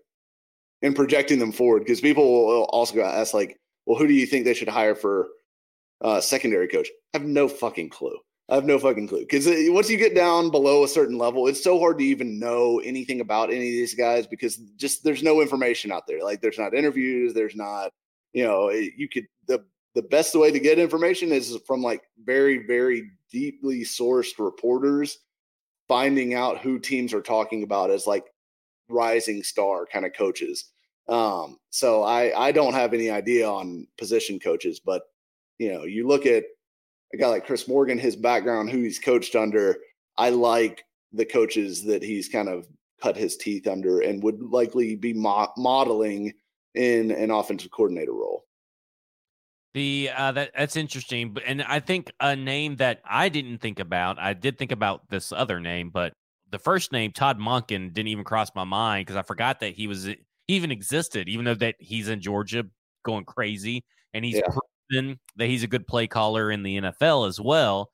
And 0.82 0.96
projecting 0.96 1.40
them 1.40 1.52
forward 1.52 1.80
because 1.80 2.02
people 2.02 2.48
will 2.48 2.64
also 2.66 3.02
ask 3.02 3.34
like, 3.34 3.60
well, 3.86 3.98
who 3.98 4.08
do 4.08 4.14
you 4.14 4.26
think 4.26 4.46
they 4.46 4.54
should 4.54 4.68
hire 4.68 4.96
for 4.96 5.30
uh, 6.02 6.20
secondary 6.20 6.68
coach? 6.68 6.90
I 7.14 7.20
have 7.20 7.28
no 7.28 7.48
fucking 7.48 7.90
clue. 7.90 8.18
I 8.50 8.56
have 8.56 8.66
no 8.66 8.80
fucking 8.80 9.08
clue 9.08 9.22
because 9.22 9.46
uh, 9.48 9.56
once 9.70 9.90
you 9.90 9.98
get 9.98 10.16
down 10.16 10.52
below 10.52 10.84
a 10.84 10.88
certain 10.88 11.18
level, 11.18 11.48
it's 11.48 11.64
so 11.64 11.80
hard 11.80 11.98
to 12.00 12.06
even 12.06 12.40
know 12.40 12.80
anything 12.80 13.20
about 13.20 13.50
any 13.50 13.68
of 13.68 13.74
these 13.74 13.94
guys 13.94 14.26
because 14.26 14.58
just 14.78 15.04
there's 15.04 15.24
no 15.24 15.42
information 15.42 15.92
out 15.92 16.08
there. 16.08 16.24
Like 16.24 16.42
there's 16.42 16.58
not 16.58 16.74
interviews, 16.74 17.34
there's 17.34 17.56
not, 17.56 17.92
you 18.32 18.46
know, 18.46 18.70
you 18.70 19.10
could 19.10 19.28
the 19.48 19.66
the 19.98 20.04
best 20.04 20.36
way 20.36 20.52
to 20.52 20.60
get 20.60 20.78
information 20.78 21.32
is 21.32 21.58
from 21.66 21.82
like 21.82 22.04
very 22.24 22.68
very 22.68 23.10
deeply 23.32 23.82
sourced 23.82 24.38
reporters 24.38 25.18
finding 25.88 26.36
out 26.36 26.60
who 26.60 26.78
teams 26.78 27.16
are 27.16 27.22
talking 27.22 27.64
about 27.64 27.90
as 27.90 28.06
like 28.06 28.26
rising 28.90 29.42
star 29.42 29.88
kind 29.92 30.06
of 30.06 30.14
coaches. 30.14 30.66
Um, 31.10 31.58
so 31.72 32.04
I 32.04 32.48
I 32.48 32.52
don't 32.52 32.76
have 32.76 32.94
any 32.94 33.10
idea 33.10 33.50
on 33.50 33.88
position 33.98 34.40
coaches, 34.40 34.80
but 34.80 35.02
you 35.58 35.74
know, 35.74 35.86
you 35.86 36.08
look 36.08 36.28
at 36.28 36.44
a 37.12 37.18
guy 37.18 37.28
like 37.30 37.48
Chris 37.48 37.68
Morgan, 37.68 37.98
his 37.98 38.16
background, 38.16 38.70
who 38.70 38.84
he's 38.84 39.00
coached 39.00 39.36
under, 39.36 39.78
I 40.16 40.30
like 40.30 40.84
the 41.12 41.26
coaches 41.26 41.84
that 41.86 42.04
he's 42.04 42.30
kind 42.30 42.50
of 42.50 42.68
cut 43.02 43.18
his 43.18 43.36
teeth 43.36 43.66
under 43.66 44.02
and 44.02 44.22
would 44.22 44.42
likely 44.44 44.96
be 44.96 45.14
mo- 45.14 45.52
modeling 45.58 46.34
in 46.76 47.10
an 47.10 47.32
offensive 47.32 47.72
coordinator 47.72 48.14
role. 48.14 48.47
The 49.74 50.10
uh, 50.16 50.32
that 50.32 50.52
that's 50.58 50.76
interesting, 50.76 51.34
but 51.34 51.44
and 51.46 51.62
I 51.62 51.80
think 51.80 52.12
a 52.20 52.36
name 52.36 52.78
that 52.78 53.02
I 53.06 53.30
didn't 53.30 53.60
think 53.60 53.80
about. 53.80 54.18
I 54.18 54.34
did 54.34 54.58
think 54.58 54.72
about 54.72 55.10
this 55.10 55.32
other 55.32 55.60
name, 55.60 55.92
but 55.92 56.14
the 56.50 56.58
first 56.58 56.92
name 56.92 57.12
Todd 57.12 57.38
Monken 57.38 57.94
didn't 57.94 58.08
even 58.08 58.24
cross 58.24 58.50
my 58.56 58.64
mind 58.64 59.06
because 59.06 59.18
I 59.18 59.22
forgot 59.22 59.60
that 59.60 59.74
he 59.74 59.88
was 59.88 60.06
he 60.06 60.18
even 60.48 60.72
existed, 60.72 61.30
even 61.30 61.46
though 61.46 61.56
that 61.56 61.76
he's 61.80 62.08
in 62.08 62.22
Georgia 62.22 62.64
going 63.04 63.26
crazy, 63.26 63.84
and 64.14 64.26
he's 64.26 64.36
yeah 64.36 64.50
proven 64.90 65.20
that 65.36 65.48
he's 65.48 65.64
a 65.64 65.68
good 65.68 65.88
play 65.88 66.08
caller 66.08 66.52
in 66.52 66.64
the 66.64 66.78
NFL 66.78 67.28
as 67.28 67.40
well. 67.40 67.90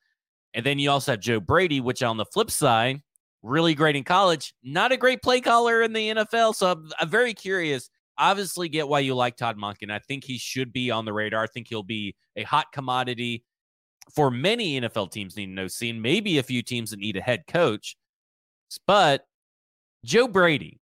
And 0.53 0.65
then 0.65 0.79
you 0.79 0.91
also 0.91 1.13
have 1.13 1.19
Joe 1.19 1.39
Brady, 1.39 1.81
which 1.81 2.03
on 2.03 2.17
the 2.17 2.25
flip 2.25 2.51
side, 2.51 3.01
really 3.41 3.73
great 3.73 3.95
in 3.95 4.03
college, 4.03 4.53
not 4.63 4.91
a 4.91 4.97
great 4.97 5.21
play 5.21 5.41
caller 5.41 5.81
in 5.81 5.93
the 5.93 6.09
NFL. 6.09 6.55
So 6.55 6.71
I'm, 6.71 6.91
I'm 6.99 7.09
very 7.09 7.33
curious. 7.33 7.89
Obviously, 8.17 8.69
get 8.69 8.87
why 8.87 8.99
you 8.99 9.15
like 9.15 9.37
Todd 9.37 9.57
Monken. 9.57 9.91
I 9.91 9.99
think 9.99 10.23
he 10.23 10.37
should 10.37 10.71
be 10.71 10.91
on 10.91 11.05
the 11.05 11.13
radar. 11.13 11.43
I 11.43 11.47
think 11.47 11.67
he'll 11.67 11.83
be 11.83 12.15
a 12.35 12.43
hot 12.43 12.67
commodity 12.71 13.43
for 14.13 14.29
many 14.29 14.79
NFL 14.79 15.11
teams 15.11 15.35
need 15.35 15.49
no 15.49 15.67
scene, 15.67 16.01
maybe 16.01 16.37
a 16.37 16.43
few 16.43 16.61
teams 16.61 16.91
that 16.91 16.99
need 16.99 17.15
a 17.15 17.21
head 17.21 17.45
coach. 17.47 17.95
But 18.85 19.25
Joe 20.03 20.27
Brady, 20.27 20.79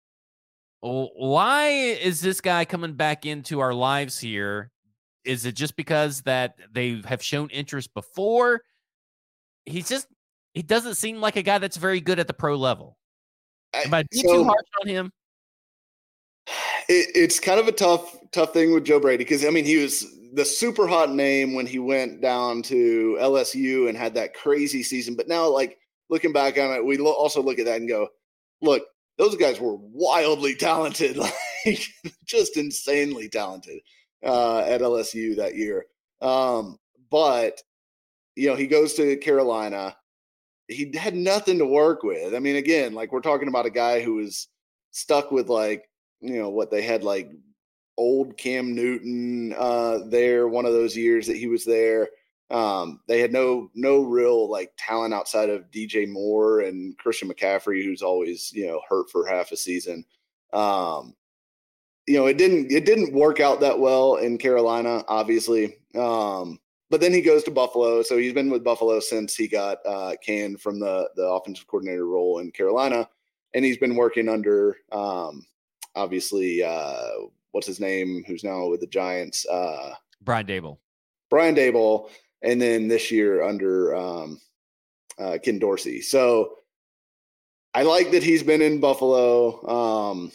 why 0.81 1.67
is 1.67 2.21
this 2.21 2.41
guy 2.41 2.65
coming 2.65 2.93
back 2.93 3.25
into 3.25 3.59
our 3.59 3.73
lives 3.73 4.19
here 4.19 4.71
is 5.25 5.45
it 5.45 5.55
just 5.55 5.75
because 5.75 6.21
that 6.21 6.55
they 6.71 7.01
have 7.05 7.21
shown 7.21 7.49
interest 7.49 7.93
before? 7.93 8.61
He's 9.65 9.89
just 9.89 10.07
he 10.53 10.61
doesn't 10.61 10.95
seem 10.95 11.19
like 11.19 11.35
a 11.35 11.41
guy 11.41 11.57
that's 11.57 11.77
very 11.77 11.99
good 11.99 12.19
at 12.19 12.27
the 12.27 12.33
pro 12.33 12.55
level. 12.55 12.97
Am 13.73 13.93
I 13.93 14.05
so, 14.13 14.21
too 14.21 14.43
harsh 14.43 14.67
on 14.81 14.87
him? 14.87 15.11
It, 16.87 17.09
it's 17.15 17.39
kind 17.39 17.59
of 17.59 17.67
a 17.67 17.71
tough 17.71 18.17
tough 18.31 18.53
thing 18.53 18.73
with 18.73 18.85
Joe 18.85 18.99
Brady 18.99 19.23
because 19.23 19.45
I 19.45 19.49
mean 19.49 19.65
he 19.65 19.77
was 19.77 20.05
the 20.33 20.45
super 20.45 20.85
hot 20.85 21.11
name 21.11 21.53
when 21.53 21.65
he 21.65 21.79
went 21.79 22.21
down 22.21 22.61
to 22.63 23.17
LSU 23.21 23.87
and 23.87 23.97
had 23.97 24.13
that 24.15 24.33
crazy 24.33 24.83
season, 24.83 25.15
but 25.15 25.29
now 25.29 25.47
like 25.47 25.77
looking 26.09 26.33
back 26.33 26.57
on 26.57 26.71
it, 26.71 26.85
we 26.85 26.97
lo- 26.97 27.13
also 27.13 27.41
look 27.41 27.57
at 27.57 27.65
that 27.65 27.79
and 27.79 27.87
go, 27.87 28.09
look, 28.61 28.83
those 29.17 29.37
guys 29.37 29.59
were 29.61 29.77
wildly 29.77 30.53
talented, 30.55 31.17
like 31.65 31.87
just 32.25 32.57
insanely 32.57 33.29
talented 33.29 33.79
uh, 34.23 34.59
at 34.59 34.81
LSU 34.81 35.37
that 35.37 35.55
year. 35.55 35.85
Um, 36.21 36.77
but 37.09 37.61
you 38.35 38.49
know, 38.49 38.55
he 38.55 38.67
goes 38.67 38.93
to 38.95 39.15
Carolina. 39.17 39.95
He 40.67 40.91
had 40.97 41.15
nothing 41.15 41.59
to 41.59 41.65
work 41.65 42.03
with. 42.03 42.33
I 42.35 42.39
mean, 42.39 42.57
again, 42.57 42.93
like 42.93 43.11
we're 43.11 43.21
talking 43.21 43.47
about 43.47 43.65
a 43.65 43.71
guy 43.71 44.01
who 44.01 44.15
was 44.15 44.49
stuck 44.91 45.31
with 45.31 45.47
like 45.47 45.87
you 46.25 46.41
know 46.41 46.49
what 46.49 46.71
they 46.71 46.81
had 46.81 47.03
like 47.03 47.31
old 47.97 48.37
Cam 48.37 48.75
Newton 48.75 49.53
uh, 49.57 49.99
there 50.07 50.47
one 50.47 50.65
of 50.65 50.73
those 50.73 50.95
years 50.95 51.27
that 51.27 51.37
he 51.37 51.47
was 51.47 51.65
there. 51.65 52.09
Um, 52.51 52.99
they 53.07 53.19
had 53.19 53.33
no 53.33 53.71
no 53.73 54.01
real 54.03 54.49
like 54.49 54.71
talent 54.77 55.13
outside 55.13 55.49
of 55.49 55.71
DJ 55.71 56.07
Moore 56.07 56.61
and 56.61 56.97
Christian 56.97 57.29
McCaffrey, 57.29 57.83
who's 57.83 58.01
always 58.01 58.51
you 58.53 58.67
know 58.67 58.81
hurt 58.87 59.09
for 59.09 59.25
half 59.27 59.51
a 59.51 59.57
season. 59.57 60.05
Um, 60.53 61.15
you 62.07 62.17
know, 62.17 62.27
it 62.27 62.37
didn't 62.37 62.71
it 62.71 62.85
didn't 62.85 63.13
work 63.13 63.39
out 63.39 63.61
that 63.61 63.79
well 63.79 64.15
in 64.15 64.37
Carolina, 64.37 65.03
obviously. 65.07 65.77
Um, 65.95 66.59
but 66.91 67.01
then 67.01 67.13
he 67.13 67.21
goes 67.21 67.43
to 67.43 67.51
Buffalo, 67.51 68.03
so 68.03 68.17
he's 68.17 68.33
been 68.33 68.51
with 68.51 68.63
Buffalo 68.63 68.99
since 68.99 69.35
he 69.35 69.47
got 69.47 69.79
uh, 69.85 70.15
canned 70.23 70.61
from 70.61 70.79
the 70.79 71.09
the 71.15 71.23
offensive 71.23 71.67
coordinator 71.67 72.05
role 72.05 72.39
in 72.39 72.51
Carolina, 72.51 73.09
and 73.55 73.65
he's 73.65 73.77
been 73.77 73.95
working 73.95 74.29
under 74.29 74.77
um, 74.91 75.45
obviously 75.95 76.63
uh, 76.63 77.09
what's 77.51 77.67
his 77.67 77.79
name, 77.79 78.23
who's 78.27 78.43
now 78.43 78.67
with 78.67 78.81
the 78.81 78.87
Giants, 78.87 79.45
uh, 79.47 79.93
Brian 80.21 80.45
Daboll. 80.45 80.77
Brian 81.29 81.55
Daboll, 81.55 82.09
and 82.41 82.61
then 82.61 82.87
this 82.87 83.11
year 83.11 83.43
under 83.43 83.95
um, 83.95 84.39
uh, 85.17 85.37
Ken 85.43 85.59
Dorsey. 85.59 86.01
So 86.01 86.55
I 87.73 87.83
like 87.83 88.11
that 88.11 88.23
he's 88.23 88.43
been 88.43 88.61
in 88.61 88.79
Buffalo. 88.79 89.65
Um, 89.67 90.31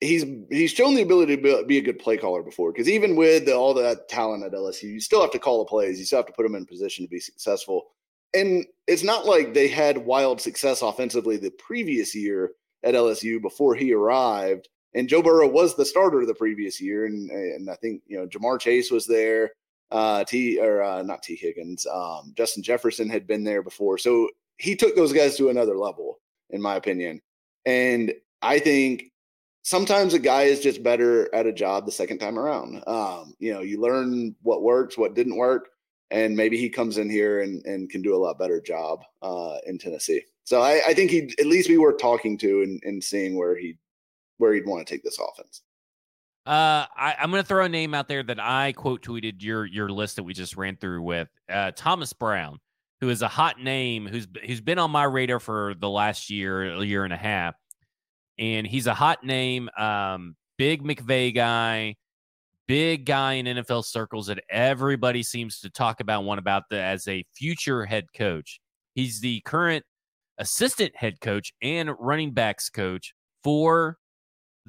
he's 0.00 0.24
he's 0.50 0.70
shown 0.70 0.94
the 0.94 1.02
ability 1.02 1.36
to 1.36 1.64
be 1.64 1.78
a 1.78 1.82
good 1.82 1.98
play 1.98 2.16
caller 2.16 2.42
before 2.42 2.72
because 2.72 2.88
even 2.88 3.16
with 3.16 3.46
the, 3.46 3.54
all 3.54 3.74
that 3.74 4.08
talent 4.08 4.44
at 4.44 4.52
LSU, 4.52 4.84
you 4.84 5.00
still 5.00 5.20
have 5.20 5.32
to 5.32 5.38
call 5.38 5.58
the 5.58 5.68
plays. 5.68 5.98
You 5.98 6.04
still 6.04 6.20
have 6.20 6.26
to 6.26 6.32
put 6.32 6.44
them 6.44 6.54
in 6.54 6.66
position 6.66 7.04
to 7.04 7.10
be 7.10 7.20
successful. 7.20 7.86
And 8.34 8.66
it's 8.86 9.02
not 9.02 9.26
like 9.26 9.54
they 9.54 9.68
had 9.68 9.98
wild 9.98 10.40
success 10.40 10.82
offensively 10.82 11.36
the 11.36 11.50
previous 11.50 12.14
year 12.14 12.52
at 12.82 12.94
LSU 12.94 13.40
before 13.40 13.74
he 13.74 13.92
arrived. 13.92 14.68
And 14.94 15.08
Joe 15.08 15.22
Burrow 15.22 15.48
was 15.48 15.76
the 15.76 15.84
starter 15.84 16.24
the 16.24 16.34
previous 16.34 16.80
year, 16.80 17.06
and 17.06 17.30
and 17.30 17.70
I 17.70 17.74
think 17.76 18.02
you 18.06 18.18
know 18.18 18.26
Ja'Marr 18.26 18.58
Chase 18.60 18.90
was 18.90 19.06
there. 19.06 19.52
Uh, 19.90 20.24
T 20.24 20.58
or 20.60 20.82
uh, 20.82 21.02
not 21.02 21.22
Tee 21.22 21.36
Higgins. 21.36 21.86
Um, 21.86 22.32
Justin 22.36 22.62
Jefferson 22.62 23.08
had 23.08 23.26
been 23.26 23.44
there 23.44 23.62
before, 23.62 23.98
so 23.98 24.28
he 24.58 24.76
took 24.76 24.94
those 24.94 25.12
guys 25.12 25.36
to 25.36 25.48
another 25.48 25.76
level, 25.76 26.20
in 26.50 26.60
my 26.60 26.76
opinion. 26.76 27.20
And 27.64 28.12
I 28.42 28.58
think 28.58 29.12
sometimes 29.62 30.14
a 30.14 30.18
guy 30.18 30.42
is 30.42 30.60
just 30.60 30.82
better 30.82 31.32
at 31.34 31.46
a 31.46 31.52
job 31.52 31.86
the 31.86 31.92
second 31.92 32.18
time 32.18 32.38
around. 32.38 32.82
Um, 32.86 33.34
you 33.38 33.52
know, 33.52 33.60
you 33.60 33.80
learn 33.80 34.34
what 34.42 34.62
works, 34.62 34.98
what 34.98 35.14
didn't 35.14 35.36
work, 35.36 35.68
and 36.10 36.36
maybe 36.36 36.56
he 36.56 36.68
comes 36.68 36.98
in 36.98 37.10
here 37.10 37.42
and, 37.42 37.64
and 37.66 37.90
can 37.90 38.02
do 38.02 38.14
a 38.14 38.18
lot 38.18 38.38
better 38.38 38.60
job 38.60 39.04
uh, 39.22 39.56
in 39.66 39.78
Tennessee. 39.78 40.22
So 40.44 40.62
I, 40.62 40.80
I 40.86 40.94
think 40.94 41.10
he'd 41.10 41.38
at 41.38 41.46
least 41.46 41.68
be 41.68 41.76
worth 41.76 41.98
talking 41.98 42.38
to 42.38 42.62
and, 42.62 42.82
and 42.84 43.04
seeing 43.04 43.36
where 43.36 43.56
he 43.56 43.76
where 44.38 44.54
he'd 44.54 44.66
want 44.66 44.86
to 44.86 44.92
take 44.92 45.02
this 45.02 45.18
offense. 45.18 45.62
Uh, 46.46 46.86
I, 46.96 47.16
am 47.18 47.30
going 47.30 47.42
to 47.42 47.46
throw 47.46 47.64
a 47.64 47.68
name 47.68 47.92
out 47.92 48.08
there 48.08 48.22
that 48.22 48.40
I 48.40 48.72
quote 48.72 49.02
tweeted 49.02 49.42
your 49.42 49.66
your 49.66 49.90
list 49.90 50.16
that 50.16 50.22
we 50.22 50.32
just 50.32 50.56
ran 50.56 50.76
through 50.76 51.02
with 51.02 51.28
uh, 51.50 51.72
Thomas 51.76 52.14
Brown, 52.14 52.58
who 53.02 53.10
is 53.10 53.20
a 53.20 53.28
hot 53.28 53.60
name 53.60 54.06
who's 54.06 54.26
who's 54.46 54.62
been 54.62 54.78
on 54.78 54.90
my 54.90 55.04
radar 55.04 55.40
for 55.40 55.74
the 55.78 55.90
last 55.90 56.30
year, 56.30 56.82
year 56.82 57.04
and 57.04 57.12
a 57.12 57.18
half 57.18 57.54
and 58.38 58.66
he's 58.66 58.86
a 58.86 58.94
hot 58.94 59.24
name. 59.24 59.68
Um, 59.76 60.36
big 60.56 60.82
McVay 60.82 61.34
guy, 61.34 61.96
big 62.66 63.04
guy 63.04 63.34
in 63.34 63.46
NFL 63.46 63.84
circles 63.84 64.28
that 64.28 64.42
everybody 64.48 65.22
seems 65.22 65.60
to 65.60 65.70
talk 65.70 66.00
about 66.00 66.24
one 66.24 66.38
about 66.38 66.64
the 66.70 66.80
as 66.80 67.06
a 67.08 67.24
future 67.34 67.84
head 67.84 68.06
coach. 68.14 68.60
He's 68.94 69.20
the 69.20 69.40
current 69.40 69.84
assistant 70.38 70.96
head 70.96 71.20
coach 71.20 71.52
and 71.62 71.90
running 71.98 72.32
backs 72.32 72.70
coach 72.70 73.12
for 73.42 73.98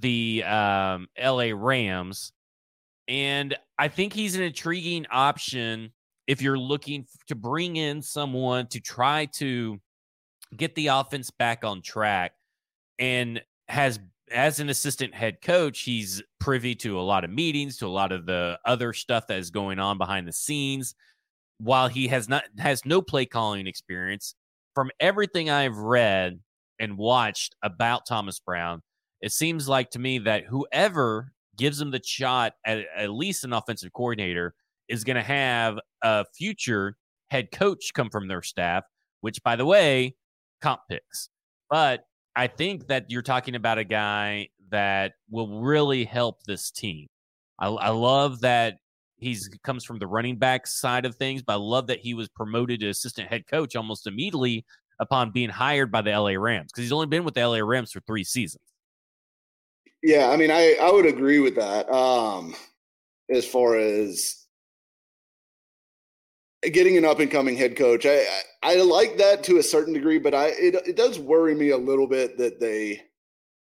the 0.01 0.43
um, 0.43 1.07
LA 1.21 1.51
Rams. 1.53 2.31
And 3.07 3.57
I 3.77 3.88
think 3.88 4.13
he's 4.13 4.35
an 4.35 4.43
intriguing 4.43 5.05
option 5.11 5.91
if 6.27 6.43
you're 6.43 6.59
looking 6.59 7.07
to 7.27 7.35
bring 7.35 7.76
in 7.76 8.03
someone 8.03 8.67
to 8.67 8.80
try 8.80 9.26
to 9.26 9.80
get 10.55 10.76
the 10.76 10.88
offense 10.88 11.31
back 11.31 11.63
on 11.63 11.81
track 11.81 12.34
and 12.99 13.41
has 13.67 13.99
as 14.31 14.59
an 14.59 14.69
assistant 14.69 15.15
head 15.15 15.41
coach, 15.41 15.81
he's 15.81 16.21
privy 16.39 16.76
to 16.76 16.99
a 16.99 17.01
lot 17.01 17.23
of 17.23 17.31
meetings, 17.31 17.77
to 17.77 17.88
a 17.88 17.89
lot 17.89 18.11
of 18.11 18.27
the 18.27 18.59
other 18.63 18.93
stuff 18.93 19.26
that 19.27 19.39
is 19.39 19.49
going 19.49 19.80
on 19.80 19.97
behind 19.97 20.27
the 20.27 20.31
scenes. 20.31 20.93
While 21.57 21.88
he 21.88 22.07
has 22.07 22.30
not 22.30 22.43
has 22.57 22.85
no 22.85 23.01
play 23.01 23.26
calling 23.26 23.67
experience, 23.67 24.35
from 24.76 24.91
everything 24.99 25.49
I've 25.49 25.77
read 25.77 26.39
and 26.80 26.97
watched 26.97 27.55
about 27.61 28.05
Thomas 28.05 28.39
Brown, 28.39 28.81
it 29.21 29.31
seems 29.31 29.67
like 29.67 29.91
to 29.91 29.99
me 29.99 30.19
that 30.19 30.45
whoever 30.45 31.33
gives 31.57 31.79
him 31.79 31.91
the 31.91 32.01
shot 32.03 32.53
at 32.65 32.85
at 32.95 33.09
least 33.09 33.43
an 33.43 33.53
offensive 33.53 33.91
coordinator 33.93 34.53
is 34.87 35.03
going 35.03 35.17
to 35.17 35.23
have 35.23 35.79
a 36.01 36.25
future 36.33 36.95
head 37.29 37.51
coach 37.51 37.91
come 37.93 38.09
from 38.09 38.27
their 38.27 38.41
staff, 38.41 38.83
which 39.21 39.43
by 39.43 39.55
the 39.55 39.65
way, 39.65 40.15
comp 40.61 40.81
picks. 40.89 41.29
But 41.69 42.05
I 42.35 42.47
think 42.47 42.87
that 42.87 43.05
you're 43.09 43.21
talking 43.21 43.55
about 43.55 43.77
a 43.77 43.83
guy 43.83 44.49
that 44.71 45.13
will 45.29 45.61
really 45.61 46.05
help 46.05 46.43
this 46.43 46.71
team. 46.71 47.07
I, 47.59 47.67
I 47.67 47.89
love 47.89 48.41
that 48.41 48.77
he's 49.17 49.49
comes 49.63 49.83
from 49.83 49.99
the 49.99 50.07
running 50.07 50.37
back 50.37 50.65
side 50.65 51.05
of 51.05 51.15
things, 51.15 51.41
but 51.41 51.53
I 51.53 51.57
love 51.57 51.87
that 51.87 51.99
he 51.99 52.13
was 52.13 52.29
promoted 52.29 52.79
to 52.79 52.89
assistant 52.89 53.27
head 53.27 53.47
coach 53.47 53.75
almost 53.75 54.07
immediately 54.07 54.65
upon 54.99 55.31
being 55.31 55.49
hired 55.49 55.91
by 55.91 56.01
the 56.01 56.11
LA 56.11 56.31
Rams 56.31 56.71
because 56.71 56.83
he's 56.83 56.91
only 56.91 57.07
been 57.07 57.23
with 57.23 57.33
the 57.33 57.47
LA 57.47 57.59
Rams 57.59 57.91
for 57.91 58.01
three 58.01 58.23
seasons. 58.23 58.63
Yeah, 60.01 60.30
I 60.30 60.38
mean, 60.38 60.51
I 60.51 60.76
I 60.81 60.91
would 60.91 61.05
agree 61.05 61.39
with 61.39 61.55
that. 61.55 61.89
Um, 61.91 62.55
as 63.30 63.45
far 63.45 63.77
as 63.77 64.45
getting 66.71 66.97
an 66.97 67.05
up 67.05 67.19
and 67.19 67.31
coming 67.31 67.55
head 67.55 67.76
coach. 67.77 68.05
I, 68.05 68.19
I, 68.63 68.73
I 68.73 68.76
like 68.81 69.17
that 69.17 69.43
to 69.45 69.57
a 69.57 69.63
certain 69.63 69.93
degree, 69.93 70.19
but 70.19 70.34
I 70.34 70.47
it 70.47 70.76
it 70.88 70.95
does 70.95 71.19
worry 71.19 71.55
me 71.55 71.69
a 71.69 71.77
little 71.77 72.07
bit 72.07 72.38
that 72.38 72.59
they 72.59 73.01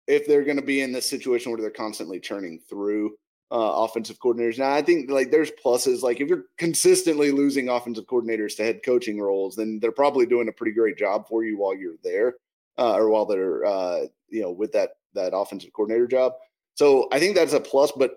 if 0.06 0.26
they're 0.26 0.44
going 0.44 0.56
to 0.56 0.62
be 0.62 0.80
in 0.80 0.92
this 0.92 1.08
situation 1.08 1.52
where 1.52 1.60
they're 1.60 1.70
constantly 1.70 2.18
churning 2.18 2.60
through 2.68 3.14
uh, 3.52 3.84
offensive 3.84 4.18
coordinators. 4.18 4.58
Now, 4.58 4.72
I 4.72 4.82
think 4.82 5.10
like 5.10 5.30
there's 5.30 5.52
pluses. 5.64 6.02
Like 6.02 6.20
if 6.20 6.28
you're 6.28 6.44
consistently 6.58 7.30
losing 7.30 7.68
offensive 7.68 8.06
coordinators 8.06 8.56
to 8.56 8.64
head 8.64 8.80
coaching 8.84 9.20
roles, 9.20 9.54
then 9.56 9.78
they're 9.80 9.92
probably 9.92 10.26
doing 10.26 10.48
a 10.48 10.52
pretty 10.52 10.72
great 10.72 10.98
job 10.98 11.28
for 11.28 11.44
you 11.44 11.58
while 11.58 11.76
you're 11.76 11.96
there, 12.02 12.34
uh, 12.78 12.94
or 12.94 13.10
while 13.10 13.26
they're 13.26 13.64
uh, 13.64 14.00
you 14.28 14.42
know 14.42 14.50
with 14.50 14.72
that 14.72 14.92
that 15.18 15.36
offensive 15.36 15.72
coordinator 15.72 16.06
job. 16.06 16.32
So 16.74 17.08
I 17.12 17.18
think 17.18 17.34
that's 17.34 17.52
a 17.52 17.60
plus. 17.60 17.92
But 17.92 18.12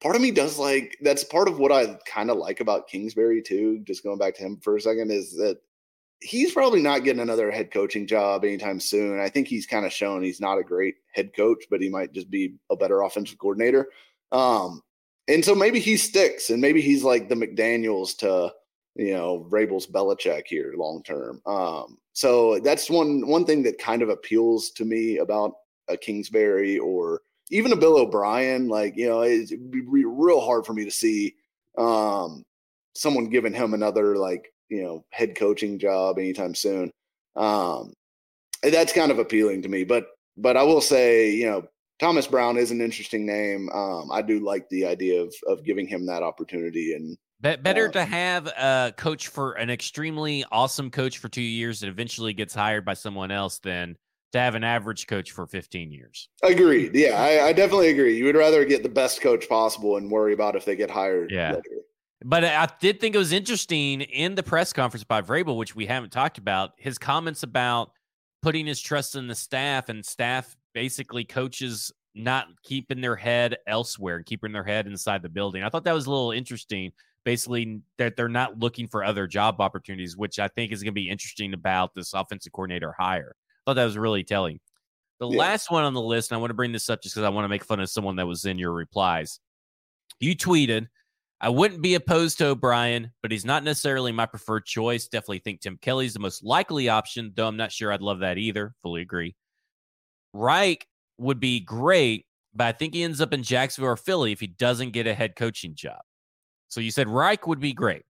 part 0.00 0.16
of 0.16 0.22
me 0.22 0.30
does 0.30 0.58
like 0.58 0.96
that's 1.02 1.24
part 1.24 1.48
of 1.48 1.58
what 1.58 1.72
I 1.72 1.98
kind 2.06 2.30
of 2.30 2.38
like 2.38 2.60
about 2.60 2.88
Kingsbury 2.88 3.42
too. 3.42 3.80
Just 3.84 4.04
going 4.04 4.18
back 4.18 4.34
to 4.36 4.42
him 4.42 4.58
for 4.62 4.76
a 4.76 4.80
second 4.80 5.10
is 5.10 5.32
that 5.36 5.58
he's 6.20 6.52
probably 6.52 6.82
not 6.82 7.04
getting 7.04 7.22
another 7.22 7.50
head 7.50 7.70
coaching 7.70 8.06
job 8.06 8.44
anytime 8.44 8.78
soon. 8.78 9.20
I 9.20 9.28
think 9.28 9.48
he's 9.48 9.66
kind 9.66 9.86
of 9.86 9.92
shown 9.92 10.22
he's 10.22 10.40
not 10.40 10.58
a 10.58 10.62
great 10.62 10.96
head 11.12 11.34
coach, 11.34 11.64
but 11.70 11.80
he 11.80 11.88
might 11.88 12.12
just 12.12 12.30
be 12.30 12.54
a 12.70 12.76
better 12.76 13.00
offensive 13.02 13.38
coordinator. 13.38 13.88
Um, 14.32 14.82
and 15.28 15.44
so 15.44 15.54
maybe 15.54 15.80
he 15.80 15.96
sticks, 15.96 16.50
and 16.50 16.60
maybe 16.60 16.80
he's 16.80 17.04
like 17.04 17.28
the 17.28 17.34
McDaniels 17.34 18.16
to 18.18 18.52
you 18.96 19.14
know 19.14 19.46
Vrabel's 19.48 19.86
Belichick 19.86 20.46
here 20.46 20.74
long 20.76 21.02
term. 21.02 21.40
Um, 21.46 21.98
so 22.12 22.58
that's 22.60 22.90
one 22.90 23.26
one 23.26 23.44
thing 23.44 23.62
that 23.62 23.78
kind 23.78 24.02
of 24.02 24.08
appeals 24.08 24.70
to 24.72 24.84
me 24.84 25.18
about 25.18 25.52
a 25.90 25.96
Kingsbury 25.96 26.78
or 26.78 27.22
even 27.50 27.72
a 27.72 27.76
Bill 27.76 27.98
O'Brien, 27.98 28.68
like 28.68 28.96
you 28.96 29.08
know, 29.08 29.22
it'd 29.22 29.70
be 29.70 30.04
real 30.04 30.40
hard 30.40 30.64
for 30.64 30.72
me 30.72 30.84
to 30.84 30.90
see 30.90 31.34
um, 31.76 32.44
someone 32.94 33.26
giving 33.26 33.52
him 33.52 33.74
another 33.74 34.16
like 34.16 34.52
you 34.68 34.82
know 34.82 35.04
head 35.10 35.36
coaching 35.36 35.78
job 35.78 36.18
anytime 36.18 36.54
soon. 36.54 36.90
Um, 37.36 37.92
that's 38.62 38.92
kind 38.92 39.10
of 39.10 39.18
appealing 39.18 39.62
to 39.62 39.68
me, 39.68 39.84
but 39.84 40.06
but 40.36 40.56
I 40.56 40.62
will 40.62 40.80
say, 40.80 41.30
you 41.30 41.46
know, 41.46 41.64
Thomas 41.98 42.26
Brown 42.26 42.56
is 42.56 42.70
an 42.70 42.80
interesting 42.80 43.26
name. 43.26 43.68
Um, 43.70 44.10
I 44.10 44.22
do 44.22 44.40
like 44.40 44.68
the 44.68 44.86
idea 44.86 45.20
of 45.20 45.34
of 45.46 45.64
giving 45.64 45.86
him 45.86 46.06
that 46.06 46.22
opportunity 46.22 46.94
and. 46.94 47.16
Better 47.42 47.88
to 47.88 48.04
have 48.04 48.48
a 48.48 48.92
coach 48.98 49.28
for 49.28 49.52
an 49.52 49.70
extremely 49.70 50.44
awesome 50.52 50.90
coach 50.90 51.16
for 51.16 51.30
two 51.30 51.40
years 51.40 51.80
that 51.80 51.88
eventually 51.88 52.34
gets 52.34 52.54
hired 52.54 52.84
by 52.84 52.92
someone 52.92 53.30
else 53.30 53.60
than 53.60 53.96
to 54.32 54.38
have 54.38 54.54
an 54.54 54.64
average 54.64 55.06
coach 55.06 55.32
for 55.32 55.46
15 55.46 55.90
years. 55.90 56.28
Agreed. 56.42 56.94
Yeah, 56.94 57.20
I, 57.20 57.48
I, 57.48 57.52
definitely 57.52 57.88
agree. 57.88 58.16
You 58.16 58.24
would 58.24 58.36
rather 58.36 58.64
get 58.64 58.82
the 58.82 58.88
best 58.88 59.20
coach 59.20 59.48
possible 59.48 59.96
and 59.96 60.10
worry 60.10 60.32
about 60.32 60.56
if 60.56 60.64
they 60.64 60.76
get 60.76 60.90
hired. 60.90 61.30
Yeah. 61.30 61.54
Later. 61.54 61.62
But 62.22 62.44
I 62.44 62.68
did 62.80 63.00
think 63.00 63.14
it 63.14 63.18
was 63.18 63.32
interesting 63.32 64.02
in 64.02 64.34
the 64.34 64.42
press 64.42 64.72
conference 64.72 65.04
by 65.04 65.22
Vrabel, 65.22 65.56
which 65.56 65.74
we 65.74 65.86
haven't 65.86 66.10
talked 66.10 66.38
about, 66.38 66.72
his 66.76 66.98
comments 66.98 67.42
about 67.42 67.92
putting 68.42 68.66
his 68.66 68.80
trust 68.80 69.16
in 69.16 69.26
the 69.26 69.34
staff 69.34 69.88
and 69.88 70.04
staff 70.04 70.56
basically 70.74 71.24
coaches 71.24 71.90
not 72.14 72.46
keeping 72.62 73.00
their 73.00 73.16
head 73.16 73.56
elsewhere 73.66 74.16
and 74.16 74.26
keeping 74.26 74.52
their 74.52 74.64
head 74.64 74.86
inside 74.86 75.22
the 75.22 75.28
building. 75.28 75.62
I 75.62 75.70
thought 75.70 75.84
that 75.84 75.94
was 75.94 76.06
a 76.06 76.10
little 76.10 76.32
interesting. 76.32 76.92
Basically, 77.24 77.82
that 77.98 78.16
they're 78.16 78.28
not 78.28 78.58
looking 78.58 78.88
for 78.88 79.04
other 79.04 79.26
job 79.26 79.60
opportunities, 79.60 80.16
which 80.16 80.38
I 80.38 80.48
think 80.48 80.72
is 80.72 80.82
going 80.82 80.92
to 80.92 81.00
be 81.00 81.10
interesting 81.10 81.52
about 81.52 81.94
this 81.94 82.14
offensive 82.14 82.52
coordinator 82.52 82.94
hire 82.98 83.36
thought 83.64 83.74
that 83.74 83.84
was 83.84 83.98
really 83.98 84.24
telling. 84.24 84.60
The 85.18 85.28
yeah. 85.28 85.38
last 85.38 85.70
one 85.70 85.84
on 85.84 85.94
the 85.94 86.00
list, 86.00 86.30
and 86.30 86.36
I 86.36 86.40
want 86.40 86.50
to 86.50 86.54
bring 86.54 86.72
this 86.72 86.88
up 86.88 87.02
just 87.02 87.14
because 87.14 87.26
I 87.26 87.30
want 87.30 87.44
to 87.44 87.48
make 87.48 87.64
fun 87.64 87.80
of 87.80 87.90
someone 87.90 88.16
that 88.16 88.26
was 88.26 88.46
in 88.46 88.58
your 88.58 88.72
replies. 88.72 89.38
You 90.18 90.34
tweeted, 90.34 90.88
I 91.42 91.48
wouldn't 91.48 91.82
be 91.82 91.94
opposed 91.94 92.38
to 92.38 92.48
O'Brien, 92.48 93.12
but 93.22 93.30
he's 93.30 93.44
not 93.44 93.64
necessarily 93.64 94.12
my 94.12 94.26
preferred 94.26 94.66
choice. 94.66 95.08
Definitely 95.08 95.38
think 95.38 95.60
Tim 95.60 95.78
Kelly's 95.80 96.12
the 96.14 96.20
most 96.20 96.44
likely 96.44 96.88
option, 96.88 97.32
though 97.34 97.46
I'm 97.46 97.56
not 97.56 97.72
sure 97.72 97.92
I'd 97.92 98.02
love 98.02 98.20
that 98.20 98.38
either. 98.38 98.74
Fully 98.82 99.02
agree. 99.02 99.34
Reich 100.32 100.86
would 101.18 101.40
be 101.40 101.60
great, 101.60 102.26
but 102.54 102.66
I 102.66 102.72
think 102.72 102.94
he 102.94 103.02
ends 103.02 103.20
up 103.20 103.32
in 103.32 103.42
Jacksonville 103.42 103.90
or 103.90 103.96
Philly 103.96 104.32
if 104.32 104.40
he 104.40 104.48
doesn't 104.48 104.90
get 104.90 105.06
a 105.06 105.14
head 105.14 105.34
coaching 105.36 105.74
job. 105.74 106.00
So 106.68 106.80
you 106.80 106.90
said 106.90 107.08
Reich 107.08 107.46
would 107.46 107.60
be 107.60 107.72
great. 107.72 108.02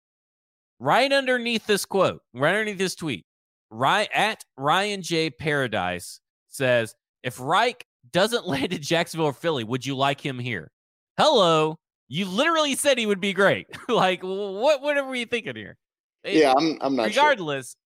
Right 0.79 1.13
underneath 1.13 1.67
this 1.67 1.85
quote, 1.85 2.23
right 2.35 2.51
underneath 2.51 2.79
this 2.79 2.95
tweet, 2.95 3.27
Ryan, 3.71 4.09
at 4.13 4.45
Ryan 4.57 5.03
J. 5.03 5.31
Paradise 5.31 6.21
says, 6.49 6.95
if 7.23 7.39
Reich 7.41 7.85
doesn't 8.13 8.47
land 8.47 8.73
in 8.73 8.83
Jacksonville 8.83 9.27
or 9.27 9.33
Philly, 9.33 9.65
would 9.65 9.87
you 9.87 9.97
like 9.97 10.21
him 10.21 10.39
here? 10.39 10.71
Hello. 11.19 11.77
You 12.09 12.27
literally 12.27 12.75
said 12.75 12.99
he 12.99 13.07
would 13.07 13.21
be 13.21 13.33
great. 13.33 13.69
like, 13.89 14.23
what 14.23 14.83
whatever 14.83 15.09
were 15.09 15.15
you 15.15 15.27
thinking 15.27 15.55
here? 15.55 15.77
Yeah, 16.25 16.53
I'm 16.57 16.77
I'm 16.81 16.97
not 16.97 17.07
regardless, 17.07 17.77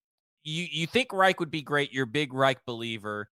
sure. 0.44 0.54
you 0.54 0.66
you 0.70 0.86
think 0.86 1.12
Reich 1.12 1.38
would 1.40 1.50
be 1.50 1.60
great. 1.60 1.92
You're 1.92 2.04
a 2.04 2.06
big 2.06 2.32
Reich 2.32 2.64
believer. 2.66 3.28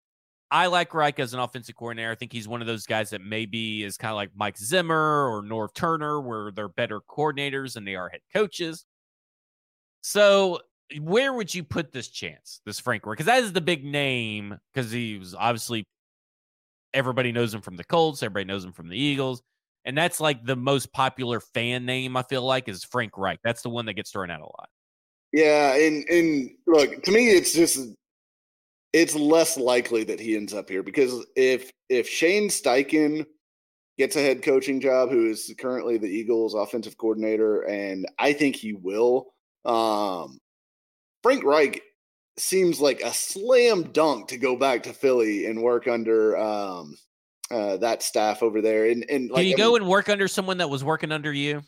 I 0.51 0.67
like 0.67 0.93
Reich 0.93 1.19
as 1.19 1.33
an 1.33 1.41
offensive 1.41 1.77
coordinator. 1.77 2.11
I 2.11 2.15
think 2.15 2.31
he's 2.31 2.47
one 2.47 2.61
of 2.61 2.67
those 2.67 2.85
guys 2.85 3.09
that 3.11 3.23
maybe 3.23 3.85
is 3.85 3.97
kind 3.97 4.11
of 4.11 4.17
like 4.17 4.31
Mike 4.37 4.59
Zimmer 4.59 5.27
or 5.31 5.43
Norv 5.43 5.73
Turner, 5.73 6.21
where 6.21 6.51
they're 6.51 6.69
better 6.69 7.01
coordinators 7.01 7.73
than 7.73 7.87
they 7.87 7.95
are 7.95 8.11
head 8.11 8.21
coaches. 8.35 8.85
So 10.03 10.61
where 11.01 11.33
would 11.33 11.55
you 11.55 11.65
put 11.65 11.93
this 11.93 12.09
chance, 12.09 12.61
this 12.67 12.81
Frank 12.81 13.05
Because 13.05 13.27
that 13.27 13.43
is 13.43 13.53
the 13.53 13.61
big 13.61 13.85
name 13.85 14.59
because 14.73 14.91
he 14.91 15.19
was 15.19 15.35
obviously 15.35 15.85
everybody 16.95 17.33
knows 17.33 17.55
him 17.55 17.61
from 17.61 17.77
the 17.77 17.85
Colts, 17.85 18.23
everybody 18.23 18.45
knows 18.45 18.65
him 18.65 18.73
from 18.73 18.89
the 18.89 18.99
Eagles. 18.99 19.43
And 19.85 19.99
that's 19.99 20.21
like 20.21 20.45
the 20.45 20.57
most 20.57 20.93
popular 20.93 21.41
fan 21.41 21.85
name, 21.85 22.17
I 22.17 22.23
feel 22.23 22.43
like, 22.43 22.69
is 22.69 22.85
Frank 22.85 23.19
Reich. 23.19 23.41
That's 23.43 23.63
the 23.63 23.69
one 23.69 23.87
that 23.87 23.95
gets 23.95 24.13
thrown 24.13 24.31
out 24.31 24.41
a 24.41 24.45
lot. 24.45 24.69
Yeah, 25.33 25.75
and 25.75 26.07
and 26.09 26.51
look, 26.67 27.03
to 27.03 27.11
me 27.11 27.31
it's 27.31 27.53
just 27.53 27.95
it's 28.93 29.15
less 29.15 29.57
likely 29.57 30.05
that 30.05 30.21
he 30.21 30.37
ends 30.37 30.53
up 30.53 30.69
here 30.69 30.83
because 30.83 31.25
if 31.35 31.71
if 31.89 32.09
Shane 32.09 32.49
Steichen 32.49 33.25
gets 33.99 34.17
a 34.17 34.21
head 34.21 34.43
coaching 34.43 34.81
job, 34.81 35.11
who 35.11 35.31
is 35.31 35.53
currently 35.59 35.99
the 35.99 36.09
Eagles 36.09 36.55
offensive 36.55 36.97
coordinator, 36.97 37.63
and 37.63 38.07
I 38.19 38.33
think 38.33 38.57
he 38.57 38.75
will, 38.75 39.33
um, 39.65 40.39
Frank 41.23 41.45
Reich 41.45 41.83
seems 42.39 42.81
like 42.81 43.01
a 43.03 43.13
slam 43.13 43.85
dunk 43.93 44.29
to 44.29 44.39
go 44.39 44.57
back 44.57 44.83
to 44.85 44.93
Philly 44.93 45.47
and 45.47 45.63
work 45.63 45.87
under 45.87 46.37
um, 46.37 46.97
uh, 47.51 47.77
that 47.79 48.03
staff 48.03 48.43
over 48.43 48.61
there. 48.61 48.87
And, 48.87 49.05
and 49.11 49.31
like, 49.31 49.43
can 49.43 49.47
you 49.47 49.55
I 49.55 49.59
go 49.59 49.73
mean, 49.73 49.83
and 49.83 49.91
work 49.91 50.09
under 50.09 50.29
someone 50.29 50.59
that 50.59 50.71
was 50.71 50.83
working 50.83 51.13
under 51.13 51.33
you? 51.33 51.63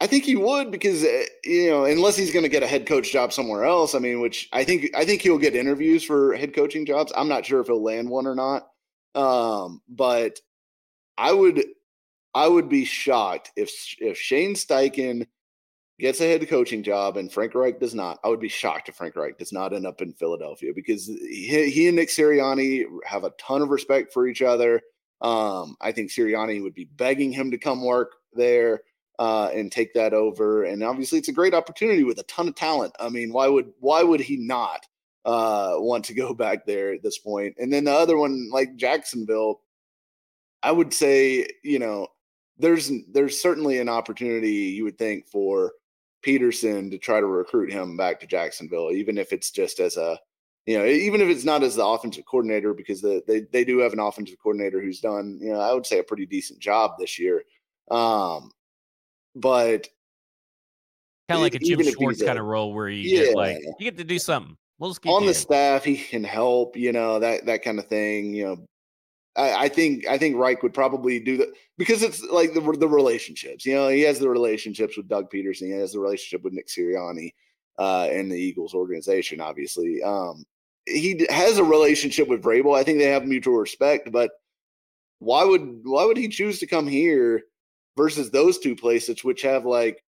I 0.00 0.08
think 0.08 0.24
he 0.24 0.34
would 0.34 0.72
because 0.72 1.04
uh, 1.04 1.22
you 1.44 1.70
know 1.70 1.84
unless 1.84 2.16
he's 2.16 2.32
going 2.32 2.42
to 2.42 2.48
get 2.48 2.64
a 2.64 2.66
head 2.66 2.86
coach 2.86 3.12
job 3.12 3.32
somewhere 3.32 3.64
else. 3.64 3.94
I 3.94 4.00
mean, 4.00 4.20
which 4.20 4.48
I 4.52 4.64
think 4.64 4.90
I 4.96 5.04
think 5.04 5.22
he'll 5.22 5.38
get 5.38 5.54
interviews 5.54 6.02
for 6.02 6.34
head 6.34 6.54
coaching 6.54 6.84
jobs. 6.84 7.12
I'm 7.16 7.28
not 7.28 7.46
sure 7.46 7.60
if 7.60 7.68
he'll 7.68 7.82
land 7.82 8.10
one 8.10 8.26
or 8.26 8.34
not. 8.34 8.68
Um, 9.14 9.80
but 9.88 10.40
I 11.16 11.32
would 11.32 11.64
I 12.34 12.48
would 12.48 12.68
be 12.68 12.84
shocked 12.84 13.52
if 13.54 13.70
if 14.00 14.18
Shane 14.18 14.54
Steichen 14.54 15.28
gets 16.02 16.20
a 16.20 16.24
head 16.24 16.46
coaching 16.48 16.82
job 16.82 17.16
and 17.16 17.32
Frank 17.32 17.54
Reich 17.54 17.80
does 17.80 17.94
not, 17.94 18.18
I 18.24 18.28
would 18.28 18.40
be 18.40 18.48
shocked 18.48 18.88
if 18.90 18.96
Frank 18.96 19.16
Reich 19.16 19.38
does 19.38 19.52
not 19.52 19.72
end 19.72 19.86
up 19.86 20.02
in 20.02 20.12
Philadelphia 20.12 20.72
because 20.74 21.06
he, 21.06 21.70
he 21.70 21.86
and 21.86 21.96
Nick 21.96 22.08
Sirianni 22.08 22.84
have 23.06 23.24
a 23.24 23.32
ton 23.38 23.62
of 23.62 23.70
respect 23.70 24.12
for 24.12 24.26
each 24.26 24.42
other. 24.42 24.82
Um, 25.20 25.76
I 25.80 25.92
think 25.92 26.10
Sirianni 26.10 26.62
would 26.62 26.74
be 26.74 26.84
begging 26.84 27.32
him 27.32 27.52
to 27.52 27.58
come 27.58 27.84
work 27.84 28.16
there. 28.34 28.82
uh, 29.18 29.50
and 29.54 29.70
take 29.70 29.94
that 29.94 30.14
over. 30.14 30.64
And 30.64 30.82
obviously, 30.82 31.18
it's 31.18 31.28
a 31.28 31.32
great 31.32 31.54
opportunity 31.54 32.02
with 32.02 32.18
a 32.18 32.24
ton 32.24 32.48
of 32.48 32.56
talent. 32.56 32.94
I 32.98 33.08
mean, 33.08 33.32
why 33.32 33.46
would 33.46 33.72
why 33.78 34.02
would 34.02 34.20
he 34.20 34.36
not 34.36 34.84
uh, 35.24 35.74
want 35.76 36.06
to 36.06 36.14
go 36.14 36.34
back 36.44 36.66
there 36.66 36.92
at 36.92 37.02
this 37.02 37.18
point? 37.18 37.54
And 37.58 37.72
then 37.72 37.84
the 37.84 37.92
other 37.92 38.16
one, 38.16 38.50
like 38.50 38.76
Jacksonville, 38.76 39.60
I 40.62 40.72
would 40.72 40.92
say, 40.92 41.46
you 41.62 41.78
know, 41.78 42.08
there's 42.58 42.90
there's 43.12 43.40
certainly 43.40 43.78
an 43.78 43.88
opportunity 43.88 44.50
you 44.50 44.84
would 44.84 44.98
think 44.98 45.28
for 45.28 45.72
Pederson 46.24 46.90
to 46.90 46.98
try 46.98 47.20
to 47.20 47.26
recruit 47.26 47.72
him 47.72 47.96
back 47.96 48.20
to 48.20 48.26
Jacksonville, 48.26 48.90
even 48.92 49.18
if 49.18 49.32
it's 49.32 49.50
just 49.50 49.80
as 49.80 49.96
a 49.96 50.18
you 50.66 50.78
know, 50.78 50.84
even 50.84 51.20
if 51.20 51.28
it's 51.28 51.44
not 51.44 51.64
as 51.64 51.74
the 51.74 51.84
offensive 51.84 52.24
coordinator, 52.24 52.72
because 52.72 53.00
the, 53.00 53.22
they 53.26 53.40
they 53.52 53.64
do 53.64 53.78
have 53.78 53.92
an 53.92 53.98
offensive 53.98 54.38
coordinator 54.40 54.80
who's 54.80 55.00
done, 55.00 55.38
you 55.42 55.52
know, 55.52 55.60
I 55.60 55.74
would 55.74 55.86
say 55.86 55.98
a 55.98 56.04
pretty 56.04 56.26
decent 56.26 56.60
job 56.60 56.92
this 56.98 57.18
year. 57.18 57.42
Um, 57.90 58.52
but 59.34 59.88
kind 61.28 61.38
of 61.38 61.40
like 61.40 61.56
a 61.56 61.58
Jim 61.58 61.82
Schwartz 61.82 62.22
kind 62.22 62.38
of 62.38 62.44
role 62.44 62.72
where 62.72 62.88
you 62.88 63.02
yeah, 63.02 63.24
get 63.24 63.36
like 63.36 63.58
you 63.78 63.84
get 63.84 63.98
to 63.98 64.04
do 64.04 64.18
something. 64.18 64.56
We'll 64.78 64.96
on 65.06 65.26
the 65.26 65.34
staff, 65.34 65.84
he 65.84 65.96
can 65.96 66.24
help, 66.24 66.76
you 66.76 66.92
know, 66.92 67.18
that 67.18 67.46
that 67.46 67.62
kind 67.62 67.78
of 67.78 67.86
thing. 67.86 68.34
You 68.34 68.44
know, 68.44 68.66
I, 69.36 69.64
I, 69.64 69.68
think 69.68 70.06
I 70.06 70.18
think 70.18 70.36
Reich 70.36 70.62
would 70.62 70.74
probably 70.74 71.18
do 71.18 71.38
that 71.38 71.48
because 71.78 72.02
it's 72.02 72.22
like 72.24 72.54
the 72.54 72.60
the 72.60 72.88
relationships. 72.88 73.64
You 73.64 73.74
know, 73.74 73.88
he 73.88 74.02
has 74.02 74.18
the 74.18 74.28
relationships 74.28 74.96
with 74.96 75.08
Doug 75.08 75.30
Pederson. 75.30 75.66
He 75.66 75.70
has 75.70 75.92
the 75.92 76.00
relationship 76.00 76.42
with 76.42 76.52
Nick 76.52 76.68
Sirianni 76.68 77.32
uh, 77.78 78.08
and 78.10 78.30
the 78.30 78.36
Eagles 78.36 78.74
organization. 78.74 79.40
Obviously, 79.40 80.02
um, 80.02 80.44
he 80.86 81.26
has 81.30 81.58
a 81.58 81.64
relationship 81.64 82.28
with 82.28 82.42
Vrabel. 82.42 82.76
I 82.76 82.82
think 82.82 82.98
they 82.98 83.06
have 83.06 83.24
mutual 83.24 83.56
respect. 83.56 84.12
But 84.12 84.32
why 85.18 85.44
would 85.44 85.80
why 85.84 86.04
would 86.04 86.18
he 86.18 86.28
choose 86.28 86.58
to 86.58 86.66
come 86.66 86.86
here 86.86 87.42
versus 87.96 88.30
those 88.30 88.58
two 88.58 88.76
places, 88.76 89.24
which 89.24 89.42
have 89.42 89.64
like 89.64 90.04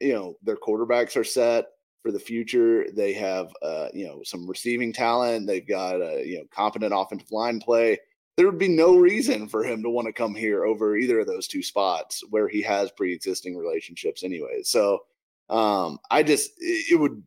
you 0.00 0.12
know 0.12 0.36
their 0.42 0.56
quarterbacks 0.56 1.16
are 1.16 1.24
set 1.24 1.66
for 2.02 2.12
the 2.12 2.18
future. 2.18 2.86
They 2.94 3.14
have 3.14 3.48
uh, 3.62 3.88
you 3.94 4.06
know 4.06 4.20
some 4.22 4.46
receiving 4.46 4.92
talent. 4.92 5.46
They've 5.46 5.66
got 5.66 6.02
a 6.02 6.22
you 6.26 6.38
know 6.38 6.44
competent 6.50 6.92
offensive 6.94 7.32
line 7.32 7.58
play 7.58 7.98
there 8.36 8.46
would 8.46 8.58
be 8.58 8.68
no 8.68 8.96
reason 8.96 9.48
for 9.48 9.64
him 9.64 9.82
to 9.82 9.90
want 9.90 10.06
to 10.06 10.12
come 10.12 10.34
here 10.34 10.64
over 10.64 10.96
either 10.96 11.20
of 11.20 11.26
those 11.26 11.46
two 11.46 11.62
spots 11.62 12.22
where 12.30 12.48
he 12.48 12.62
has 12.62 12.90
pre-existing 12.90 13.56
relationships 13.56 14.22
anyway. 14.22 14.62
So 14.62 15.04
um, 15.48 15.98
I 16.10 16.22
just 16.22 16.50
it 16.58 16.98
would 16.98 17.22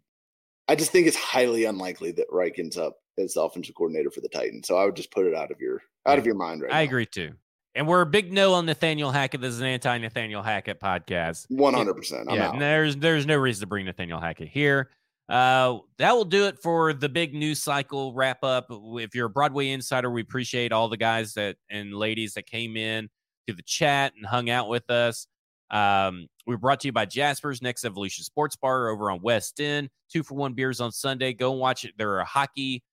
I 0.68 0.76
just 0.76 0.92
think 0.92 1.08
it's 1.08 1.18
highly 1.18 1.66
unlikely 1.66 2.12
that 2.14 2.28
Reich 2.30 2.60
ends 2.60 2.78
up 2.78 2.98
as 3.18 3.34
the 3.34 3.42
offensive 3.42 3.76
coordinator 3.76 4.12
for 4.12 4.22
the 4.22 4.30
Titans. 4.30 4.68
So 4.68 4.78
I 4.78 4.86
would 4.86 4.96
just 4.96 5.12
put 5.12 5.26
it 5.26 5.36
out 5.36 5.52
of 5.52 5.60
your 5.60 5.82
out 6.06 6.14
yeah, 6.14 6.18
of 6.20 6.26
your 6.26 6.36
mind 6.36 6.62
right 6.62 6.74
I 6.74 6.84
now. 6.84 6.90
agree 6.90 7.06
too. 7.06 7.34
And 7.76 7.88
we're 7.88 8.02
a 8.02 8.06
big 8.06 8.34
no 8.34 8.54
on 8.54 8.66
Nathaniel 8.66 9.12
Hackett. 9.12 9.42
This 9.42 9.54
is 9.54 9.62
an 9.62 9.68
anti 9.68 9.98
Nathaniel 9.98 10.44
Hackett 10.44 10.80
podcast. 10.80 11.46
One 11.50 11.74
hundred 11.74 11.96
percent. 11.96 12.28
Yeah, 12.32 12.58
there's 12.58 12.98
there's 12.98 13.26
no 13.26 13.38
reason 13.38 13.62
to 13.62 13.68
bring 13.68 13.86
Nathaniel 13.86 14.20
Hackett 14.20 14.50
here. 14.50 14.90
Uh, 15.30 15.78
that 16.00 16.16
will 16.16 16.26
do 16.26 16.48
it 16.48 16.58
for 16.60 16.92
the 16.92 17.08
big 17.08 17.36
news 17.36 17.62
cycle 17.62 18.14
wrap 18.14 18.44
up. 18.44 18.66
If 18.70 19.14
you're 19.14 19.28
a 19.28 19.30
Broadway 19.30 19.70
insider, 19.70 20.10
we 20.10 20.22
appreciate 20.22 20.72
all 20.72 20.90
the 20.90 20.98
guys 20.98 21.36
that 21.36 21.58
and 21.70 21.94
ladies 21.94 22.34
that 22.34 22.48
came 22.48 22.76
in 22.76 23.10
to 23.48 23.54
the 23.54 23.62
chat 23.62 24.14
and 24.16 24.26
hung 24.26 24.50
out 24.50 24.70
with 24.70 24.90
us. 24.90 25.28
Um, 25.70 26.28
we're 26.48 26.58
brought 26.58 26.80
to 26.80 26.88
you 26.88 26.92
by 26.92 27.06
Jasper's 27.06 27.62
Next 27.62 27.86
Evolution 27.86 28.24
Sports 28.24 28.56
Bar 28.56 28.90
over 28.90 29.12
on 29.12 29.22
West 29.22 29.62
End. 29.62 29.90
Two 30.12 30.24
for 30.24 30.34
one 30.34 30.54
beers 30.54 30.82
on 30.82 30.92
Sunday. 30.92 31.34
Go 31.34 31.52
watch 31.52 31.86
it. 31.86 31.94
They're 31.96 32.20
a 32.20 32.26
hockey. 32.26 32.84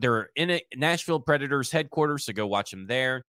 They're 0.00 0.28
in 0.36 0.60
Nashville 0.74 1.20
Predators 1.20 1.70
headquarters, 1.70 2.26
so 2.26 2.34
go 2.34 2.46
watch 2.46 2.70
them 2.70 2.86
there. 2.86 3.24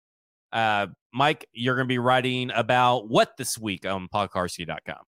Uh, 0.51 0.87
Mike, 1.13 1.45
you're 1.53 1.75
going 1.75 1.87
to 1.87 1.89
be 1.89 1.99
writing 1.99 2.51
about 2.53 3.09
what 3.09 3.37
this 3.37 3.57
week 3.57 3.85
on 3.85 4.07
paulkuharsky.com. 4.13 5.06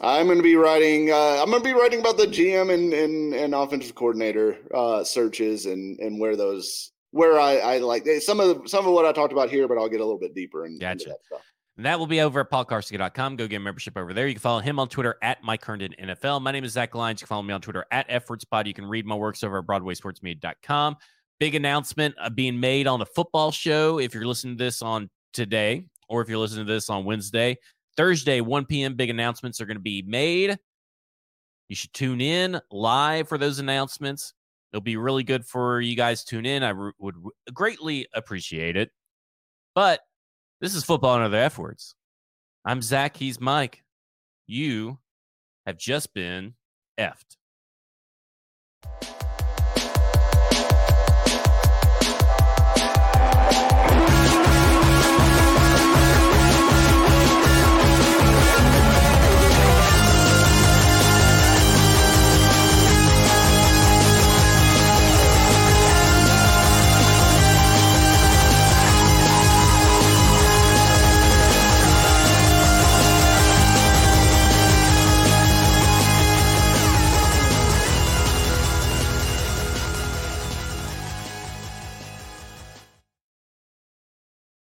I'm 0.00 0.26
going 0.26 0.38
to 0.38 0.42
be 0.42 0.56
writing. 0.56 1.10
Uh, 1.10 1.40
I'm 1.40 1.50
going 1.50 1.62
to 1.62 1.68
be 1.68 1.72
writing 1.72 2.00
about 2.00 2.16
the 2.16 2.26
GM 2.26 2.72
and 2.72 2.92
and, 2.92 3.34
and 3.34 3.54
offensive 3.54 3.94
coordinator 3.94 4.58
uh, 4.74 5.04
searches 5.04 5.66
and 5.66 5.98
and 6.00 6.20
where 6.20 6.36
those 6.36 6.92
where 7.12 7.40
I, 7.40 7.56
I 7.56 7.78
like 7.78 8.06
eh, 8.06 8.20
some 8.20 8.40
of 8.40 8.62
the, 8.62 8.68
some 8.68 8.86
of 8.86 8.92
what 8.92 9.06
I 9.06 9.12
talked 9.12 9.32
about 9.32 9.50
here, 9.50 9.66
but 9.66 9.78
I'll 9.78 9.88
get 9.88 10.00
a 10.00 10.04
little 10.04 10.18
bit 10.18 10.34
deeper 10.34 10.66
in, 10.66 10.78
gotcha. 10.78 11.08
that 11.08 11.24
stuff. 11.24 11.40
And 11.76 11.84
that 11.84 11.98
will 11.98 12.06
be 12.06 12.20
over 12.20 12.40
at 12.40 12.50
paulkuharsky.com. 12.50 13.36
Go 13.36 13.46
get 13.46 13.56
a 13.56 13.60
membership 13.60 13.98
over 13.98 14.14
there. 14.14 14.26
You 14.26 14.34
can 14.34 14.40
follow 14.40 14.60
him 14.60 14.78
on 14.78 14.88
Twitter 14.88 15.16
at 15.22 15.42
Mike 15.42 15.64
Herndon 15.64 15.94
NFL. 16.00 16.40
My 16.40 16.50
name 16.50 16.64
is 16.64 16.72
Zach 16.72 16.94
Lyons. 16.94 17.20
You 17.20 17.26
can 17.26 17.28
follow 17.28 17.42
me 17.42 17.52
on 17.52 17.60
Twitter 17.60 17.84
at 17.90 18.08
FWordspod. 18.08 18.66
You 18.66 18.72
can 18.72 18.86
read 18.86 19.04
my 19.04 19.14
works 19.14 19.44
over 19.44 19.58
at 19.58 19.66
BroadwaySportsMedia.com. 19.66 20.96
Big 21.38 21.54
announcement 21.54 22.14
uh, 22.18 22.30
being 22.30 22.58
made 22.58 22.86
on 22.86 23.02
a 23.02 23.06
football 23.06 23.50
show. 23.50 23.98
If 23.98 24.14
you're 24.14 24.26
listening 24.26 24.56
to 24.56 24.64
this 24.64 24.80
on 24.80 25.10
today, 25.34 25.86
or 26.08 26.22
if 26.22 26.30
you're 26.30 26.38
listening 26.38 26.66
to 26.66 26.72
this 26.72 26.88
on 26.88 27.04
Wednesday, 27.04 27.58
Thursday, 27.96 28.40
1 28.40 28.66
p.m., 28.66 28.94
big 28.94 29.10
announcements 29.10 29.60
are 29.60 29.66
going 29.66 29.76
to 29.76 29.82
be 29.82 30.02
made. 30.02 30.58
You 31.68 31.76
should 31.76 31.92
tune 31.92 32.20
in 32.20 32.60
live 32.70 33.28
for 33.28 33.38
those 33.38 33.58
announcements. 33.58 34.34
It'll 34.72 34.82
be 34.82 34.96
really 34.96 35.24
good 35.24 35.44
for 35.44 35.80
you 35.80 35.96
guys 35.96 36.24
tune 36.24 36.46
in. 36.46 36.62
I 36.62 36.70
re- 36.70 36.92
would 36.98 37.16
greatly 37.52 38.06
appreciate 38.14 38.76
it. 38.76 38.90
But 39.74 40.00
this 40.60 40.74
is 40.74 40.84
football 40.84 41.16
and 41.16 41.24
other 41.24 41.38
F 41.38 41.58
words. 41.58 41.94
I'm 42.64 42.82
Zach. 42.82 43.16
He's 43.16 43.40
Mike. 43.40 43.82
You 44.46 44.98
have 45.66 45.76
just 45.76 46.14
been 46.14 46.54
effed. 46.98 47.36